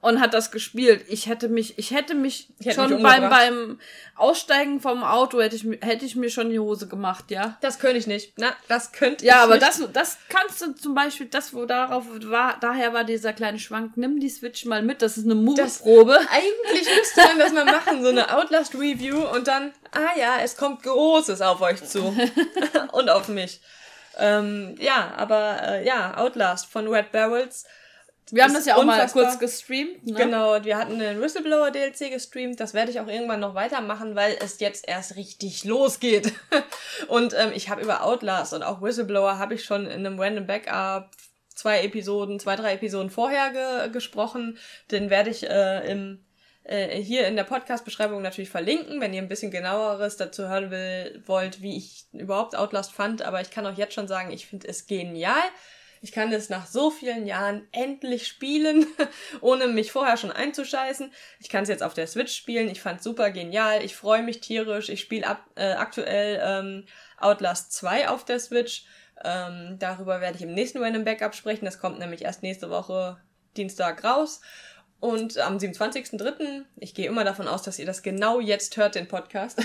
Und 0.00 0.20
hat 0.20 0.34
das 0.34 0.50
gespielt. 0.50 1.04
Ich 1.08 1.28
hätte 1.28 1.48
mich, 1.48 1.78
ich 1.78 1.92
hätte 1.92 2.14
mich 2.14 2.48
ich 2.58 2.66
hätte 2.66 2.76
schon 2.76 2.94
mich 2.94 3.02
beim, 3.02 3.30
beim 3.30 3.78
Aussteigen 4.14 4.80
vom 4.80 5.02
Auto 5.04 5.40
hätte 5.40 5.56
ich, 5.56 5.64
hätte 5.80 6.04
ich 6.04 6.16
mir 6.16 6.30
schon 6.30 6.50
die 6.50 6.58
Hose 6.58 6.88
gemacht, 6.88 7.30
ja. 7.30 7.56
Das 7.60 7.78
könnte 7.78 7.98
ich 7.98 8.06
nicht. 8.06 8.34
Na, 8.36 8.54
das 8.68 8.92
könnte 8.92 9.24
ja, 9.24 9.34
ich 9.34 9.40
aber 9.40 9.54
nicht. 9.54 9.66
das, 9.66 9.92
das 9.92 10.18
kannst 10.28 10.62
du 10.62 10.72
zum 10.74 10.94
Beispiel, 10.94 11.26
das, 11.26 11.54
wo 11.54 11.64
darauf 11.64 12.04
war, 12.24 12.58
daher 12.60 12.92
war 12.92 13.04
dieser 13.04 13.32
kleine 13.32 13.58
Schwank, 13.58 13.96
nimm 13.96 14.11
die 14.20 14.28
Switch 14.28 14.64
mal 14.64 14.82
mit, 14.82 15.02
das 15.02 15.16
ist 15.16 15.24
eine 15.24 15.34
Move-Probe. 15.34 16.18
Eigentlich 16.30 16.88
müsste 16.96 17.20
man 17.22 17.38
das 17.38 17.52
mal 17.52 17.64
machen, 17.64 18.02
so 18.02 18.08
eine 18.08 18.36
Outlast-Review 18.36 19.26
und 19.28 19.48
dann, 19.48 19.72
ah 19.92 20.18
ja, 20.18 20.38
es 20.42 20.56
kommt 20.56 20.82
Großes 20.82 21.40
auf 21.40 21.60
euch 21.60 21.82
zu. 21.84 22.16
und 22.92 23.08
auf 23.08 23.28
mich. 23.28 23.60
Ähm, 24.18 24.74
ja, 24.78 25.12
aber 25.16 25.62
äh, 25.62 25.86
ja, 25.86 26.16
Outlast 26.18 26.66
von 26.66 26.88
Red 26.88 27.12
Barrels. 27.12 27.64
Wir 28.30 28.44
haben 28.44 28.54
das 28.54 28.66
ja 28.66 28.76
auch 28.76 28.82
unfassbar. 28.82 29.24
mal 29.24 29.30
kurz 29.30 29.40
gestreamt. 29.40 30.06
Ne? 30.06 30.14
Genau, 30.14 30.64
wir 30.64 30.78
hatten 30.78 31.00
einen 31.00 31.20
Whistleblower 31.20 31.70
DLC 31.70 32.10
gestreamt. 32.10 32.60
Das 32.60 32.72
werde 32.72 32.90
ich 32.90 33.00
auch 33.00 33.06
irgendwann 33.06 33.40
noch 33.40 33.54
weitermachen, 33.54 34.14
weil 34.14 34.38
es 34.40 34.58
jetzt 34.60 34.88
erst 34.88 35.16
richtig 35.16 35.64
losgeht. 35.64 36.32
und 37.08 37.34
ähm, 37.34 37.52
ich 37.54 37.68
habe 37.68 37.82
über 37.82 38.04
Outlast 38.04 38.54
und 38.54 38.62
auch 38.62 38.80
Whistleblower 38.80 39.38
habe 39.38 39.54
ich 39.54 39.64
schon 39.64 39.86
in 39.86 40.06
einem 40.06 40.18
Random 40.18 40.46
Backup 40.46 41.10
zwei 41.62 41.84
Episoden, 41.84 42.40
zwei, 42.40 42.56
drei 42.56 42.74
Episoden 42.74 43.08
vorher 43.08 43.50
ge 43.50 43.92
gesprochen. 43.92 44.58
Den 44.90 45.10
werde 45.10 45.30
ich 45.30 45.48
äh, 45.48 45.88
im, 45.88 46.24
äh, 46.64 47.00
hier 47.00 47.28
in 47.28 47.36
der 47.36 47.44
Podcast-Beschreibung 47.44 48.20
natürlich 48.20 48.50
verlinken, 48.50 49.00
wenn 49.00 49.14
ihr 49.14 49.22
ein 49.22 49.28
bisschen 49.28 49.52
genaueres 49.52 50.16
dazu 50.16 50.48
hören 50.48 50.72
will, 50.72 51.22
wollt, 51.24 51.62
wie 51.62 51.76
ich 51.76 52.06
überhaupt 52.12 52.56
Outlast 52.56 52.92
fand. 52.92 53.22
Aber 53.22 53.40
ich 53.40 53.50
kann 53.52 53.64
auch 53.64 53.78
jetzt 53.78 53.94
schon 53.94 54.08
sagen, 54.08 54.32
ich 54.32 54.46
finde 54.46 54.66
es 54.66 54.88
genial. 54.88 55.42
Ich 56.04 56.10
kann 56.10 56.32
es 56.32 56.48
nach 56.48 56.66
so 56.66 56.90
vielen 56.90 57.28
Jahren 57.28 57.68
endlich 57.70 58.26
spielen, 58.26 58.84
ohne 59.40 59.68
mich 59.68 59.92
vorher 59.92 60.16
schon 60.16 60.32
einzuscheißen. 60.32 61.12
Ich 61.38 61.48
kann 61.48 61.62
es 61.62 61.68
jetzt 61.68 61.84
auf 61.84 61.94
der 61.94 62.08
Switch 62.08 62.34
spielen. 62.34 62.68
Ich 62.68 62.80
fand 62.80 63.04
super 63.04 63.30
genial. 63.30 63.84
Ich 63.84 63.94
freue 63.94 64.24
mich 64.24 64.40
tierisch. 64.40 64.88
Ich 64.88 65.00
spiele 65.00 65.38
äh, 65.54 65.74
aktuell 65.74 66.42
ähm, 66.44 66.86
Outlast 67.18 67.72
2 67.72 68.08
auf 68.08 68.24
der 68.24 68.40
Switch. 68.40 68.84
Ähm, 69.24 69.76
darüber 69.78 70.20
werde 70.20 70.36
ich 70.36 70.42
im 70.42 70.54
nächsten 70.54 70.82
Random 70.82 71.04
Backup 71.04 71.34
sprechen. 71.34 71.64
Das 71.64 71.78
kommt 71.78 71.98
nämlich 71.98 72.22
erst 72.22 72.42
nächste 72.42 72.70
Woche 72.70 73.18
Dienstag 73.56 74.02
raus. 74.04 74.40
Und 75.02 75.36
am 75.38 75.56
27.03., 75.56 76.62
ich 76.76 76.94
gehe 76.94 77.08
immer 77.08 77.24
davon 77.24 77.48
aus, 77.48 77.62
dass 77.62 77.80
ihr 77.80 77.86
das 77.86 78.02
genau 78.02 78.38
jetzt 78.38 78.76
hört, 78.76 78.94
den 78.94 79.08
Podcast. 79.08 79.60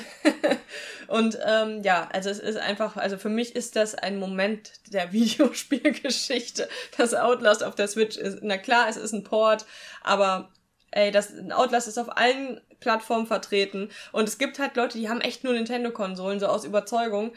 und 1.07 1.37
ähm, 1.45 1.83
ja, 1.83 2.09
also 2.11 2.31
es 2.31 2.39
ist 2.39 2.57
einfach, 2.57 2.97
also 2.97 3.19
für 3.19 3.29
mich 3.29 3.55
ist 3.55 3.75
das 3.75 3.93
ein 3.93 4.17
Moment 4.17 4.71
der 4.87 5.11
Videospielgeschichte. 5.13 6.67
Das 6.97 7.13
Outlast 7.13 7.63
auf 7.63 7.75
der 7.75 7.87
Switch 7.87 8.17
ist, 8.17 8.39
na 8.41 8.57
klar, 8.57 8.89
es 8.89 8.97
ist 8.97 9.13
ein 9.13 9.23
Port, 9.23 9.67
aber 10.01 10.51
ey, 10.89 11.11
das 11.11 11.31
Outlast 11.51 11.87
ist 11.87 11.99
auf 11.99 12.17
allen 12.17 12.59
Plattformen 12.79 13.27
vertreten. 13.27 13.89
Und 14.11 14.27
es 14.27 14.39
gibt 14.39 14.57
halt 14.57 14.75
Leute, 14.75 14.97
die 14.97 15.07
haben 15.07 15.21
echt 15.21 15.43
nur 15.43 15.53
Nintendo-Konsolen, 15.53 16.39
so 16.39 16.47
aus 16.47 16.65
Überzeugung. 16.65 17.33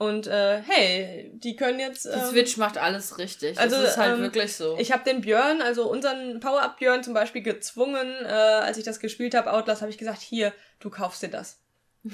Und 0.00 0.28
äh, 0.28 0.62
hey, 0.66 1.30
die 1.34 1.56
können 1.56 1.78
jetzt. 1.78 2.06
Ähm, 2.06 2.12
die 2.14 2.30
Switch 2.30 2.56
macht 2.56 2.78
alles 2.78 3.18
richtig. 3.18 3.60
Also 3.60 3.76
das 3.76 3.90
ist 3.90 3.96
halt 3.98 4.16
ähm, 4.16 4.22
wirklich 4.22 4.56
so. 4.56 4.78
Ich 4.78 4.92
habe 4.92 5.04
den 5.04 5.20
Björn, 5.20 5.60
also 5.60 5.90
unseren 5.90 6.40
Power-Up 6.40 6.78
Björn 6.78 7.04
zum 7.04 7.12
Beispiel 7.12 7.42
gezwungen, 7.42 8.10
äh, 8.24 8.28
als 8.28 8.78
ich 8.78 8.84
das 8.84 8.98
gespielt 8.98 9.34
habe, 9.34 9.52
Outlast, 9.52 9.82
habe 9.82 9.90
ich 9.90 9.98
gesagt, 9.98 10.22
hier, 10.22 10.54
du 10.78 10.88
kaufst 10.88 11.22
dir 11.22 11.28
das. 11.28 11.58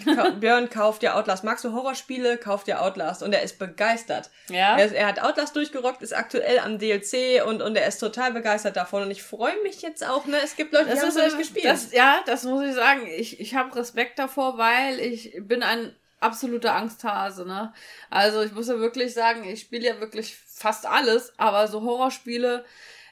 Ka 0.04 0.30
Björn 0.40 0.68
kauft 0.68 1.02
dir 1.02 1.14
Outlast. 1.14 1.44
Magst 1.44 1.64
du 1.64 1.72
Horrorspiele? 1.72 2.38
Kauf 2.38 2.64
dir 2.64 2.82
Outlast. 2.82 3.22
Und 3.22 3.32
er 3.32 3.42
ist 3.42 3.60
begeistert. 3.60 4.30
Ja. 4.48 4.76
Er, 4.76 4.92
er, 4.92 5.06
hat 5.06 5.22
Outlast 5.22 5.54
durchgerockt, 5.54 6.02
ist 6.02 6.12
aktuell 6.12 6.58
am 6.58 6.80
DLC 6.80 7.46
und, 7.46 7.62
und 7.62 7.76
er 7.76 7.86
ist 7.86 7.98
total 7.98 8.32
begeistert 8.32 8.76
davon. 8.76 9.04
Und 9.04 9.12
ich 9.12 9.22
freue 9.22 9.62
mich 9.62 9.82
jetzt 9.82 10.04
auch, 10.04 10.26
ne? 10.26 10.38
Es 10.42 10.56
gibt 10.56 10.72
Leute, 10.72 10.86
die 10.86 10.98
haben 10.98 11.06
es 11.06 11.14
nicht 11.14 11.38
gespielt. 11.38 11.66
Das, 11.66 11.92
ja, 11.92 12.18
das 12.26 12.42
muss 12.42 12.64
ich 12.66 12.74
sagen. 12.74 13.06
Ich, 13.16 13.38
ich 13.38 13.54
habe 13.54 13.76
Respekt 13.76 14.18
davor, 14.18 14.58
weil 14.58 14.98
ich 14.98 15.38
bin 15.38 15.62
ein 15.62 15.94
absoluter 16.20 16.74
Angsthase, 16.74 17.46
ne? 17.46 17.72
Also 18.10 18.42
ich 18.42 18.52
muss 18.52 18.68
ja 18.68 18.78
wirklich 18.78 19.14
sagen, 19.14 19.44
ich 19.44 19.60
spiele 19.60 19.86
ja 19.86 20.00
wirklich 20.00 20.36
fast 20.36 20.86
alles, 20.86 21.32
aber 21.36 21.68
so 21.68 21.82
Horrorspiele 21.82 22.64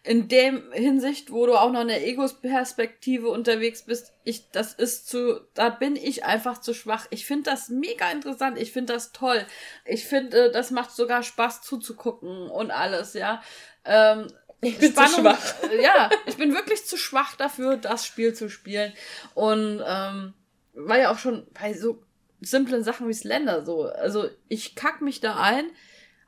in 0.06 0.28
dem 0.28 0.70
Hinsicht, 0.72 1.32
wo 1.32 1.46
du 1.46 1.54
auch 1.54 1.72
noch 1.72 1.80
in 1.80 1.88
der 1.88 2.06
Egos-Perspektive 2.06 3.28
unterwegs 3.30 3.82
bist, 3.82 4.12
ich, 4.22 4.50
das 4.50 4.74
ist 4.74 5.08
zu, 5.08 5.40
da 5.54 5.70
bin 5.70 5.96
ich 5.96 6.26
einfach 6.26 6.58
zu 6.60 6.74
schwach. 6.74 7.06
Ich 7.08 7.24
finde 7.24 7.50
das 7.50 7.70
mega 7.70 8.10
interessant, 8.10 8.58
ich 8.58 8.70
finde 8.70 8.92
das 8.92 9.12
toll. 9.12 9.46
Ich 9.86 10.04
finde, 10.04 10.50
das 10.50 10.70
macht 10.70 10.90
sogar 10.90 11.22
Spaß 11.22 11.62
zuzugucken 11.62 12.50
und 12.50 12.70
alles, 12.70 13.14
ja. 13.14 13.42
Ähm, 13.86 14.26
ich 14.60 14.78
bin 14.78 14.92
Spannung, 14.92 15.14
zu 15.14 15.20
schwach. 15.20 15.54
Ja, 15.80 16.10
ich 16.26 16.36
bin 16.36 16.54
wirklich 16.54 16.84
zu 16.84 16.98
schwach 16.98 17.36
dafür, 17.36 17.78
das 17.78 18.06
Spiel 18.06 18.34
zu 18.34 18.50
spielen. 18.50 18.92
Und 19.34 19.82
ähm, 19.86 20.34
war 20.74 20.98
ja 20.98 21.12
auch 21.12 21.18
schon 21.18 21.46
bei 21.58 21.72
so 21.72 22.02
simplen 22.40 22.84
Sachen 22.84 23.08
wie 23.08 23.14
Slender 23.14 23.64
so. 23.64 23.84
Also 23.84 24.28
ich 24.48 24.74
kack 24.74 25.00
mich 25.00 25.20
da 25.20 25.36
ein, 25.36 25.70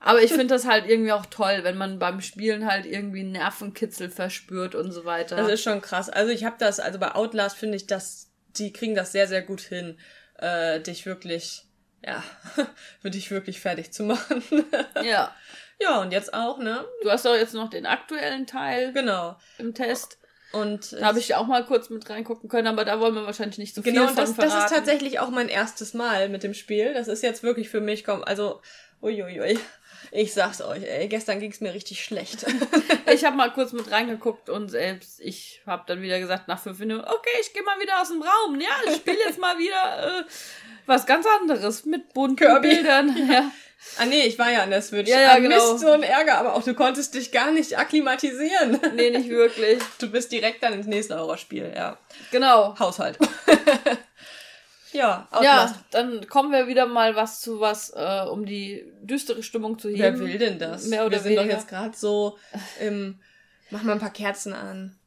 aber 0.01 0.23
ich 0.23 0.31
finde 0.31 0.55
das 0.55 0.67
halt 0.67 0.89
irgendwie 0.89 1.13
auch 1.13 1.27
toll, 1.27 1.61
wenn 1.63 1.77
man 1.77 1.99
beim 1.99 2.21
Spielen 2.21 2.67
halt 2.67 2.87
irgendwie 2.87 3.25
Nervenkitzel 3.25 4.11
verspürt 4.11 4.75
und 4.75 4.93
so 4.93 5.05
weiter. 5.05 5.37
Das 5.37 5.51
ist 5.51 5.63
schon 5.63 5.81
krass. 5.81 6.09
Also 6.09 6.33
ich 6.33 6.45
habe 6.45 6.57
das, 6.59 6.81
also 6.81 6.99
bei 6.99 7.15
Outlast 7.15 7.57
finde 7.57 7.77
ich, 7.77 7.87
dass 7.87 8.31
die 8.57 8.73
kriegen 8.73 8.95
das 8.95 9.13
sehr, 9.13 9.27
sehr 9.27 9.43
gut 9.43 9.61
hin, 9.61 9.99
äh, 10.39 10.81
dich 10.81 11.07
wirklich, 11.07 11.65
ja, 12.05 12.23
für 13.01 13.11
dich 13.11 13.31
wirklich 13.31 13.61
fertig 13.61 13.93
zu 13.93 14.05
machen. 14.05 14.45
ja. 15.03 15.35
Ja, 15.79 16.01
und 16.01 16.11
jetzt 16.11 16.33
auch, 16.33 16.59
ne? 16.59 16.87
Du 17.03 17.11
hast 17.11 17.27
doch 17.27 17.35
jetzt 17.35 17.53
noch 17.53 17.69
den 17.69 17.85
aktuellen 17.85 18.47
Teil. 18.47 18.95
Genau. 18.95 19.37
Im 19.59 19.75
Test. 19.75 20.19
Und 20.57 20.93
da 20.93 21.07
habe 21.07 21.19
ich 21.19 21.35
auch 21.35 21.47
mal 21.47 21.65
kurz 21.65 21.91
mit 21.91 22.09
reingucken 22.09 22.49
können, 22.49 22.67
aber 22.67 22.85
da 22.85 22.99
wollen 22.99 23.15
wir 23.15 23.27
wahrscheinlich 23.27 23.59
nicht 23.59 23.75
so 23.75 23.83
genau, 23.83 24.07
viel 24.07 24.15
von 24.15 24.17
das, 24.17 24.33
verraten. 24.35 24.53
das 24.53 24.65
ist 24.65 24.77
tatsächlich 24.77 25.19
auch 25.19 25.31
mein 25.31 25.49
erstes 25.49 25.93
Mal 25.93 26.29
mit 26.29 26.43
dem 26.43 26.55
Spiel. 26.55 26.95
Das 26.95 27.09
ist 27.09 27.23
jetzt 27.23 27.43
wirklich 27.43 27.69
für 27.69 27.81
mich, 27.81 28.05
komm, 28.05 28.25
also, 28.25 28.61
uiuiui. 29.03 29.59
Ich 30.11 30.35
sag's 30.35 30.61
euch, 30.61 30.83
ey, 30.83 31.09
gestern 31.09 31.41
ging's 31.41 31.61
mir 31.61 31.75
richtig 31.75 32.03
schlecht. 32.03 32.47
ich 33.13 33.25
habe 33.25 33.37
mal 33.37 33.53
kurz 33.53 33.73
mit 33.73 33.91
reingeguckt 33.91 34.49
und 34.49 34.71
selbst 34.71 35.21
ich 35.21 35.63
habe 35.67 35.85
dann 35.87 36.03
wieder 36.03 36.19
gesagt 36.19 36.49
nach 36.49 36.61
fünf 36.61 36.79
Minuten, 36.79 37.05
okay, 37.05 37.31
ich 37.41 37.53
gehe 37.53 37.63
mal 37.63 37.81
wieder 37.81 38.01
aus 38.01 38.09
dem 38.09 38.23
Raum. 38.23 38.61
Ja, 38.61 38.71
ich 38.87 38.97
spiele 38.97 39.19
jetzt 39.27 39.39
mal 39.39 39.59
wieder 39.59 40.21
äh, 40.21 40.25
was 40.87 41.07
ganz 41.07 41.27
anderes 41.41 41.85
mit 41.85 42.13
bunten 42.15 42.37
Kirby. 42.37 42.69
Bildern. 42.69 43.29
Ja. 43.31 43.51
Ah 43.99 44.07
nee, 44.07 44.23
ich 44.23 44.39
war 44.39 44.51
ja 44.51 44.63
an 44.63 44.71
der 44.71 44.83
Switch. 44.83 45.09
Ja, 45.09 45.21
ja, 45.21 45.33
ah, 45.33 45.39
genau. 45.39 45.73
Mist, 45.73 45.81
so 45.81 45.91
ein 45.91 46.03
Ärger, 46.03 46.39
aber 46.39 46.55
auch 46.55 46.63
du 46.63 46.75
konntest 46.75 47.15
dich 47.15 47.31
gar 47.31 47.51
nicht 47.51 47.79
akklimatisieren. 47.79 48.81
Nee, 48.95 49.11
nicht 49.11 49.29
wirklich. 49.29 49.79
Du 49.99 50.11
bist 50.11 50.33
direkt 50.33 50.63
dann 50.63 50.73
ins 50.73 50.87
nächste 50.87 51.19
Horrorspiel, 51.19 51.73
ja. 51.75 51.99
Genau. 52.31 52.77
Haushalt. 52.79 53.19
ja. 54.97 55.29
Ja, 55.43 55.75
dann 55.91 56.27
kommen 56.27 56.53
wir 56.53 56.67
wieder 56.67 56.87
mal 56.87 57.17
was 57.17 57.41
zu 57.41 57.61
was, 57.61 57.91
äh, 57.91 58.25
um 58.31 58.47
die 58.47 58.85
düstere 59.03 59.43
Stimmung 59.43 59.79
zu 59.79 59.89
heben. 59.89 60.01
Wer 60.01 60.19
will 60.19 60.39
denn 60.39 60.59
das? 60.59 60.87
Mehr 60.87 61.07
oder 61.07 61.13
wir 61.13 61.19
sind 61.21 61.33
weniger. 61.33 61.45
doch 61.45 61.51
jetzt 61.51 61.69
gerade 61.69 61.97
so 61.97 62.39
im, 62.81 63.21
mach 63.71 63.83
mal 63.83 63.93
ein 63.93 63.99
paar 63.99 64.11
Kerzen 64.11 64.53
an. 64.53 64.99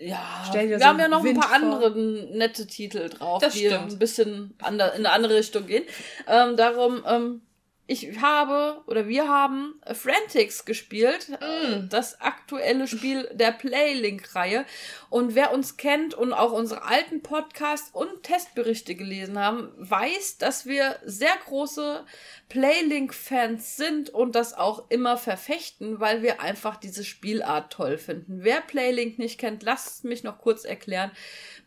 Ja, 0.00 0.48
wir 0.52 0.78
so 0.78 0.84
haben 0.84 1.00
ja 1.00 1.08
noch 1.08 1.24
Wind 1.24 1.38
ein 1.38 1.40
paar 1.40 1.58
vor. 1.58 1.72
andere 1.72 1.98
nette 1.98 2.66
Titel 2.68 3.08
drauf, 3.08 3.42
das 3.42 3.54
die 3.54 3.66
stimmt. 3.66 3.92
ein 3.92 3.98
bisschen 3.98 4.54
ander, 4.62 4.92
in 4.94 5.04
eine 5.04 5.10
andere 5.10 5.34
Richtung 5.34 5.66
gehen. 5.66 5.84
Ähm, 6.28 6.56
darum, 6.56 7.02
ähm, 7.04 7.42
ich 7.90 8.20
habe 8.20 8.82
oder 8.86 9.08
wir 9.08 9.28
haben 9.28 9.80
Frantics 9.94 10.66
gespielt, 10.66 11.30
mm. 11.30 11.88
das 11.88 12.20
aktuelle 12.20 12.86
Spiel 12.86 13.30
der 13.32 13.50
Playlink-Reihe. 13.50 14.66
Und 15.08 15.34
wer 15.34 15.52
uns 15.52 15.78
kennt 15.78 16.12
und 16.12 16.34
auch 16.34 16.52
unsere 16.52 16.82
alten 16.84 17.22
Podcasts 17.22 17.90
und 17.94 18.22
Testberichte 18.22 18.94
gelesen 18.94 19.38
haben, 19.38 19.72
weiß, 19.78 20.36
dass 20.36 20.66
wir 20.66 20.96
sehr 21.06 21.34
große 21.46 22.04
Playlink-Fans 22.50 23.78
sind 23.78 24.10
und 24.10 24.34
das 24.34 24.52
auch 24.52 24.90
immer 24.90 25.16
verfechten, 25.16 25.98
weil 25.98 26.22
wir 26.22 26.42
einfach 26.42 26.76
diese 26.76 27.04
Spielart 27.04 27.72
toll 27.72 27.96
finden. 27.96 28.44
Wer 28.44 28.60
Playlink 28.60 29.18
nicht 29.18 29.40
kennt, 29.40 29.62
lasst 29.62 30.04
mich 30.04 30.22
noch 30.24 30.38
kurz 30.38 30.66
erklären. 30.66 31.10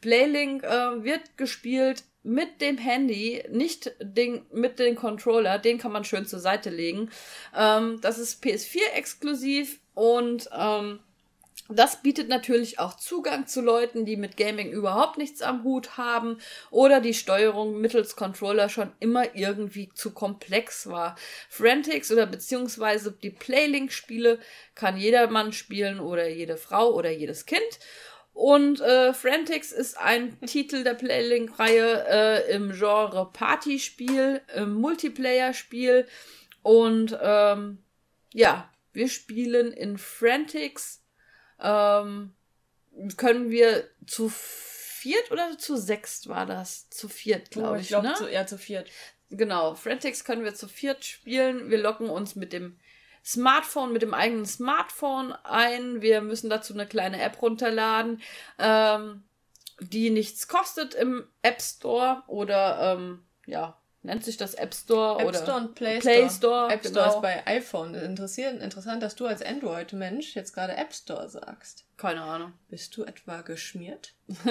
Playlink 0.02 0.64
äh, 0.64 1.04
wird 1.04 1.36
gespielt 1.36 2.04
mit 2.24 2.62
dem 2.62 2.78
Handy, 2.78 3.44
nicht 3.50 3.92
den, 4.00 4.46
mit 4.52 4.80
dem 4.80 4.96
Controller, 4.96 5.58
den 5.58 5.78
kann 5.78 5.92
man 5.92 6.06
schön 6.06 6.26
zur 6.26 6.40
Seite 6.40 6.70
legen. 6.70 7.10
Ähm, 7.56 8.00
das 8.02 8.20
ist 8.20 8.44
PS4 8.44 8.94
exklusiv 8.96 9.80
und 9.94 10.50
ähm, 10.56 11.00
das 11.74 12.02
bietet 12.02 12.28
natürlich 12.28 12.80
auch 12.80 12.96
Zugang 12.96 13.48
zu 13.48 13.62
Leuten, 13.62 14.06
die 14.06 14.18
mit 14.18 14.36
Gaming 14.36 14.72
überhaupt 14.72 15.18
nichts 15.18 15.42
am 15.42 15.64
Hut 15.64 15.98
haben 15.98 16.38
oder 16.70 17.00
die 17.00 17.14
Steuerung 17.14 17.80
mittels 17.80 18.16
Controller 18.16 18.68
schon 18.68 18.92
immer 19.00 19.36
irgendwie 19.36 19.90
zu 19.94 20.12
komplex 20.12 20.88
war. 20.88 21.16
Frantics 21.50 22.12
oder 22.12 22.26
beziehungsweise 22.26 23.12
die 23.12 23.30
Playlink-Spiele 23.30 24.40
kann 24.76 24.98
jedermann 24.98 25.54
spielen 25.54 26.00
oder 26.00 26.28
jede 26.28 26.58
Frau 26.58 26.92
oder 26.92 27.10
jedes 27.10 27.46
Kind. 27.46 27.80
Und 28.34 28.80
äh, 28.80 29.14
Frantics 29.14 29.72
ist 29.72 29.98
ein 29.98 30.40
Titel 30.42 30.84
der 30.84 30.94
Playlink-Reihe 30.94 32.06
äh, 32.08 32.56
im 32.56 32.72
Genre 32.72 33.30
Partyspiel, 33.32 34.42
im 34.56 34.74
Multiplayer-Spiel. 34.76 36.08
Und 36.64 37.18
ähm, 37.22 37.80
ja, 38.34 38.72
wir 38.94 39.10
spielen 39.10 39.74
in 39.74 39.98
Frantics. 39.98 41.04
Ähm, 41.60 42.34
können 43.18 43.50
wir 43.50 43.88
zu 44.06 44.30
viert 44.30 45.32
oder 45.32 45.58
zu 45.58 45.76
sechst 45.78 46.28
war 46.28 46.46
das? 46.46 46.90
Zu 46.90 47.10
viert, 47.10 47.52
glaube 47.52 47.72
oh, 47.72 47.76
ich. 47.76 47.84
Ich 47.84 47.88
glaube, 47.90 48.08
ne? 48.08 48.14
zu, 48.16 48.32
ja, 48.32 48.46
zu 48.46 48.58
viert. 48.58 48.90
Genau, 49.30 49.76
Frantics 49.76 50.24
können 50.24 50.44
wir 50.44 50.56
zu 50.56 50.68
viert 50.68 51.06
spielen. 51.06 51.70
Wir 51.70 51.78
locken 51.78 52.10
uns 52.10 52.36
mit 52.36 52.54
dem 52.54 52.78
Smartphone 53.24 53.94
mit 53.94 54.02
dem 54.02 54.14
eigenen 54.14 54.46
Smartphone 54.46 55.34
ein. 55.44 56.02
Wir 56.02 56.22
müssen 56.22 56.50
dazu 56.50 56.74
eine 56.74 56.88
kleine 56.88 57.22
App 57.22 57.42
runterladen, 57.42 58.22
ähm, 58.60 59.24
die 59.80 60.10
nichts 60.10 60.48
kostet 60.48 60.94
im 60.94 61.28
App 61.42 61.62
Store 61.62 62.24
oder 62.28 62.96
ähm, 62.96 63.24
ja, 63.46 63.78
nennt 64.02 64.24
sich 64.24 64.38
das 64.38 64.54
App 64.54 64.74
Store 64.74 65.20
App 65.20 65.28
oder 65.28 65.42
Store 65.42 65.58
und 65.58 65.76
Play, 65.76 66.00
Play 66.00 66.30
Store. 66.30 66.32
Store. 66.32 66.74
App 66.74 66.86
Store 66.86 67.06
genau. 67.06 67.16
ist 67.16 67.22
bei 67.22 67.48
iPhone. 67.48 67.96
Interessiert, 67.96 68.60
interessant, 68.62 69.04
dass 69.04 69.16
du 69.16 69.28
als 69.28 69.44
Android-Mensch 69.44 70.36
jetzt 70.36 70.54
gerade 70.54 70.76
App 70.76 70.94
Store 70.94 71.30
sagst. 71.30 71.86
Keine 71.98 72.22
Ahnung. 72.22 72.54
Bist 72.70 72.98
du 72.98 73.04
etwa 73.04 73.42
geschmiert? 73.42 74.14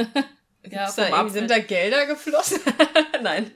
ja, 0.65 0.91
da, 0.95 1.29
sind 1.29 1.51
da 1.51 1.59
Gelder 1.59 2.07
geflossen? 2.07 2.61
Nein 3.23 3.51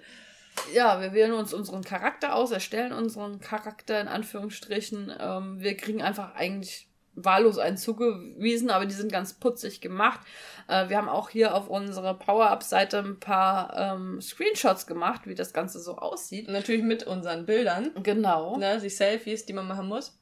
ja, 0.73 1.01
wir 1.01 1.13
wählen 1.13 1.33
uns 1.33 1.53
unseren 1.53 1.83
Charakter 1.83 2.35
aus, 2.35 2.51
erstellen 2.51 2.93
unseren 2.93 3.41
Charakter 3.41 4.01
in 4.01 4.09
Anführungsstrichen. 4.09 5.13
Ähm, 5.19 5.61
wir 5.61 5.77
kriegen 5.77 6.03
einfach 6.03 6.35
eigentlich 6.35 6.89
wahllos 7.17 7.59
einen 7.59 7.77
zugewiesen, 7.77 8.71
aber 8.71 8.87
die 8.87 8.95
sind 8.95 9.13
ganz 9.13 9.35
putzig 9.35 9.81
gemacht. 9.81 10.21
Äh, 10.69 10.89
wir 10.89 10.97
haben 10.97 11.09
auch 11.09 11.31
hier 11.31 11.55
auf 11.55 11.69
unserer 11.69 12.15
Power-Up-Seite 12.15 12.99
ein 12.99 13.21
paar 13.21 13.77
ähm, 13.77 14.21
Screenshots 14.21 14.87
gemacht, 14.87 15.23
wie 15.27 15.35
das 15.35 15.53
Ganze 15.53 15.81
so 15.81 15.97
aussieht. 15.97 16.49
Natürlich 16.49 16.83
mit 16.83 17.05
unseren 17.05 17.47
Bildern. 17.47 17.93
Genau. 18.03 18.57
Ne, 18.57 18.81
die 18.81 18.89
Selfies, 18.89 19.47
die 19.47 19.53
man 19.53 19.69
machen 19.69 19.89
muss. 19.89 20.19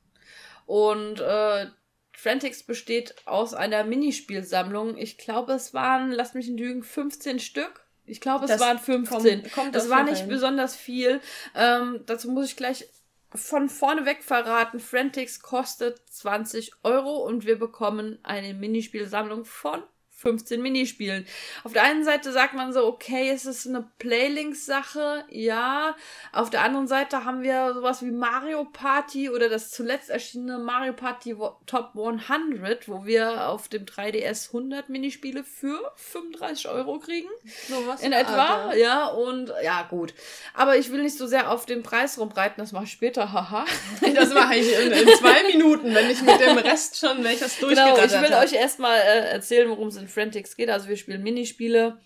Und 0.66 1.20
äh, 1.20 1.66
Frantics 2.14 2.62
besteht 2.62 3.14
aus 3.26 3.54
einer 3.54 3.84
Minispielsammlung. 3.84 4.96
Ich 4.96 5.18
glaube, 5.18 5.54
es 5.54 5.74
waren, 5.74 6.12
lasst 6.12 6.34
mich 6.34 6.48
lügen, 6.48 6.82
15 6.82 7.40
Stück. 7.40 7.81
Ich 8.04 8.20
glaube, 8.20 8.44
es 8.44 8.50
das 8.50 8.60
waren 8.60 8.78
15. 8.78 9.42
Kommt, 9.42 9.52
kommt 9.52 9.74
das 9.74 9.88
war 9.88 10.02
nicht 10.02 10.22
rein. 10.22 10.28
besonders 10.28 10.76
viel. 10.76 11.20
Ähm, 11.54 12.00
dazu 12.06 12.30
muss 12.30 12.46
ich 12.46 12.56
gleich 12.56 12.88
von 13.34 13.68
vorne 13.68 14.04
weg 14.04 14.22
verraten. 14.22 14.80
Frantics 14.80 15.40
kostet 15.40 16.00
20 16.10 16.72
Euro 16.82 17.16
und 17.16 17.46
wir 17.46 17.58
bekommen 17.58 18.18
eine 18.22 18.54
Minispielsammlung 18.54 19.44
von 19.44 19.82
15 20.22 20.62
Minispielen. 20.62 21.26
Auf 21.64 21.72
der 21.72 21.82
einen 21.82 22.04
Seite 22.04 22.32
sagt 22.32 22.54
man 22.54 22.72
so, 22.72 22.86
okay, 22.86 23.30
es 23.30 23.44
ist 23.44 23.66
eine 23.66 23.84
Playlinks-Sache, 23.98 25.24
ja. 25.28 25.96
Auf 26.32 26.48
der 26.48 26.62
anderen 26.62 26.86
Seite 26.86 27.24
haben 27.24 27.42
wir 27.42 27.74
sowas 27.74 28.02
wie 28.02 28.12
Mario 28.12 28.64
Party 28.64 29.28
oder 29.28 29.48
das 29.48 29.70
zuletzt 29.70 30.10
erschienene 30.10 30.58
Mario 30.58 30.92
Party 30.92 31.36
Top 31.66 31.90
100, 31.96 32.88
wo 32.88 33.04
wir 33.04 33.48
auf 33.48 33.68
dem 33.68 33.84
3DS 33.84 34.48
100 34.48 34.88
Minispiele 34.88 35.42
für 35.42 35.92
35 35.96 36.68
Euro 36.68 37.00
kriegen. 37.00 37.28
Sowas. 37.68 38.00
In 38.00 38.12
etwa, 38.12 38.66
Alter. 38.68 38.76
ja. 38.76 39.06
Und 39.08 39.52
ja, 39.62 39.82
gut. 39.82 40.14
Aber 40.54 40.76
ich 40.76 40.92
will 40.92 41.02
nicht 41.02 41.18
so 41.18 41.26
sehr 41.26 41.50
auf 41.50 41.66
den 41.66 41.82
Preis 41.82 42.18
rumreiten, 42.18 42.62
das 42.62 42.70
mache 42.70 42.84
ich 42.84 42.92
später, 42.92 43.32
haha. 43.32 43.64
das 44.14 44.32
mache 44.32 44.56
ich 44.56 44.72
in, 44.72 44.92
in, 44.92 45.08
zwei 45.16 45.42
Minuten, 45.48 45.92
wenn 45.94 46.08
ich 46.08 46.22
mit 46.22 46.38
dem 46.40 46.58
Rest 46.58 46.98
schon, 46.98 47.24
das 47.24 47.58
durchgedacht 47.58 47.94
Genau, 47.96 48.04
ich 48.04 48.12
will 48.12 48.34
hab. 48.34 48.44
euch 48.44 48.52
erstmal 48.52 48.98
äh, 48.98 49.30
erzählen, 49.32 49.68
worum 49.68 49.88
es 49.88 49.96
in 49.96 50.08
Frantics 50.12 50.56
geht. 50.56 50.70
Also 50.70 50.88
wir 50.88 50.96
spielen 50.96 51.22
Minispiele 51.22 51.98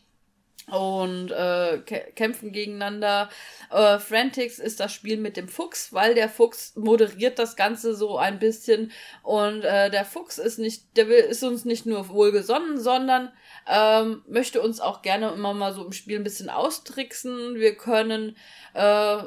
und 0.71 1.31
äh, 1.31 1.79
kämpfen 2.17 2.51
gegeneinander. 2.51 3.31
Äh, 3.71 3.99
Frantics 3.99 4.59
ist 4.59 4.81
das 4.81 4.93
Spiel 4.93 5.17
mit 5.17 5.37
dem 5.37 5.49
Fuchs, 5.49 5.93
weil 5.93 6.15
der 6.15 6.29
Fuchs 6.29 6.75
moderiert 6.75 7.39
das 7.39 7.55
Ganze 7.55 7.95
so 7.95 8.19
ein 8.19 8.41
bisschen 8.41 8.91
und 9.23 9.63
äh, 9.63 9.91
der 9.91 10.05
Fuchs 10.05 10.39
ist 10.39 10.59
nicht, 10.59 10.97
der 10.97 11.09
will, 11.09 11.19
ist 11.19 11.45
uns 11.45 11.65
nicht 11.65 11.87
nur 11.87 12.09
wohlgesonnen, 12.09 12.81
sondern 12.81 13.31
ähm, 13.69 14.25
möchte 14.27 14.61
uns 14.61 14.81
auch 14.81 15.03
gerne 15.03 15.31
immer 15.31 15.55
mal 15.55 15.73
so 15.73 15.85
im 15.85 15.93
Spiel 15.93 16.19
ein 16.19 16.25
bisschen 16.25 16.51
austricksen. 16.51 17.55
Wir 17.55 17.77
können 17.77 18.37
äh, 18.75 19.19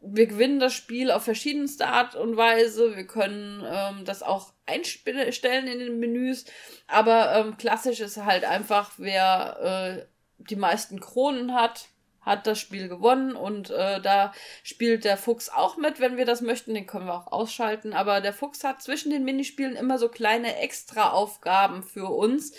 wir 0.00 0.26
gewinnen 0.26 0.60
das 0.60 0.74
Spiel 0.74 1.10
auf 1.10 1.24
verschiedenste 1.24 1.88
Art 1.88 2.14
und 2.14 2.36
Weise. 2.36 2.96
Wir 2.96 3.06
können 3.06 3.64
ähm, 3.66 4.04
das 4.04 4.22
auch 4.22 4.52
einstellen 4.66 5.66
in 5.66 5.78
den 5.78 5.98
Menüs. 5.98 6.44
Aber 6.86 7.34
ähm, 7.34 7.56
klassisch 7.56 8.00
ist 8.00 8.16
halt 8.18 8.44
einfach, 8.44 8.92
wer 8.98 9.58
äh, 9.98 10.06
die 10.38 10.56
meisten 10.56 11.00
Kronen 11.00 11.54
hat, 11.54 11.88
hat 12.20 12.46
das 12.46 12.60
Spiel 12.60 12.88
gewonnen. 12.88 13.34
Und 13.34 13.70
äh, 13.70 14.00
da 14.00 14.32
spielt 14.62 15.04
der 15.04 15.16
Fuchs 15.16 15.48
auch 15.48 15.76
mit, 15.76 15.98
wenn 15.98 16.16
wir 16.16 16.26
das 16.26 16.42
möchten. 16.42 16.74
Den 16.74 16.86
können 16.86 17.06
wir 17.06 17.14
auch 17.14 17.32
ausschalten. 17.32 17.92
Aber 17.92 18.20
der 18.20 18.32
Fuchs 18.32 18.62
hat 18.62 18.80
zwischen 18.82 19.10
den 19.10 19.24
Minispielen 19.24 19.74
immer 19.74 19.98
so 19.98 20.08
kleine 20.08 20.56
Extra-Aufgaben 20.60 21.82
für 21.82 22.06
uns 22.06 22.52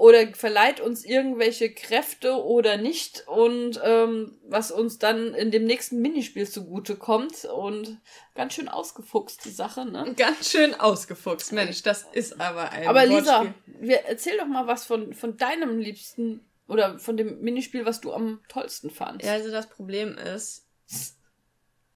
oder 0.00 0.34
verleiht 0.34 0.80
uns 0.80 1.04
irgendwelche 1.04 1.72
Kräfte 1.74 2.42
oder 2.42 2.78
nicht 2.78 3.28
und 3.28 3.78
ähm, 3.84 4.38
was 4.48 4.72
uns 4.72 4.98
dann 4.98 5.34
in 5.34 5.50
dem 5.50 5.64
nächsten 5.64 6.00
Minispiel 6.00 6.48
zugute 6.48 6.96
kommt 6.96 7.44
und 7.44 8.00
ganz 8.34 8.54
schön 8.54 8.68
ausgefuchst 8.68 9.44
die 9.44 9.50
Sache, 9.50 9.84
ne? 9.84 10.14
Ganz 10.16 10.50
schön 10.50 10.74
ausgefuchst, 10.74 11.52
Mensch, 11.52 11.82
das 11.82 12.06
ist 12.14 12.40
aber 12.40 12.70
ein 12.70 12.88
Aber 12.88 13.04
Lisa, 13.04 13.54
wir, 13.66 14.06
erzähl 14.06 14.38
doch 14.38 14.46
mal 14.46 14.66
was 14.66 14.86
von, 14.86 15.12
von 15.12 15.36
deinem 15.36 15.78
liebsten 15.78 16.48
oder 16.66 16.98
von 16.98 17.18
dem 17.18 17.42
Minispiel, 17.42 17.84
was 17.84 18.00
du 18.00 18.14
am 18.14 18.40
tollsten 18.48 18.88
fandst. 18.88 19.26
Ja, 19.26 19.34
also 19.34 19.50
das 19.50 19.68
Problem 19.68 20.16
ist, 20.16 20.66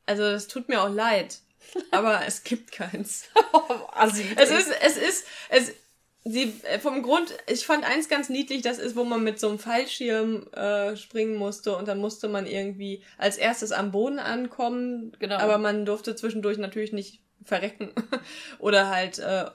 also 0.04 0.24
es 0.24 0.46
tut 0.46 0.68
mir 0.68 0.82
auch 0.82 0.92
leid, 0.92 1.38
aber 1.90 2.26
es 2.26 2.44
gibt 2.44 2.70
keins. 2.70 3.30
Assi, 3.92 4.26
es 4.36 4.50
ist, 4.50 4.70
es 4.82 4.96
ist, 4.98 5.26
es, 5.48 5.72
sie 6.24 6.54
äh, 6.62 6.78
vom 6.78 7.02
Grund, 7.02 7.34
ich 7.46 7.66
fand 7.66 7.84
eins 7.84 8.08
ganz 8.08 8.28
niedlich, 8.28 8.62
das 8.62 8.78
ist, 8.78 8.96
wo 8.96 9.04
man 9.04 9.22
mit 9.22 9.38
so 9.38 9.48
einem 9.48 9.58
Fallschirm 9.58 10.46
äh, 10.52 10.96
springen 10.96 11.36
musste 11.36 11.76
und 11.76 11.86
dann 11.86 11.98
musste 11.98 12.28
man 12.28 12.46
irgendwie 12.46 13.02
als 13.18 13.36
erstes 13.36 13.72
am 13.72 13.90
Boden 13.92 14.18
ankommen, 14.18 15.12
genau. 15.18 15.36
aber 15.36 15.58
man 15.58 15.84
durfte 15.84 16.16
zwischendurch 16.16 16.58
natürlich 16.58 16.92
nicht 16.92 17.20
verrecken 17.44 17.92
oder 18.58 18.88
halt 18.88 19.18
äh, 19.18 19.46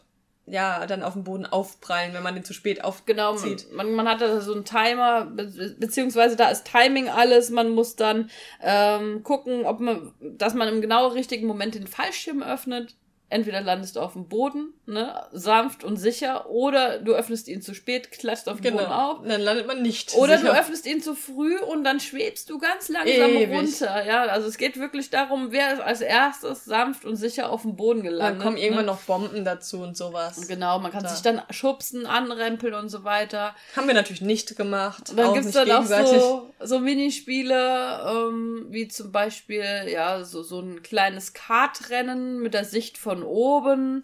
ja 0.45 0.85
dann 0.85 1.03
auf 1.03 1.13
dem 1.13 1.23
Boden 1.23 1.45
aufprallen, 1.45 2.13
wenn 2.13 2.23
man 2.23 2.35
den 2.35 2.43
zu 2.43 2.53
spät 2.53 2.83
aufzieht. 2.83 3.65
Genau, 3.69 3.75
man, 3.75 3.93
man 3.93 4.07
hatte 4.07 4.41
so 4.41 4.53
einen 4.53 4.65
Timer, 4.65 5.25
be 5.25 5.75
beziehungsweise 5.79 6.35
da 6.35 6.49
ist 6.49 6.65
Timing 6.65 7.09
alles, 7.09 7.49
man 7.49 7.69
muss 7.69 7.95
dann 7.95 8.29
ähm, 8.61 9.23
gucken, 9.23 9.65
ob 9.65 9.79
man, 9.79 10.13
dass 10.19 10.53
man 10.53 10.67
im 10.67 10.81
genau 10.81 11.07
richtigen 11.07 11.47
Moment 11.47 11.75
den 11.75 11.87
Fallschirm 11.87 12.43
öffnet 12.43 12.95
entweder 13.29 13.61
landest 13.61 13.95
du 13.95 13.99
auf 13.99 14.13
dem 14.13 14.27
Boden, 14.27 14.73
ne, 14.85 15.23
sanft 15.31 15.83
und 15.83 15.97
sicher, 15.97 16.49
oder 16.49 16.99
du 16.99 17.13
öffnest 17.13 17.47
ihn 17.47 17.61
zu 17.61 17.73
spät, 17.73 18.11
klatscht 18.11 18.47
auf 18.47 18.59
dem 18.59 18.71
genau. 18.71 18.77
Boden 18.77 18.91
auf. 18.91 19.17
Dann 19.27 19.41
landet 19.41 19.67
man 19.67 19.81
nicht. 19.81 20.15
Oder 20.15 20.37
sicher. 20.37 20.51
du 20.51 20.59
öffnest 20.59 20.85
ihn 20.87 21.01
zu 21.01 21.15
früh 21.15 21.57
und 21.59 21.83
dann 21.83 21.99
schwebst 21.99 22.49
du 22.49 22.57
ganz 22.57 22.89
langsam 22.89 23.29
Ewig. 23.31 23.49
runter. 23.49 24.05
Ja, 24.05 24.23
also 24.23 24.47
es 24.47 24.57
geht 24.57 24.79
wirklich 24.79 25.09
darum, 25.09 25.51
wer 25.51 25.73
ist 25.73 25.81
als 25.81 26.01
erstes 26.01 26.65
sanft 26.65 27.05
und 27.05 27.15
sicher 27.15 27.51
auf 27.51 27.61
dem 27.61 27.75
Boden 27.75 28.01
gelandet. 28.01 28.39
Dann 28.39 28.45
kommen 28.45 28.57
irgendwann 28.57 28.85
ne? 28.85 28.91
noch 28.91 29.01
Bomben 29.01 29.45
dazu 29.45 29.79
und 29.81 29.95
sowas. 29.95 30.47
Genau, 30.47 30.79
man 30.79 30.91
kann 30.91 31.03
da. 31.03 31.09
sich 31.09 31.21
dann 31.21 31.41
schubsen, 31.51 32.05
anrempeln 32.05 32.73
und 32.73 32.89
so 32.89 33.03
weiter. 33.03 33.55
Haben 33.75 33.87
wir 33.87 33.93
natürlich 33.93 34.21
nicht 34.21 34.55
gemacht. 34.55 35.11
Und 35.11 35.17
dann 35.17 35.33
gibt 35.33 35.45
es 35.45 35.51
dann 35.51 35.71
auch 35.71 35.85
so, 35.85 36.51
so 36.59 36.79
Minispiele, 36.79 38.01
ähm, 38.07 38.67
wie 38.69 38.87
zum 38.87 39.11
Beispiel, 39.11 39.87
ja, 39.87 40.23
so, 40.23 40.41
so 40.41 40.59
ein 40.59 40.81
kleines 40.81 41.33
Kartrennen 41.33 42.39
mit 42.39 42.53
der 42.53 42.65
Sicht 42.65 42.97
von 42.97 43.18
oben. 43.23 44.01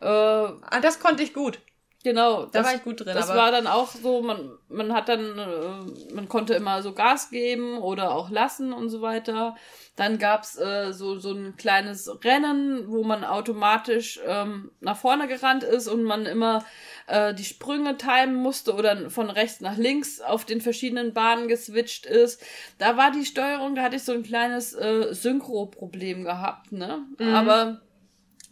Äh, 0.00 0.06
ah, 0.06 0.80
das 0.80 1.00
konnte 1.00 1.22
ich 1.22 1.34
gut. 1.34 1.60
Genau, 2.06 2.44
da 2.44 2.60
das, 2.60 2.66
war 2.66 2.74
ich 2.76 2.84
gut 2.84 3.00
drin. 3.00 3.14
Das 3.14 3.30
war 3.30 3.50
dann 3.50 3.66
auch 3.66 3.88
so, 3.88 4.22
man, 4.22 4.52
man 4.68 4.94
hat 4.94 5.08
dann, 5.08 5.36
äh, 5.36 6.14
man 6.14 6.28
konnte 6.28 6.54
immer 6.54 6.80
so 6.80 6.92
Gas 6.92 7.30
geben 7.30 7.78
oder 7.78 8.14
auch 8.14 8.30
lassen 8.30 8.72
und 8.72 8.90
so 8.90 9.02
weiter. 9.02 9.56
Dann 9.96 10.18
gab's 10.18 10.56
äh, 10.56 10.92
so, 10.92 11.18
so 11.18 11.32
ein 11.32 11.56
kleines 11.56 12.08
Rennen, 12.22 12.84
wo 12.86 13.02
man 13.02 13.24
automatisch 13.24 14.20
ähm, 14.24 14.70
nach 14.78 14.96
vorne 14.96 15.26
gerannt 15.26 15.64
ist 15.64 15.88
und 15.88 16.04
man 16.04 16.26
immer 16.26 16.64
äh, 17.08 17.34
die 17.34 17.44
Sprünge 17.44 17.96
timen 17.96 18.36
musste 18.36 18.74
oder 18.74 19.10
von 19.10 19.28
rechts 19.28 19.60
nach 19.60 19.76
links 19.76 20.20
auf 20.20 20.44
den 20.44 20.60
verschiedenen 20.60 21.12
Bahnen 21.12 21.48
geswitcht 21.48 22.06
ist. 22.06 22.40
Da 22.78 22.96
war 22.96 23.10
die 23.10 23.24
Steuerung, 23.24 23.74
da 23.74 23.82
hatte 23.82 23.96
ich 23.96 24.04
so 24.04 24.12
ein 24.12 24.22
kleines 24.22 24.74
äh, 24.74 25.12
Synchro-Problem 25.12 26.22
gehabt, 26.22 26.70
ne? 26.70 27.04
Mhm. 27.18 27.34
Aber 27.34 27.80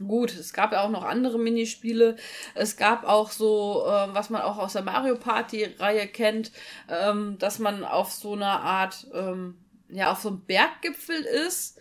Gut, 0.09 0.35
es 0.35 0.53
gab 0.53 0.73
ja 0.73 0.83
auch 0.83 0.91
noch 0.91 1.05
andere 1.05 1.39
Minispiele. 1.39 2.17
Es 2.55 2.77
gab 2.77 3.05
auch 3.05 3.31
so, 3.31 3.85
äh, 3.87 4.15
was 4.15 4.31
man 4.31 4.43
auch 4.43 4.59
aus 4.59 4.75
der 4.75 4.83
Mario 4.83 5.17
Party-Reihe 5.17 6.07
kennt, 6.09 6.53
ähm, 6.89 7.37
dass 7.39 7.59
man 7.59 7.85
auf 7.85 8.13
so 8.13 8.33
einer 8.33 8.61
Art, 8.61 9.07
ähm, 9.13 9.59
ja, 9.89 10.13
auf 10.13 10.21
so 10.21 10.29
einem 10.29 10.45
Berggipfel 10.45 11.21
ist 11.47 11.79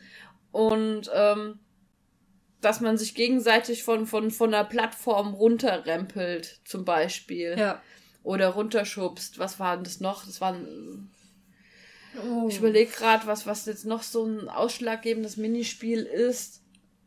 und 0.52 1.10
ähm, 1.14 1.60
dass 2.64 2.80
man 2.80 2.98
sich 2.98 3.14
gegenseitig 3.16 3.84
von, 3.84 4.08
von, 4.08 4.32
von 4.32 4.52
der 4.52 4.64
Plattform 4.64 5.34
runterrempelt, 5.34 6.62
zum 6.66 6.86
Beispiel. 6.86 7.56
Ja. 7.58 7.82
Oder 8.24 8.50
runterschubst. 8.50 9.38
Was 9.38 9.60
war 9.60 9.76
denn 9.76 9.84
das 9.84 10.00
noch? 10.00 10.26
Das 10.26 10.40
waren. 10.40 11.12
Oh. 12.26 12.48
Ich 12.48 12.60
überlege 12.60 12.91
gerade, 12.91 13.28
was, 13.28 13.45
was 13.45 13.66
jetzt 13.66 13.86
noch 13.86 14.04
so 14.04 14.26
ein 14.26 14.48
ausschlaggebendes 14.48 15.36
Minispiel 15.36 16.04
ist. 16.04 16.62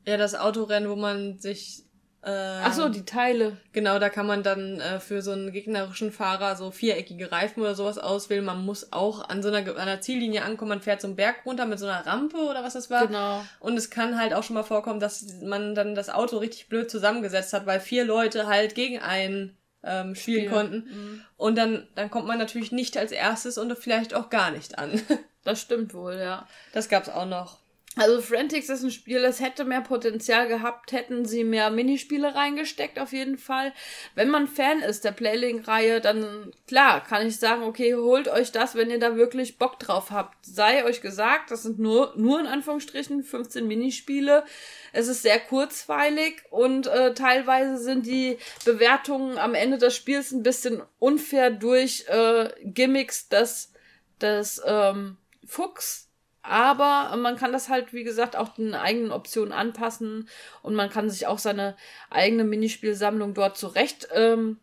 Ja, 0.06 0.16
das 0.16 0.34
Autorennen, 0.34 0.88
wo 0.88 0.96
man 0.96 1.38
sich. 1.38 1.82
Äh, 2.22 2.30
Ach 2.30 2.72
so, 2.72 2.88
die 2.88 3.04
Teile. 3.04 3.56
Genau, 3.72 3.98
da 3.98 4.08
kann 4.08 4.26
man 4.26 4.42
dann 4.42 4.80
äh, 4.80 4.98
für 4.98 5.22
so 5.22 5.32
einen 5.32 5.52
gegnerischen 5.52 6.10
Fahrer 6.10 6.56
so 6.56 6.70
viereckige 6.70 7.30
Reifen 7.30 7.60
oder 7.60 7.74
sowas 7.74 7.98
auswählen. 7.98 8.44
Man 8.44 8.64
muss 8.64 8.92
auch 8.92 9.28
an 9.28 9.42
so 9.42 9.48
einer, 9.48 9.58
an 9.58 9.76
einer 9.76 10.00
Ziellinie 10.00 10.42
ankommen. 10.42 10.70
Man 10.70 10.80
fährt 10.80 11.00
so 11.00 11.06
einen 11.06 11.16
Berg 11.16 11.44
runter 11.44 11.66
mit 11.66 11.78
so 11.78 11.86
einer 11.86 12.04
Rampe 12.04 12.38
oder 12.38 12.64
was 12.64 12.72
das 12.72 12.90
war. 12.90 13.06
Genau. 13.06 13.44
Und 13.60 13.76
es 13.76 13.90
kann 13.90 14.18
halt 14.18 14.34
auch 14.34 14.42
schon 14.42 14.54
mal 14.54 14.64
vorkommen, 14.64 14.98
dass 14.98 15.24
man 15.42 15.74
dann 15.74 15.94
das 15.94 16.08
Auto 16.08 16.38
richtig 16.38 16.68
blöd 16.68 16.90
zusammengesetzt 16.90 17.52
hat, 17.52 17.66
weil 17.66 17.80
vier 17.80 18.04
Leute 18.04 18.46
halt 18.46 18.74
gegen 18.74 18.98
einen 18.98 19.56
ähm, 19.84 20.14
spielen 20.14 20.46
Spiel. 20.46 20.50
konnten. 20.50 20.76
Mhm. 20.76 21.22
Und 21.36 21.56
dann, 21.56 21.86
dann 21.94 22.10
kommt 22.10 22.26
man 22.26 22.38
natürlich 22.38 22.72
nicht 22.72 22.96
als 22.96 23.12
erstes 23.12 23.56
und 23.56 23.76
vielleicht 23.78 24.14
auch 24.14 24.30
gar 24.30 24.50
nicht 24.50 24.78
an. 24.78 25.00
Das 25.44 25.60
stimmt 25.60 25.94
wohl, 25.94 26.16
ja. 26.16 26.48
Das 26.72 26.88
gab's 26.88 27.08
auch 27.08 27.24
noch. 27.24 27.58
Also 27.98 28.20
Frantics 28.20 28.68
ist 28.68 28.82
ein 28.82 28.90
Spiel, 28.90 29.22
das 29.22 29.40
hätte 29.40 29.64
mehr 29.64 29.80
Potenzial 29.80 30.48
gehabt, 30.48 30.92
hätten 30.92 31.24
sie 31.24 31.44
mehr 31.44 31.70
Minispiele 31.70 32.34
reingesteckt, 32.34 32.98
auf 32.98 33.14
jeden 33.14 33.38
Fall. 33.38 33.72
Wenn 34.14 34.28
man 34.28 34.46
Fan 34.46 34.80
ist 34.80 35.04
der 35.04 35.12
Playlink-Reihe, 35.12 36.02
dann 36.02 36.52
klar, 36.68 37.02
kann 37.02 37.26
ich 37.26 37.38
sagen, 37.38 37.62
okay, 37.62 37.94
holt 37.94 38.28
euch 38.28 38.52
das, 38.52 38.74
wenn 38.74 38.90
ihr 38.90 38.98
da 38.98 39.16
wirklich 39.16 39.56
Bock 39.56 39.78
drauf 39.78 40.10
habt. 40.10 40.36
Sei 40.44 40.84
euch 40.84 41.00
gesagt, 41.00 41.50
das 41.50 41.62
sind 41.62 41.78
nur, 41.78 42.12
nur 42.16 42.38
in 42.38 42.46
Anführungsstrichen 42.46 43.24
15 43.24 43.66
Minispiele. 43.66 44.44
Es 44.92 45.08
ist 45.08 45.22
sehr 45.22 45.40
kurzweilig 45.40 46.42
und 46.50 46.88
äh, 46.88 47.14
teilweise 47.14 47.78
sind 47.78 48.04
die 48.04 48.36
Bewertungen 48.66 49.38
am 49.38 49.54
Ende 49.54 49.78
des 49.78 49.96
Spiels 49.96 50.32
ein 50.32 50.42
bisschen 50.42 50.82
unfair 50.98 51.50
durch 51.50 52.04
äh, 52.08 52.50
Gimmicks 52.62 53.30
des, 53.30 53.72
des 54.20 54.60
ähm, 54.66 55.16
Fuchs 55.46 56.05
aber 56.48 57.16
man 57.16 57.36
kann 57.36 57.52
das 57.52 57.68
halt, 57.68 57.92
wie 57.92 58.04
gesagt, 58.04 58.36
auch 58.36 58.50
den 58.50 58.74
eigenen 58.74 59.12
Optionen 59.12 59.52
anpassen 59.52 60.28
und 60.62 60.74
man 60.74 60.90
kann 60.90 61.10
sich 61.10 61.26
auch 61.26 61.38
seine 61.38 61.76
eigene 62.10 62.44
Minispielsammlung 62.44 63.34
dort 63.34 63.56
zurecht 63.56 64.08
ähm, 64.12 64.58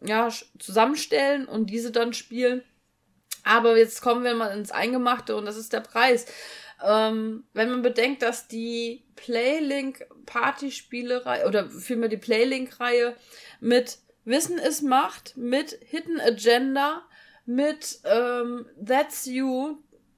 ja, 0.00 0.28
zusammenstellen 0.58 1.46
und 1.46 1.70
diese 1.70 1.90
dann 1.90 2.12
spielen. 2.12 2.62
Aber 3.42 3.76
jetzt 3.76 4.00
kommen 4.00 4.24
wir 4.24 4.34
mal 4.34 4.56
ins 4.56 4.70
Eingemachte 4.70 5.36
und 5.36 5.46
das 5.46 5.56
ist 5.56 5.72
der 5.72 5.80
Preis. 5.80 6.26
Ähm, 6.82 7.44
wenn 7.52 7.70
man 7.70 7.82
bedenkt, 7.82 8.22
dass 8.22 8.48
die 8.48 9.04
Playlink 9.16 10.06
Partyspiele 10.26 11.22
oder 11.46 11.70
vielmehr 11.70 12.08
die 12.08 12.16
Playlink-Reihe 12.16 13.14
mit 13.60 13.98
Wissen 14.24 14.58
ist 14.58 14.82
Macht, 14.82 15.36
mit 15.36 15.78
Hidden 15.84 16.20
Agenda, 16.20 17.02
mit 17.46 18.00
ähm, 18.04 18.66
That's 18.82 19.26
You, 19.26 19.76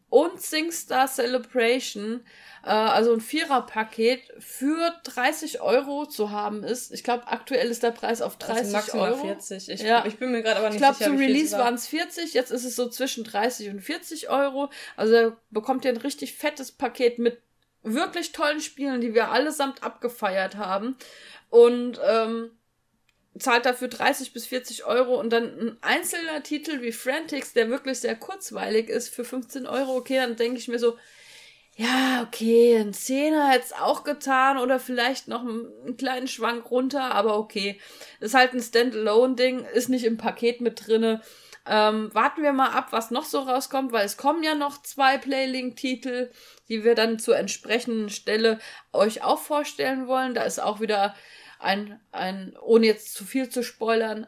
und 0.08 0.40
SingStar 0.40 1.08
Celebration, 1.08 2.24
äh, 2.64 2.68
also 2.68 3.12
ein 3.12 3.20
Vierer-Paket 3.20 4.20
für 4.38 4.94
30 5.04 5.60
Euro 5.60 6.06
zu 6.06 6.30
haben 6.30 6.62
ist. 6.62 6.92
Ich 6.92 7.02
glaube, 7.02 7.26
aktuell 7.26 7.68
ist 7.68 7.82
der 7.82 7.90
Preis 7.90 8.22
auf 8.22 8.36
30 8.36 8.62
also 8.62 8.72
maximal 8.72 9.12
Euro. 9.12 9.22
40. 9.22 9.68
Ich, 9.70 9.82
ja. 9.82 10.04
ich 10.06 10.18
bin 10.18 10.30
mir 10.30 10.42
gerade 10.42 10.58
aber 10.58 10.68
nicht 10.68 10.76
ich 10.76 10.82
glaub, 10.82 10.94
sicher. 10.94 11.10
Ich 11.10 11.16
glaube, 11.16 11.26
zum 11.26 11.34
Release 11.34 11.58
waren 11.58 11.74
es 11.74 11.86
40, 11.88 12.34
jetzt 12.34 12.50
ist 12.50 12.64
es 12.64 12.76
so 12.76 12.88
zwischen 12.88 13.24
30 13.24 13.70
und 13.70 13.80
40 13.80 14.28
Euro. 14.30 14.70
Also 14.96 15.12
da 15.12 15.36
bekommt 15.50 15.84
ihr 15.84 15.90
ein 15.90 15.96
richtig 15.96 16.34
fettes 16.34 16.70
Paket 16.72 17.18
mit 17.18 17.40
wirklich 17.82 18.32
tollen 18.32 18.60
Spielen, 18.60 19.00
die 19.00 19.14
wir 19.14 19.30
allesamt 19.30 19.82
abgefeiert 19.82 20.56
haben. 20.56 20.96
Und 21.50 22.00
ähm, 22.04 22.50
zahlt 23.38 23.66
dafür 23.66 23.88
30 23.88 24.32
bis 24.32 24.46
40 24.46 24.84
Euro 24.84 25.18
und 25.18 25.30
dann 25.30 25.44
ein 25.44 25.76
einzelner 25.80 26.42
Titel 26.42 26.82
wie 26.82 26.92
Frantics, 26.92 27.52
der 27.52 27.70
wirklich 27.70 28.00
sehr 28.00 28.16
kurzweilig 28.16 28.88
ist, 28.88 29.08
für 29.08 29.24
15 29.24 29.66
Euro, 29.66 29.96
okay, 29.96 30.16
dann 30.16 30.36
denke 30.36 30.58
ich 30.58 30.68
mir 30.68 30.78
so, 30.78 30.96
ja, 31.78 32.22
okay, 32.26 32.78
ein 32.78 32.94
Zehner 32.94 33.50
hätte 33.50 33.66
es 33.66 33.72
auch 33.74 34.02
getan 34.02 34.56
oder 34.56 34.80
vielleicht 34.80 35.28
noch 35.28 35.42
einen, 35.42 35.70
einen 35.84 35.96
kleinen 35.98 36.26
Schwank 36.26 36.70
runter, 36.70 37.14
aber 37.14 37.38
okay. 37.38 37.78
Ist 38.18 38.34
halt 38.34 38.54
ein 38.54 38.62
Standalone-Ding, 38.62 39.66
ist 39.74 39.90
nicht 39.90 40.04
im 40.04 40.16
Paket 40.16 40.62
mit 40.62 40.86
drinne. 40.86 41.20
Ähm, 41.68 42.14
warten 42.14 42.42
wir 42.42 42.52
mal 42.52 42.70
ab, 42.70 42.88
was 42.92 43.10
noch 43.10 43.24
so 43.24 43.40
rauskommt, 43.40 43.92
weil 43.92 44.06
es 44.06 44.16
kommen 44.16 44.42
ja 44.42 44.54
noch 44.54 44.80
zwei 44.82 45.18
Playlink-Titel, 45.18 46.30
die 46.70 46.82
wir 46.82 46.94
dann 46.94 47.18
zur 47.18 47.36
entsprechenden 47.36 48.08
Stelle 48.08 48.58
euch 48.94 49.22
auch 49.22 49.40
vorstellen 49.40 50.06
wollen. 50.06 50.32
Da 50.32 50.44
ist 50.44 50.60
auch 50.60 50.80
wieder 50.80 51.14
ein, 51.58 52.00
ein, 52.12 52.56
ohne 52.60 52.86
jetzt 52.86 53.14
zu 53.14 53.24
viel 53.24 53.48
zu 53.48 53.62
spoilern, 53.62 54.26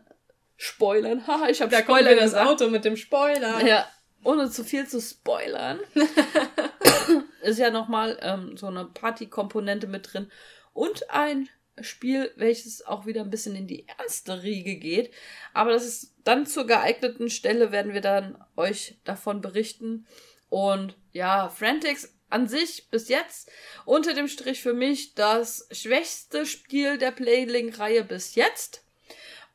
spoilern, 0.56 1.26
haha, 1.26 1.48
ich 1.48 1.60
habe 1.60 1.70
Da 1.70 1.80
Spoiler 1.80 2.10
kommt 2.10 2.22
das 2.22 2.34
Auto 2.34 2.68
mit 2.68 2.84
dem 2.84 2.96
Spoiler. 2.96 3.64
Ja, 3.66 3.88
ohne 4.24 4.50
zu 4.50 4.64
viel 4.64 4.86
zu 4.86 5.00
spoilern, 5.00 5.78
ist 7.42 7.59
ja 7.59 7.70
nochmal 7.70 8.18
ähm, 8.20 8.56
so 8.56 8.66
eine 8.66 8.84
Party-Komponente 8.84 9.86
mit 9.86 10.12
drin 10.12 10.30
und 10.72 11.10
ein 11.10 11.48
Spiel, 11.80 12.32
welches 12.36 12.84
auch 12.84 13.06
wieder 13.06 13.20
ein 13.20 13.30
bisschen 13.30 13.55
in 13.55 13.68
die 13.68 13.86
ernste 13.86 14.42
Riege 14.42 14.76
geht. 14.76 15.12
Aber 15.55 15.70
das 15.70 15.86
ist 15.86 16.14
dann 16.24 16.46
zur 16.46 16.66
geeigneten 16.66 17.30
Stelle, 17.30 17.70
werden 17.70 17.94
wir 17.94 18.00
dann 18.00 18.36
euch 18.56 18.98
davon 19.05 19.40
berichten. 19.40 20.06
Und 20.48 20.96
ja, 21.12 21.48
Frantics 21.48 22.18
an 22.30 22.48
sich 22.48 22.88
bis 22.90 23.09
jetzt 23.09 23.50
unter 23.84 24.14
dem 24.14 24.28
Strich 24.28 24.60
für 24.60 24.74
mich 24.74 25.14
das 25.14 25.68
schwächste 25.70 26.46
Spiel 26.46 26.98
der 26.98 27.10
Playlink-Reihe 27.10 28.05
bis 28.05 28.34
jetzt. 28.34 28.84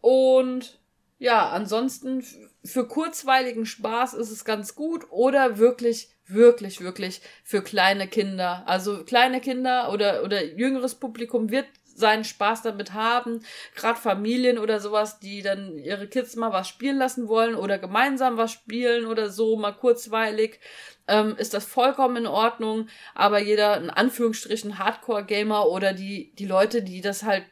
Und 0.02 0.80
ja, 1.20 1.50
ansonsten 1.50 2.26
für 2.66 2.88
kurzweiligen 2.88 3.66
Spaß 3.66 4.14
ist 4.14 4.32
es 4.32 4.44
ganz 4.44 4.76
gut 4.76 5.06
oder 5.10 5.58
wirklich, 5.58 6.10
wirklich, 6.28 6.82
wirklich 6.82 7.22
für 7.44 7.62
kleine 7.62 8.08
Kinder. 8.08 8.64
Also 8.66 9.04
kleine 9.04 9.40
Kinder 9.40 9.92
oder, 9.92 10.24
oder 10.24 10.44
jüngeres 10.44 10.96
Publikum 10.96 11.50
wird 11.50 11.68
seinen 11.94 12.24
Spaß 12.24 12.64
damit 12.64 12.94
haben. 12.94 13.44
Gerade 13.76 14.00
Familien 14.00 14.58
oder 14.58 14.80
sowas, 14.80 15.20
die 15.20 15.42
dann 15.42 15.78
ihre 15.78 16.08
Kids 16.08 16.36
mal 16.36 16.52
was 16.52 16.68
spielen 16.68 16.98
lassen 16.98 17.28
wollen 17.28 17.56
oder 17.56 17.78
gemeinsam 17.78 18.38
was 18.38 18.52
spielen 18.52 19.06
oder 19.06 19.30
so, 19.30 19.56
mal 19.56 19.74
kurzweilig 19.74 20.60
ähm, 21.08 21.36
ist 21.38 21.54
das 21.54 21.66
vollkommen 21.66 22.18
in 22.18 22.28
Ordnung. 22.28 22.88
Aber 23.14 23.40
jeder, 23.40 23.78
in 23.78 23.90
Anführungsstrichen, 23.90 24.80
Hardcore-Gamer 24.80 25.68
oder 25.68 25.94
die, 25.94 26.34
die 26.36 26.46
Leute, 26.46 26.82
die 26.82 27.02
das 27.02 27.24
halt, 27.24 27.44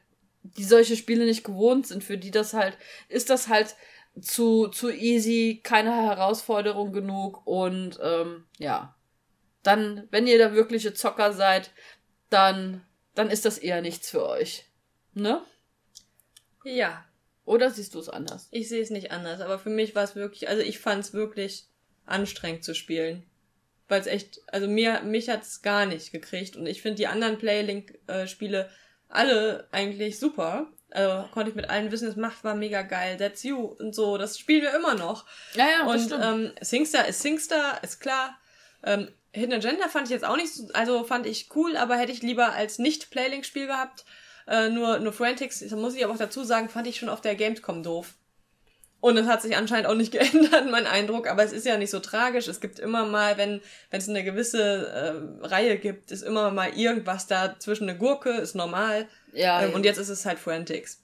die 0.44 0.64
solche 0.64 0.96
Spiele 0.96 1.26
nicht 1.26 1.44
gewohnt 1.44 1.88
sind, 1.88 2.04
für 2.04 2.18
die 2.18 2.32
das 2.32 2.54
halt, 2.54 2.78
ist 3.10 3.30
das 3.30 3.48
halt 3.48 3.76
zu, 4.20 4.68
zu 4.68 4.90
easy, 4.92 5.62
keine 5.64 5.92
Herausforderung 5.92 6.92
genug 6.92 7.46
und 7.46 8.00
ähm, 8.02 8.46
ja. 8.58 8.96
Dann, 9.64 10.08
wenn 10.10 10.26
ihr 10.26 10.40
da 10.40 10.54
wirkliche 10.54 10.96
Zocker 10.96 11.34
seid, 11.34 11.70
dann 12.32 12.84
dann 13.16 13.30
ist 13.30 13.46
das 13.46 13.58
eher 13.58 13.82
nichts 13.82 14.10
für 14.10 14.28
euch. 14.28 14.66
Ne? 15.14 15.42
Ja. 16.64 17.06
Oder 17.46 17.72
siehst 17.72 17.96
du 17.96 18.00
es 18.00 18.10
anders? 18.10 18.48
Ich 18.52 18.70
sehe 18.70 18.82
es 18.82 18.92
nicht 18.92 19.12
anders, 19.12 19.42
aber 19.42 19.60
für 19.60 19.70
mich 19.70 19.96
war 19.96 20.04
es 20.04 20.16
wirklich, 20.16 20.48
also 20.48 20.62
ich 20.62 20.80
fand 20.80 21.04
es 21.04 21.14
wirklich 21.14 21.66
anstrengend 22.06 22.64
zu 22.64 22.76
spielen. 22.76 23.26
Weil 23.88 24.02
es 24.02 24.08
echt, 24.08 24.42
also 24.48 24.68
mir, 24.68 25.02
mich 25.02 25.28
hat's 25.30 25.62
gar 25.62 25.86
nicht 25.86 26.12
gekriegt 26.12 26.56
und 26.56 26.66
ich 26.66 26.82
finde 26.82 26.98
die 26.98 27.08
anderen 27.08 27.38
Playlink-Spiele 27.38 28.70
alle 29.10 29.68
eigentlich 29.72 30.20
super. 30.20 30.72
Also 30.92 31.28
konnte 31.32 31.50
ich 31.50 31.56
mit 31.56 31.70
allen 31.70 31.92
wissen, 31.92 32.08
es 32.08 32.16
macht 32.16 32.44
war 32.44 32.56
mega 32.56 32.82
geil. 32.84 33.18
That's 33.18 33.44
You 33.44 33.58
und 33.58 33.96
so. 33.96 34.18
Das 34.18 34.38
spielen 34.38 34.62
wir 34.62 34.76
immer 34.76 34.94
noch. 34.94 35.26
Ja, 35.56 35.68
ja, 35.70 35.86
und 35.88 36.00
stimmt. 36.00 36.24
ähm, 36.24 36.52
Singstar 36.62 37.08
ist 37.08 37.22
Singstar, 37.22 37.84
ist 37.84 38.00
klar. 38.00 38.38
Ähm, 38.84 39.10
Hidden 39.34 39.54
Agenda 39.54 39.88
fand 39.88 40.08
ich 40.08 40.12
jetzt 40.12 40.26
auch 40.26 40.36
nicht 40.36 40.54
so, 40.54 40.68
also 40.74 41.04
fand 41.04 41.26
ich 41.26 41.50
cool, 41.56 41.78
aber 41.78 41.96
hätte 41.96 42.12
ich 42.12 42.22
lieber 42.22 42.54
als 42.54 42.80
Nicht-Playlink-Spiel 42.80 43.68
gehabt. 43.68 44.06
Äh, 44.48 44.70
nur, 44.70 45.00
nur 45.00 45.14
Frantics, 45.14 45.60
das 45.60 45.72
muss 45.72 45.96
ich 45.96 46.04
aber 46.04 46.14
auch 46.14 46.18
dazu 46.18 46.44
sagen, 46.44 46.68
fand 46.68 46.88
ich 46.88 46.98
schon 46.98 47.10
auf 47.10 47.22
der 47.22 47.36
Gamescom 47.36 47.84
doof. 47.84 48.16
Und 49.00 49.18
es 49.18 49.26
hat 49.26 49.42
sich 49.42 49.58
anscheinend 49.58 49.88
auch 49.88 49.96
nicht 49.96 50.12
geändert, 50.12 50.70
mein 50.70 50.86
Eindruck. 50.86 51.28
Aber 51.28 51.44
es 51.44 51.52
ist 51.52 51.66
ja 51.66 51.78
nicht 51.78 51.90
so 51.90 52.00
tragisch. 52.00 52.48
Es 52.48 52.62
gibt 52.62 52.80
immer 52.80 53.06
mal, 53.06 53.38
wenn 53.38 53.62
wenn 53.90 54.00
es 54.00 54.08
eine 54.08 54.24
gewisse 54.24 54.88
äh, 55.42 55.46
Reihe 55.46 55.78
gibt, 55.78 56.12
ist 56.12 56.22
immer 56.22 56.52
mal 56.52 56.78
irgendwas 56.78 57.28
da 57.28 57.60
zwischen 57.60 57.90
eine 57.90 57.98
Gurke, 57.98 58.30
ist 58.30 58.56
normal. 58.56 59.08
Ja. 59.34 59.64
Ähm, 59.64 59.74
und 59.74 59.86
jetzt 59.86 59.98
ist 59.98 60.10
es 60.10 60.26
halt 60.26 60.40
Frantics. 60.40 61.04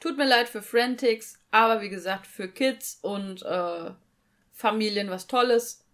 Tut 0.00 0.16
mir 0.16 0.26
leid 0.26 0.48
für 0.48 0.62
Frantics, 0.62 1.38
aber 1.50 1.80
wie 1.80 1.88
gesagt, 1.88 2.26
für 2.26 2.48
Kids 2.48 2.98
und 3.02 3.42
äh, 3.42 3.90
Familien 4.52 5.10
was 5.10 5.26
Tolles. 5.26 5.85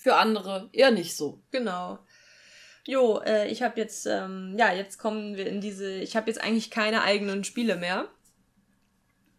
Für 0.00 0.14
andere 0.14 0.70
eher 0.72 0.92
nicht 0.92 1.16
so. 1.16 1.42
Genau. 1.50 1.98
Jo, 2.86 3.20
äh, 3.26 3.48
ich 3.48 3.64
habe 3.64 3.80
jetzt, 3.80 4.06
ähm, 4.06 4.54
ja, 4.56 4.72
jetzt 4.72 4.96
kommen 4.96 5.36
wir 5.36 5.48
in 5.48 5.60
diese, 5.60 5.90
ich 5.90 6.14
habe 6.14 6.30
jetzt 6.30 6.40
eigentlich 6.40 6.70
keine 6.70 7.02
eigenen 7.02 7.42
Spiele 7.42 7.74
mehr. 7.74 8.08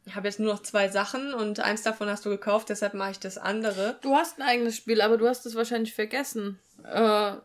Ich 0.05 0.15
habe 0.15 0.27
jetzt 0.27 0.37
nur 0.37 0.53
noch 0.53 0.61
zwei 0.61 0.89
Sachen 0.89 1.33
und 1.33 1.61
eins 1.61 1.83
davon 1.83 2.09
hast 2.09 2.25
du 2.25 2.29
gekauft, 2.29 2.67
deshalb 2.67 2.93
mache 2.93 3.11
ich 3.11 3.19
das 3.19 3.37
andere. 3.37 3.97
Du 4.01 4.15
hast 4.15 4.37
ein 4.37 4.43
eigenes 4.43 4.75
Spiel, 4.75 4.99
aber 4.99 5.17
du 5.17 5.29
hast 5.29 5.45
es 5.45 5.55
wahrscheinlich 5.55 5.93
vergessen. 5.93 6.59
Äh, 6.83 7.35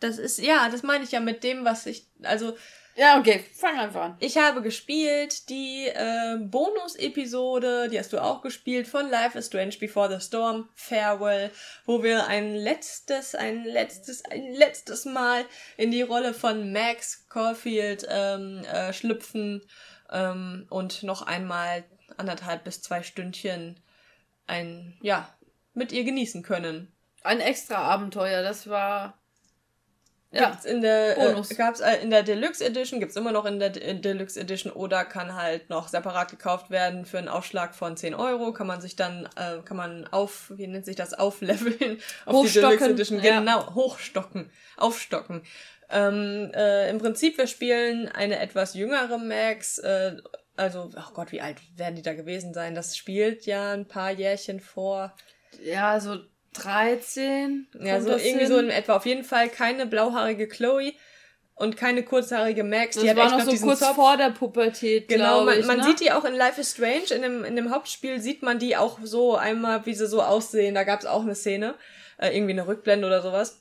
das 0.00 0.18
ist, 0.18 0.38
ja, 0.38 0.68
das 0.68 0.82
meine 0.82 1.04
ich 1.04 1.12
ja 1.12 1.20
mit 1.20 1.44
dem, 1.44 1.64
was 1.64 1.86
ich, 1.86 2.08
also. 2.24 2.56
Ja, 2.96 3.18
okay, 3.18 3.44
fang 3.54 3.78
einfach 3.78 4.02
an. 4.02 4.16
Ich 4.18 4.36
habe 4.36 4.62
gespielt 4.62 5.48
die 5.48 5.86
äh, 5.86 6.36
Bonus-Episode, 6.38 7.88
die 7.88 7.98
hast 7.98 8.12
du 8.12 8.22
auch 8.22 8.42
gespielt, 8.42 8.88
von 8.88 9.08
Life 9.08 9.38
is 9.38 9.46
Strange 9.46 9.76
Before 9.78 10.10
the 10.10 10.24
Storm, 10.24 10.68
Farewell, 10.74 11.50
wo 11.86 12.02
wir 12.02 12.26
ein 12.26 12.54
letztes, 12.54 13.34
ein 13.34 13.64
letztes, 13.64 14.24
ein 14.24 14.52
letztes 14.52 15.04
Mal 15.04 15.44
in 15.76 15.90
die 15.90 16.02
Rolle 16.02 16.34
von 16.34 16.72
Max 16.72 17.28
Caulfield 17.28 18.06
ähm, 18.10 18.64
äh, 18.64 18.92
schlüpfen 18.92 19.62
ähm, 20.10 20.66
und 20.68 21.02
noch 21.02 21.22
einmal 21.22 21.84
anderthalb 22.16 22.64
bis 22.64 22.82
zwei 22.82 23.02
Stündchen 23.02 23.80
ein, 24.46 24.98
ja, 25.00 25.32
mit 25.74 25.92
ihr 25.92 26.04
genießen 26.04 26.42
können. 26.42 26.92
Ein 27.22 27.40
extra 27.40 27.76
Abenteuer, 27.76 28.42
das 28.42 28.68
war. 28.68 29.19
Ja, 30.32 30.50
gibt's 30.50 30.64
in 30.64 30.80
der 30.80 31.16
Bonus. 31.16 31.50
Äh, 31.50 31.54
gab's 31.56 31.80
äh, 31.80 31.96
in 31.96 32.10
der 32.10 32.22
Deluxe 32.22 32.64
Edition, 32.64 33.00
gibt's 33.00 33.16
immer 33.16 33.32
noch 33.32 33.46
in 33.46 33.58
der 33.58 33.70
De 33.70 33.94
Deluxe 33.94 34.38
Edition 34.38 34.72
oder 34.72 35.04
kann 35.04 35.34
halt 35.34 35.70
noch 35.70 35.88
separat 35.88 36.30
gekauft 36.30 36.70
werden 36.70 37.04
für 37.04 37.18
einen 37.18 37.28
Aufschlag 37.28 37.74
von 37.74 37.96
10 37.96 38.14
Euro. 38.14 38.52
Kann 38.52 38.68
man 38.68 38.80
sich 38.80 38.94
dann, 38.94 39.28
äh, 39.34 39.58
kann 39.64 39.76
man 39.76 40.06
auf, 40.06 40.52
wie 40.54 40.68
nennt 40.68 40.84
sich 40.84 40.94
das, 40.94 41.14
aufleveln 41.14 42.00
auf 42.26 42.46
die 42.46 42.52
Deluxe 42.52 42.90
Edition. 42.90 43.20
Ja. 43.20 43.40
Genau, 43.40 43.74
hochstocken, 43.74 44.50
aufstocken. 44.76 45.42
Ähm, 45.90 46.52
äh, 46.54 46.88
Im 46.90 46.98
Prinzip, 46.98 47.36
wir 47.36 47.48
spielen 47.48 48.08
eine 48.08 48.38
etwas 48.38 48.74
jüngere 48.74 49.18
Max. 49.18 49.78
Äh, 49.78 50.16
also, 50.56 50.90
oh 50.94 51.12
Gott, 51.14 51.32
wie 51.32 51.40
alt 51.40 51.56
werden 51.76 51.96
die 51.96 52.02
da 52.02 52.14
gewesen 52.14 52.54
sein? 52.54 52.76
Das 52.76 52.96
spielt 52.96 53.46
ja 53.46 53.72
ein 53.72 53.88
paar 53.88 54.12
Jährchen 54.12 54.60
vor. 54.60 55.12
Ja, 55.64 55.98
so 55.98 56.18
13. 56.54 57.68
Ja, 57.80 58.00
so 58.00 58.10
irgendwie 58.10 58.38
hin? 58.38 58.48
so 58.48 58.58
in 58.58 58.70
etwa. 58.70 58.96
Auf 58.96 59.06
jeden 59.06 59.24
Fall 59.24 59.48
keine 59.48 59.86
blauhaarige 59.86 60.48
Chloe 60.48 60.92
und 61.54 61.76
keine 61.76 62.02
kurzhaarige 62.02 62.64
Max. 62.64 62.96
Das 62.96 63.04
die 63.04 63.14
war 63.14 63.30
noch 63.30 63.44
so 63.44 63.66
kurz 63.66 63.80
Zopf. 63.80 63.94
vor 63.94 64.16
der 64.16 64.30
Pubertät. 64.30 65.08
Genau, 65.08 65.44
man, 65.44 65.60
ich, 65.60 65.66
man 65.66 65.78
ne? 65.78 65.84
sieht 65.84 66.00
die 66.00 66.10
auch 66.10 66.24
in 66.24 66.34
Life 66.34 66.60
is 66.60 66.72
Strange. 66.72 67.14
In 67.14 67.22
dem, 67.22 67.44
in 67.44 67.54
dem 67.54 67.70
Hauptspiel 67.70 68.20
sieht 68.20 68.42
man 68.42 68.58
die 68.58 68.76
auch 68.76 68.98
so 69.02 69.36
einmal, 69.36 69.84
wie 69.86 69.94
sie 69.94 70.06
so 70.06 70.22
aussehen. 70.22 70.74
Da 70.74 70.84
gab 70.84 71.00
es 71.00 71.06
auch 71.06 71.22
eine 71.22 71.34
Szene, 71.34 71.74
äh, 72.18 72.34
irgendwie 72.34 72.52
eine 72.52 72.66
Rückblende 72.66 73.06
oder 73.06 73.22
sowas. 73.22 73.60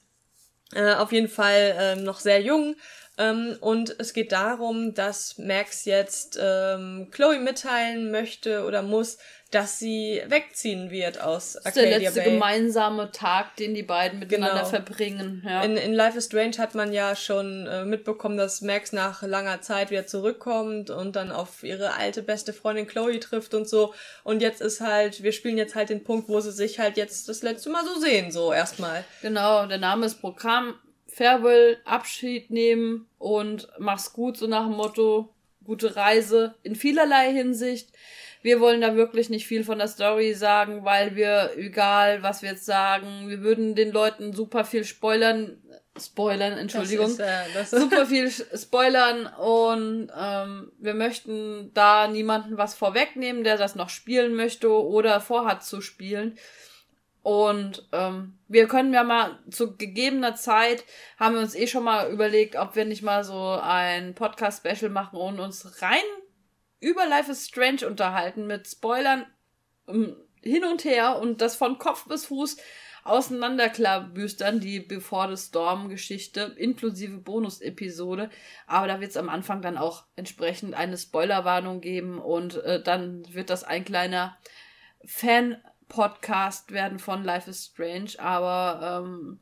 Äh, 0.74 0.94
auf 0.94 1.12
jeden 1.12 1.28
Fall 1.28 1.76
äh, 1.78 1.96
noch 1.98 2.20
sehr 2.20 2.42
jung. 2.42 2.76
Ähm, 3.18 3.58
und 3.60 4.00
es 4.00 4.14
geht 4.14 4.32
darum, 4.32 4.94
dass 4.94 5.38
Max 5.38 5.84
jetzt 5.84 6.40
ähm, 6.42 7.10
Chloe 7.12 7.40
mitteilen 7.40 8.12
möchte 8.12 8.64
oder 8.64 8.82
muss, 8.82 9.18
dass 9.52 9.80
sie 9.80 10.22
wegziehen 10.28 10.92
wird 10.92 11.20
aus 11.20 11.58
Arcadia. 11.58 11.64
Das 11.64 11.76
ist 11.76 11.76
der 11.76 12.00
letzte 12.00 12.22
Bay. 12.22 12.32
gemeinsame 12.34 13.12
Tag, 13.12 13.56
den 13.56 13.74
die 13.74 13.84
beiden 13.84 14.20
miteinander 14.20 14.58
genau. 14.58 14.70
verbringen. 14.70 15.44
Ja. 15.44 15.64
In, 15.64 15.76
in 15.76 15.94
Life 15.94 16.18
is 16.18 16.26
Strange 16.26 16.58
hat 16.60 16.76
man 16.76 16.94
ja 16.94 17.16
schon 17.16 17.66
äh, 17.66 17.84
mitbekommen, 17.84 18.38
dass 18.38 18.62
Max 18.62 18.94
nach 18.94 19.24
langer 19.24 19.62
Zeit 19.62 19.90
wieder 19.90 20.06
zurückkommt 20.06 20.92
und 20.92 21.16
dann 21.16 21.32
auf 21.32 21.64
ihre 21.64 21.96
alte 21.96 22.22
beste 22.22 22.54
Freundin 22.54 22.86
Chloe 22.86 23.20
trifft 23.20 23.56
und 23.56 23.68
so. 23.68 23.94
Und 24.24 24.42
jetzt 24.44 24.62
ist 24.62 24.82
halt, 24.82 25.24
wir 25.24 25.32
spielen 25.32 25.58
jetzt 25.58 25.74
halt 25.74 25.90
den 25.90 26.04
Punkt, 26.04 26.30
wo 26.30 26.40
sie 26.42 26.52
sich 26.52 26.78
halt 26.78 26.96
jetzt 26.96 27.28
das 27.28 27.42
letzte 27.42 27.72
Mal 27.72 27.84
so 27.86 28.00
sehen, 28.00 28.32
so 28.32 28.54
erstmal. 28.54 29.04
Genau, 29.24 29.66
der 29.66 29.80
Name 29.80 30.06
ist 30.06 30.22
Programm. 30.22 30.76
Farewell, 31.08 31.78
Abschied 31.86 32.52
nehmen 32.52 33.08
und 33.18 33.68
mach's 33.80 34.14
gut, 34.14 34.38
so 34.38 34.46
nach 34.46 34.66
dem 34.68 34.76
Motto, 34.76 35.34
gute 35.64 35.96
Reise 35.96 36.54
in 36.62 36.76
vielerlei 36.76 37.34
Hinsicht. 37.34 37.90
Wir 38.42 38.62
wollen 38.62 38.82
da 38.82 38.96
wirklich 38.96 39.30
nicht 39.30 39.46
viel 39.46 39.64
von 39.64 39.80
der 39.80 39.88
Story 39.88 40.34
sagen, 40.34 40.86
weil 40.86 41.16
wir, 41.16 41.52
egal 41.58 42.24
was 42.24 42.42
wir 42.42 42.52
jetzt 42.52 42.66
sagen, 42.66 43.28
wir 43.28 43.42
würden 43.42 43.76
den 43.76 43.92
Leuten 43.92 44.32
super 44.34 44.64
viel 44.64 44.86
spoilern, 44.86 45.58
spoilern, 46.00 46.58
Entschuldigung, 46.58 47.08
ist, 47.08 47.20
äh, 47.20 47.66
super 47.66 48.06
viel 48.06 48.32
spoilern 48.32 49.26
und 49.26 50.10
ähm, 50.18 50.72
wir 50.80 50.94
möchten 50.94 51.72
da 51.74 52.08
niemanden 52.08 52.58
was 52.58 52.76
vorwegnehmen, 52.76 53.44
der 53.44 53.58
das 53.58 53.76
noch 53.76 53.90
spielen 53.90 54.36
möchte 54.36 54.72
oder 54.72 55.20
vorhat 55.20 55.64
zu 55.64 55.82
spielen. 55.82 56.38
Und 57.22 57.88
ähm, 57.92 58.40
wir 58.48 58.68
können 58.68 58.94
ja 58.94 59.04
mal 59.04 59.38
zu 59.52 59.76
gegebener 59.76 60.36
Zeit, 60.36 60.86
haben 61.20 61.36
wir 61.36 61.42
uns 61.42 61.54
eh 61.54 61.68
schon 61.68 61.84
mal 61.84 62.10
überlegt, 62.10 62.56
ob 62.56 62.78
wir 62.78 62.86
nicht 62.86 63.04
mal 63.04 63.26
so 63.26 63.60
ein 63.62 64.16
Podcast-Special 64.16 64.90
machen 64.90 65.18
und 65.18 65.40
uns 65.42 65.82
rein 65.82 66.00
über 66.80 67.06
Life 67.06 67.32
is 67.32 67.46
Strange 67.46 67.88
unterhalten 67.88 68.48
mit 68.48 68.68
Spoilern 68.68 69.26
um, 69.86 70.16
hin 70.42 70.64
und 70.64 70.86
her 70.86 71.20
und 71.20 71.42
das 71.42 71.56
von 71.56 71.78
Kopf 71.78 72.08
bis 72.08 72.26
Fuß 72.26 72.58
auseinanderklabüstern, 73.04 74.60
die 74.60 74.80
Before 74.80 75.36
the 75.36 75.42
Storm 75.42 75.90
Geschichte 75.90 76.56
inklusive 76.58 77.18
Bonus-Episode. 77.18 78.30
Aber 78.68 78.88
da 78.88 79.00
wird 79.00 79.12
es 79.12 79.18
am 79.18 79.30
Anfang 79.30 79.62
dann 79.62 79.78
auch 79.78 80.06
entsprechend 80.16 80.74
eine 80.76 80.98
Spoilerwarnung 80.98 81.82
geben 81.82 82.20
und 82.20 82.56
äh, 82.64 82.82
dann 82.82 83.24
wird 83.34 83.50
das 83.50 83.64
ein 83.64 83.86
kleiner 83.86 84.38
Fan 85.06 85.58
Podcast 85.90 86.72
werden 86.72 87.00
von 87.00 87.24
Life 87.24 87.50
is 87.50 87.66
Strange, 87.66 88.12
aber 88.18 89.04
ähm, 89.04 89.40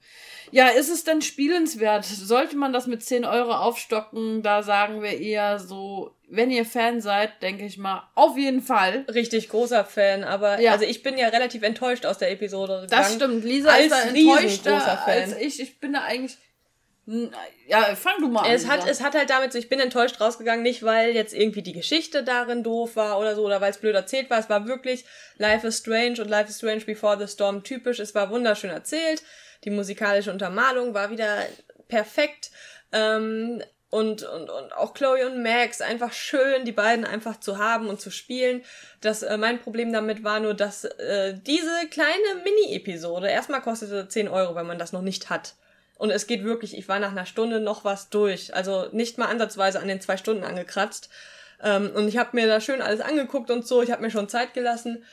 ja, 0.52 0.70
ist 0.70 0.90
es 0.90 1.04
denn 1.04 1.22
spielenswert? 1.22 2.06
Sollte 2.06 2.56
man 2.56 2.74
das 2.74 2.88
mit 2.88 3.04
10 3.04 3.26
Euro 3.26 3.54
aufstocken? 3.54 4.42
Da 4.42 4.64
sagen 4.64 5.04
wir 5.04 5.20
eher 5.20 5.60
so, 5.60 6.16
wenn 6.30 6.50
ihr 6.50 6.66
Fan 6.66 7.02
seid, 7.02 7.42
denke 7.44 7.66
ich 7.66 7.78
mal, 7.78 8.10
auf 8.16 8.38
jeden 8.38 8.62
Fall. 8.62 9.06
Richtig 9.14 9.50
großer 9.50 9.86
Fan, 9.86 10.24
aber 10.24 10.60
ja. 10.60 10.72
also 10.72 10.86
ich 10.86 11.04
bin 11.04 11.18
ja 11.18 11.28
relativ 11.28 11.64
enttäuscht 11.64 12.06
aus 12.06 12.18
der 12.18 12.32
Episode 12.32 12.82
gegangen. 12.82 12.90
Das 12.90 13.14
stimmt, 13.14 13.44
Lisa 13.44 13.70
als 13.70 13.84
ist 13.84 13.92
da 13.92 14.02
enttäuschter 14.02 15.06
als 15.06 15.38
ich. 15.38 15.60
Ich 15.60 15.80
bin 15.80 15.94
da 15.94 16.04
eigentlich 16.04 16.38
ja, 17.68 17.96
fang 17.96 18.20
du 18.20 18.28
mal 18.28 18.42
an. 18.42 18.52
Es 18.52 18.68
hat, 18.68 18.86
es 18.86 19.02
hat 19.02 19.16
halt 19.16 19.30
damit 19.30 19.54
so, 19.54 19.58
ich 19.58 19.70
bin 19.70 19.80
enttäuscht 19.80 20.20
rausgegangen, 20.20 20.62
nicht 20.62 20.84
weil 20.84 21.12
jetzt 21.12 21.34
irgendwie 21.34 21.62
die 21.62 21.72
Geschichte 21.72 22.22
darin 22.22 22.64
doof 22.64 22.98
war 22.98 23.18
oder 23.18 23.34
so, 23.34 23.46
oder 23.46 23.62
weil 23.62 23.72
es 23.72 23.78
blöd 23.78 23.96
erzählt 23.96 24.30
war. 24.30 24.40
Es 24.40 24.50
war 24.50 24.68
wirklich 24.68 25.06
Life 25.38 25.66
is 25.66 25.78
Strange 25.78 26.22
und 26.22 26.30
Life 26.30 26.50
is 26.50 26.58
Strange 26.58 26.84
Before 26.86 27.18
the 27.18 27.32
Storm 27.32 27.64
typisch. 27.64 28.00
Es 28.00 28.14
war 28.14 28.30
wunderschön 28.30 28.72
erzählt. 28.72 29.24
Die 29.64 29.70
musikalische 29.70 30.32
Untermalung 30.32 30.94
war 30.94 31.10
wieder 31.10 31.46
perfekt. 31.88 32.52
Ähm, 32.92 33.64
und, 33.90 34.24
und, 34.24 34.50
und 34.50 34.74
auch 34.74 34.94
Chloe 34.94 35.26
und 35.26 35.42
Max 35.42 35.80
einfach 35.80 36.12
schön, 36.12 36.66
die 36.66 36.74
beiden 36.74 37.06
einfach 37.06 37.40
zu 37.40 37.58
haben 37.58 37.88
und 37.88 38.02
zu 38.02 38.12
spielen. 38.12 38.66
Das, 39.00 39.24
äh, 39.24 39.38
mein 39.38 39.62
Problem 39.62 39.94
damit 39.94 40.26
war 40.26 40.42
nur, 40.42 40.54
dass 40.54 40.84
äh, 40.84 41.36
diese 41.36 41.88
kleine 41.90 42.44
Mini-Episode 42.44 43.30
erstmal 43.30 43.62
kostete 43.62 44.10
10 44.10 44.28
Euro, 44.28 44.56
wenn 44.56 44.68
man 44.68 44.78
das 44.78 44.92
noch 44.92 45.02
nicht 45.02 45.30
hat. 45.30 45.56
Und 45.98 46.12
es 46.12 46.28
geht 46.28 46.44
wirklich, 46.44 46.78
ich 46.78 46.88
war 46.88 47.00
nach 47.00 47.12
einer 47.12 47.26
Stunde 47.26 47.60
noch 47.60 47.84
was 47.84 48.10
durch. 48.10 48.54
Also 48.56 48.88
nicht 48.92 49.18
mal 49.18 49.28
ansatzweise 49.28 49.80
an 49.80 49.88
den 49.88 50.02
zwei 50.02 50.18
Stunden 50.18 50.44
angekratzt. 50.44 51.10
Ähm, 51.64 51.92
und 51.96 52.08
ich 52.08 52.18
habe 52.18 52.30
mir 52.34 52.48
da 52.48 52.62
schön 52.62 52.82
alles 52.82 53.02
angeguckt 53.02 53.50
und 53.50 53.68
so. 53.68 53.82
Ich 53.82 53.92
habe 53.92 54.02
mir 54.02 54.12
schon 54.12 54.30
Zeit 54.30 54.54
gelassen. 54.54 55.04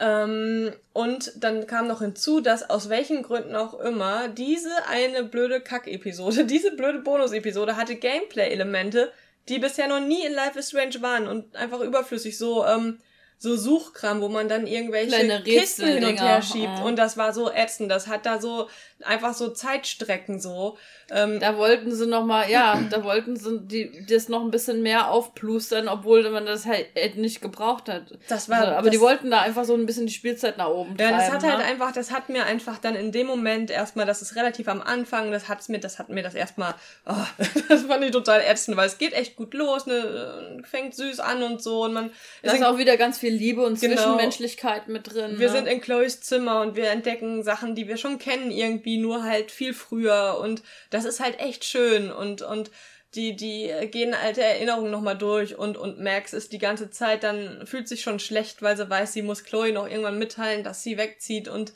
Ähm, 0.00 0.72
und 0.92 1.32
dann 1.36 1.66
kam 1.68 1.86
noch 1.86 2.00
hinzu, 2.00 2.40
dass 2.40 2.68
aus 2.68 2.88
welchen 2.88 3.22
Gründen 3.22 3.54
auch 3.54 3.78
immer 3.78 4.28
diese 4.28 4.70
eine 4.88 5.22
blöde 5.22 5.60
Kack-Episode, 5.60 6.44
diese 6.46 6.72
blöde 6.72 6.98
Bonus-Episode 7.00 7.76
hatte 7.76 7.94
Gameplay-Elemente, 7.94 9.12
die 9.48 9.58
bisher 9.58 9.86
noch 9.86 10.00
nie 10.00 10.24
in 10.26 10.32
Life 10.32 10.58
is 10.58 10.70
Strange 10.70 11.00
waren 11.00 11.28
und 11.28 11.54
einfach 11.54 11.80
überflüssig 11.80 12.36
so, 12.36 12.66
ähm, 12.66 12.98
so 13.38 13.56
Suchkram, 13.56 14.20
wo 14.20 14.28
man 14.28 14.48
dann 14.48 14.66
irgendwelche 14.66 15.42
Kisten 15.42 15.86
hin 15.86 16.04
und 16.04 16.20
her 16.20 16.42
schiebt. 16.42 16.80
Und 16.82 16.96
das 16.96 17.16
war 17.16 17.32
so 17.34 17.52
ätzend. 17.52 17.90
Das 17.90 18.06
hat 18.06 18.26
da 18.26 18.40
so 18.40 18.68
einfach 19.06 19.34
so 19.34 19.48
Zeitstrecken 19.50 20.40
so. 20.40 20.76
Ähm, 21.10 21.38
da 21.38 21.58
wollten 21.58 21.94
sie 21.94 22.06
noch 22.06 22.24
mal, 22.24 22.48
ja, 22.50 22.80
da 22.90 23.04
wollten 23.04 23.36
sie 23.36 23.60
die, 23.60 24.06
das 24.06 24.28
noch 24.28 24.42
ein 24.42 24.50
bisschen 24.50 24.82
mehr 24.82 25.10
aufplustern, 25.10 25.88
obwohl 25.88 26.28
man 26.30 26.46
das 26.46 26.64
halt 26.64 27.16
nicht 27.16 27.42
gebraucht 27.42 27.88
hat. 27.88 28.04
Das 28.28 28.48
war, 28.48 28.60
also, 28.60 28.72
aber 28.72 28.82
das, 28.82 28.90
die 28.92 29.00
wollten 29.00 29.30
da 29.30 29.42
einfach 29.42 29.64
so 29.64 29.74
ein 29.74 29.84
bisschen 29.84 30.06
die 30.06 30.12
Spielzeit 30.12 30.56
nach 30.56 30.68
oben 30.68 30.96
treiben. 30.96 31.10
Ja, 31.10 31.18
das 31.18 31.30
hat 31.30 31.42
halt 31.42 31.58
ne? 31.58 31.64
einfach, 31.64 31.92
das 31.92 32.10
hat 32.10 32.30
mir 32.30 32.44
einfach 32.44 32.78
dann 32.78 32.94
in 32.94 33.12
dem 33.12 33.26
Moment 33.26 33.70
erstmal, 33.70 34.06
das 34.06 34.22
ist 34.22 34.34
relativ 34.34 34.66
am 34.68 34.80
Anfang, 34.80 35.30
das 35.30 35.48
hat's 35.48 35.68
mir, 35.68 35.78
das 35.78 35.98
hat 35.98 36.08
mir 36.08 36.22
das 36.22 36.34
erstmal, 36.34 36.74
oh, 37.06 37.12
das 37.68 37.82
fand 37.82 38.04
ich 38.04 38.10
total 38.10 38.40
ätzend, 38.40 38.76
weil 38.76 38.86
es 38.86 38.96
geht 38.96 39.12
echt 39.12 39.36
gut 39.36 39.52
los, 39.52 39.86
ne, 39.86 40.62
fängt 40.64 40.94
süß 40.94 41.20
an 41.20 41.42
und 41.42 41.62
so 41.62 41.84
und 41.84 41.92
man. 41.92 42.10
Da 42.42 42.52
ist 42.52 42.64
auch 42.64 42.78
wieder 42.78 42.96
ganz 42.96 43.18
viel 43.18 43.32
Liebe 43.32 43.62
und 43.62 43.78
genau, 43.78 43.96
Zwischenmenschlichkeit 43.96 44.88
mit 44.88 45.12
drin. 45.12 45.38
Wir 45.38 45.48
ne? 45.48 45.52
sind 45.52 45.66
in 45.66 45.80
Chloes 45.80 46.22
Zimmer 46.22 46.62
und 46.62 46.76
wir 46.76 46.90
entdecken 46.90 47.42
Sachen, 47.42 47.74
die 47.74 47.88
wir 47.88 47.98
schon 47.98 48.18
kennen 48.18 48.50
irgendwie, 48.50 48.93
nur 48.98 49.24
halt 49.24 49.50
viel 49.50 49.74
früher 49.74 50.38
und 50.40 50.62
das 50.90 51.04
ist 51.04 51.20
halt 51.20 51.38
echt 51.40 51.64
schön 51.64 52.10
und, 52.10 52.42
und 52.42 52.70
die, 53.14 53.36
die 53.36 53.72
gehen 53.90 54.14
alte 54.14 54.42
Erinnerungen 54.42 54.90
nochmal 54.90 55.16
durch 55.16 55.56
und, 55.56 55.76
und 55.76 56.00
Max 56.00 56.32
ist 56.32 56.52
die 56.52 56.58
ganze 56.58 56.90
Zeit 56.90 57.22
dann, 57.22 57.66
fühlt 57.66 57.88
sich 57.88 58.02
schon 58.02 58.18
schlecht, 58.18 58.62
weil 58.62 58.76
sie 58.76 58.88
weiß, 58.88 59.12
sie 59.12 59.22
muss 59.22 59.44
Chloe 59.44 59.72
noch 59.72 59.88
irgendwann 59.88 60.18
mitteilen, 60.18 60.64
dass 60.64 60.82
sie 60.82 60.98
wegzieht 60.98 61.48
und 61.48 61.72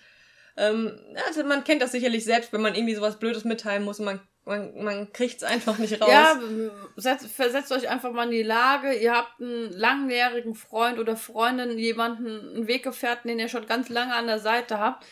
ähm, 0.57 0.99
also 1.27 1.45
man 1.45 1.65
kennt 1.65 1.83
das 1.83 1.93
sicherlich 1.93 2.25
selbst, 2.25 2.53
wenn 2.53 2.61
man 2.61 2.75
irgendwie 2.75 2.95
sowas 2.95 3.19
Blödes 3.19 3.45
mitteilen 3.45 3.85
muss 3.85 4.01
und 4.01 4.07
man 4.07 4.21
man, 4.49 4.83
man 4.83 5.13
kriegt's 5.13 5.45
einfach 5.45 5.79
nicht 5.79 6.01
raus. 6.01 6.09
Ja, 6.11 6.41
setzt, 6.97 7.27
versetzt 7.27 7.71
euch 7.71 7.89
einfach 7.89 8.13
mal 8.13 8.25
in 8.25 8.31
die 8.31 8.43
Lage, 8.43 8.95
ihr 8.95 9.13
habt 9.13 9.41
einen 9.41 9.71
langjährigen 9.71 10.55
Freund 10.55 10.99
oder 10.99 11.17
Freundin, 11.17 11.79
jemanden, 11.79 12.57
einen 12.57 12.67
Weggefährten, 12.67 13.29
den 13.29 13.39
ihr 13.39 13.49
schon 13.49 13.67
ganz 13.67 13.91
lange 13.91 14.15
an 14.15 14.27
der 14.27 14.39
Seite 14.39 14.79
habt 14.79 15.05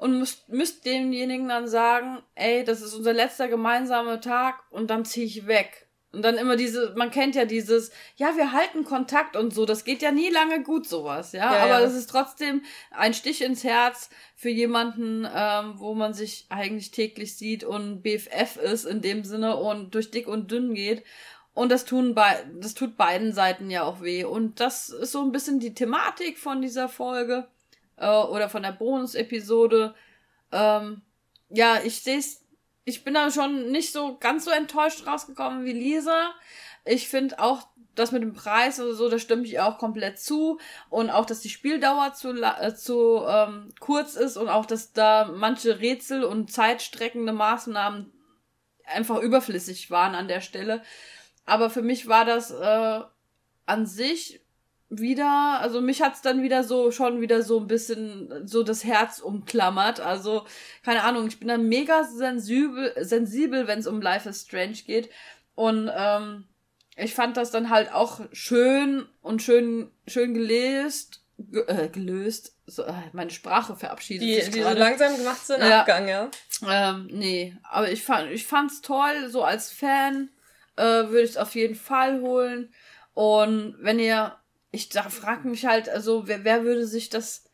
und 0.00 0.18
müsst, 0.18 0.48
müsst 0.48 0.86
demjenigen 0.86 1.48
dann 1.48 1.68
sagen, 1.68 2.22
ey, 2.34 2.64
das 2.64 2.80
ist 2.80 2.94
unser 2.94 3.12
letzter 3.12 3.48
gemeinsamer 3.48 4.22
Tag 4.22 4.62
und 4.70 4.88
dann 4.88 5.04
zieh 5.04 5.24
ich 5.24 5.46
weg. 5.46 5.88
Und 6.10 6.22
dann 6.22 6.38
immer 6.38 6.56
diese, 6.56 6.94
man 6.96 7.10
kennt 7.10 7.34
ja 7.34 7.44
dieses, 7.44 7.90
ja, 8.16 8.34
wir 8.34 8.52
halten 8.52 8.84
Kontakt 8.84 9.36
und 9.36 9.52
so, 9.52 9.66
das 9.66 9.84
geht 9.84 10.00
ja 10.00 10.10
nie 10.10 10.30
lange 10.30 10.62
gut, 10.62 10.88
sowas, 10.88 11.32
ja. 11.32 11.54
ja 11.54 11.64
Aber 11.64 11.80
das 11.80 11.94
ist 11.94 12.08
trotzdem 12.08 12.62
ein 12.90 13.12
Stich 13.12 13.42
ins 13.42 13.62
Herz 13.62 14.08
für 14.34 14.48
jemanden, 14.48 15.28
ähm, 15.32 15.74
wo 15.76 15.94
man 15.94 16.14
sich 16.14 16.46
eigentlich 16.48 16.92
täglich 16.92 17.36
sieht 17.36 17.62
und 17.62 18.00
BFF 18.00 18.56
ist 18.56 18.86
in 18.86 19.02
dem 19.02 19.22
Sinne 19.22 19.56
und 19.56 19.94
durch 19.94 20.10
dick 20.10 20.28
und 20.28 20.50
dünn 20.50 20.72
geht. 20.72 21.04
Und 21.52 21.70
das 21.70 21.84
tun 21.84 22.14
bei, 22.14 22.42
das 22.58 22.72
tut 22.72 22.96
beiden 22.96 23.34
Seiten 23.34 23.68
ja 23.68 23.82
auch 23.82 24.00
weh. 24.00 24.24
Und 24.24 24.60
das 24.60 24.88
ist 24.88 25.12
so 25.12 25.20
ein 25.20 25.32
bisschen 25.32 25.60
die 25.60 25.74
Thematik 25.74 26.38
von 26.38 26.62
dieser 26.62 26.88
Folge 26.88 27.48
äh, 28.00 28.08
oder 28.08 28.48
von 28.48 28.62
der 28.62 28.72
Bonus-Episode. 28.72 29.94
Ähm, 30.50 31.02
ja, 31.50 31.80
ich 31.84 32.02
sehe 32.02 32.20
ich 32.84 33.04
bin 33.04 33.14
da 33.14 33.30
schon 33.30 33.70
nicht 33.70 33.92
so 33.92 34.16
ganz 34.18 34.44
so 34.44 34.50
enttäuscht 34.50 35.06
rausgekommen 35.06 35.64
wie 35.64 35.72
Lisa. 35.72 36.32
Ich 36.84 37.08
finde 37.08 37.38
auch, 37.38 37.68
das 37.94 38.12
mit 38.12 38.22
dem 38.22 38.32
Preis 38.32 38.80
oder 38.80 38.94
so, 38.94 39.08
da 39.08 39.18
stimme 39.18 39.44
ich 39.44 39.60
auch 39.60 39.78
komplett 39.78 40.18
zu. 40.18 40.58
Und 40.88 41.10
auch, 41.10 41.26
dass 41.26 41.40
die 41.40 41.50
Spieldauer 41.50 42.14
zu, 42.14 42.30
äh, 42.42 42.74
zu 42.74 43.22
ähm, 43.28 43.72
kurz 43.78 44.14
ist 44.14 44.36
und 44.36 44.48
auch, 44.48 44.64
dass 44.64 44.92
da 44.92 45.30
manche 45.32 45.80
Rätsel 45.80 46.24
und 46.24 46.50
zeitstreckende 46.50 47.32
Maßnahmen 47.32 48.12
einfach 48.86 49.18
überflüssig 49.18 49.90
waren 49.90 50.14
an 50.14 50.28
der 50.28 50.40
Stelle. 50.40 50.82
Aber 51.44 51.68
für 51.68 51.82
mich 51.82 52.08
war 52.08 52.24
das 52.24 52.50
äh, 52.50 53.00
an 53.66 53.86
sich 53.86 54.40
wieder, 54.90 55.60
also 55.60 55.80
mich 55.80 56.02
hat's 56.02 56.20
dann 56.20 56.42
wieder 56.42 56.64
so, 56.64 56.90
schon 56.90 57.20
wieder 57.20 57.42
so 57.42 57.60
ein 57.60 57.68
bisschen 57.68 58.46
so 58.46 58.64
das 58.64 58.84
Herz 58.84 59.20
umklammert. 59.20 60.00
Also, 60.00 60.44
keine 60.84 61.04
Ahnung, 61.04 61.28
ich 61.28 61.38
bin 61.38 61.48
dann 61.48 61.68
mega 61.68 62.04
sensibel, 62.04 62.92
sensibel, 62.98 63.68
wenn 63.68 63.78
es 63.78 63.86
um 63.86 64.02
Life 64.02 64.28
is 64.28 64.42
Strange 64.42 64.78
geht. 64.84 65.08
Und 65.54 65.90
ähm, 65.94 66.44
ich 66.96 67.14
fand 67.14 67.36
das 67.36 67.52
dann 67.52 67.70
halt 67.70 67.92
auch 67.92 68.20
schön 68.32 69.06
und 69.22 69.42
schön, 69.42 69.90
schön 70.08 70.34
gelöst, 70.34 71.22
ge 71.38 71.64
äh, 71.68 71.88
gelöst. 71.88 72.56
So, 72.66 72.82
äh, 72.82 72.92
meine 73.12 73.30
Sprache 73.30 73.76
verabschiedet 73.76 74.26
die, 74.26 74.40
sich 74.40 74.50
Die 74.50 74.62
so 74.62 74.70
langsam 74.70 75.16
gemacht 75.16 75.46
sind, 75.46 75.60
ja. 75.60 75.80
Abgang, 75.80 76.08
ja. 76.08 76.30
Ähm, 76.68 77.08
nee, 77.12 77.56
aber 77.62 77.90
ich 77.90 78.02
fand, 78.02 78.30
ich 78.32 78.44
fand's 78.44 78.80
toll, 78.80 79.28
so 79.28 79.44
als 79.44 79.70
Fan 79.70 80.30
äh, 80.76 80.82
würde 80.82 81.22
ich 81.22 81.30
es 81.30 81.36
auf 81.36 81.54
jeden 81.54 81.76
Fall 81.76 82.20
holen. 82.20 82.72
Und 83.14 83.76
wenn 83.80 83.98
ihr 83.98 84.36
ich 84.70 84.88
da 84.88 85.08
frage 85.08 85.48
mich 85.48 85.66
halt, 85.66 85.88
also 85.88 86.26
wer, 86.28 86.44
wer 86.44 86.64
würde 86.64 86.86
sich 86.86 87.08
das 87.08 87.44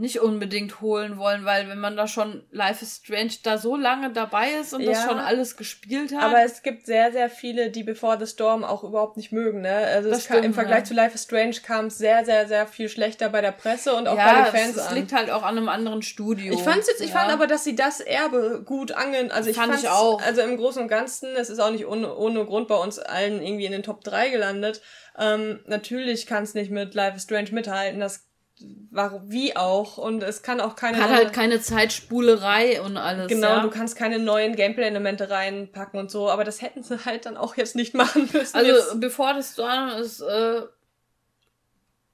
nicht 0.00 0.20
unbedingt 0.20 0.80
holen 0.80 1.18
wollen, 1.18 1.44
weil 1.44 1.68
wenn 1.68 1.78
man 1.78 1.94
da 1.94 2.08
schon 2.08 2.42
Life 2.50 2.82
is 2.82 3.02
Strange 3.04 3.34
da 3.42 3.58
so 3.58 3.76
lange 3.76 4.10
dabei 4.10 4.52
ist 4.52 4.72
und 4.72 4.80
ja, 4.80 4.92
das 4.92 5.04
schon 5.04 5.18
alles 5.18 5.58
gespielt 5.58 6.14
hat. 6.14 6.22
Aber 6.22 6.42
es 6.42 6.62
gibt 6.62 6.86
sehr, 6.86 7.12
sehr 7.12 7.28
viele, 7.28 7.68
die 7.68 7.82
Before 7.82 8.18
the 8.18 8.26
Storm 8.26 8.64
auch 8.64 8.82
überhaupt 8.82 9.18
nicht 9.18 9.30
mögen, 9.30 9.60
ne? 9.60 9.74
Also 9.74 10.08
stimmt, 10.14 10.26
kam, 10.26 10.42
im 10.42 10.54
Vergleich 10.54 10.78
ja. 10.78 10.84
zu 10.84 10.94
Life 10.94 11.14
is 11.14 11.24
Strange 11.24 11.56
kam 11.62 11.86
es 11.86 11.98
sehr, 11.98 12.24
sehr, 12.24 12.48
sehr 12.48 12.66
viel 12.66 12.88
schlechter 12.88 13.28
bei 13.28 13.42
der 13.42 13.52
Presse 13.52 13.94
und 13.94 14.08
auch 14.08 14.16
ja, 14.16 14.32
bei 14.32 14.42
den 14.44 14.58
Fans 14.58 14.76
es, 14.76 14.86
es 14.86 14.92
liegt 14.92 15.12
halt 15.12 15.30
auch 15.30 15.42
an 15.42 15.58
einem 15.58 15.68
anderen 15.68 16.00
Studio. 16.00 16.54
Ich 16.54 16.62
fand's 16.62 16.88
jetzt, 16.88 17.02
ich 17.02 17.12
fand 17.12 17.30
aber, 17.30 17.46
dass 17.46 17.64
sie 17.64 17.76
das 17.76 18.00
Erbe 18.00 18.62
gut 18.64 18.92
angeln, 18.92 19.30
also 19.30 19.50
ich 19.50 19.56
fand 19.56 19.74
ich 19.74 19.90
auch. 19.90 20.22
Also 20.22 20.40
im 20.40 20.56
Großen 20.56 20.80
und 20.80 20.88
Ganzen, 20.88 21.36
es 21.36 21.50
ist 21.50 21.58
auch 21.58 21.70
nicht 21.70 21.86
ohne, 21.86 22.16
ohne 22.16 22.46
Grund 22.46 22.68
bei 22.68 22.76
uns 22.76 22.98
allen 22.98 23.42
irgendwie 23.42 23.66
in 23.66 23.72
den 23.72 23.82
Top 23.82 24.02
3 24.02 24.30
gelandet. 24.30 24.80
Ähm, 25.18 25.60
natürlich 25.66 26.26
kann 26.26 26.44
es 26.44 26.54
nicht 26.54 26.70
mit 26.70 26.94
Life 26.94 27.18
is 27.18 27.24
Strange 27.24 27.50
mithalten, 27.52 28.00
das 28.00 28.29
war 28.90 29.30
wie 29.30 29.56
auch 29.56 29.98
und 29.98 30.22
es 30.22 30.42
kann 30.42 30.60
auch 30.60 30.76
keine 30.76 31.02
hat 31.02 31.10
halt 31.10 31.32
keine 31.32 31.60
Zeitspulerei 31.60 32.80
und 32.82 32.96
alles 32.96 33.28
genau 33.28 33.48
ja. 33.48 33.60
du 33.60 33.70
kannst 33.70 33.96
keine 33.96 34.18
neuen 34.18 34.56
Gameplay-Elemente 34.56 35.30
reinpacken 35.30 35.98
und 35.98 36.10
so 36.10 36.28
aber 36.28 36.44
das 36.44 36.60
hätten 36.60 36.82
sie 36.82 37.04
halt 37.04 37.26
dann 37.26 37.36
auch 37.36 37.56
jetzt 37.56 37.76
nicht 37.76 37.94
machen 37.94 38.28
müssen 38.32 38.56
also 38.56 38.70
jetzt. 38.70 39.00
bevor 39.00 39.34
das 39.34 39.52
Storm 39.52 39.90
ist 39.90 40.20
äh, 40.20 40.62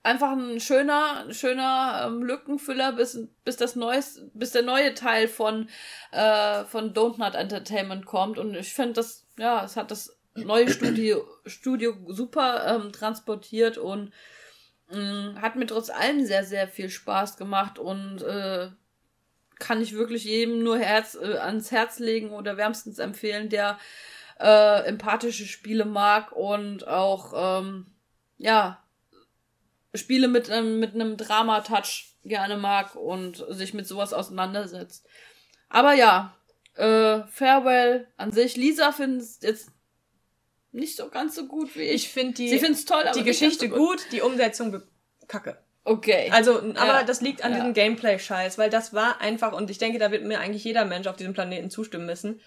einfach 0.02 0.32
ein 0.32 0.60
schöner 0.60 1.27
schöner 1.31 2.05
ähm, 2.06 2.23
Lückenfüller 2.23 2.93
bis 2.93 3.18
bis 3.44 3.56
das 3.56 3.74
neues 3.74 4.23
bis 4.35 4.52
der 4.52 4.62
neue 4.62 4.94
Teil 4.94 5.28
von 5.28 5.68
äh, 6.12 6.64
von 6.64 6.93
Don't 6.94 7.18
Not 7.18 7.35
Entertainment 7.35 8.06
kommt 8.06 8.39
und 8.39 8.55
ich 8.55 8.74
finde 8.74 8.94
das 8.94 9.24
ja 9.39 9.64
es 9.64 9.77
hat 9.77 9.90
das 9.90 10.16
neue 10.35 10.70
Studio 10.70 11.27
Studio 11.47 11.94
super 12.09 12.66
ähm, 12.66 12.93
transportiert 12.93 13.78
und 13.78 14.12
hat 14.90 15.56
mir 15.56 15.66
trotz 15.66 15.90
allem 15.90 16.24
sehr, 16.24 16.44
sehr 16.44 16.68
viel 16.68 16.90
Spaß 16.90 17.36
gemacht 17.36 17.78
und 17.78 18.22
äh, 18.22 18.68
kann 19.58 19.82
ich 19.82 19.94
wirklich 19.94 20.24
jedem 20.24 20.62
nur 20.62 20.78
Herz, 20.78 21.16
äh, 21.20 21.38
ans 21.38 21.70
Herz 21.72 21.98
legen 21.98 22.30
oder 22.30 22.56
wärmstens 22.56 22.98
empfehlen, 22.98 23.48
der 23.48 23.78
äh, 24.38 24.84
empathische 24.86 25.46
Spiele 25.46 25.84
mag 25.84 26.32
und 26.32 26.86
auch, 26.86 27.60
ähm, 27.60 27.86
ja, 28.38 28.82
Spiele 29.94 30.28
mit, 30.28 30.50
ähm, 30.50 30.78
mit 30.78 30.94
einem 30.94 31.16
Drama-Touch 31.16 32.16
gerne 32.24 32.56
mag 32.56 32.94
und 32.96 33.44
sich 33.48 33.72
mit 33.72 33.86
sowas 33.86 34.12
auseinandersetzt. 34.12 35.06
Aber 35.68 35.94
ja, 35.94 36.36
äh, 36.74 37.22
Farewell 37.28 38.08
an 38.16 38.32
sich. 38.32 38.56
Lisa 38.56 38.92
findet 38.92 39.42
jetzt 39.42 39.70
nicht 40.77 40.97
so 40.97 41.09
ganz 41.09 41.35
so 41.35 41.47
gut 41.47 41.74
wie 41.74 41.82
ich. 41.82 41.94
Ich 41.94 42.09
finde 42.11 42.35
die, 42.35 42.48
Sie 42.48 42.85
toll, 42.85 43.05
die 43.15 43.24
Geschichte 43.24 43.69
so 43.69 43.74
gut. 43.74 43.78
gut, 43.78 44.07
die 44.12 44.20
Umsetzung 44.20 44.82
kacke. 45.27 45.59
Okay. 45.85 46.31
Also, 46.32 46.59
aber 46.59 46.74
ja. 46.74 47.03
das 47.05 47.20
liegt 47.20 47.44
an 47.44 47.53
ja. 47.53 47.59
diesem 47.59 47.73
Gameplay-Scheiß, 47.73 48.59
weil 48.59 48.70
das 48.70 48.93
war 48.93 49.20
einfach, 49.20 49.53
und 49.53 49.70
ich 49.70 49.78
denke, 49.78 49.98
da 49.98 50.11
wird 50.11 50.24
mir 50.24 50.40
eigentlich 50.40 50.65
jeder 50.65 50.85
Mensch 50.85 51.07
auf 51.07 51.16
diesem 51.16 51.32
Planeten 51.32 51.70
zustimmen 51.70 52.07
müssen, 52.07 52.40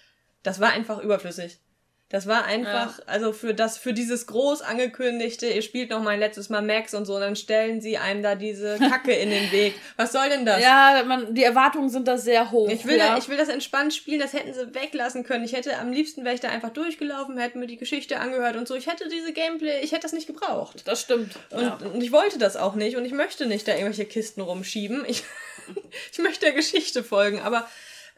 das 0.44 0.60
war 0.60 0.72
einfach 0.72 1.00
überflüssig. 1.00 1.60
Das 2.10 2.26
war 2.26 2.46
einfach, 2.46 2.98
ja. 2.98 3.04
also 3.06 3.34
für 3.34 3.54
das, 3.54 3.78
für 3.78 3.94
dieses 3.94 4.26
groß 4.26 4.64
angekündigte, 4.64 5.46
ihr 5.46 5.62
spielt 5.62 5.92
noch 5.92 6.02
mal 6.02 6.12
ein 6.12 6.20
letztes 6.20 6.50
Mal 6.50 6.64
Max 6.64 6.96
und 6.96 7.06
so, 7.06 7.14
und 7.14 7.22
dann 7.22 7.36
stellen 7.36 7.82
sie 7.82 8.00
einem 8.00 8.24
da 8.24 8.34
diese 8.34 8.78
Kacke 8.90 9.14
in 9.14 9.30
den 9.30 9.52
Weg. 9.52 9.76
Was 9.96 10.12
soll 10.14 10.28
denn 10.30 10.44
das? 10.44 10.60
Ja, 10.60 11.04
man, 11.06 11.36
die 11.36 11.44
Erwartungen 11.44 11.90
sind 11.90 12.08
da 12.08 12.18
sehr 12.18 12.50
hoch. 12.50 12.68
Ich 12.68 12.88
will, 12.88 12.98
ja. 12.98 13.10
da, 13.10 13.18
ich 13.20 13.30
will 13.30 13.38
das 13.38 13.48
entspannt 13.48 13.94
spielen, 13.94 14.20
das 14.20 14.34
hätten 14.34 14.56
sie 14.56 14.74
weglassen 14.74 15.24
können. 15.24 15.44
Ich 15.44 15.54
hätte 15.54 15.78
am 15.78 15.92
liebsten 15.92 16.26
wäre 16.26 16.34
ich 16.34 16.42
da 16.42 16.50
einfach 16.50 16.72
durchgelaufen, 16.72 17.38
hätte 17.38 17.60
mir 17.60 17.68
die 17.68 17.78
Geschichte 17.78 18.20
angehört 18.20 18.56
und 18.56 18.68
so. 18.68 18.74
Ich 18.74 18.88
hätte 18.88 19.08
diese 19.08 19.32
Gameplay, 19.32 19.82
ich 19.84 19.92
hätte 19.92 20.02
das 20.02 20.14
nicht 20.14 20.26
gebraucht. 20.26 20.82
Das 20.86 21.02
stimmt. 21.02 21.36
Und, 21.52 21.62
ja. 21.62 21.78
und 21.94 22.02
ich 22.02 22.12
wollte 22.12 22.40
das 22.40 22.58
auch 22.58 22.74
nicht 22.74 22.98
und 22.98 23.06
ich 23.06 23.14
möchte 23.14 23.46
nicht 23.46 23.68
da 23.68 23.74
irgendwelche 23.74 24.06
Kisten 24.06 24.42
rumschieben. 24.42 25.06
Ich, 25.08 25.24
ich 26.12 26.18
möchte 26.18 26.46
der 26.46 26.54
Geschichte 26.54 27.04
folgen, 27.04 27.40
aber 27.40 27.68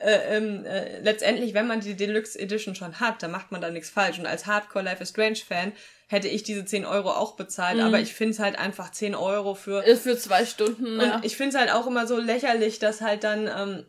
äh, 0.04 0.38
ähm, 0.38 0.66
äh, 0.66 1.00
letztendlich, 1.02 1.54
wenn 1.54 1.68
man 1.68 1.80
die 1.80 1.96
Deluxe 1.96 2.38
Edition 2.40 2.76
schon 2.76 3.00
hat, 3.00 3.22
dann 3.24 3.32
macht 3.32 3.52
man 3.52 3.62
da 3.62 3.70
nichts 3.70 3.90
falsch. 3.90 4.20
Und 4.20 4.26
als 4.26 4.46
Hardcore 4.46 4.84
Life 4.86 5.02
is 5.04 5.10
Strange 5.10 5.36
Fan 5.48 5.72
hätte 6.08 6.28
ich 6.28 6.44
diese 6.44 6.66
10 6.66 6.86
Euro 6.86 7.12
auch 7.12 7.36
bezahlt, 7.36 7.78
Mhm. 7.78 7.84
aber 7.84 8.00
ich 8.00 8.14
finde 8.14 8.34
es 8.34 8.40
halt 8.40 8.58
einfach 8.60 8.92
10 8.92 9.16
Euro 9.16 9.56
für. 9.56 9.84
Ist 9.84 10.04
für 10.04 10.18
zwei 10.18 10.46
Stunden, 10.46 11.00
Und 11.00 11.06
ja. 11.06 11.22
ich 11.24 11.38
finde 11.38 11.56
es 11.56 11.60
halt 11.60 11.72
auch 11.72 11.88
immer 11.88 12.06
so 12.08 12.18
lächerlich, 12.18 12.80
dass 12.80 13.02
halt 13.02 13.24
dann 13.24 13.48
ähm, 13.48 13.86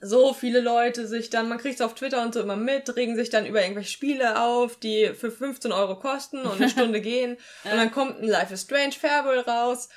so 0.00 0.34
viele 0.34 0.58
Leute 0.60 1.06
sich 1.06 1.30
dann, 1.30 1.48
man 1.48 1.58
kriegt 1.58 1.76
es 1.76 1.80
auf 1.80 1.94
Twitter 1.94 2.22
und 2.22 2.34
so 2.34 2.40
immer 2.40 2.56
mit, 2.56 2.96
regen 2.96 3.14
sich 3.14 3.30
dann 3.30 3.46
über 3.46 3.62
irgendwelche 3.62 3.90
Spiele 3.92 4.40
auf, 4.42 4.76
die 4.76 5.12
für 5.14 5.30
15 5.30 5.70
Euro 5.70 5.96
kosten 6.00 6.40
und 6.42 6.56
eine 6.60 6.68
Stunde 6.68 7.00
gehen. 7.00 7.34
Und 7.62 7.76
dann 7.76 7.92
kommt 7.92 8.20
ein 8.20 8.26
Life 8.28 8.52
is 8.52 8.62
Strange 8.62 8.94
Farewell 9.00 9.40
raus. 9.40 9.88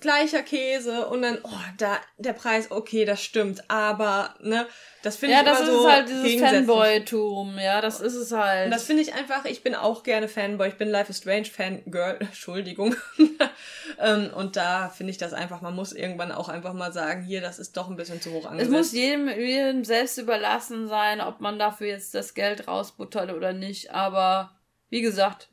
Gleicher 0.00 0.42
Käse 0.42 1.06
und 1.08 1.22
dann, 1.22 1.38
oh, 1.42 1.50
da, 1.76 1.98
der 2.16 2.32
Preis, 2.32 2.70
okay, 2.70 3.04
das 3.04 3.22
stimmt, 3.22 3.70
aber, 3.70 4.34
ne, 4.40 4.66
das 5.02 5.16
finde 5.16 5.34
Ja, 5.34 5.40
ich 5.40 5.46
das 5.46 5.60
immer 5.60 5.68
ist 5.68 5.74
so 5.74 5.90
halt 5.90 6.08
dieses. 6.08 6.40
Fanboy-Tum, 6.40 7.58
ja, 7.58 7.80
das 7.82 8.00
ist 8.00 8.14
es 8.14 8.32
halt. 8.32 8.66
Und 8.66 8.70
das 8.70 8.84
finde 8.84 9.02
ich 9.02 9.12
einfach, 9.14 9.44
ich 9.44 9.62
bin 9.62 9.74
auch 9.74 10.02
gerne 10.02 10.28
Fanboy, 10.28 10.68
ich 10.68 10.76
bin 10.76 10.88
Life 10.88 11.10
is 11.10 11.18
Strange 11.18 11.44
Fangirl, 11.44 12.16
Entschuldigung. 12.20 12.96
ähm, 14.00 14.30
und 14.34 14.56
da 14.56 14.88
finde 14.88 15.10
ich 15.10 15.18
das 15.18 15.34
einfach, 15.34 15.60
man 15.60 15.74
muss 15.74 15.92
irgendwann 15.92 16.32
auch 16.32 16.48
einfach 16.48 16.72
mal 16.72 16.92
sagen, 16.92 17.22
hier, 17.22 17.42
das 17.42 17.58
ist 17.58 17.76
doch 17.76 17.90
ein 17.90 17.96
bisschen 17.96 18.22
zu 18.22 18.32
hoch 18.32 18.44
es 18.44 18.50
angesetzt. 18.50 18.72
muss 18.72 18.92
jedem, 18.92 19.28
jedem 19.28 19.84
selbst 19.84 20.16
überlassen 20.18 20.88
sein, 20.88 21.20
ob 21.20 21.40
man 21.40 21.58
dafür 21.58 21.88
jetzt 21.88 22.14
das 22.14 22.32
Geld 22.32 22.66
rausbuttert 22.66 23.32
oder 23.32 23.52
nicht. 23.52 23.90
Aber 23.92 24.52
wie 24.88 25.02
gesagt, 25.02 25.48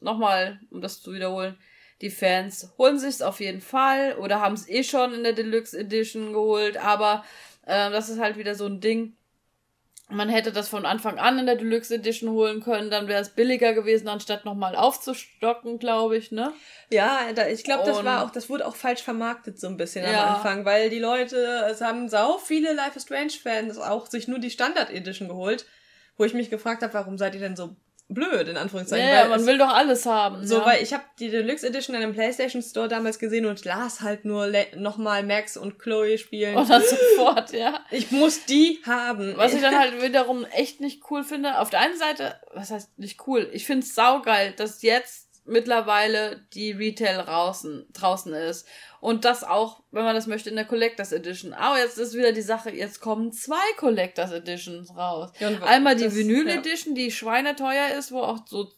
nochmal, 0.00 0.58
um 0.70 0.80
das 0.80 1.00
zu 1.00 1.12
wiederholen, 1.12 1.56
die 2.00 2.10
Fans 2.10 2.72
holen 2.78 2.98
sich's 2.98 3.22
auf 3.22 3.40
jeden 3.40 3.60
Fall 3.60 4.14
oder 4.18 4.40
haben 4.40 4.54
es 4.54 4.68
eh 4.68 4.84
schon 4.84 5.14
in 5.14 5.24
der 5.24 5.32
Deluxe 5.32 5.78
Edition 5.78 6.32
geholt. 6.32 6.76
Aber 6.76 7.24
äh, 7.66 7.90
das 7.90 8.08
ist 8.08 8.20
halt 8.20 8.36
wieder 8.36 8.54
so 8.54 8.66
ein 8.66 8.80
Ding. 8.80 9.14
Man 10.10 10.30
hätte 10.30 10.52
das 10.52 10.70
von 10.70 10.86
Anfang 10.86 11.18
an 11.18 11.38
in 11.38 11.44
der 11.44 11.56
Deluxe 11.56 11.94
Edition 11.94 12.30
holen 12.30 12.62
können, 12.62 12.88
dann 12.90 13.08
wäre 13.08 13.20
es 13.20 13.28
billiger 13.28 13.74
gewesen, 13.74 14.08
anstatt 14.08 14.46
nochmal 14.46 14.74
aufzustocken, 14.74 15.78
glaube 15.78 16.16
ich, 16.16 16.32
ne? 16.32 16.54
Ja, 16.88 17.30
da, 17.34 17.46
ich 17.46 17.62
glaube, 17.62 17.84
das 17.84 18.02
war 18.02 18.24
auch, 18.24 18.30
das 18.30 18.48
wurde 18.48 18.66
auch 18.66 18.74
falsch 18.74 19.02
vermarktet 19.02 19.60
so 19.60 19.66
ein 19.66 19.76
bisschen 19.76 20.06
Ja. 20.06 20.22
am 20.22 20.34
Anfang, 20.36 20.64
weil 20.64 20.88
die 20.88 20.98
Leute, 20.98 21.66
es 21.70 21.82
haben 21.82 22.08
sau 22.08 22.38
viele 22.38 22.72
Life 22.72 22.96
is 22.96 23.02
Strange 23.02 23.32
Fans 23.42 23.76
auch 23.76 24.06
sich 24.06 24.28
nur 24.28 24.38
die 24.38 24.50
Standard 24.50 24.88
Edition 24.90 25.28
geholt, 25.28 25.66
wo 26.16 26.24
ich 26.24 26.32
mich 26.32 26.48
gefragt 26.48 26.82
habe, 26.82 26.94
warum 26.94 27.18
seid 27.18 27.34
ihr 27.34 27.40
denn 27.40 27.54
so 27.54 27.76
blöd, 28.08 28.48
in 28.48 28.56
Anführungszeichen. 28.56 29.06
Ja, 29.06 29.22
weil 29.22 29.28
man 29.30 29.40
es- 29.40 29.46
will 29.46 29.58
doch 29.58 29.68
alles 29.72 30.06
haben. 30.06 30.46
So, 30.46 30.58
ja. 30.58 30.66
weil 30.66 30.82
ich 30.82 30.92
habe 30.92 31.04
die 31.18 31.30
Deluxe 31.30 31.66
Edition 31.66 31.94
in 31.94 32.02
einem 32.02 32.14
PlayStation 32.14 32.62
Store 32.62 32.88
damals 32.88 33.18
gesehen 33.18 33.46
und 33.46 33.64
las 33.64 34.00
halt 34.00 34.24
nur 34.24 34.50
nochmal 34.76 35.22
Max 35.22 35.56
und 35.56 35.78
Chloe 35.78 36.16
spielen. 36.18 36.56
Und 36.56 36.68
dann 36.70 36.82
sofort, 36.82 37.52
ja. 37.52 37.80
Ich 37.90 38.10
muss 38.10 38.44
die 38.46 38.80
haben. 38.86 39.34
Was 39.36 39.54
ich 39.54 39.60
dann 39.60 39.78
halt 39.78 40.02
wiederum 40.02 40.44
echt 40.46 40.80
nicht 40.80 41.02
cool 41.10 41.22
finde. 41.22 41.58
Auf 41.58 41.70
der 41.70 41.80
einen 41.80 41.98
Seite, 41.98 42.34
was 42.54 42.70
heißt 42.70 42.98
nicht 42.98 43.26
cool? 43.26 43.48
Ich 43.52 43.66
finde 43.66 43.84
es 43.86 43.94
saugeil, 43.94 44.52
dass 44.52 44.82
jetzt 44.82 45.27
mittlerweile 45.48 46.46
die 46.54 46.72
Retail 46.72 47.24
draußen, 47.24 47.86
draußen 47.92 48.32
ist. 48.34 48.66
Und 49.00 49.24
das 49.24 49.44
auch, 49.44 49.82
wenn 49.90 50.04
man 50.04 50.14
das 50.14 50.26
möchte, 50.26 50.50
in 50.50 50.56
der 50.56 50.64
Collectors 50.64 51.12
Edition. 51.12 51.52
Aber 51.52 51.78
jetzt 51.78 51.98
ist 51.98 52.14
wieder 52.14 52.32
die 52.32 52.42
Sache, 52.42 52.70
jetzt 52.70 53.00
kommen 53.00 53.32
zwei 53.32 53.56
Collectors 53.76 54.32
Editions 54.32 54.94
raus. 54.96 55.30
Ja, 55.38 55.50
Einmal 55.62 55.96
die 55.96 56.04
das- 56.04 56.14
Vinyl 56.16 56.48
ja. 56.48 56.54
Edition, 56.56 56.94
die 56.94 57.10
schweineteuer 57.10 57.96
ist, 57.98 58.10
wo 58.12 58.20
auch 58.20 58.38
so 58.46 58.70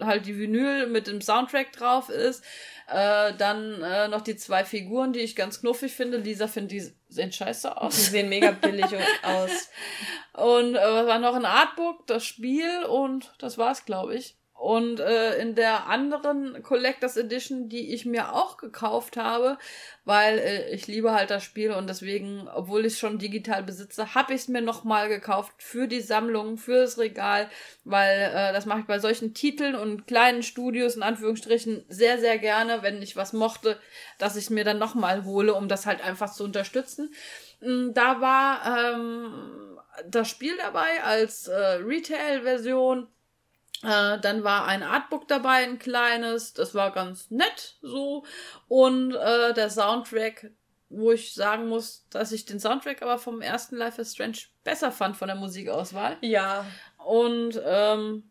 halt 0.00 0.26
die 0.26 0.38
Vinyl 0.38 0.86
mit 0.86 1.06
dem 1.06 1.20
Soundtrack 1.20 1.72
drauf 1.72 2.08
ist. 2.08 2.42
Äh, 2.88 3.32
dann 3.38 3.80
äh, 3.82 4.08
noch 4.08 4.20
die 4.22 4.36
zwei 4.36 4.64
Figuren, 4.64 5.12
die 5.12 5.20
ich 5.20 5.36
ganz 5.36 5.60
knuffig 5.60 5.92
finde. 5.92 6.18
Lisa 6.18 6.48
findet, 6.48 6.72
die 6.72 6.92
sehen 7.08 7.32
scheiße 7.32 7.76
aus. 7.80 7.94
Die 7.96 8.00
sehen 8.10 8.28
mega 8.28 8.50
billig 8.50 8.86
aus. 9.22 9.70
Und 10.34 10.74
äh, 10.74 10.80
was 10.80 11.06
war 11.06 11.18
noch 11.18 11.34
ein 11.34 11.44
Artbook, 11.44 12.06
das 12.06 12.24
Spiel 12.24 12.84
und 12.84 13.32
das 13.38 13.56
war's, 13.58 13.84
glaube 13.84 14.16
ich. 14.16 14.36
Und 14.62 15.00
äh, 15.00 15.38
in 15.38 15.56
der 15.56 15.88
anderen 15.88 16.62
Collectors 16.62 17.16
Edition, 17.16 17.68
die 17.68 17.92
ich 17.92 18.06
mir 18.06 18.32
auch 18.32 18.58
gekauft 18.58 19.16
habe, 19.16 19.58
weil 20.04 20.38
äh, 20.38 20.70
ich 20.70 20.86
liebe 20.86 21.10
halt 21.12 21.30
das 21.30 21.42
Spiel 21.42 21.72
und 21.72 21.88
deswegen, 21.90 22.46
obwohl 22.46 22.86
ich 22.86 22.92
es 22.92 22.98
schon 23.00 23.18
digital 23.18 23.64
besitze, 23.64 24.14
habe 24.14 24.34
ich 24.34 24.42
es 24.42 24.48
mir 24.48 24.60
nochmal 24.62 25.08
gekauft 25.08 25.52
für 25.58 25.88
die 25.88 26.00
Sammlung, 26.00 26.58
fürs 26.58 26.96
Regal, 26.98 27.50
weil 27.82 28.20
äh, 28.32 28.52
das 28.52 28.64
mache 28.64 28.78
ich 28.80 28.86
bei 28.86 29.00
solchen 29.00 29.34
Titeln 29.34 29.74
und 29.74 30.06
kleinen 30.06 30.44
Studios 30.44 30.94
in 30.94 31.02
Anführungsstrichen 31.02 31.84
sehr, 31.88 32.18
sehr 32.20 32.38
gerne, 32.38 32.82
wenn 32.82 33.02
ich 33.02 33.16
was 33.16 33.32
mochte, 33.32 33.80
dass 34.18 34.36
ich 34.36 34.48
mir 34.48 34.62
dann 34.62 34.78
nochmal 34.78 35.24
hole, 35.24 35.54
um 35.54 35.66
das 35.66 35.86
halt 35.86 36.04
einfach 36.04 36.32
zu 36.32 36.44
unterstützen. 36.44 37.12
Mm, 37.60 37.90
Da 37.94 38.20
war 38.20 38.94
ähm, 38.94 39.76
das 40.06 40.28
Spiel 40.28 40.56
dabei 40.56 41.02
als 41.02 41.48
äh, 41.48 41.56
Retail-Version. 41.56 43.08
Äh, 43.82 44.18
dann 44.20 44.44
war 44.44 44.66
ein 44.66 44.82
Artbook 44.82 45.26
dabei, 45.28 45.64
ein 45.64 45.78
kleines. 45.78 46.52
Das 46.52 46.74
war 46.74 46.92
ganz 46.92 47.30
nett 47.30 47.76
so. 47.82 48.24
Und 48.68 49.14
äh, 49.14 49.52
der 49.54 49.70
Soundtrack, 49.70 50.50
wo 50.88 51.12
ich 51.12 51.34
sagen 51.34 51.68
muss, 51.68 52.06
dass 52.10 52.32
ich 52.32 52.44
den 52.44 52.60
Soundtrack 52.60 53.02
aber 53.02 53.18
vom 53.18 53.40
ersten 53.40 53.76
Life 53.76 54.00
is 54.00 54.12
Strange 54.12 54.38
besser 54.62 54.92
fand 54.92 55.16
von 55.16 55.28
der 55.28 55.36
Musikauswahl. 55.36 56.16
Ja. 56.20 56.64
Und 56.98 57.60
ähm, 57.64 58.30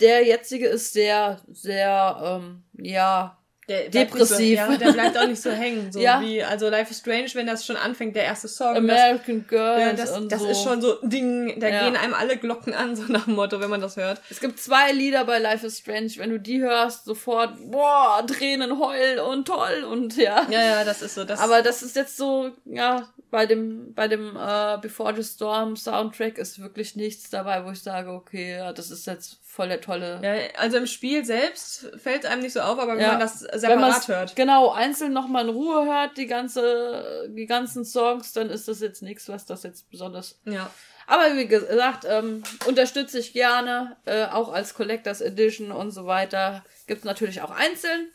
der 0.00 0.24
jetzige 0.24 0.66
ist 0.66 0.92
sehr, 0.92 1.42
sehr, 1.48 2.18
ähm, 2.22 2.64
ja, 2.72 3.38
Der 3.68 3.88
Depressiv. 3.88 4.60
So, 4.60 4.70
ja, 4.72 4.76
der 4.76 4.92
bleibt 4.92 5.18
auch 5.18 5.26
nicht 5.26 5.42
so 5.42 5.50
hängen. 5.50 5.90
So 5.90 5.98
Ja. 6.06 6.20
wie, 6.20 6.42
also 6.42 6.68
Life 6.68 6.90
is 6.92 6.98
Strange, 6.98 7.28
wenn 7.34 7.46
das 7.48 7.66
schon 7.66 7.76
anfängt, 7.76 8.14
der 8.14 8.22
erste 8.24 8.46
Song. 8.46 8.74
das, 8.74 8.78
American 8.78 9.44
Girls 9.48 9.80
ja, 9.82 9.92
das, 9.92 10.10
und 10.16 10.30
das 10.30 10.40
so. 10.40 10.48
ist 10.48 10.62
schon 10.62 10.80
so 10.80 10.98
Ding, 11.02 11.58
da 11.58 11.68
Ja. 11.68 11.84
gehen 11.84 11.96
einem 11.96 12.14
alle 12.14 12.36
Glocken 12.36 12.74
an, 12.74 12.94
so 12.96 13.04
nach 13.12 13.24
dem 13.24 13.34
Motto, 13.34 13.60
wenn 13.60 13.70
man 13.70 13.80
das 13.80 13.96
hört. 13.96 14.20
Es 14.30 14.38
gibt 14.40 14.60
zwei 14.60 14.92
Lieder 14.92 15.24
bei 15.24 15.38
Life 15.40 15.66
is 15.66 15.78
Strange. 15.78 16.12
Wenn 16.16 16.30
du 16.30 16.38
die 16.38 16.60
hörst, 16.60 17.06
sofort, 17.06 17.54
boah, 17.70 18.24
Tränen, 18.26 18.78
Heul 18.78 19.18
und 19.18 19.46
toll 19.48 19.84
und 19.90 20.16
ja. 20.16 20.46
Ja, 20.48 20.60
ja, 20.62 20.84
das 20.84 21.02
ist 21.02 21.16
so. 21.16 21.24
Das, 21.24 21.40
Aber 21.40 21.62
das 21.62 21.82
ist 21.82 21.96
jetzt 21.96 22.16
so, 22.16 22.50
ja, 22.66 23.08
bei 23.32 23.46
dem, 23.46 23.92
bei 23.94 24.06
dem 24.06 24.36
äh, 24.36 24.78
Before 24.80 25.12
the 25.16 25.24
Storm 25.24 25.76
Soundtrack 25.76 26.38
ist 26.38 26.60
wirklich 26.62 26.94
nichts 26.94 27.30
dabei, 27.30 27.64
wo 27.64 27.70
ich 27.72 27.82
sage, 27.82 28.10
okay, 28.10 28.56
ja, 28.58 28.72
das 28.72 28.90
ist 28.92 29.06
jetzt 29.08 29.38
voll 29.56 29.68
der 29.68 29.80
tolle. 29.80 30.20
ja, 30.22 30.34
also 30.60 30.76
im 30.76 30.86
Spiel 30.86 31.24
selbst 31.24 31.90
fällt 31.96 32.24
es 32.24 32.30
einem 32.30 32.42
nicht 32.42 32.52
so 32.52 32.60
auf, 32.60 32.78
aber 32.78 32.92
wenn 32.92 33.00
Ja. 33.00 33.08
man 33.12 33.20
das 33.20 33.42
Wenn 33.42 33.58
separat 33.60 33.80
man's 33.80 34.08
hört. 34.08 34.36
Genau, 34.36 34.70
einzeln 34.70 35.12
nochmal 35.12 35.44
in 35.48 35.54
Ruhe 35.54 35.84
hört, 35.86 36.16
die 36.18 36.26
ganze, 36.26 37.28
die 37.30 37.46
ganzen 37.46 37.84
Songs, 37.84 38.32
dann 38.34 38.50
ist 38.50 38.68
das 38.68 38.80
jetzt 38.80 39.02
nichts, 39.02 39.28
was 39.28 39.46
das 39.46 39.62
jetzt 39.64 39.90
besonders 39.90 40.38
Ja. 40.44 40.70
Aber 41.08 41.36
wie 41.36 41.46
gesagt, 41.46 42.04
ähm, 42.08 42.42
unterstütze 42.66 43.18
ich 43.20 43.32
gerne, 43.32 43.96
äh, 44.06 44.26
auch 44.26 44.52
als 44.52 44.74
Collectors 44.74 45.20
Edition 45.20 45.70
und 45.72 45.90
so 45.92 46.04
weiter. 46.06 46.64
Gibt 46.88 47.04
natürlich 47.04 47.42
auch 47.42 47.50
einzeln. 47.52 48.10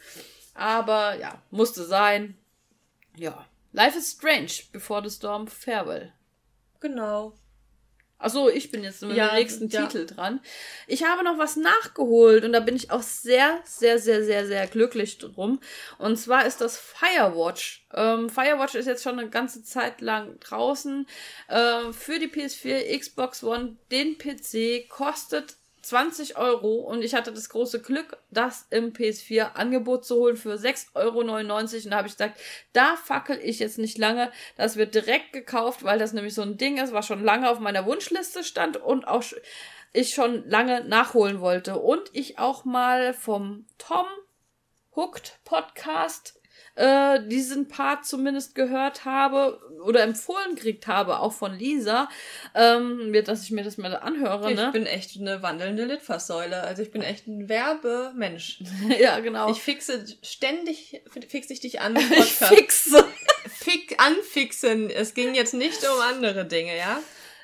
Aber 0.54 1.16
ja, 1.18 1.42
musste 1.52 1.86
sein. 1.86 2.38
Ja. 3.16 3.46
Life 3.72 3.98
is 3.98 4.12
Strange, 4.12 4.52
Before 4.74 5.02
the 5.02 5.16
Storm, 5.16 5.48
Farewell. 5.48 6.12
Genau. 6.82 7.34
Achso, 8.22 8.50
ich 8.50 8.72
bin 8.72 8.84
jetzt 8.84 9.02
mit 9.02 9.18
Ja, 9.18 9.30
dem 9.30 9.36
nächsten 9.36 9.68
ja. 9.70 9.86
Titel 9.86 10.06
dran. 10.06 10.40
Ich 10.88 11.04
habe 11.04 11.24
noch 11.24 11.38
was 11.38 11.56
nachgeholt 11.56 12.44
und 12.46 12.54
da 12.54 12.60
bin 12.60 12.76
ich 12.76 12.92
auch 12.92 13.02
sehr, 13.02 13.60
sehr, 13.66 14.00
sehr, 14.00 14.24
sehr, 14.24 14.46
sehr 14.46 14.68
glücklich 14.68 15.18
drum. 15.18 15.60
Und 15.98 16.18
zwar 16.18 16.46
ist 16.46 16.62
das 16.62 16.78
Firewatch. 16.78 17.88
Ähm, 17.94 18.30
Firewatch 18.30 18.76
ist 18.76 18.86
jetzt 18.86 19.04
schon 19.04 19.20
eine 19.20 19.30
ganze 19.30 19.64
Zeit 19.64 20.02
lang 20.02 20.40
draußen. 20.40 21.08
Ähm, 21.50 21.94
für 21.94 22.20
die 22.20 22.28
PS4, 22.28 22.98
Xbox 23.00 23.44
One, 23.44 23.78
den 23.92 24.18
PC 24.18 24.88
kostet 24.88 25.56
20 25.82 26.38
Euro 26.38 26.76
und 26.76 27.04
ich 27.04 27.14
hatte 27.14 27.32
das 27.32 27.50
große 27.50 27.82
Glück, 27.82 28.18
das 28.30 28.68
im 28.70 28.94
PS4-Angebot 28.94 30.06
zu 30.06 30.16
holen 30.16 30.38
für 30.38 30.56
6,99 30.56 30.96
Euro. 30.96 31.20
Und 31.20 31.92
da 31.92 31.98
habe 31.98 32.08
ich 32.08 32.14
gesagt, 32.14 32.40
da 32.74 32.96
fackel 32.96 33.40
ich 33.42 33.60
jetzt 33.60 33.78
nicht 33.78 33.98
lange. 33.98 34.32
Das 34.58 34.76
wird 34.76 34.96
direkt 34.96 35.34
gekauft, 35.34 35.84
weil 35.84 36.00
das 36.00 36.14
nämlich 36.14 36.34
so 36.34 36.42
ein 36.42 36.58
Ding 36.58 36.78
ist, 36.78 36.94
was 36.94 37.08
schon 37.08 37.24
lange 37.24 37.50
auf 37.50 37.60
meiner 37.60 37.86
Wunschliste 37.86 38.44
stand 38.44 38.78
und 38.78 39.08
auch 39.08 39.24
ich 39.94 40.14
schon 40.14 40.48
lange 40.48 40.84
nachholen 40.84 41.42
wollte. 41.42 41.78
Und 41.78 42.10
ich 42.14 42.40
auch 42.40 42.66
mal 42.66 43.14
vom 43.14 43.66
Tom 43.78 44.06
Hooked 44.96 45.40
Podcast 45.46 46.41
äh, 46.76 47.20
diesen 47.28 47.68
Part 47.68 48.06
zumindest 48.06 48.56
gehört 48.56 49.06
habe 49.06 49.60
oder 49.84 50.04
empfohlen 50.04 50.56
gekriegt 50.56 50.88
habe, 50.88 51.20
auch 51.20 51.34
von 51.34 51.54
Lisa, 51.54 52.08
ähm, 52.56 53.12
wird, 53.14 53.28
dass 53.28 53.44
ich 53.44 53.52
mir 53.52 53.64
das 53.64 53.78
mal 53.78 53.96
anhöre, 53.96 54.52
Ich 54.52 54.58
ne? 54.58 54.70
bin 54.72 54.86
echt 54.86 55.20
eine 55.20 55.42
wandelnde 55.42 55.86
Litfaßsäule. 55.86 56.62
Also 56.62 56.82
ich 56.84 56.92
bin 56.92 57.02
echt 57.02 57.28
ein 57.28 57.50
Werbemensch. 57.50 58.60
ja, 59.00 59.20
genau. 59.20 59.52
Ich 59.52 59.62
fixe 59.62 60.06
ständig, 60.22 61.02
fixe 61.28 61.54
ich 61.54 61.60
dich 61.60 61.82
an 61.82 61.96
Ich 62.18 62.34
fixe. 62.34 63.06
Fick, 63.48 64.02
anfixen. 64.02 64.90
Es 64.90 65.14
ging 65.14 65.34
jetzt 65.36 65.54
nicht 65.54 65.84
um 65.84 66.00
andere 66.02 66.46
Dinge, 66.46 66.78
ja? 66.78 67.00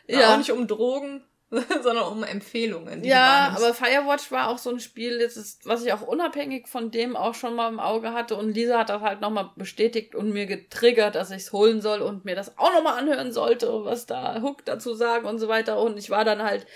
Ja. 0.08 0.34
Auch 0.34 0.38
nicht 0.38 0.52
um 0.52 0.68
Drogen. 0.68 1.24
sondern 1.82 2.12
um 2.12 2.24
Empfehlungen. 2.24 3.06
ja, 3.06 3.54
aber 3.56 3.74
Firewatch 3.74 4.32
war 4.32 4.50
auch 4.50 4.58
so 4.58 4.70
ein 4.70 4.82
Spiel, 4.82 5.14
ist, 5.14 5.66
was 5.66 5.86
ich 5.86 5.94
auch 5.94 6.02
unabhängig 6.02 6.68
von 6.68 6.92
dem 6.92 7.16
auch 7.16 7.36
schon 7.36 7.56
mal 7.56 7.70
im 7.70 7.80
Auge 7.80 8.14
hatte. 8.14 8.36
Und 8.36 8.52
Lisa 8.52 8.80
hat 8.80 8.90
das 8.90 9.02
halt 9.02 9.22
nochmal 9.22 9.52
bestätigt 9.56 10.14
und 10.14 10.34
mir 10.34 10.46
getriggert, 10.46 11.16
dass 11.16 11.32
ich 11.32 11.44
es 11.44 11.54
holen 11.54 11.80
soll 11.80 12.02
und 12.02 12.26
mir 12.26 12.36
das 12.36 12.58
auch 12.58 12.74
nochmal 12.74 13.00
anhören 13.00 13.32
sollte, 13.32 13.86
was 13.86 14.06
da 14.06 14.42
Hook 14.42 14.66
dazu 14.66 14.94
sagen 14.94 15.26
und 15.26 15.40
so 15.40 15.48
weiter. 15.48 15.80
Und 15.82 15.98
ich 15.98 16.10
war 16.10 16.26
dann 16.26 16.44
halt 16.44 16.68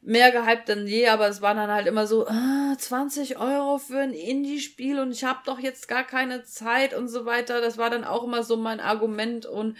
mehr 0.00 0.30
gehypt 0.30 0.68
denn 0.68 0.86
je, 0.86 1.08
aber 1.08 1.28
es 1.28 1.42
war 1.42 1.54
dann 1.54 1.70
halt 1.70 1.86
immer 1.86 2.06
so, 2.06 2.26
ah, 2.28 2.74
20 2.78 3.38
Euro 3.38 3.76
für 3.76 3.98
ein 3.98 4.14
Indie-Spiel 4.14 5.00
und 5.00 5.12
ich 5.12 5.24
habe 5.24 5.40
doch 5.44 5.58
jetzt 5.58 5.86
gar 5.86 6.04
keine 6.04 6.44
Zeit 6.44 6.94
und 6.94 7.08
so 7.08 7.26
weiter. 7.26 7.60
Das 7.60 7.76
war 7.76 7.90
dann 7.90 8.04
auch 8.04 8.24
immer 8.24 8.42
so 8.42 8.56
mein 8.56 8.80
Argument 8.80 9.44
und 9.44 9.76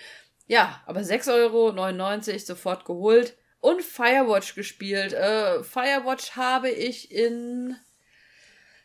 ja, 0.46 0.82
aber 0.84 1.00
6,99 1.00 1.32
Euro 1.32 2.38
sofort 2.38 2.84
geholt 2.84 3.37
und 3.60 3.82
Firewatch 3.82 4.54
gespielt. 4.54 5.12
Äh, 5.12 5.62
Firewatch 5.62 6.36
habe 6.36 6.70
ich 6.70 7.10
in, 7.10 7.76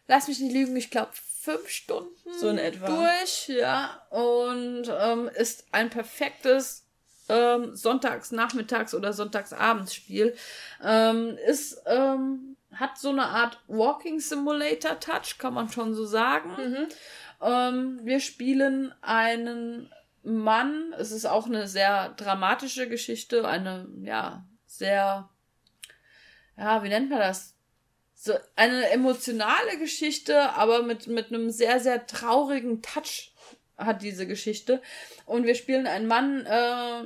lass 0.08 0.28
mich 0.28 0.40
nicht 0.40 0.54
lügen, 0.54 0.76
ich 0.76 0.90
glaube 0.90 1.12
fünf 1.14 1.70
Stunden 1.70 2.10
so 2.40 2.48
in 2.48 2.58
etwa 2.58 2.88
durch, 2.88 3.50
ja, 3.50 4.02
und 4.10 4.86
ähm, 4.90 5.30
ist 5.36 5.66
ein 5.74 5.90
perfektes 5.90 6.88
ähm, 7.28 7.76
Sonntags, 7.76 8.32
Nachmittags 8.32 8.94
oder 8.94 9.12
Sonntagsabendspiel. 9.12 10.36
Ähm, 10.82 11.38
ist 11.46 11.82
ähm, 11.86 12.56
hat 12.74 12.98
so 12.98 13.10
eine 13.10 13.26
Art 13.26 13.60
Walking 13.68 14.20
Simulator 14.20 15.00
Touch, 15.00 15.38
kann 15.38 15.54
man 15.54 15.70
schon 15.70 15.94
so 15.94 16.06
sagen. 16.06 16.50
Mhm. 16.58 16.88
Ähm, 17.42 18.00
wir 18.04 18.20
spielen 18.20 18.94
einen 19.02 19.92
Mann. 20.24 20.94
Es 20.98 21.12
ist 21.12 21.26
auch 21.26 21.46
eine 21.46 21.68
sehr 21.68 22.10
dramatische 22.10 22.88
Geschichte, 22.88 23.48
eine 23.48 23.88
ja 24.02 24.46
sehr, 24.78 25.30
ja, 26.58 26.84
wie 26.84 26.90
nennt 26.90 27.10
man 27.10 27.20
das? 27.20 27.56
So 28.16 28.34
eine 28.56 28.90
emotionale 28.90 29.78
Geschichte, 29.80 30.52
aber 30.52 30.82
mit, 30.82 31.08
mit 31.08 31.28
einem 31.28 31.50
sehr, 31.50 31.80
sehr 31.80 32.06
traurigen 32.08 32.82
Touch 32.82 33.34
hat 33.78 34.02
diese 34.02 34.28
Geschichte. 34.28 34.82
Und 35.26 35.46
wir 35.46 35.56
spielen 35.56 35.88
einen 35.88 36.08
Mann, 36.08 36.46
äh, 36.46 37.04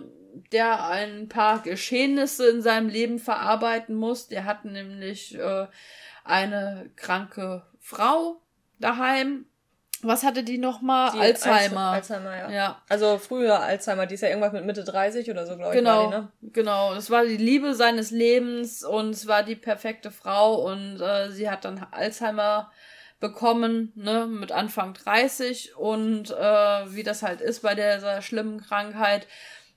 der 0.52 0.86
ein 0.86 1.28
paar 1.28 1.62
Geschehnisse 1.62 2.50
in 2.50 2.62
seinem 2.62 2.90
Leben 2.90 3.20
verarbeiten 3.20 3.96
muss. 3.96 4.28
Der 4.28 4.46
hat 4.46 4.66
nämlich 4.66 5.36
äh, 5.36 5.68
eine 6.24 6.92
kranke 6.96 7.66
Frau 7.80 8.42
daheim 8.80 9.46
was 10.08 10.24
hatte 10.24 10.44
die 10.44 10.58
nochmal? 10.58 11.12
Alzheimer. 11.20 11.92
Alzheimer, 11.92 12.36
ja. 12.36 12.50
ja. 12.50 12.82
Also 12.90 13.18
früher 13.18 13.60
Alzheimer, 13.60 14.06
die 14.06 14.16
ist 14.16 14.22
ja 14.22 14.30
irgendwas 14.30 14.54
mit 14.54 14.66
Mitte 14.66 14.84
30 14.84 15.30
oder 15.30 15.46
so, 15.46 15.56
glaube 15.56 15.76
genau, 15.76 16.06
ich. 16.06 16.10
Genau, 16.10 16.22
ne? 16.22 16.32
genau. 16.54 16.96
Das 16.96 17.10
war 17.12 17.26
die 17.26 17.38
Liebe 17.38 17.76
seines 17.76 18.12
Lebens 18.12 18.84
und 18.84 19.12
es 19.12 19.28
war 19.28 19.44
die 19.44 19.56
perfekte 19.56 20.12
Frau 20.12 20.56
und 20.70 21.00
äh, 21.02 21.32
sie 21.32 21.50
hat 21.50 21.66
dann 21.66 21.86
Alzheimer 21.92 22.72
bekommen, 23.20 23.92
ne, 23.96 24.28
mit 24.28 24.52
Anfang 24.52 24.94
30 24.94 25.76
und 25.76 26.30
äh, 26.32 26.36
wie 26.94 27.04
das 27.04 27.24
halt 27.24 27.42
ist 27.42 27.62
bei 27.62 27.74
dieser 27.74 28.22
schlimmen 28.22 28.62
Krankheit, 28.62 29.28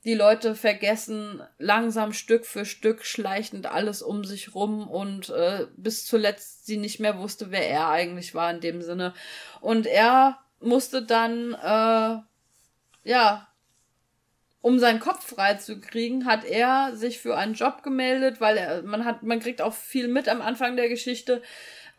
die 0.04 0.14
Leute 0.14 0.54
vergessen 0.54 1.42
langsam 1.58 2.12
Stück 2.12 2.46
für 2.46 2.64
Stück 2.64 3.04
schleichend 3.04 3.66
alles 3.66 4.00
um 4.00 4.24
sich 4.24 4.54
rum 4.54 4.88
und 4.88 5.28
äh, 5.28 5.66
bis 5.76 6.06
zuletzt 6.06 6.66
sie 6.66 6.78
nicht 6.78 7.00
mehr 7.00 7.18
wusste, 7.18 7.50
wer 7.50 7.68
er 7.68 7.88
eigentlich 7.88 8.34
war 8.34 8.50
in 8.50 8.60
dem 8.60 8.80
Sinne. 8.80 9.12
Und 9.60 9.86
er 9.86 10.38
musste 10.60 11.02
dann, 11.02 11.52
äh, 11.52 12.18
ja, 13.04 13.46
um 14.62 14.78
seinen 14.78 15.00
Kopf 15.00 15.26
frei 15.26 15.54
zu 15.54 15.80
kriegen, 15.80 16.26
hat 16.26 16.44
er 16.44 16.94
sich 16.94 17.18
für 17.18 17.36
einen 17.36 17.54
Job 17.54 17.82
gemeldet, 17.82 18.40
weil 18.40 18.56
er, 18.56 18.82
man 18.82 19.04
hat, 19.04 19.22
man 19.22 19.40
kriegt 19.40 19.62
auch 19.62 19.74
viel 19.74 20.08
mit 20.08 20.28
am 20.28 20.42
Anfang 20.42 20.76
der 20.76 20.88
Geschichte, 20.88 21.42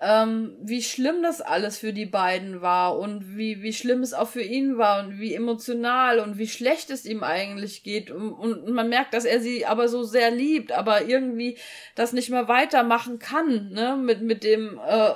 ähm, 0.02 0.58
wie 0.60 0.82
schlimm 0.82 1.22
das 1.22 1.42
alles 1.42 1.78
für 1.78 1.94
die 1.94 2.08
beiden 2.08 2.62
war 2.62 2.98
und 2.98 3.38
wie, 3.38 3.62
wie 3.62 3.72
schlimm 3.72 4.02
es 4.02 4.16
auch 4.16 4.28
für 4.28 4.42
ihn 4.42 4.80
war 4.80 5.04
und 5.04 5.20
wie 5.20 5.36
emotional 5.36 6.20
und 6.20 6.40
wie 6.40 6.48
schlecht 6.48 6.90
es 6.90 7.06
ihm 7.06 7.24
eigentlich 7.24 7.84
geht. 7.84 8.10
Und, 8.10 8.34
und 8.34 8.72
man 8.72 8.90
merkt, 8.90 9.14
dass 9.14 9.26
er 9.26 9.40
sie 9.40 9.68
aber 9.68 9.88
so 9.88 10.02
sehr 10.02 10.32
liebt, 10.32 10.72
aber 10.72 11.04
irgendwie 11.06 11.56
das 11.94 12.14
nicht 12.14 12.32
mehr 12.32 12.48
weitermachen 12.48 13.20
kann, 13.20 13.70
ne, 13.70 13.96
mit, 13.96 14.24
mit 14.24 14.44
dem, 14.44 14.80
äh, 14.84 15.12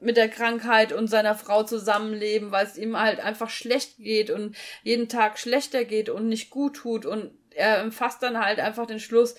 mit 0.00 0.16
der 0.16 0.30
Krankheit 0.30 0.94
und 0.94 1.08
seiner 1.08 1.34
Frau 1.34 1.62
zusammenleben, 1.62 2.50
weil 2.50 2.64
es 2.64 2.78
ihm 2.78 2.98
halt 2.98 3.20
einfach 3.20 3.50
schlecht 3.50 3.98
geht 3.98 4.30
und 4.30 4.56
jeden 4.82 5.10
Tag 5.10 5.38
schlechter 5.38 5.84
geht 5.84 6.08
und 6.08 6.28
nicht 6.28 6.48
gut 6.48 6.76
tut 6.76 7.04
und 7.04 7.30
er 7.50 7.92
fasst 7.92 8.22
dann 8.22 8.42
halt 8.42 8.58
einfach 8.58 8.86
den 8.86 9.00
Schluss, 9.00 9.34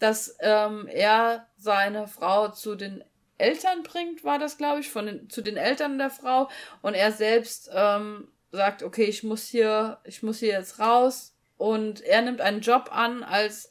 dass 0.00 0.36
ähm, 0.40 0.88
er 0.88 1.46
seine 1.56 2.08
Frau 2.08 2.48
zu 2.48 2.74
den 2.74 3.04
Eltern 3.38 3.82
bringt, 3.82 4.24
war 4.24 4.38
das, 4.38 4.56
glaube 4.58 4.80
ich, 4.80 4.90
von 4.90 5.06
den, 5.06 5.30
zu 5.30 5.42
den 5.42 5.56
Eltern 5.56 5.98
der 5.98 6.10
Frau. 6.10 6.48
Und 6.82 6.94
er 6.94 7.12
selbst 7.12 7.70
ähm, 7.72 8.28
sagt, 8.52 8.82
okay, 8.82 9.04
ich 9.04 9.22
muss 9.22 9.48
hier, 9.48 9.98
ich 10.04 10.22
muss 10.22 10.38
hier 10.38 10.52
jetzt 10.52 10.78
raus. 10.78 11.34
Und 11.56 12.00
er 12.00 12.22
nimmt 12.22 12.40
einen 12.40 12.60
Job 12.60 12.90
an 12.92 13.22
als 13.22 13.70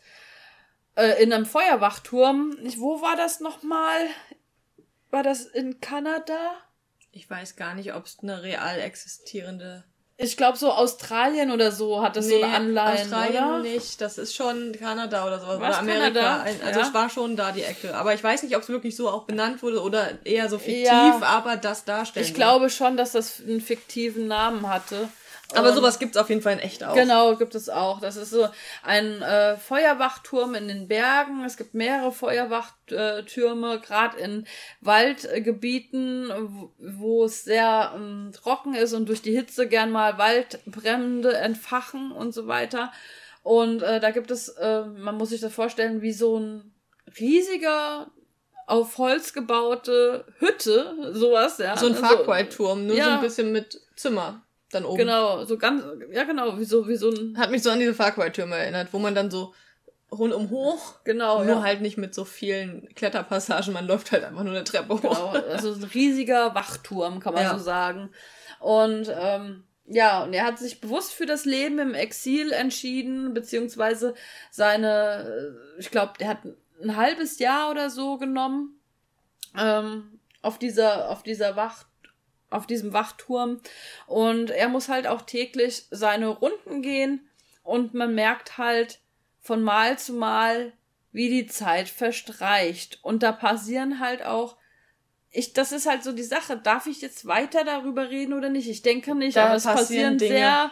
äh, 0.96 1.22
in 1.24 1.34
einem 1.34 1.46
Feuerwachturm. 1.46 2.58
Wo 2.78 3.02
war 3.02 3.16
das 3.16 3.40
nochmal? 3.40 4.08
War 5.12 5.24
das 5.24 5.46
in 5.46 5.80
Kanada? 5.80 6.56
Ich 7.12 7.30
weiß 7.30 7.56
gar 7.56 7.76
nicht, 7.76 7.94
ob 7.94 8.06
es 8.06 8.20
eine 8.22 8.42
real 8.42 8.80
existierende 8.80 9.84
ich 10.18 10.38
glaube, 10.38 10.58
so 10.58 10.72
Australien 10.72 11.52
oder 11.52 11.72
so 11.72 12.04
hat 12.04 12.16
das 12.16 12.28
nee, 12.28 12.40
so 12.40 12.44
eine 12.44 12.56
Anleihen, 12.56 13.02
Australien 13.02 13.44
oder? 13.46 13.60
nicht. 13.60 14.00
Das 14.00 14.18
ist 14.18 14.36
schon 14.36 14.74
Kanada 14.78 15.26
oder 15.26 15.40
sowas. 15.40 15.58
Oder 15.58 15.80
Amerika. 15.80 16.04
Kanada? 16.04 16.44
Also 16.66 16.80
ja. 16.80 16.86
es 16.86 16.94
war 16.94 17.10
schon 17.10 17.36
da 17.36 17.52
die 17.52 17.64
Ecke. 17.64 17.96
Aber 17.96 18.14
ich 18.14 18.24
weiß 18.24 18.44
nicht, 18.44 18.56
ob 18.56 18.62
es 18.62 18.70
wirklich 18.70 18.96
so 18.96 19.10
auch 19.10 19.24
benannt 19.24 19.64
wurde 19.64 19.82
oder 19.82 20.12
eher 20.24 20.50
so 20.50 20.60
fiktiv, 20.60 20.86
ja. 20.86 21.20
aber 21.24 21.58
das 21.58 21.86
darstellen. 21.86 22.26
Ich 22.26 22.36
glaube 22.36 22.70
schon, 22.70 22.96
dass 22.96 23.14
das 23.14 23.42
einen 23.42 23.62
fiktiven 23.62 24.28
Namen 24.28 24.70
hatte. 24.70 25.10
Aber 25.54 25.70
und 25.70 25.76
sowas 25.76 26.00
gibt's 26.00 26.18
auf 26.18 26.30
jeden 26.30 26.42
Fall 26.42 26.54
in 26.54 26.60
echt 26.60 26.84
auch. 26.84 26.96
Genau, 26.96 27.36
gibt 27.36 27.54
es 27.56 27.70
auch. 27.70 28.00
Das 28.00 28.16
ist 28.16 28.32
so 28.32 28.48
ein 28.82 29.22
äh, 29.22 29.58
Feuerwachturm 29.58 30.56
in 30.56 30.68
den 30.68 30.88
Bergen. 30.88 31.44
Es 31.44 31.58
gibt 31.58 31.74
mehrere 31.74 32.12
Feuerwachtürme, 32.12 33.80
gerade 33.80 34.18
in 34.18 34.48
Waldgebieten, 34.82 36.32
wo, 36.48 36.72
wo 36.80 37.26
es 37.26 37.44
sehr 37.44 37.94
ähm, 37.96 38.32
trocken 38.34 38.74
ist 38.74 38.94
und 38.94 39.10
durch 39.10 39.22
die 39.22 39.36
Hitze 39.36 39.68
gern 39.68 39.92
mal 39.92 40.18
Waldbrände 40.18 41.36
entfachen 41.36 42.12
und 42.12 42.34
so 42.34 42.48
weiter. 42.48 42.92
Und 43.44 43.84
äh, 43.84 44.00
da 44.00 44.12
gibt 44.12 44.32
es, 44.32 44.50
äh, 44.50 44.86
man 44.86 45.18
muss 45.18 45.30
sich 45.30 45.42
das 45.42 45.54
vorstellen, 45.54 46.02
wie 46.02 46.14
so 46.14 46.40
ein 46.40 46.74
riesiger 47.20 48.10
auf 48.66 48.98
Holz 48.98 49.34
gebaute 49.34 50.26
Hütte, 50.40 51.12
sowas, 51.12 51.58
ja. 51.58 51.76
So 51.76 51.88
ein 51.88 51.96
Farquhar-Turm, 51.96 52.88
nur 52.88 52.96
ja. 52.96 53.06
so 53.06 53.12
ein 53.12 53.22
bisschen 53.22 53.52
mit 53.52 53.82
Zimmer 53.98 54.42
dann 54.74 54.86
oben. 54.86 54.98
Genau, 54.98 55.44
so 55.46 55.58
ganz, 55.58 55.84
ja 56.12 56.24
genau, 56.24 56.58
wie 56.60 56.66
so, 56.66 56.88
wie 56.88 56.96
so 56.96 57.10
ein. 57.10 57.38
Hat 57.38 57.52
mich 57.52 57.64
so 57.64 57.70
an 57.70 57.80
diese 57.80 57.94
Far 57.94 58.12
Cry-Türme 58.12 58.56
erinnert, 58.56 58.90
wo 58.92 59.00
man 59.00 59.16
dann 59.16 59.32
so 59.32 59.54
rundum 60.12 60.50
hoch. 60.50 61.04
Genau. 61.04 61.44
Nur 61.44 61.56
ja. 61.56 61.62
halt 61.64 61.82
nicht 61.82 61.98
mit 61.98 62.14
so 62.14 62.26
vielen 62.26 62.88
Kletterpassagen, 62.96 63.74
man 63.74 63.88
läuft 63.88 64.12
halt 64.12 64.24
einfach 64.24 64.44
nur 64.44 64.54
eine 64.54 64.64
Treppe 64.64 64.94
hoch. 64.94 65.02
Genau, 65.02 65.30
also 65.52 65.74
ein 65.74 65.84
riesiger 65.84 66.56
Wachturm, 66.56 67.20
kann 67.20 67.34
man 67.34 67.44
ja. 67.44 67.58
so 67.58 67.64
sagen. 67.64 68.10
Und 68.60 69.12
ähm, 69.16 69.64
ja, 69.86 70.24
und 70.24 70.34
er 70.34 70.46
hat 70.46 70.60
sich 70.60 70.80
bewusst 70.80 71.14
für 71.14 71.26
das 71.26 71.46
Leben 71.46 71.80
im 71.80 71.94
Exil 71.94 72.52
entschieden, 72.54 73.34
beziehungsweise 73.34 74.14
seine, 74.50 75.56
ich 75.78 75.92
glaube, 75.92 76.14
der 76.20 76.30
hat 76.30 76.40
ein 76.82 76.96
halbes 76.96 77.40
Jahr 77.40 77.70
oder 77.70 77.90
so 77.90 78.18
genommen 78.18 78.80
ähm, 79.58 80.20
auf 80.42 80.58
dieser, 80.58 81.10
auf 81.10 81.24
dieser 81.24 81.56
Wacht 81.56 81.88
auf 82.54 82.68
diesem 82.68 82.94
Wachturm. 82.94 83.60
Und 84.08 84.52
er 84.52 84.70
muss 84.70 84.90
halt 84.90 85.08
auch 85.08 85.22
täglich 85.22 85.86
seine 85.92 86.28
Runden 86.28 86.82
gehen 86.82 87.28
und 87.64 87.94
man 87.94 88.16
merkt 88.16 88.58
halt 88.58 89.00
von 89.42 89.62
Mal 89.62 89.98
zu 89.98 90.14
Mal, 90.14 90.74
wie 91.12 91.30
die 91.30 91.48
Zeit 91.48 91.90
verstreicht. 91.90 93.00
Und 93.04 93.24
da 93.24 93.32
passieren 93.32 94.00
halt 94.00 94.24
auch 94.26 94.58
ich, 95.34 95.54
das 95.54 95.72
ist 95.72 95.88
halt 95.88 96.04
so 96.04 96.12
die 96.12 96.24
Sache. 96.24 96.58
Darf 96.58 96.86
ich 96.86 97.02
jetzt 97.02 97.26
weiter 97.26 97.64
darüber 97.64 98.10
reden 98.10 98.34
oder 98.34 98.50
nicht? 98.50 98.70
Ich 98.70 98.84
denke 98.84 99.16
nicht, 99.16 99.36
da 99.36 99.46
aber 99.46 99.56
es 99.56 99.64
passieren, 99.64 100.18
passieren 100.18 100.20
sehr 100.20 100.72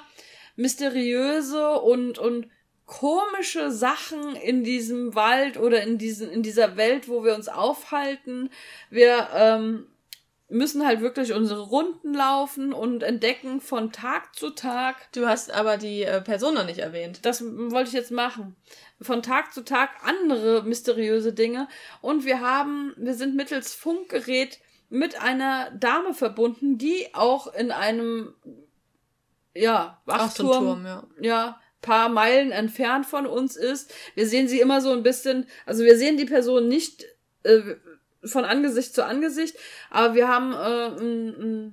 mysteriöse 0.56 1.80
und, 1.80 2.20
und 2.20 2.48
komische 2.86 3.72
Sachen 3.72 4.36
in 4.36 4.64
diesem 4.64 5.16
Wald 5.16 5.58
oder 5.58 5.82
in 5.82 5.98
diesen, 5.98 6.30
in 6.30 6.44
dieser 6.44 6.78
Welt, 6.78 7.08
wo 7.08 7.24
wir 7.24 7.34
uns 7.34 7.48
aufhalten. 7.48 8.49
Wir, 8.90 9.30
ähm, 9.34 9.88
müssen 10.52 10.86
halt 10.86 11.02
wirklich 11.02 11.34
unsere 11.34 11.61
Runden 11.61 12.14
laufen 12.14 12.73
und 12.73 13.03
entdecken 13.03 13.61
von 13.61 13.91
Tag 13.91 14.36
zu 14.36 14.49
Tag. 14.49 15.11
Du 15.14 15.26
hast 15.26 15.52
aber 15.52 15.78
die 15.78 16.03
äh, 16.03 16.22
Person 16.22 16.53
noch 16.53 16.65
nicht 16.65 16.80
erwähnt. 16.80 17.26
Das 17.26 17.41
wollte 17.44 17.88
ich 17.88 17.94
jetzt 17.94 18.11
machen. 18.11 18.56
Von 19.02 19.23
Tag 19.23 19.53
zu 19.53 19.64
Tag 19.64 19.90
andere 20.03 20.64
mysteriöse 20.64 21.34
Dinge. 21.34 21.68
Und 22.02 22.26
wir 22.26 22.41
haben, 22.41 22.94
wir 22.98 23.14
sind 23.14 23.36
mittels 23.36 23.73
Funkgerät 23.73 24.60
mit 24.90 25.22
einer 25.22 25.72
Dame 25.72 26.14
verbunden, 26.14 26.78
die 26.78 27.07
auch 27.14 27.53
in 27.53 27.72
einem, 27.72 28.36
ja, 29.56 30.02
Wachturm, 30.06 30.65
Turm, 30.65 30.86
ja. 30.86 31.07
ja, 31.22 31.61
paar 31.82 32.10
Meilen 32.10 32.52
entfernt 32.52 33.06
von 33.06 33.26
uns 33.26 33.56
ist. 33.56 33.94
Wir 34.15 34.28
sehen 34.28 34.49
sie 34.49 34.60
immer 34.60 34.82
so 34.82 34.91
ein 34.91 35.02
bisschen, 35.02 35.48
also 35.65 35.86
wir 35.86 35.98
sehen 35.98 36.18
die 36.18 36.26
Person 36.26 36.68
nicht 36.68 37.06
äh, 37.44 37.61
von 38.23 38.45
Angesicht 38.45 38.93
zu 38.93 39.06
Angesicht, 39.06 39.56
aber 39.89 40.14
wir 40.15 40.27
haben 40.27 40.53
äh, 40.53 41.72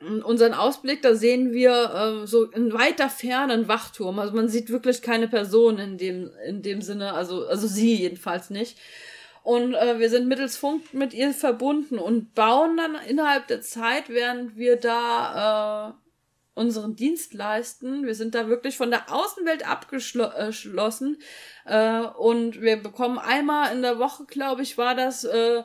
unseren 0.00 0.54
Ausblick, 0.54 1.00
da 1.02 1.14
sehen 1.14 1.52
wir 1.52 2.22
äh, 2.22 2.26
so 2.26 2.44
in 2.44 2.72
weiter 2.72 3.08
Ferne 3.08 3.54
einen 3.54 3.68
Wachturm. 3.68 4.18
Also 4.18 4.34
man 4.34 4.48
sieht 4.48 4.70
wirklich 4.70 5.00
keine 5.00 5.26
Person 5.26 5.78
in 5.78 5.96
dem, 5.96 6.30
in 6.46 6.62
dem 6.62 6.82
Sinne, 6.82 7.14
also, 7.14 7.46
also 7.46 7.66
sie 7.66 7.94
jedenfalls 7.94 8.50
nicht. 8.50 8.78
Und 9.42 9.74
äh, 9.74 9.98
wir 9.98 10.10
sind 10.10 10.28
mittels 10.28 10.56
Funk 10.56 10.92
mit 10.92 11.14
ihr 11.14 11.32
verbunden 11.32 11.98
und 11.98 12.34
bauen 12.34 12.76
dann 12.76 12.96
innerhalb 13.08 13.46
der 13.46 13.62
Zeit, 13.62 14.08
während 14.08 14.56
wir 14.56 14.76
da 14.76 15.90
äh, 15.90 16.05
unseren 16.56 16.96
Dienst 16.96 17.34
leisten. 17.34 18.06
Wir 18.06 18.14
sind 18.14 18.34
da 18.34 18.48
wirklich 18.48 18.78
von 18.78 18.90
der 18.90 19.12
Außenwelt 19.12 19.68
abgeschlossen 19.68 21.18
äh, 21.66 22.00
und 22.00 22.62
wir 22.62 22.78
bekommen 22.78 23.18
einmal 23.18 23.72
in 23.74 23.82
der 23.82 23.98
Woche, 23.98 24.24
glaube 24.24 24.62
ich, 24.62 24.78
war 24.78 24.94
das 24.94 25.24
äh, 25.24 25.62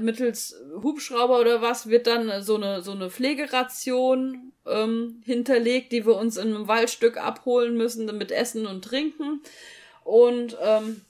mittels 0.00 0.56
Hubschrauber 0.82 1.40
oder 1.40 1.62
was 1.62 1.88
wird 1.88 2.06
dann 2.06 2.42
so 2.42 2.54
eine 2.54 2.82
so 2.82 2.92
eine 2.92 3.10
Pflegeration 3.10 4.52
ähm, 4.66 5.20
hinterlegt, 5.24 5.90
die 5.90 6.06
wir 6.06 6.16
uns 6.16 6.36
in 6.36 6.54
einem 6.54 6.68
Waldstück 6.68 7.16
abholen 7.16 7.76
müssen 7.76 8.06
mit 8.16 8.30
Essen 8.30 8.66
und 8.66 8.84
Trinken 8.84 9.42
und 10.04 10.56
ähm, 10.62 11.00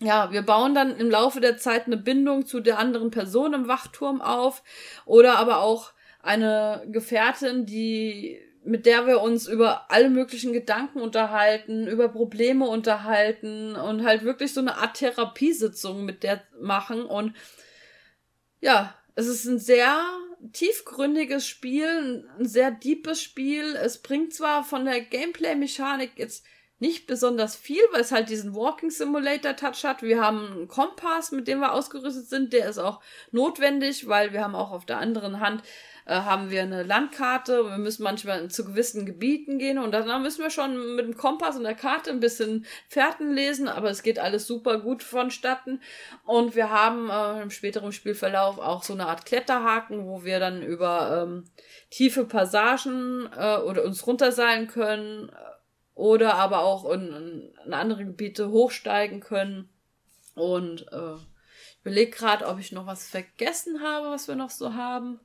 ja, 0.00 0.32
wir 0.32 0.42
bauen 0.42 0.74
dann 0.74 0.96
im 0.96 1.10
Laufe 1.10 1.40
der 1.40 1.58
Zeit 1.58 1.86
eine 1.86 1.98
Bindung 1.98 2.46
zu 2.46 2.60
der 2.60 2.78
anderen 2.78 3.10
Person 3.10 3.52
im 3.52 3.68
Wachturm 3.68 4.22
auf 4.22 4.62
oder 5.04 5.36
aber 5.36 5.58
auch 5.58 5.92
eine 6.22 6.86
Gefährtin, 6.90 7.66
die 7.66 8.40
mit 8.62 8.84
der 8.84 9.06
wir 9.06 9.22
uns 9.22 9.48
über 9.48 9.90
alle 9.90 10.10
möglichen 10.10 10.52
Gedanken 10.52 11.00
unterhalten, 11.00 11.86
über 11.86 12.10
Probleme 12.10 12.66
unterhalten 12.66 13.74
und 13.74 14.04
halt 14.04 14.22
wirklich 14.22 14.52
so 14.52 14.60
eine 14.60 14.76
Art 14.76 14.98
Therapiesitzung 14.98 16.04
mit 16.04 16.22
der 16.22 16.42
machen 16.60 17.04
und 17.04 17.34
ja, 18.60 18.94
es 19.14 19.26
ist 19.26 19.46
ein 19.46 19.58
sehr 19.58 19.98
tiefgründiges 20.52 21.46
Spiel, 21.46 22.28
ein 22.38 22.46
sehr 22.46 22.70
deepes 22.70 23.22
Spiel. 23.22 23.74
Es 23.76 23.98
bringt 24.02 24.32
zwar 24.34 24.64
von 24.64 24.84
der 24.84 25.00
Gameplay-Mechanik 25.00 26.12
jetzt 26.16 26.44
nicht 26.78 27.06
besonders 27.06 27.56
viel, 27.56 27.82
weil 27.92 28.00
es 28.00 28.12
halt 28.12 28.30
diesen 28.30 28.54
Walking 28.54 28.90
Simulator 28.90 29.54
Touch 29.54 29.84
hat. 29.84 30.02
Wir 30.02 30.22
haben 30.22 30.46
einen 30.46 30.68
Kompass, 30.68 31.30
mit 31.30 31.46
dem 31.46 31.60
wir 31.60 31.72
ausgerüstet 31.72 32.28
sind. 32.28 32.54
Der 32.54 32.68
ist 32.68 32.78
auch 32.78 33.02
notwendig, 33.32 34.08
weil 34.08 34.32
wir 34.32 34.42
haben 34.42 34.54
auch 34.54 34.70
auf 34.70 34.86
der 34.86 34.98
anderen 34.98 35.40
Hand 35.40 35.62
äh, 36.06 36.14
haben 36.14 36.50
wir 36.50 36.62
eine 36.62 36.82
Landkarte. 36.82 37.64
Wir 37.64 37.78
müssen 37.78 38.02
manchmal 38.02 38.48
zu 38.48 38.64
gewissen 38.64 39.06
Gebieten 39.06 39.58
gehen 39.58 39.78
und 39.78 39.92
dann 39.92 40.22
müssen 40.22 40.42
wir 40.42 40.50
schon 40.50 40.96
mit 40.96 41.06
dem 41.06 41.16
Kompass 41.16 41.56
und 41.56 41.64
der 41.64 41.74
Karte 41.74 42.10
ein 42.10 42.20
bisschen 42.20 42.66
Fährten 42.88 43.32
lesen, 43.32 43.68
aber 43.68 43.90
es 43.90 44.02
geht 44.02 44.18
alles 44.18 44.46
super 44.46 44.78
gut 44.78 45.02
vonstatten. 45.02 45.80
Und 46.24 46.54
wir 46.54 46.70
haben 46.70 47.10
äh, 47.10 47.42
im 47.42 47.50
späteren 47.50 47.92
Spielverlauf 47.92 48.58
auch 48.58 48.82
so 48.82 48.92
eine 48.92 49.06
Art 49.06 49.26
Kletterhaken, 49.26 50.06
wo 50.06 50.24
wir 50.24 50.40
dann 50.40 50.62
über 50.62 51.22
ähm, 51.22 51.44
tiefe 51.90 52.24
Passagen 52.24 53.28
äh, 53.36 53.56
oder 53.58 53.84
uns 53.84 54.06
runterseilen 54.06 54.68
können 54.68 55.30
oder 55.94 56.34
aber 56.34 56.60
auch 56.60 56.90
in, 56.90 57.52
in 57.66 57.74
andere 57.74 58.04
Gebiete 58.04 58.50
hochsteigen 58.50 59.20
können. 59.20 59.68
Und 60.34 60.86
äh, 60.92 61.14
ich 61.14 61.80
überlege 61.82 62.10
gerade, 62.10 62.46
ob 62.46 62.58
ich 62.58 62.72
noch 62.72 62.86
was 62.86 63.06
vergessen 63.06 63.82
habe, 63.82 64.10
was 64.10 64.28
wir 64.28 64.34
noch 64.34 64.50
so 64.50 64.74
haben. 64.74 65.20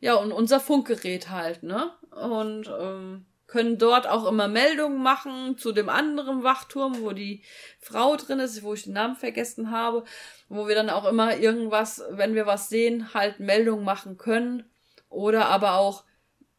Ja, 0.00 0.14
und 0.14 0.32
unser 0.32 0.60
Funkgerät 0.60 1.30
halt, 1.30 1.62
ne? 1.62 1.92
Und 2.10 2.68
ähm, 2.68 3.26
können 3.46 3.78
dort 3.78 4.06
auch 4.06 4.26
immer 4.26 4.48
Meldungen 4.48 5.02
machen 5.02 5.58
zu 5.58 5.72
dem 5.72 5.88
anderen 5.88 6.42
Wachturm, 6.42 7.00
wo 7.00 7.10
die 7.10 7.42
Frau 7.80 8.16
drin 8.16 8.38
ist, 8.38 8.62
wo 8.62 8.74
ich 8.74 8.84
den 8.84 8.92
Namen 8.94 9.16
vergessen 9.16 9.70
habe, 9.70 10.04
wo 10.48 10.68
wir 10.68 10.74
dann 10.74 10.88
auch 10.88 11.04
immer 11.04 11.36
irgendwas, 11.36 12.02
wenn 12.10 12.34
wir 12.34 12.46
was 12.46 12.68
sehen, 12.68 13.12
halt 13.12 13.40
Meldungen 13.40 13.84
machen 13.84 14.16
können 14.16 14.70
oder 15.08 15.46
aber 15.46 15.74
auch 15.74 16.04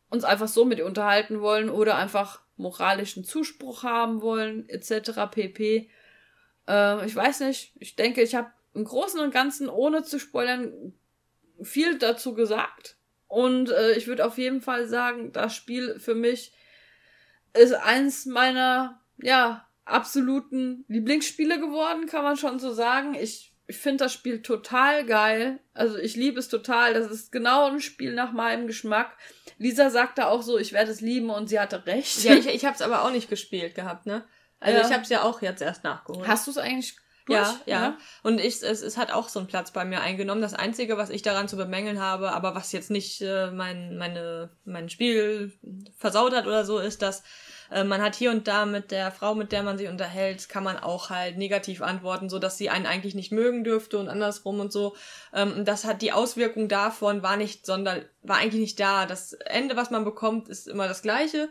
uns 0.09 0.25
einfach 0.25 0.49
so 0.49 0.65
mit 0.65 0.81
unterhalten 0.81 1.39
wollen 1.39 1.69
oder 1.69 1.95
einfach 1.95 2.41
moralischen 2.57 3.23
Zuspruch 3.23 3.83
haben 3.83 4.21
wollen, 4.21 4.67
etc. 4.67 5.31
pp. 5.31 5.89
Äh, 6.67 7.05
ich 7.05 7.15
weiß 7.15 7.39
nicht, 7.41 7.73
ich 7.79 7.95
denke, 7.95 8.21
ich 8.21 8.35
habe 8.35 8.51
im 8.73 8.83
Großen 8.83 9.19
und 9.21 9.33
Ganzen, 9.33 9.69
ohne 9.69 10.03
zu 10.03 10.19
spoilern, 10.19 10.93
viel 11.61 11.97
dazu 11.97 12.33
gesagt. 12.33 12.97
Und 13.31 13.71
äh, 13.71 13.93
ich 13.93 14.07
würde 14.07 14.25
auf 14.25 14.37
jeden 14.37 14.59
Fall 14.59 14.87
sagen, 14.87 15.31
das 15.31 15.55
Spiel 15.55 15.97
für 15.99 16.15
mich 16.15 16.51
ist 17.53 17.73
eins 17.73 18.25
meiner, 18.25 18.99
ja, 19.21 19.65
absoluten 19.85 20.83
Lieblingsspiele 20.89 21.57
geworden, 21.57 22.07
kann 22.07 22.25
man 22.25 22.35
schon 22.35 22.59
so 22.59 22.73
sagen. 22.73 23.15
Ich, 23.15 23.53
ich 23.67 23.77
finde 23.77 24.03
das 24.03 24.11
Spiel 24.11 24.41
total 24.41 25.05
geil. 25.05 25.59
Also 25.73 25.97
ich 25.97 26.17
liebe 26.17 26.39
es 26.39 26.49
total. 26.49 26.93
Das 26.93 27.09
ist 27.09 27.31
genau 27.31 27.67
ein 27.67 27.79
Spiel 27.79 28.13
nach 28.13 28.33
meinem 28.33 28.67
Geschmack. 28.67 29.15
Lisa 29.57 29.89
sagte 29.89 30.27
auch 30.27 30.41
so, 30.41 30.57
ich 30.57 30.73
werde 30.73 30.91
es 30.91 30.99
lieben 30.99 31.29
und 31.29 31.47
sie 31.47 31.61
hatte 31.61 31.85
recht. 31.85 32.25
Ja, 32.25 32.33
ich, 32.35 32.47
ich 32.47 32.65
habe 32.65 32.75
es 32.75 32.81
aber 32.81 33.05
auch 33.05 33.11
nicht 33.11 33.29
gespielt 33.29 33.75
gehabt, 33.75 34.07
ne? 34.07 34.25
Also 34.59 34.77
ja. 34.77 34.85
ich 34.85 34.91
habe 34.91 35.03
es 35.03 35.09
ja 35.09 35.23
auch 35.23 35.41
jetzt 35.41 35.61
erst 35.61 35.85
nachgeholt. 35.85 36.27
Hast 36.27 36.47
du 36.47 36.51
es 36.51 36.57
eigentlich 36.57 36.97
durch, 37.37 37.57
ja, 37.65 37.73
ja, 37.73 37.81
ja. 37.81 37.97
Und 38.23 38.39
ich, 38.39 38.61
es, 38.61 38.81
es 38.81 38.97
hat 38.97 39.11
auch 39.11 39.29
so 39.29 39.39
einen 39.39 39.47
Platz 39.47 39.71
bei 39.71 39.85
mir 39.85 40.01
eingenommen. 40.01 40.41
Das 40.41 40.53
Einzige, 40.53 40.97
was 40.97 41.09
ich 41.09 41.21
daran 41.21 41.47
zu 41.47 41.57
bemängeln 41.57 41.99
habe, 41.99 42.31
aber 42.31 42.55
was 42.55 42.71
jetzt 42.71 42.91
nicht 42.91 43.21
äh, 43.21 43.51
mein, 43.51 43.97
meine, 43.97 44.49
mein 44.65 44.89
Spiel 44.89 45.53
versaut 45.97 46.33
hat 46.33 46.47
oder 46.47 46.65
so, 46.65 46.79
ist, 46.79 47.01
dass 47.01 47.23
äh, 47.71 47.83
man 47.83 48.01
hat 48.01 48.15
hier 48.15 48.31
und 48.31 48.47
da 48.47 48.65
mit 48.65 48.91
der 48.91 49.11
Frau, 49.11 49.33
mit 49.33 49.51
der 49.51 49.63
man 49.63 49.77
sich 49.77 49.87
unterhält, 49.87 50.49
kann 50.49 50.63
man 50.63 50.77
auch 50.77 51.09
halt 51.09 51.37
negativ 51.37 51.81
antworten, 51.81 52.29
so 52.29 52.37
dass 52.37 52.57
sie 52.57 52.69
einen 52.69 52.85
eigentlich 52.85 53.15
nicht 53.15 53.31
mögen 53.31 53.63
dürfte 53.63 53.97
und 53.97 54.09
andersrum 54.09 54.59
und 54.59 54.71
so. 54.71 54.95
Ähm, 55.33 55.65
das 55.65 55.85
hat 55.85 56.01
die 56.01 56.11
Auswirkung 56.11 56.67
davon 56.67 57.23
war 57.23 57.37
nicht, 57.37 57.65
sondern 57.65 58.03
war 58.21 58.37
eigentlich 58.37 58.61
nicht 58.61 58.79
da. 58.79 59.05
Das 59.05 59.33
Ende, 59.33 59.75
was 59.75 59.89
man 59.89 60.03
bekommt, 60.03 60.49
ist 60.49 60.67
immer 60.67 60.87
das 60.87 61.01
gleiche. 61.01 61.49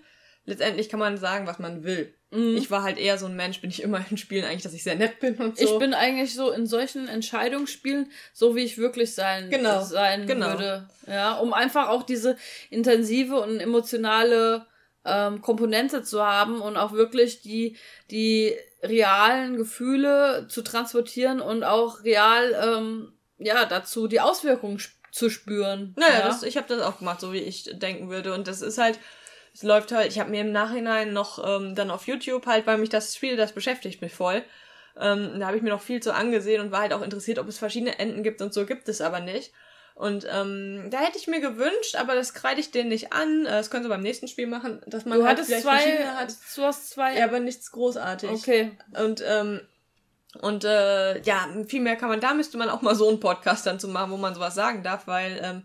Letztendlich 0.51 0.89
kann 0.89 0.99
man 0.99 1.17
sagen, 1.17 1.47
was 1.47 1.61
man 1.61 1.85
will. 1.85 2.13
Mhm. 2.33 2.57
Ich 2.57 2.73
war 2.73 2.83
halt 2.83 2.99
eher 2.99 3.19
so 3.19 3.27
ein 3.27 3.37
Mensch, 3.37 3.61
bin 3.61 3.71
ich 3.71 3.83
immer 3.83 4.05
in 4.11 4.17
Spielen 4.17 4.45
eigentlich, 4.45 4.65
dass 4.65 4.75
ich 4.75 4.83
sehr 4.83 4.97
nett 4.97 5.21
bin 5.21 5.37
und 5.37 5.57
so. 5.57 5.65
Ich 5.65 5.79
bin 5.79 5.95
eigentlich 5.95 6.35
so 6.35 6.51
in 6.51 6.67
solchen 6.67 7.07
Entscheidungsspielen, 7.07 8.11
so 8.33 8.57
wie 8.57 8.65
ich 8.65 8.79
wirklich 8.79 9.15
sein, 9.15 9.49
genau. 9.49 9.83
sein 9.83 10.27
genau. 10.27 10.49
würde. 10.49 10.89
Ja, 11.07 11.35
um 11.35 11.53
einfach 11.53 11.89
auch 11.89 12.03
diese 12.03 12.37
intensive 12.69 13.41
und 13.41 13.61
emotionale 13.61 14.67
ähm, 15.05 15.41
Komponente 15.41 16.03
zu 16.03 16.21
haben 16.25 16.61
und 16.61 16.77
auch 16.77 16.93
wirklich 16.93 17.43
die, 17.43 17.77
die 18.11 18.57
realen 18.83 19.57
Gefühle 19.57 20.47
zu 20.49 20.63
transportieren 20.63 21.41
und 21.41 21.63
auch 21.63 22.03
real, 22.03 22.55
ähm, 22.61 23.13
ja, 23.39 23.67
dazu 23.67 24.09
die 24.09 24.21
Auswirkungen 24.21 24.81
zu 25.13 25.31
spüren. 25.31 25.95
Naja, 25.97 26.21
ja? 26.21 26.27
das, 26.27 26.43
ich 26.43 26.57
habe 26.57 26.69
das 26.69 26.83
auch 26.83 26.99
gemacht, 26.99 27.21
so 27.21 27.33
wie 27.33 27.39
ich 27.39 27.65
denken 27.79 28.11
würde. 28.11 28.35
Und 28.35 28.47
das 28.47 28.63
ist 28.63 28.79
halt, 28.79 28.99
es 29.53 29.63
läuft 29.63 29.93
halt, 29.93 30.09
ich 30.09 30.19
habe 30.19 30.31
mir 30.31 30.41
im 30.41 30.53
Nachhinein 30.53 31.13
noch 31.13 31.45
ähm, 31.45 31.75
dann 31.75 31.91
auf 31.91 32.07
YouTube 32.07 32.47
halt, 32.47 32.67
weil 32.67 32.79
mich 32.79 32.89
das 32.89 33.15
Spiel, 33.15 33.37
das 33.37 33.53
beschäftigt 33.53 34.03
mich 34.03 34.15
voll. 34.15 34.43
Ähm, 34.99 35.39
da 35.39 35.47
habe 35.47 35.57
ich 35.57 35.63
mir 35.63 35.71
noch 35.71 35.83
viel 35.83 36.03
zu 36.03 36.15
angesehen 36.15 36.61
und 36.61 36.73
war 36.73 36.81
halt 36.81 36.93
auch 36.93 37.03
interessiert, 37.03 37.39
ob 37.39 37.49
es 37.49 37.59
verschiedene 37.59 37.99
Enden 37.99 38.23
gibt 38.23 38.43
und 38.43 38.53
so 38.53 38.67
gibt 38.67 38.89
es 38.89 39.01
aber 39.01 39.21
nicht. 39.21 39.53
Und 39.95 40.27
ähm, 40.33 40.89
da 40.91 41.01
hätte 41.01 41.19
ich 41.19 41.27
mir 41.27 41.41
gewünscht, 41.41 41.95
aber 41.97 42.15
das 42.15 42.33
kreide 42.33 42.61
ich 42.61 42.71
denen 42.71 42.89
nicht 42.89 43.13
an. 43.13 43.45
Äh, 43.45 43.51
das 43.51 43.71
können 43.71 43.83
sie 43.83 43.89
beim 43.91 44.03
nächsten 44.03 44.29
Spiel 44.29 44.47
machen, 44.47 44.81
dass 44.87 45.05
man 45.05 45.19
du 45.19 45.27
halt 45.27 45.39
vielleicht 45.41 45.63
zwei, 45.63 45.79
verschiedene 45.79 46.17
hat. 46.17 46.35
Du 46.57 46.63
hast 46.63 46.91
zwei. 46.91 47.19
Ja, 47.19 47.25
aber 47.25 47.41
nichts 47.41 47.71
großartig. 47.71 48.31
Okay. 48.31 48.73
Und 48.99 49.23
ähm, 49.27 49.61
und 50.41 50.65
äh, 50.65 51.21
ja, 51.23 51.49
viel 51.67 51.81
mehr 51.81 51.97
kann 51.97 52.09
man, 52.09 52.21
da 52.21 52.35
müsste 52.35 52.57
man 52.57 52.71
auch 52.71 52.83
mal 52.83 52.95
so 52.95 53.09
einen 53.09 53.21
Podcast 53.21 53.67
dann 53.67 53.81
zu 53.81 53.89
machen, 53.89 54.13
wo 54.13 54.17
man 54.17 54.35
sowas 54.35 54.55
sagen 54.55 54.83
darf, 54.83 55.07
weil 55.07 55.41
ähm, 55.43 55.63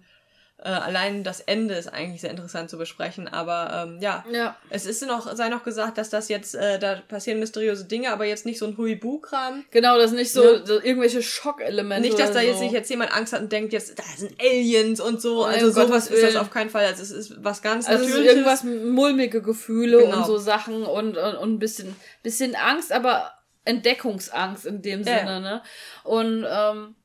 äh, 0.57 0.69
allein 0.69 1.23
das 1.23 1.41
Ende 1.41 1.75
ist 1.75 1.87
eigentlich 1.87 2.21
sehr 2.21 2.31
interessant 2.31 2.69
zu 2.69 2.77
besprechen, 2.77 3.27
aber 3.27 3.87
ähm, 3.87 3.99
ja, 4.01 4.23
ja, 4.31 4.55
es 4.69 4.85
ist 4.85 5.05
noch, 5.05 5.35
sei 5.35 5.49
noch 5.49 5.63
gesagt, 5.63 5.97
dass 5.97 6.09
das 6.09 6.29
jetzt, 6.29 6.55
äh, 6.55 6.79
da 6.79 6.95
passieren 7.07 7.39
mysteriöse 7.39 7.85
Dinge, 7.85 8.11
aber 8.11 8.25
jetzt 8.25 8.45
nicht 8.45 8.57
so 8.57 8.65
ein 8.65 8.77
Huibu-Kram. 8.77 9.65
Genau, 9.71 9.97
das 9.97 10.11
ist 10.11 10.17
nicht 10.17 10.31
so, 10.31 10.43
ja. 10.43 10.65
so 10.65 10.81
irgendwelche 10.81 11.21
Schockelemente. 11.21 12.07
Nicht, 12.07 12.17
dass 12.17 12.31
da 12.31 12.39
so. 12.39 12.45
jetzt 12.45 12.61
nicht 12.61 12.71
jetzt 12.71 12.89
jemand 12.89 13.13
Angst 13.13 13.33
hat 13.33 13.41
und 13.41 13.51
denkt, 13.51 13.73
jetzt, 13.73 13.99
da 13.99 14.03
sind 14.15 14.41
Aliens 14.41 15.01
und 15.01 15.21
so, 15.21 15.43
also 15.43 15.67
oh 15.67 15.71
sowas 15.71 16.07
ist 16.07 16.23
das 16.23 16.35
auf 16.37 16.51
keinen 16.51 16.69
Fall, 16.69 16.85
also 16.85 17.03
es 17.03 17.11
ist 17.11 17.43
was 17.43 17.61
ganz 17.61 17.87
also 17.87 18.05
Natürliches. 18.05 18.33
irgendwas 18.33 18.63
mulmige 18.63 19.41
Gefühle 19.41 19.99
genau. 19.99 20.17
und 20.17 20.25
so 20.25 20.37
Sachen 20.37 20.83
und, 20.83 21.17
und, 21.17 21.35
und 21.35 21.53
ein 21.53 21.59
bisschen, 21.59 21.95
bisschen 22.23 22.55
Angst, 22.55 22.93
aber 22.93 23.33
Entdeckungsangst 23.65 24.65
in 24.65 24.81
dem 24.81 25.03
Sinne, 25.03 25.25
ja. 25.25 25.39
ne? 25.39 25.61
Und 26.03 26.45
ähm, 26.47 26.95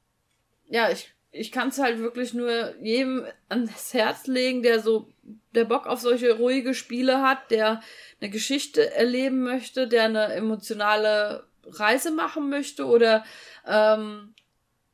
ja, 0.69 0.89
ich 0.91 1.13
ich 1.33 1.53
kann 1.53 1.69
es 1.69 1.79
halt 1.79 2.01
wirklich 2.01 2.35
nur 2.35 2.75
jedem 2.83 3.25
ans 3.49 3.95
Herz 3.95 4.27
legen, 4.27 4.63
der 4.63 4.81
so, 4.81 5.09
der 5.55 5.65
Bock 5.65 5.87
auf 5.87 6.01
solche 6.01 6.33
ruhige 6.37 6.75
Spiele 6.75 7.23
hat, 7.23 7.51
der 7.51 7.83
eine 8.21 8.31
Geschichte 8.31 8.93
erleben 8.95 9.43
möchte, 9.43 9.87
der 9.87 10.05
eine 10.05 10.33
emotionale 10.35 11.45
Reise 11.65 12.11
machen 12.11 12.51
möchte 12.51 12.85
oder 12.87 13.25
ähm, 13.67 14.35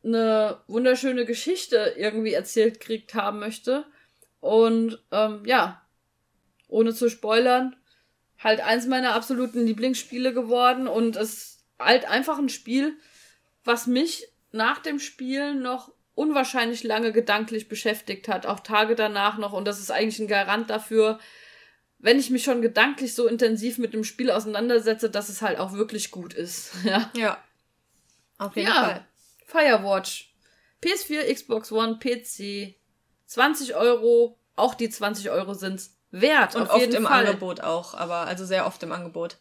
eine 0.04 0.60
wunderschöne 0.66 1.24
Geschichte 1.24 1.94
irgendwie 1.96 2.34
erzählt 2.34 2.80
kriegt 2.80 3.14
haben 3.14 3.38
möchte. 3.38 3.84
Und 4.40 5.02
ähm, 5.10 5.42
ja, 5.46 5.82
ohne 6.68 6.94
zu 6.94 7.08
spoilern, 7.08 7.76
halt 8.38 8.60
eins 8.60 8.86
meiner 8.86 9.14
absoluten 9.14 9.66
Lieblingsspiele 9.66 10.34
geworden 10.34 10.86
und 10.86 11.16
es 11.16 11.64
halt 11.78 12.08
einfach 12.08 12.38
ein 12.38 12.50
Spiel, 12.50 12.96
was 13.64 13.86
mich 13.86 14.28
nach 14.52 14.78
dem 14.78 14.98
Spielen 14.98 15.62
noch 15.62 15.95
unwahrscheinlich 16.16 16.82
lange 16.82 17.12
gedanklich 17.12 17.68
beschäftigt 17.68 18.26
hat, 18.26 18.46
auch 18.46 18.60
Tage 18.60 18.96
danach 18.96 19.38
noch. 19.38 19.52
Und 19.52 19.66
das 19.66 19.78
ist 19.78 19.92
eigentlich 19.92 20.18
ein 20.18 20.26
Garant 20.26 20.70
dafür, 20.70 21.20
wenn 21.98 22.18
ich 22.18 22.30
mich 22.30 22.42
schon 22.42 22.62
gedanklich 22.62 23.14
so 23.14 23.28
intensiv 23.28 23.78
mit 23.78 23.92
dem 23.92 24.02
Spiel 24.02 24.30
auseinandersetze, 24.30 25.08
dass 25.10 25.28
es 25.28 25.42
halt 25.42 25.58
auch 25.58 25.72
wirklich 25.72 26.10
gut 26.10 26.34
ist. 26.34 26.72
Ja. 26.84 27.10
Ja. 27.14 27.38
Auf 28.38 28.56
jeden 28.56 28.68
ja. 28.68 28.84
Fall. 28.84 29.06
Firewatch. 29.46 30.34
PS4, 30.82 31.32
Xbox 31.32 31.70
One, 31.70 31.98
PC. 31.98 32.74
20 33.26 33.76
Euro. 33.76 34.38
Auch 34.56 34.74
die 34.74 34.88
20 34.88 35.30
Euro 35.30 35.54
sind's 35.54 35.96
wert. 36.10 36.54
Und 36.56 36.62
auf 36.62 36.70
oft 36.70 36.80
jeden 36.80 36.96
im 36.96 37.04
Fall. 37.06 37.26
Angebot 37.26 37.60
auch, 37.60 37.94
aber 37.94 38.26
also 38.26 38.44
sehr 38.44 38.66
oft 38.66 38.82
im 38.82 38.92
Angebot. 38.92 39.36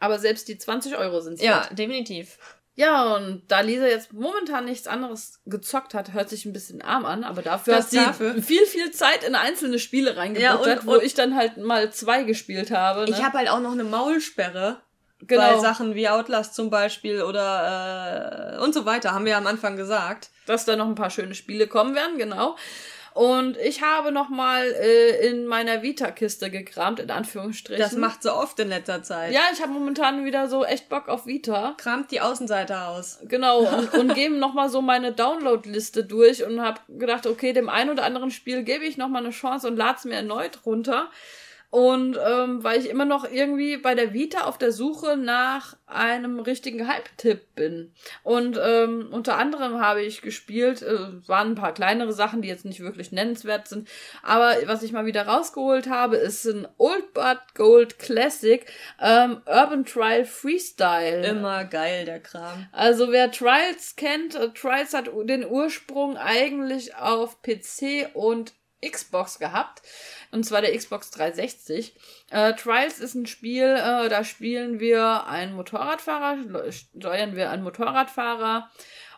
Aber 0.00 0.18
selbst 0.18 0.48
die 0.48 0.58
20 0.58 0.96
Euro 0.96 1.20
sind's 1.20 1.42
Ja, 1.42 1.64
wert. 1.68 1.78
definitiv. 1.78 2.38
Ja, 2.76 3.14
und 3.14 3.42
da 3.48 3.60
Lisa 3.60 3.86
jetzt 3.86 4.12
momentan 4.12 4.64
nichts 4.64 4.88
anderes 4.88 5.40
gezockt 5.46 5.94
hat, 5.94 6.12
hört 6.12 6.28
sich 6.28 6.44
ein 6.44 6.52
bisschen 6.52 6.82
arm 6.82 7.04
an, 7.06 7.22
aber 7.22 7.40
dafür 7.42 7.74
Das 7.76 7.84
hat 7.84 7.90
sie 7.92 7.96
dafür. 7.98 8.42
viel, 8.42 8.66
viel 8.66 8.90
Zeit 8.90 9.22
in 9.22 9.36
einzelne 9.36 9.78
Spiele 9.78 10.16
reingebuttert, 10.16 10.66
Ja, 10.66 10.72
und- 10.80 10.86
wo 10.86 10.94
und- 10.94 11.02
ich 11.04 11.14
dann 11.14 11.36
halt 11.36 11.56
mal 11.56 11.92
zwei 11.92 12.24
gespielt 12.24 12.72
habe. 12.72 13.04
Ne? 13.04 13.10
Ich 13.10 13.22
habe 13.22 13.38
halt 13.38 13.48
auch 13.48 13.60
noch 13.60 13.72
eine 13.72 13.84
Maulsperre 13.84 14.80
genau, 15.20 15.54
bei 15.54 15.58
Sachen 15.60 15.94
wie 15.94 16.08
Outlast 16.08 16.54
zum 16.56 16.68
Beispiel 16.70 17.22
oder 17.22 18.56
äh, 18.58 18.62
und 18.64 18.74
so 18.74 18.84
weiter, 18.86 19.12
haben 19.12 19.24
wir 19.24 19.32
ja 19.32 19.38
am 19.38 19.46
Anfang 19.46 19.76
gesagt. 19.76 20.30
dass 20.46 20.64
da 20.66 20.76
noch 20.76 20.86
ein 20.88 20.94
paar 20.96 21.10
schöne 21.10 21.34
Spiele 21.34 21.66
kommen 21.68 21.94
werden, 21.94 22.18
genau. 22.18 22.56
Und 23.14 23.56
ich 23.58 23.80
habe 23.80 24.10
noch 24.10 24.28
mal 24.28 24.64
äh, 24.64 25.28
in 25.28 25.46
meiner 25.46 25.82
Vita-Kiste 25.82 26.50
gekramt, 26.50 26.98
in 26.98 27.12
Anführungsstrichen. 27.12 27.80
Das 27.80 27.96
macht 27.96 28.24
so 28.24 28.32
oft 28.32 28.58
in 28.58 28.68
letzter 28.68 29.04
Zeit. 29.04 29.32
ja, 29.32 29.42
ich 29.52 29.62
habe 29.62 29.70
momentan 29.70 30.24
wieder 30.24 30.48
so 30.48 30.64
echt 30.64 30.88
Bock 30.88 31.08
auf 31.08 31.24
Vita. 31.24 31.74
Kramt 31.76 32.10
die 32.10 32.20
Außenseite 32.20 32.76
aus. 32.80 33.20
Genau, 33.22 33.58
und, 33.78 33.94
und 33.94 34.14
gebe 34.14 34.34
nochmal 34.34 34.68
so 34.68 34.82
meine 34.82 35.12
Download-Liste 35.12 36.02
durch 36.04 36.44
und 36.44 36.60
habe 36.60 36.80
gedacht, 36.88 37.28
okay, 37.28 37.52
dem 37.52 37.68
einen 37.68 37.90
oder 37.90 38.02
anderen 38.02 38.32
Spiel 38.32 38.64
gebe 38.64 38.84
ich 38.84 38.96
nochmal 38.96 39.22
eine 39.22 39.32
Chance 39.32 39.68
und 39.68 39.76
lade 39.76 39.96
es 39.96 40.04
mir 40.04 40.16
erneut 40.16 40.66
runter. 40.66 41.08
Und 41.74 42.16
ähm, 42.24 42.62
weil 42.62 42.78
ich 42.78 42.88
immer 42.88 43.04
noch 43.04 43.28
irgendwie 43.28 43.76
bei 43.76 43.96
der 43.96 44.12
Vita 44.12 44.44
auf 44.44 44.58
der 44.58 44.70
Suche 44.70 45.16
nach 45.16 45.76
einem 45.86 46.38
richtigen 46.38 46.86
Hype-Tipp 46.86 47.56
bin. 47.56 47.92
Und 48.22 48.56
ähm, 48.62 49.08
unter 49.10 49.38
anderem 49.38 49.80
habe 49.80 50.00
ich 50.02 50.22
gespielt, 50.22 50.82
äh, 50.82 50.98
waren 51.26 51.48
ein 51.48 51.54
paar 51.56 51.74
kleinere 51.74 52.12
Sachen, 52.12 52.42
die 52.42 52.48
jetzt 52.48 52.64
nicht 52.64 52.78
wirklich 52.78 53.10
nennenswert 53.10 53.66
sind. 53.66 53.88
Aber 54.22 54.54
was 54.66 54.84
ich 54.84 54.92
mal 54.92 55.04
wieder 55.04 55.26
rausgeholt 55.26 55.88
habe, 55.88 56.14
ist 56.14 56.44
ein 56.44 56.68
Old 56.78 57.12
But 57.12 57.40
Gold 57.56 57.98
Classic 57.98 58.64
ähm, 59.02 59.42
Urban 59.44 59.84
Trial 59.84 60.24
Freestyle. 60.24 61.26
Immer 61.26 61.64
geil, 61.64 62.04
der 62.04 62.20
Kram. 62.20 62.68
Also 62.70 63.10
wer 63.10 63.32
Trials 63.32 63.96
kennt, 63.96 64.36
äh, 64.36 64.50
Trials 64.50 64.94
hat 64.94 65.10
den 65.24 65.44
Ursprung 65.44 66.16
eigentlich 66.16 66.94
auf 66.94 67.42
PC 67.42 68.14
und 68.14 68.52
Xbox 68.90 69.38
gehabt. 69.38 69.82
Und 70.30 70.44
zwar 70.44 70.60
der 70.60 70.76
Xbox 70.76 71.10
360. 71.10 71.94
Äh, 72.30 72.54
Trials 72.54 72.98
ist 72.98 73.14
ein 73.14 73.26
Spiel, 73.26 73.64
äh, 73.64 74.08
da 74.08 74.24
spielen 74.24 74.80
wir 74.80 75.26
einen 75.26 75.54
Motorradfahrer, 75.54 76.72
steuern 76.72 77.36
wir 77.36 77.50
einen 77.50 77.62
Motorradfahrer 77.62 78.70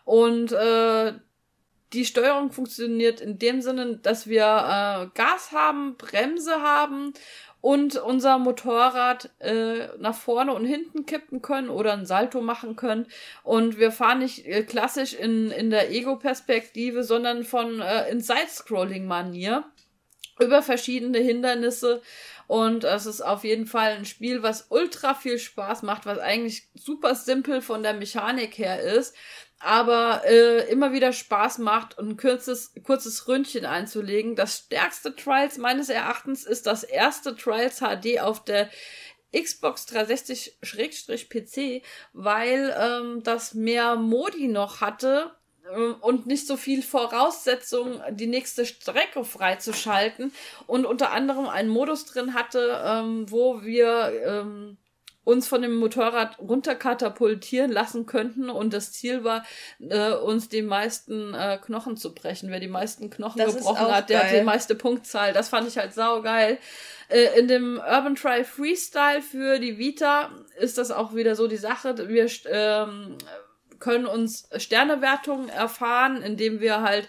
und 0.05 0.53
äh, 0.53 1.15
die 1.93 2.05
Steuerung 2.05 2.51
funktioniert 2.51 3.21
in 3.21 3.39
dem 3.39 3.63
Sinne, 3.63 3.99
dass 3.99 4.27
wir 4.27 4.43
äh, 4.43 5.07
Gas 5.15 5.53
haben, 5.53 5.97
Bremse 5.97 6.61
haben 6.61 7.13
und 7.67 7.97
unser 7.97 8.39
Motorrad 8.39 9.31
äh, 9.41 9.89
nach 9.99 10.15
vorne 10.15 10.55
und 10.55 10.65
hinten 10.65 11.05
kippen 11.05 11.43
können 11.43 11.69
oder 11.69 11.95
ein 11.95 12.07
Salto 12.07 12.41
machen 12.41 12.77
können. 12.77 13.07
Und 13.43 13.77
wir 13.77 13.91
fahren 13.91 14.21
nicht 14.21 14.47
äh, 14.47 14.63
klassisch 14.63 15.15
in, 15.15 15.51
in 15.51 15.71
der 15.71 15.91
Ego-Perspektive, 15.91 17.03
sondern 17.03 17.43
von 17.43 17.81
äh, 17.81 18.09
in 18.09 18.21
Side-Scrolling-Manier 18.21 19.65
über 20.39 20.63
verschiedene 20.63 21.19
Hindernisse. 21.19 22.03
Und 22.47 22.85
es 22.85 23.05
ist 23.05 23.21
auf 23.21 23.43
jeden 23.43 23.67
Fall 23.67 23.97
ein 23.97 24.05
Spiel, 24.05 24.45
was 24.45 24.67
ultra 24.69 25.15
viel 25.15 25.37
Spaß 25.37 25.83
macht, 25.83 26.07
was 26.07 26.21
eigentlich 26.21 26.69
super 26.77 27.17
simpel 27.17 27.63
von 27.63 27.83
der 27.83 27.95
Mechanik 27.95 28.59
her 28.59 28.81
ist, 28.81 29.17
aber 29.59 30.23
äh, 30.27 30.71
immer 30.71 30.93
wieder 30.93 31.13
Spaß 31.13 31.59
macht 31.59 31.99
und 31.99 32.09
ein 32.11 32.17
kurzes, 32.17 32.73
kurzes 32.85 33.27
Ründchen 33.27 33.65
einzulegen. 33.65 34.37
Das 34.37 34.59
stärkste 34.59 35.15
Trials 35.17 35.59
meines 35.59 35.89
Erachtens 35.89 36.45
ist 36.45 36.67
das 36.67 36.83
erste 36.85 37.35
Trials 37.35 37.81
HD 37.81 38.21
auf 38.21 38.45
der 38.45 38.69
Xbox 39.35 39.87
360-PC, 39.89 41.83
weil 42.13 42.75
ähm, 42.79 43.23
das 43.23 43.55
mehr 43.55 43.97
Modi 43.97 44.49
noch 44.49 44.81
hatte 44.81 45.35
ähm, 45.75 45.97
und 46.01 46.27
nicht 46.27 46.47
so 46.47 46.57
viel 46.57 46.83
Voraussetzung, 46.83 48.01
die 48.11 48.27
nächste 48.27 48.67
Strecke 48.67 49.25
freizuschalten 49.25 50.33
und 50.67 50.87
unter 50.87 51.13
anderem 51.13 51.49
einen 51.49 51.69
Modus 51.69 52.05
drin 52.07 52.35
hatte, 52.35 52.83
ähm, 52.85 53.31
wo 53.31 53.63
wir 53.63 54.13
ähm, 54.25 54.79
uns 55.27 55.49
von 55.49 55.61
dem 55.61 55.75
Motorrad 55.75 56.39
runterkatapultieren 56.39 57.73
lassen 57.73 58.07
könnten 58.07 58.49
und 58.49 58.73
das 58.73 58.93
Ziel 58.93 59.25
war, 59.25 59.45
äh, 59.81 60.13
uns 60.13 60.49
die 60.49 60.63
meisten 60.63 61.35
äh, 61.35 61.59
Knochen 61.61 61.97
zu 61.97 62.15
brechen. 62.15 62.49
Wer 62.49 62.61
die 62.61 62.69
meisten 62.69 63.11
Knochen 63.11 63.41
Das 63.41 63.57
gebrochen 63.57 63.89
hat, 63.89 64.09
der 64.09 64.21
hat 64.21 64.31
geil. 64.31 64.39
die 64.39 64.45
meiste 64.45 64.77
Punktzahl. 64.77 65.33
Das 65.33 65.49
fand 65.49 65.67
ich 65.67 65.79
halt 65.79 65.93
saugeil. 65.93 66.59
Äh, 67.09 67.41
in 67.41 67.49
dem 67.49 67.79
Urban 67.79 68.15
Trial 68.15 68.45
Freestyle 68.45 69.21
für 69.21 69.59
die 69.59 69.79
Vita 69.79 70.31
ist 70.61 70.79
das 70.79 70.93
auch 70.93 71.13
wieder 71.13 71.35
so 71.35 71.49
die 71.49 71.57
Sache. 71.57 72.09
Wir 72.09 72.31
ähm, 72.49 73.19
können 73.81 74.07
uns 74.07 74.49
Sternewertungen 74.57 75.49
erfahren, 75.49 76.23
indem 76.23 76.61
wir 76.61 76.83
halt 76.83 77.09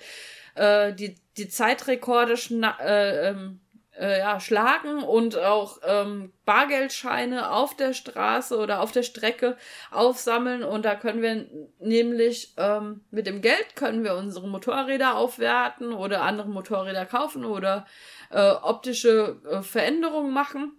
äh, 0.56 0.92
die, 0.92 1.18
die 1.38 1.50
Zeitrekorde 1.50 2.36
schna 2.36 2.80
äh, 2.80 3.30
ähm, 3.30 3.60
äh, 4.00 4.20
ja, 4.20 4.40
schlagen 4.40 5.04
und 5.04 5.38
auch 5.38 5.80
ähm, 5.86 6.34
Bargeldscheine 6.46 7.52
auf 7.52 7.76
der 7.76 7.94
Straße 7.94 8.58
oder 8.58 8.82
auf 8.82 8.92
der 8.92 9.04
Strecke 9.04 9.58
aufsammeln. 9.92 10.64
Und 10.64 10.86
da 10.86 10.96
können 10.96 11.22
wir 11.22 11.48
nämlich 11.80 12.54
ähm, 12.58 13.02
mit 13.12 13.28
dem 13.28 13.42
Geld 13.42 13.76
können 13.76 14.04
wir 14.04 14.16
unsere 14.16 14.48
Motorräder 14.48 15.16
aufwerten 15.16 15.94
oder 15.94 16.22
andere 16.22 16.50
Motorräder 16.50 17.06
kaufen 17.06 17.46
oder 17.46 17.86
äh, 18.30 18.50
optische 18.50 19.38
äh, 19.50 19.62
Veränderungen 19.62 20.32
machen. 20.32 20.74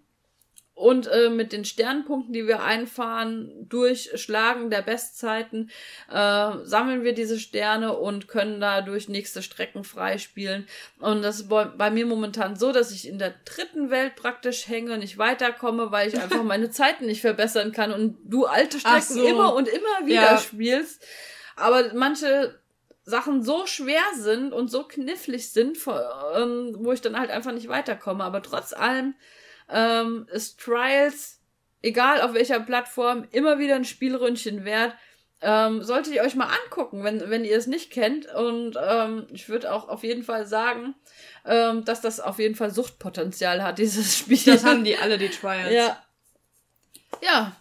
Und 0.79 1.09
äh, 1.09 1.29
mit 1.29 1.53
den 1.53 1.65
Sternpunkten, 1.65 2.33
die 2.33 2.47
wir 2.47 2.63
einfahren, 2.63 3.67
durch 3.69 4.13
Schlagen 4.15 4.71
der 4.71 4.81
Bestzeiten, 4.81 5.73
äh, 6.09 6.53
sammeln 6.63 7.03
wir 7.03 7.15
diese 7.15 7.41
Sterne 7.41 7.99
und 7.99 8.29
können 8.29 8.61
dadurch 8.61 9.09
nächste 9.09 9.43
Strecken 9.43 9.83
freispielen. 9.83 10.69
Und 11.01 11.23
das 11.23 11.41
ist 11.41 11.49
bei, 11.49 11.91
mir 11.91 12.07
momentan 12.07 12.55
so, 12.55 12.71
dass 12.71 12.93
ich 12.93 13.09
in 13.09 13.19
der 13.19 13.35
dritten 13.45 13.91
Welt 13.91 14.15
praktisch 14.15 14.69
hänge, 14.69 14.99
nicht 14.99 15.19
weiterkomme, 15.19 15.91
weil 15.91 16.07
ich 16.07 16.21
einfach 16.21 16.43
meine 16.45 16.71
Zeiten 16.71 17.07
nicht 17.07 17.23
verbessern 17.23 17.73
kann 17.73 17.91
und 17.91 18.17
du 18.23 18.47
alte 18.47 18.79
Strecken 18.79 19.03
so. 19.03 19.27
immer 19.27 19.55
und 19.55 19.67
immer 19.67 20.07
wieder 20.07 20.35
Ja. 20.35 20.39
spielst. 20.39 21.05
Aber 21.57 21.93
manche 21.93 22.57
Sachen 23.03 23.43
so 23.43 23.67
schwer 23.67 24.05
sind 24.15 24.53
und 24.53 24.71
so 24.71 24.85
knifflig 24.85 25.51
sind, 25.51 25.77
ähm, 26.37 26.77
wo 26.79 26.93
ich 26.93 27.01
dann 27.01 27.19
halt 27.19 27.33
einfach 27.33 27.51
nicht 27.51 27.67
weiterkomme. 27.67 28.23
Aber 28.23 28.43
trotz 28.45 28.73
allem 28.73 29.17
ähm, 29.71 30.27
ist 30.33 30.61
Trials, 30.61 31.41
egal 31.83 32.21
auf 32.23 32.35
welcher 32.35 32.61
Plattform, 32.61 33.27
immer 33.31 33.59
wieder 33.59 33.75
ein 33.77 33.85
Spielründchen 33.85 34.65
wert. 34.65 34.95
Ähm, 35.41 35.85
solltet 35.85 36.15
ihr 36.15 36.23
euch 36.23 36.35
mal 36.35 36.49
angucken, 36.65 37.05
wenn, 37.05 37.31
wenn 37.31 37.45
ihr 37.45 37.57
es 37.57 37.69
nicht 37.69 37.93
kennt. 37.93 38.27
Und 38.35 38.77
ähm, 38.83 39.29
ich 39.33 39.49
würde 39.49 39.73
auch 39.73 39.89
auf 39.89 40.03
jeden 40.03 40.25
Fall 40.25 40.47
sagen, 40.47 40.97
ähm, 41.45 41.85
dass 41.85 42.01
das 42.01 42.19
auf 42.19 42.41
jeden 42.41 42.57
Fall 42.57 42.71
Suchtpotenzial 42.73 43.63
hat, 43.63 43.79
dieses 43.79 44.17
Spiel. 44.17 44.41
Das 44.45 44.65
haben 44.65 44.83
die 44.83 44.97
alle, 44.97 45.17
die 45.17 45.29
Trials. 45.29 45.73
Ja. 45.73 46.03
Ja. 47.23 47.57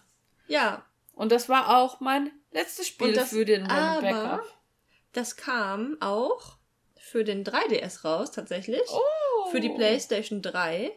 Ja, 0.48 0.82
Und 1.12 1.30
das 1.30 1.48
war 1.50 1.76
auch 1.76 2.00
mein 2.00 2.30
letztes 2.52 2.86
Spiel 2.88 3.12
das- 3.12 3.28
für 3.30 3.44
den 3.44 3.66
aber- 3.70 4.00
Backup. 4.00 4.44
das 5.12 5.36
kam 5.36 5.96
auch 6.00 6.56
für 6.98 7.22
den 7.22 7.44
3DS 7.44 8.02
raus, 8.04 8.30
tatsächlich. 8.32 8.80
Oh. 8.90 9.50
Für 9.50 9.60
die 9.60 9.68
PlayStation 9.70 10.40
3, 10.42 10.90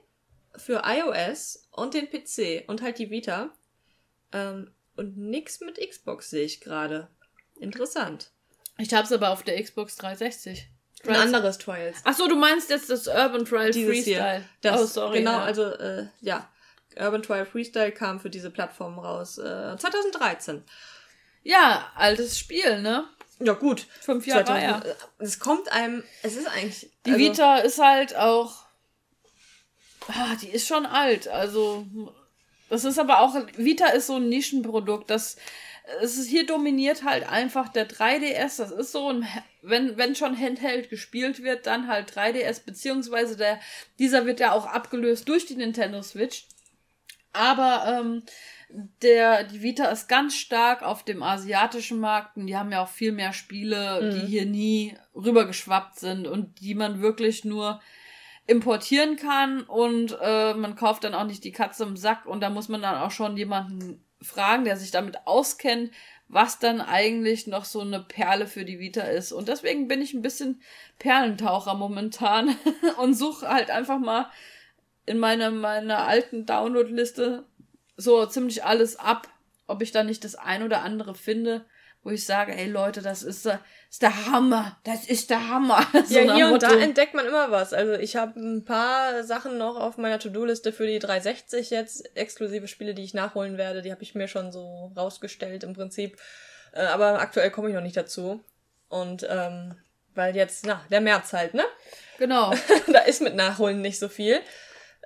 für 0.56 0.84
iOS 0.86 1.68
und 1.72 1.94
den 1.94 2.10
PC 2.10 2.68
und 2.68 2.82
halt 2.82 3.00
die 3.00 3.10
Vita. 3.10 3.50
Ähm, 4.34 4.72
und 4.96 5.18
nix 5.18 5.62
mit 5.62 5.78
Xbox 5.78 6.30
sehe 6.30 6.46
ich 6.46 6.62
gerade. 6.62 7.08
Interessant. 7.60 8.32
Ich 8.78 8.94
hab's 8.94 9.12
aber 9.12 9.30
auf 9.30 9.44
der 9.44 9.62
Xbox 9.62 9.96
360. 9.98 10.68
Ein 11.08 11.16
anderes 11.16 11.58
Trials. 11.58 11.98
Ach 12.04 12.16
so, 12.16 12.28
du 12.28 12.36
meinst 12.36 12.70
jetzt 12.70 12.90
das 12.90 13.08
Urban 13.08 13.46
Trial 13.46 13.72
Dieses 13.72 13.90
Freestyle. 13.90 14.38
hier. 14.38 14.46
Das, 14.62 14.82
oh, 14.82 14.86
sorry. 14.86 15.20
Genau, 15.20 15.32
ja. 15.32 15.44
also, 15.44 15.66
äh, 15.66 16.08
ja. 16.22 16.48
Urban 17.00 17.24
Trial 17.24 17.46
Freestyle 17.46 17.92
kam 17.92 18.20
für 18.20 18.30
diese 18.30 18.52
Plattform 18.52 19.00
raus. 19.00 19.38
Äh, 19.38 19.78
2013. 19.78 20.64
Ja, 21.44 21.92
altes 21.96 22.38
Spiel, 22.38 22.82
ne? 22.82 23.06
Ja, 23.40 23.54
gut. 23.54 23.88
Fünf 24.02 24.28
Jahre 24.28 24.46
2000, 24.46 24.64
her. 24.64 24.96
äh, 25.18 25.24
Es 25.24 25.40
kommt 25.40 25.72
einem, 25.72 26.04
es 26.22 26.36
ist 26.36 26.48
eigentlich. 26.48 26.92
Die 27.06 27.12
also, 27.12 27.24
Vita 27.24 27.58
ist 27.58 27.80
halt 27.80 28.16
auch. 28.16 28.66
Ah, 30.08 30.36
die 30.42 30.50
ist 30.50 30.68
schon 30.68 30.86
alt. 30.86 31.28
Also 31.28 31.86
Das 32.72 32.86
ist 32.86 33.00
aber 33.00 33.20
auch, 33.20 33.36
Vita 33.58 33.88
ist 33.88 34.08
so 34.08 34.16
ein 34.16 34.30
Nischenprodukt. 34.30 35.10
Das, 35.10 35.36
es 36.02 36.18
ist, 36.18 36.30
hier 36.30 36.46
dominiert 36.46 37.04
halt 37.04 37.28
einfach 37.28 37.68
der 37.68 37.90
3DS. 37.90 38.58
Das 38.58 38.72
ist 38.72 38.94
so 38.94 39.10
ein, 39.10 39.28
wenn, 39.62 39.98
wenn 39.98 40.16
schon 40.16 40.40
Handheld 40.40 40.90
gespielt 40.90 41.44
wird, 41.44 41.66
dann 41.66 41.88
halt 41.88 42.12
3DS, 42.12 42.64
beziehungsweise 42.66 43.36
der, 43.36 43.60
dieser 44.00 44.26
wird 44.26 44.40
ja 44.40 44.54
auch 44.54 44.66
abgelöst 44.68 45.28
durch 45.28 45.46
die 45.48 45.56
Nintendo 45.56 46.02
Switch. 46.02 46.46
Aber 47.34 48.00
ähm, 48.00 48.24
der, 49.02 49.44
die 49.44 49.62
Vita 49.62 49.88
ist 49.88 50.08
ganz 50.08 50.36
stark 50.36 50.82
auf 50.82 51.04
dem 51.04 51.24
asiatischen 51.24 52.00
Markt 52.00 52.38
und 52.38 52.48
die 52.48 52.56
haben 52.56 52.72
ja 52.72 52.84
auch 52.84 52.90
viel 52.90 53.12
mehr 53.12 53.34
Spiele, 53.34 54.02
mhm. 54.02 54.12
die 54.12 54.28
hier 54.28 54.46
nie 54.46 54.96
rübergeschwappt 55.14 56.00
sind 56.00 56.26
und 56.26 56.62
die 56.62 56.74
man 56.74 57.02
wirklich 57.02 57.44
nur 57.44 57.82
importieren 58.52 59.16
kann 59.16 59.64
und 59.64 60.18
äh, 60.22 60.54
man 60.54 60.76
kauft 60.76 61.06
dann 61.06 61.14
auch 61.14 61.24
nicht 61.24 61.44
die 61.46 61.54
Katze 61.54 61.84
im 61.84 61.96
Sack 61.96 62.26
und 62.26 62.42
da 62.42 62.50
muss 62.50 62.68
man 62.68 62.82
dann 62.82 63.02
auch 63.02 63.12
schon 63.12 63.38
jemanden 63.38 64.04
fragen, 64.22 64.66
der 64.66 64.76
sich 64.76 64.92
damit 64.92 65.26
auskennt, 65.26 65.92
was 66.28 66.60
dann 66.60 66.82
eigentlich 66.82 67.48
noch 67.48 67.64
so 67.64 67.80
eine 67.80 68.02
Perle 68.02 68.48
für 68.48 68.66
die 68.66 68.80
Vita 68.80 69.04
ist. 69.04 69.32
Und 69.32 69.48
deswegen 69.48 69.88
bin 69.88 70.02
ich 70.02 70.14
ein 70.14 70.22
bisschen 70.22 70.62
Perlentaucher 71.00 71.76
momentan 71.76 72.56
und 72.98 73.14
suche 73.14 73.48
halt 73.48 73.72
einfach 73.72 74.00
mal 74.00 74.30
in 75.06 75.18
meiner, 75.18 75.50
meiner 75.50 76.06
alten 76.06 76.46
Download-Liste 76.46 77.46
so 77.96 78.26
ziemlich 78.26 78.66
alles 78.66 78.98
ab, 78.98 79.30
ob 79.66 79.82
ich 79.82 79.94
da 79.94 80.04
nicht 80.04 80.26
das 80.26 80.36
ein 80.36 80.64
oder 80.64 80.84
andere 80.84 81.16
finde, 81.16 81.66
wo 82.04 82.10
ich 82.10 82.26
sage, 82.26 82.54
ey 82.54 82.68
Leute, 82.68 83.02
das 83.02 83.24
ist, 83.24 83.46
das 83.46 83.60
ist 83.92 84.02
der 84.04 84.26
Hammer, 84.28 84.80
das 84.86 85.06
ist 85.06 85.30
der 85.30 85.50
Hammer. 85.50 85.86
So 86.06 86.18
ja, 86.18 86.34
hier 86.34 86.48
und 86.48 86.64
da 86.64 86.74
entdeckt 86.74 87.14
man 87.14 87.26
immer 87.26 87.52
was. 87.52 87.74
Also 87.74 87.94
ich 87.94 88.16
habe 88.16 88.40
ein 88.40 88.64
paar 88.64 89.24
Sachen 89.26 89.58
noch 89.58 89.76
auf 89.78 89.98
meiner 89.98 90.18
To-Do-Liste 90.18 90.72
für 90.72 90.88
die 90.88 90.98
360 90.98 91.70
jetzt, 91.72 92.16
exklusive 92.16 92.70
Spiele, 92.70 92.94
die 92.94 93.04
ich 93.04 93.14
nachholen 93.14 93.58
werde, 93.58 93.82
die 93.82 93.92
habe 93.92 94.02
ich 94.02 94.16
mir 94.16 94.30
schon 94.30 94.54
so 94.54 94.94
rausgestellt 94.96 95.66
im 95.66 95.74
Prinzip. 95.74 96.18
Äh, 96.72 96.84
aber 96.84 97.20
aktuell 97.20 97.52
komme 97.52 97.68
ich 97.68 97.76
noch 97.76 97.82
nicht 97.82 97.98
dazu. 97.98 98.42
Und 98.88 99.28
ähm, 99.30 99.76
weil 100.16 100.38
jetzt, 100.38 100.66
na, 100.66 100.82
der 100.90 101.02
März 101.02 101.34
halt, 101.34 101.54
ne? 101.54 101.64
Genau. 102.18 102.54
da 102.94 103.00
ist 103.00 103.22
mit 103.22 103.36
Nachholen 103.36 103.82
nicht 103.82 103.98
so 104.00 104.08
viel. 104.08 104.40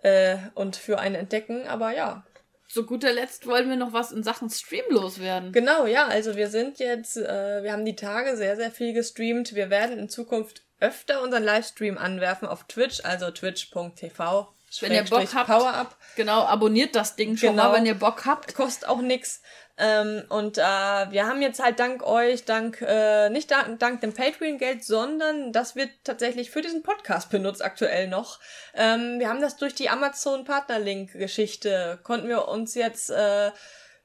Äh, 0.03 0.37
und 0.53 0.75
für 0.75 0.99
ein 0.99 1.15
Entdecken, 1.15 1.65
aber 1.67 1.95
ja, 1.95 2.24
zu 2.67 2.85
guter 2.85 3.13
Letzt 3.13 3.47
wollen 3.47 3.69
wir 3.69 3.75
noch 3.75 3.93
was 3.93 4.11
in 4.11 4.23
Sachen 4.23 4.49
Stream 4.49 4.85
loswerden. 4.89 5.51
Genau, 5.51 5.85
ja. 5.85 6.07
Also 6.07 6.35
wir 6.35 6.49
sind 6.49 6.79
jetzt, 6.79 7.17
äh, 7.17 7.63
wir 7.63 7.71
haben 7.71 7.85
die 7.85 7.95
Tage 7.95 8.35
sehr, 8.37 8.55
sehr 8.55 8.71
viel 8.71 8.93
gestreamt. 8.93 9.55
Wir 9.55 9.69
werden 9.69 9.97
in 9.99 10.09
Zukunft 10.09 10.63
öfter 10.79 11.21
unseren 11.21 11.43
Livestream 11.43 11.97
anwerfen 11.97 12.47
auf 12.47 12.65
Twitch, 12.65 13.03
also 13.03 13.31
twitch.tv. 13.31 14.54
Wenn 14.81 14.91
ihr 14.91 15.03
Bock 15.03 15.33
habt, 15.33 15.47
Power 15.47 15.87
genau, 16.15 16.43
abonniert 16.43 16.95
das 16.95 17.15
Ding 17.15 17.37
schon 17.37 17.51
genau. 17.51 17.69
mal, 17.69 17.73
wenn 17.73 17.85
ihr 17.85 17.95
Bock 17.95 18.25
habt. 18.25 18.55
Kostet 18.55 18.89
auch 18.89 19.01
nix. 19.01 19.41
Ähm, 19.77 20.23
und 20.29 20.57
äh, 20.57 20.61
wir 20.61 21.27
haben 21.27 21.41
jetzt 21.41 21.61
halt 21.61 21.79
dank 21.79 22.01
euch, 22.03 22.45
dank, 22.45 22.81
äh, 22.81 23.29
nicht 23.29 23.51
dank, 23.51 23.77
dank 23.79 23.99
dem 23.99 24.13
Patreon-Geld, 24.13 24.85
sondern 24.85 25.51
das 25.51 25.75
wird 25.75 25.89
tatsächlich 26.05 26.49
für 26.49 26.61
diesen 26.61 26.81
Podcast 26.81 27.29
benutzt 27.29 27.61
aktuell 27.63 28.07
noch. 28.07 28.39
Ähm, 28.73 29.19
wir 29.19 29.27
haben 29.27 29.41
das 29.41 29.57
durch 29.57 29.75
die 29.75 29.89
Amazon-Partnerlink-Geschichte, 29.89 31.99
konnten 32.03 32.29
wir 32.29 32.47
uns 32.47 32.73
jetzt 32.75 33.09
äh, 33.09 33.51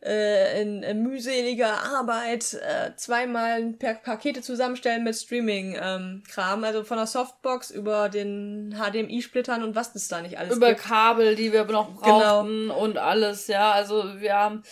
äh, 0.02 0.62
in, 0.62 0.82
in 0.82 1.02
mühseliger 1.02 1.85
Arbeit 1.85 2.55
äh, 2.55 2.97
zweimal 2.97 3.74
per 3.78 3.94
Pakete 3.94 4.40
zusammenstellen 4.40 5.05
mit 5.05 5.14
Streaming-Kram. 5.14 6.59
Ähm, 6.59 6.64
also 6.64 6.85
von 6.85 6.97
der 6.97 7.06
Softbox 7.06 7.70
über 7.70 8.09
den 8.09 8.74
HDMI-Splittern 8.78 9.62
und 9.62 9.74
was 9.74 9.93
das 9.93 10.09
da 10.09 10.22
nicht 10.22 10.39
alles 10.39 10.56
über 10.56 10.68
gibt. 10.68 10.81
Über 10.81 10.89
Kabel, 10.89 11.36
die 11.36 11.52
wir 11.52 11.64
noch 11.64 11.94
brauchten 11.94 12.68
genau. 12.68 12.82
und 12.82 12.98
alles, 12.98 13.47
ja. 13.47 13.72
Also 13.72 14.20
wir 14.20 14.35
haben 14.35 14.62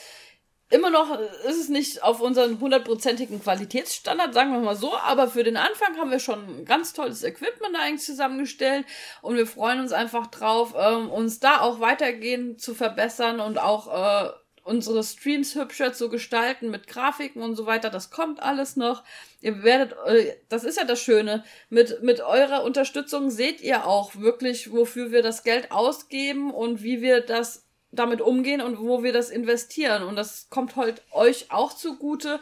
immer 0.70 0.90
noch 0.90 1.18
ist 1.18 1.60
es 1.60 1.68
nicht 1.68 2.02
auf 2.02 2.20
unseren 2.20 2.60
hundertprozentigen 2.60 3.42
Qualitätsstandard, 3.42 4.34
sagen 4.34 4.52
wir 4.52 4.60
mal 4.60 4.76
so, 4.76 4.96
aber 4.96 5.28
für 5.28 5.42
den 5.42 5.56
Anfang 5.56 5.96
haben 5.96 6.10
wir 6.10 6.20
schon 6.20 6.60
ein 6.60 6.64
ganz 6.64 6.92
tolles 6.92 7.22
Equipment 7.22 7.74
eigentlich 7.80 8.05
zusammengestellt 8.05 8.84
und 9.22 9.36
wir 9.36 9.46
freuen 9.46 9.80
uns 9.80 9.92
einfach 9.92 10.26
drauf, 10.26 10.74
ähm, 10.78 11.10
uns 11.10 11.40
da 11.40 11.60
auch 11.60 11.80
weitergehend 11.80 12.60
zu 12.60 12.74
verbessern 12.74 13.40
und 13.40 13.59
auch 13.59 13.88
äh, 14.26 14.30
unsere 14.69 15.03
Streams 15.03 15.55
hübscher 15.55 15.95
zu 15.95 16.11
gestalten 16.11 16.70
mit 16.70 16.86
Grafiken 16.86 17.43
und 17.43 17.57
so 17.57 17.65
weiter. 17.65 17.89
Das 17.89 18.11
kommt 18.11 18.43
alles 18.43 18.77
noch. 18.77 19.03
Ihr 19.40 19.62
werdet, 19.62 19.97
äh, 20.07 20.36
das 20.51 20.62
ist 20.62 20.77
ja 20.77 20.85
das 20.85 21.01
Schöne, 21.01 21.43
mit, 21.70 22.03
mit 22.03 22.20
eurer 22.20 22.62
Unterstützung 22.62 23.31
seht 23.31 23.62
ihr 23.62 23.86
auch 23.86 24.16
wirklich, 24.16 24.70
wofür 24.70 25.11
wir 25.11 25.23
das 25.23 25.43
Geld 25.43 25.73
ausgeben 25.73 26.51
und 26.51 26.82
wie 26.82 27.01
wir 27.01 27.23
das 27.23 27.65
damit 27.90 28.20
umgehen 28.20 28.61
und 28.61 28.78
wo 28.78 29.03
wir 29.03 29.15
das 29.15 29.31
investieren. 29.31 30.03
Und 30.03 30.16
das 30.16 30.49
kommt 30.51 30.77
halt 30.77 31.03
euch 31.12 31.51
auch 31.51 31.73
zugute. 31.73 32.39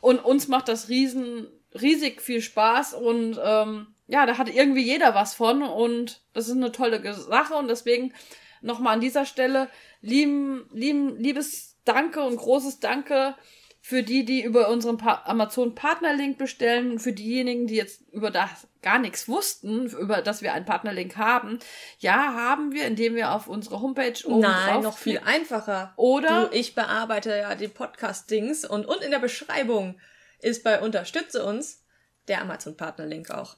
Und 0.00 0.24
uns 0.24 0.48
macht 0.48 0.68
das 0.68 0.88
riesen, 0.88 1.46
riesig 1.74 2.22
viel 2.22 2.40
Spaß. 2.40 2.94
Und 2.94 3.38
ähm, 3.44 3.88
ja, 4.06 4.24
da 4.24 4.38
hat 4.38 4.48
irgendwie 4.48 4.82
jeder 4.82 5.14
was 5.14 5.34
von. 5.34 5.62
Und 5.62 6.22
das 6.32 6.48
ist 6.48 6.56
eine 6.56 6.72
tolle 6.72 7.12
Sache. 7.12 7.54
Und 7.54 7.68
deswegen 7.68 8.14
nochmal 8.62 8.94
an 8.94 9.00
dieser 9.00 9.26
Stelle 9.26 9.68
lieben, 10.06 10.68
lieben, 10.72 11.16
liebes 11.16 11.76
Danke 11.84 12.22
und 12.22 12.36
großes 12.36 12.80
Danke 12.80 13.36
für 13.80 14.02
die, 14.02 14.24
die 14.24 14.42
über 14.42 14.68
unseren 14.68 14.96
pa 14.96 15.22
Amazon 15.26 15.76
Partnerlink 15.76 16.38
bestellen, 16.38 16.98
für 16.98 17.12
diejenigen, 17.12 17.68
die 17.68 17.76
jetzt 17.76 18.00
über 18.10 18.32
das 18.32 18.66
gar 18.82 18.98
nichts 18.98 19.28
wussten, 19.28 19.86
über 19.86 20.22
dass 20.22 20.42
wir 20.42 20.52
einen 20.52 20.64
Partnerlink 20.64 21.16
haben. 21.16 21.60
Ja, 22.00 22.34
haben 22.34 22.72
wir, 22.72 22.84
indem 22.86 23.14
wir 23.14 23.30
auf 23.30 23.46
unsere 23.46 23.80
Homepage 23.80 24.26
oben 24.26 24.40
Nein, 24.40 24.82
noch 24.82 24.98
viel 24.98 25.20
einfacher. 25.24 25.92
Oder 25.96 26.48
du, 26.48 26.56
ich 26.56 26.74
bearbeite 26.74 27.30
ja 27.30 27.54
die 27.54 27.68
Podcast-Dings 27.68 28.64
und, 28.64 28.86
und 28.86 29.02
in 29.02 29.12
der 29.12 29.20
Beschreibung 29.20 30.00
ist 30.40 30.64
bei 30.64 30.80
Unterstütze 30.80 31.44
uns 31.44 31.84
der 32.26 32.40
Amazon 32.40 32.76
Partnerlink 32.76 33.30
auch. 33.30 33.56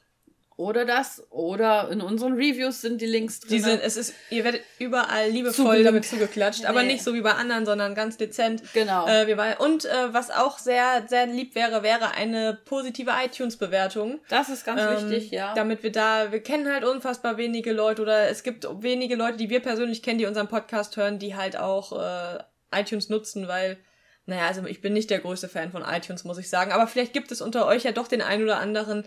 Oder 0.58 0.84
das, 0.84 1.22
oder 1.30 1.88
in 1.88 2.00
unseren 2.00 2.32
Reviews 2.32 2.80
sind 2.80 3.00
die 3.00 3.06
Links 3.06 3.38
drin. 3.38 3.50
Die 3.50 3.60
sind, 3.60 3.80
es 3.80 3.96
ist, 3.96 4.12
ihr 4.28 4.42
werdet 4.42 4.62
überall 4.80 5.30
liebevoll 5.30 5.54
Zugelink. 5.54 5.86
damit 5.86 6.04
zugeklatscht, 6.04 6.62
nee. 6.62 6.66
aber 6.66 6.82
nicht 6.82 7.04
so 7.04 7.14
wie 7.14 7.20
bei 7.20 7.30
anderen, 7.30 7.64
sondern 7.64 7.94
ganz 7.94 8.16
dezent. 8.16 8.64
Genau. 8.74 9.06
Äh, 9.06 9.28
wir 9.28 9.38
und 9.60 9.84
äh, 9.84 10.12
was 10.12 10.32
auch 10.32 10.58
sehr, 10.58 11.04
sehr 11.06 11.28
lieb 11.28 11.54
wäre, 11.54 11.84
wäre 11.84 12.10
eine 12.10 12.58
positive 12.64 13.12
iTunes-Bewertung. 13.24 14.18
Das 14.30 14.48
ist 14.48 14.66
ganz 14.66 14.82
ähm, 14.82 15.08
wichtig, 15.08 15.30
ja. 15.30 15.54
Damit 15.54 15.84
wir 15.84 15.92
da, 15.92 16.32
wir 16.32 16.42
kennen 16.42 16.66
halt 16.66 16.82
unfassbar 16.82 17.36
wenige 17.36 17.72
Leute 17.72 18.02
oder 18.02 18.28
es 18.28 18.42
gibt 18.42 18.66
wenige 18.82 19.14
Leute, 19.14 19.36
die 19.36 19.50
wir 19.50 19.60
persönlich 19.60 20.02
kennen, 20.02 20.18
die 20.18 20.26
unseren 20.26 20.48
Podcast 20.48 20.96
hören, 20.96 21.20
die 21.20 21.36
halt 21.36 21.56
auch 21.56 21.92
äh, 21.92 22.38
iTunes 22.72 23.08
nutzen, 23.10 23.46
weil 23.46 23.78
naja, 24.26 24.48
also 24.48 24.66
ich 24.66 24.80
bin 24.80 24.92
nicht 24.92 25.08
der 25.08 25.20
größte 25.20 25.48
Fan 25.48 25.70
von 25.70 25.82
iTunes, 25.82 26.24
muss 26.24 26.36
ich 26.36 26.50
sagen. 26.50 26.72
Aber 26.72 26.88
vielleicht 26.88 27.12
gibt 27.12 27.30
es 27.30 27.40
unter 27.40 27.64
euch 27.66 27.84
ja 27.84 27.92
doch 27.92 28.08
den 28.08 28.22
einen 28.22 28.42
oder 28.42 28.58
anderen, 28.58 29.04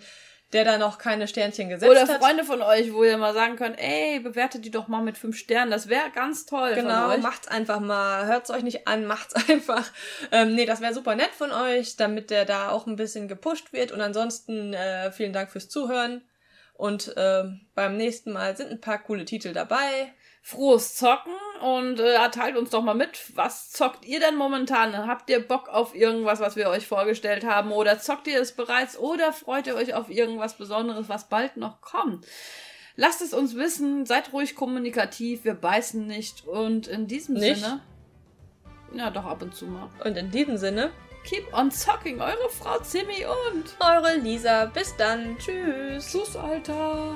der 0.54 0.66
da 0.66 0.78
noch 0.78 0.98
keine 0.98 1.28
Sternchen 1.28 1.70
gesetzt 1.70 1.90
Oder 1.90 2.02
hat. 2.02 2.10
Oder 2.10 2.20
Freunde 2.20 2.44
von 2.44 2.62
euch, 2.62 2.94
wo 2.94 3.04
ihr 3.04 3.18
mal 3.18 3.34
sagen 3.34 3.56
könnt, 3.56 3.80
ey, 3.80 4.20
bewertet 4.20 4.66
die 4.66 4.72
doch 4.72 4.88
mal 4.88 5.02
mit 5.02 5.18
fünf 5.18 5.38
Sternen. 5.38 5.72
Das 5.72 5.88
wäre 5.88 6.10
ganz 6.14 6.46
toll. 6.46 6.74
Genau, 6.76 7.18
macht's 7.18 7.48
einfach 7.48 7.80
mal. 7.80 8.26
Hört's 8.26 8.50
euch 8.50 8.64
nicht 8.64 8.88
an, 8.88 9.06
macht's 9.06 9.34
einfach. 9.50 9.90
Ähm, 10.32 10.56
nee, 10.56 10.66
das 10.66 10.82
wäre 10.82 10.94
super 10.94 11.16
nett 11.16 11.32
von 11.32 11.52
euch, 11.52 11.96
damit 11.96 12.30
der 12.30 12.46
da 12.46 12.70
auch 12.70 12.88
ein 12.88 12.96
bisschen 12.96 13.28
gepusht 13.28 13.74
wird. 13.74 13.92
Und 13.92 14.02
ansonsten 14.02 14.74
äh, 14.74 15.12
vielen 15.12 15.34
Dank 15.34 15.52
fürs 15.52 15.70
Zuhören. 15.70 16.22
Und 16.74 17.16
äh, 17.16 17.44
beim 17.76 17.96
nächsten 17.96 18.32
Mal 18.32 18.58
sind 18.58 18.72
ein 18.72 18.82
paar 18.82 18.98
coole 19.00 19.26
Titel 19.26 19.54
dabei 19.54 20.14
frohes 20.42 20.96
Zocken 20.96 21.34
und 21.62 22.00
äh, 22.00 22.30
teilt 22.32 22.58
uns 22.58 22.72
doch 22.72 22.82
mal 22.82 22.96
mit, 22.96 23.20
was 23.36 23.70
zockt 23.72 24.06
ihr 24.06 24.20
denn 24.20 24.36
momentan? 24.36 24.96
Habt 25.08 25.30
ihr 25.30 25.46
Bock 25.46 25.70
auf 25.70 25.96
irgendwas, 25.96 26.40
was 26.40 26.56
wir 26.56 26.70
euch 26.70 26.88
vorgestellt 26.88 27.46
haben 27.46 27.72
oder 27.72 28.00
zockt 28.00 28.28
ihr 28.28 28.42
es 28.42 28.52
bereits 28.52 28.98
oder 28.98 29.34
freut 29.34 29.68
ihr 29.68 29.76
euch 29.76 29.94
auf 29.94 30.10
irgendwas 30.10 30.58
Besonderes, 30.58 31.10
was 31.10 31.30
bald 31.30 31.58
noch 31.58 31.82
kommt? 31.82 32.26
Lasst 32.96 33.22
es 33.22 33.34
uns 33.34 33.56
wissen, 33.56 34.06
seid 34.06 34.34
ruhig 34.34 34.56
kommunikativ, 34.56 35.46
wir 35.46 35.54
beißen 35.54 36.06
nicht 36.06 36.48
und 36.48 36.88
in 36.88 37.08
diesem 37.08 37.36
nicht? 37.36 37.62
Sinne 37.62 37.82
ja, 38.94 39.10
doch 39.10 39.26
ab 39.26 39.42
und 39.42 39.56
zu 39.56 39.68
mal. 39.68 39.90
Und 40.04 40.18
in 40.18 40.32
diesem 40.32 40.58
Sinne 40.58 40.92
Keep 41.24 41.54
on 41.54 41.70
zocking, 41.70 42.20
eure 42.20 42.50
Frau 42.50 42.80
Zimmi 42.80 43.26
und 43.26 43.76
eure 43.80 44.18
Lisa. 44.18 44.66
Bis 44.66 44.96
dann. 44.98 45.38
Tschüss. 45.38 46.12
Tschüss, 46.12 46.36
Alter. 46.36 47.14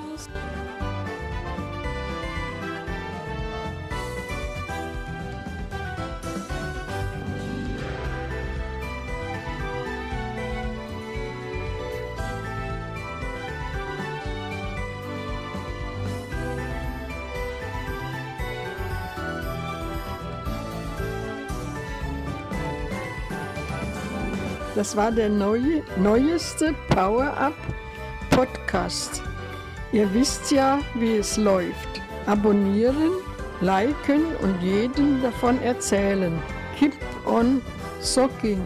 Das 24.75 24.97
war 24.97 25.09
der 25.09 25.29
neue, 25.29 25.81
neueste 25.97 26.75
Power-Up 26.89 27.55
Podcast. 28.29 29.23
Ihr 29.93 30.13
wisst 30.13 30.51
ja, 30.51 30.79
wie 30.95 31.15
es 31.15 31.37
läuft. 31.37 32.01
Abonnieren, 32.25 33.11
liken 33.61 34.25
und 34.41 34.61
jedem 34.61 35.21
davon 35.21 35.61
erzählen. 35.61 36.37
Keep 36.77 36.93
on 37.25 37.61
socking. 38.01 38.61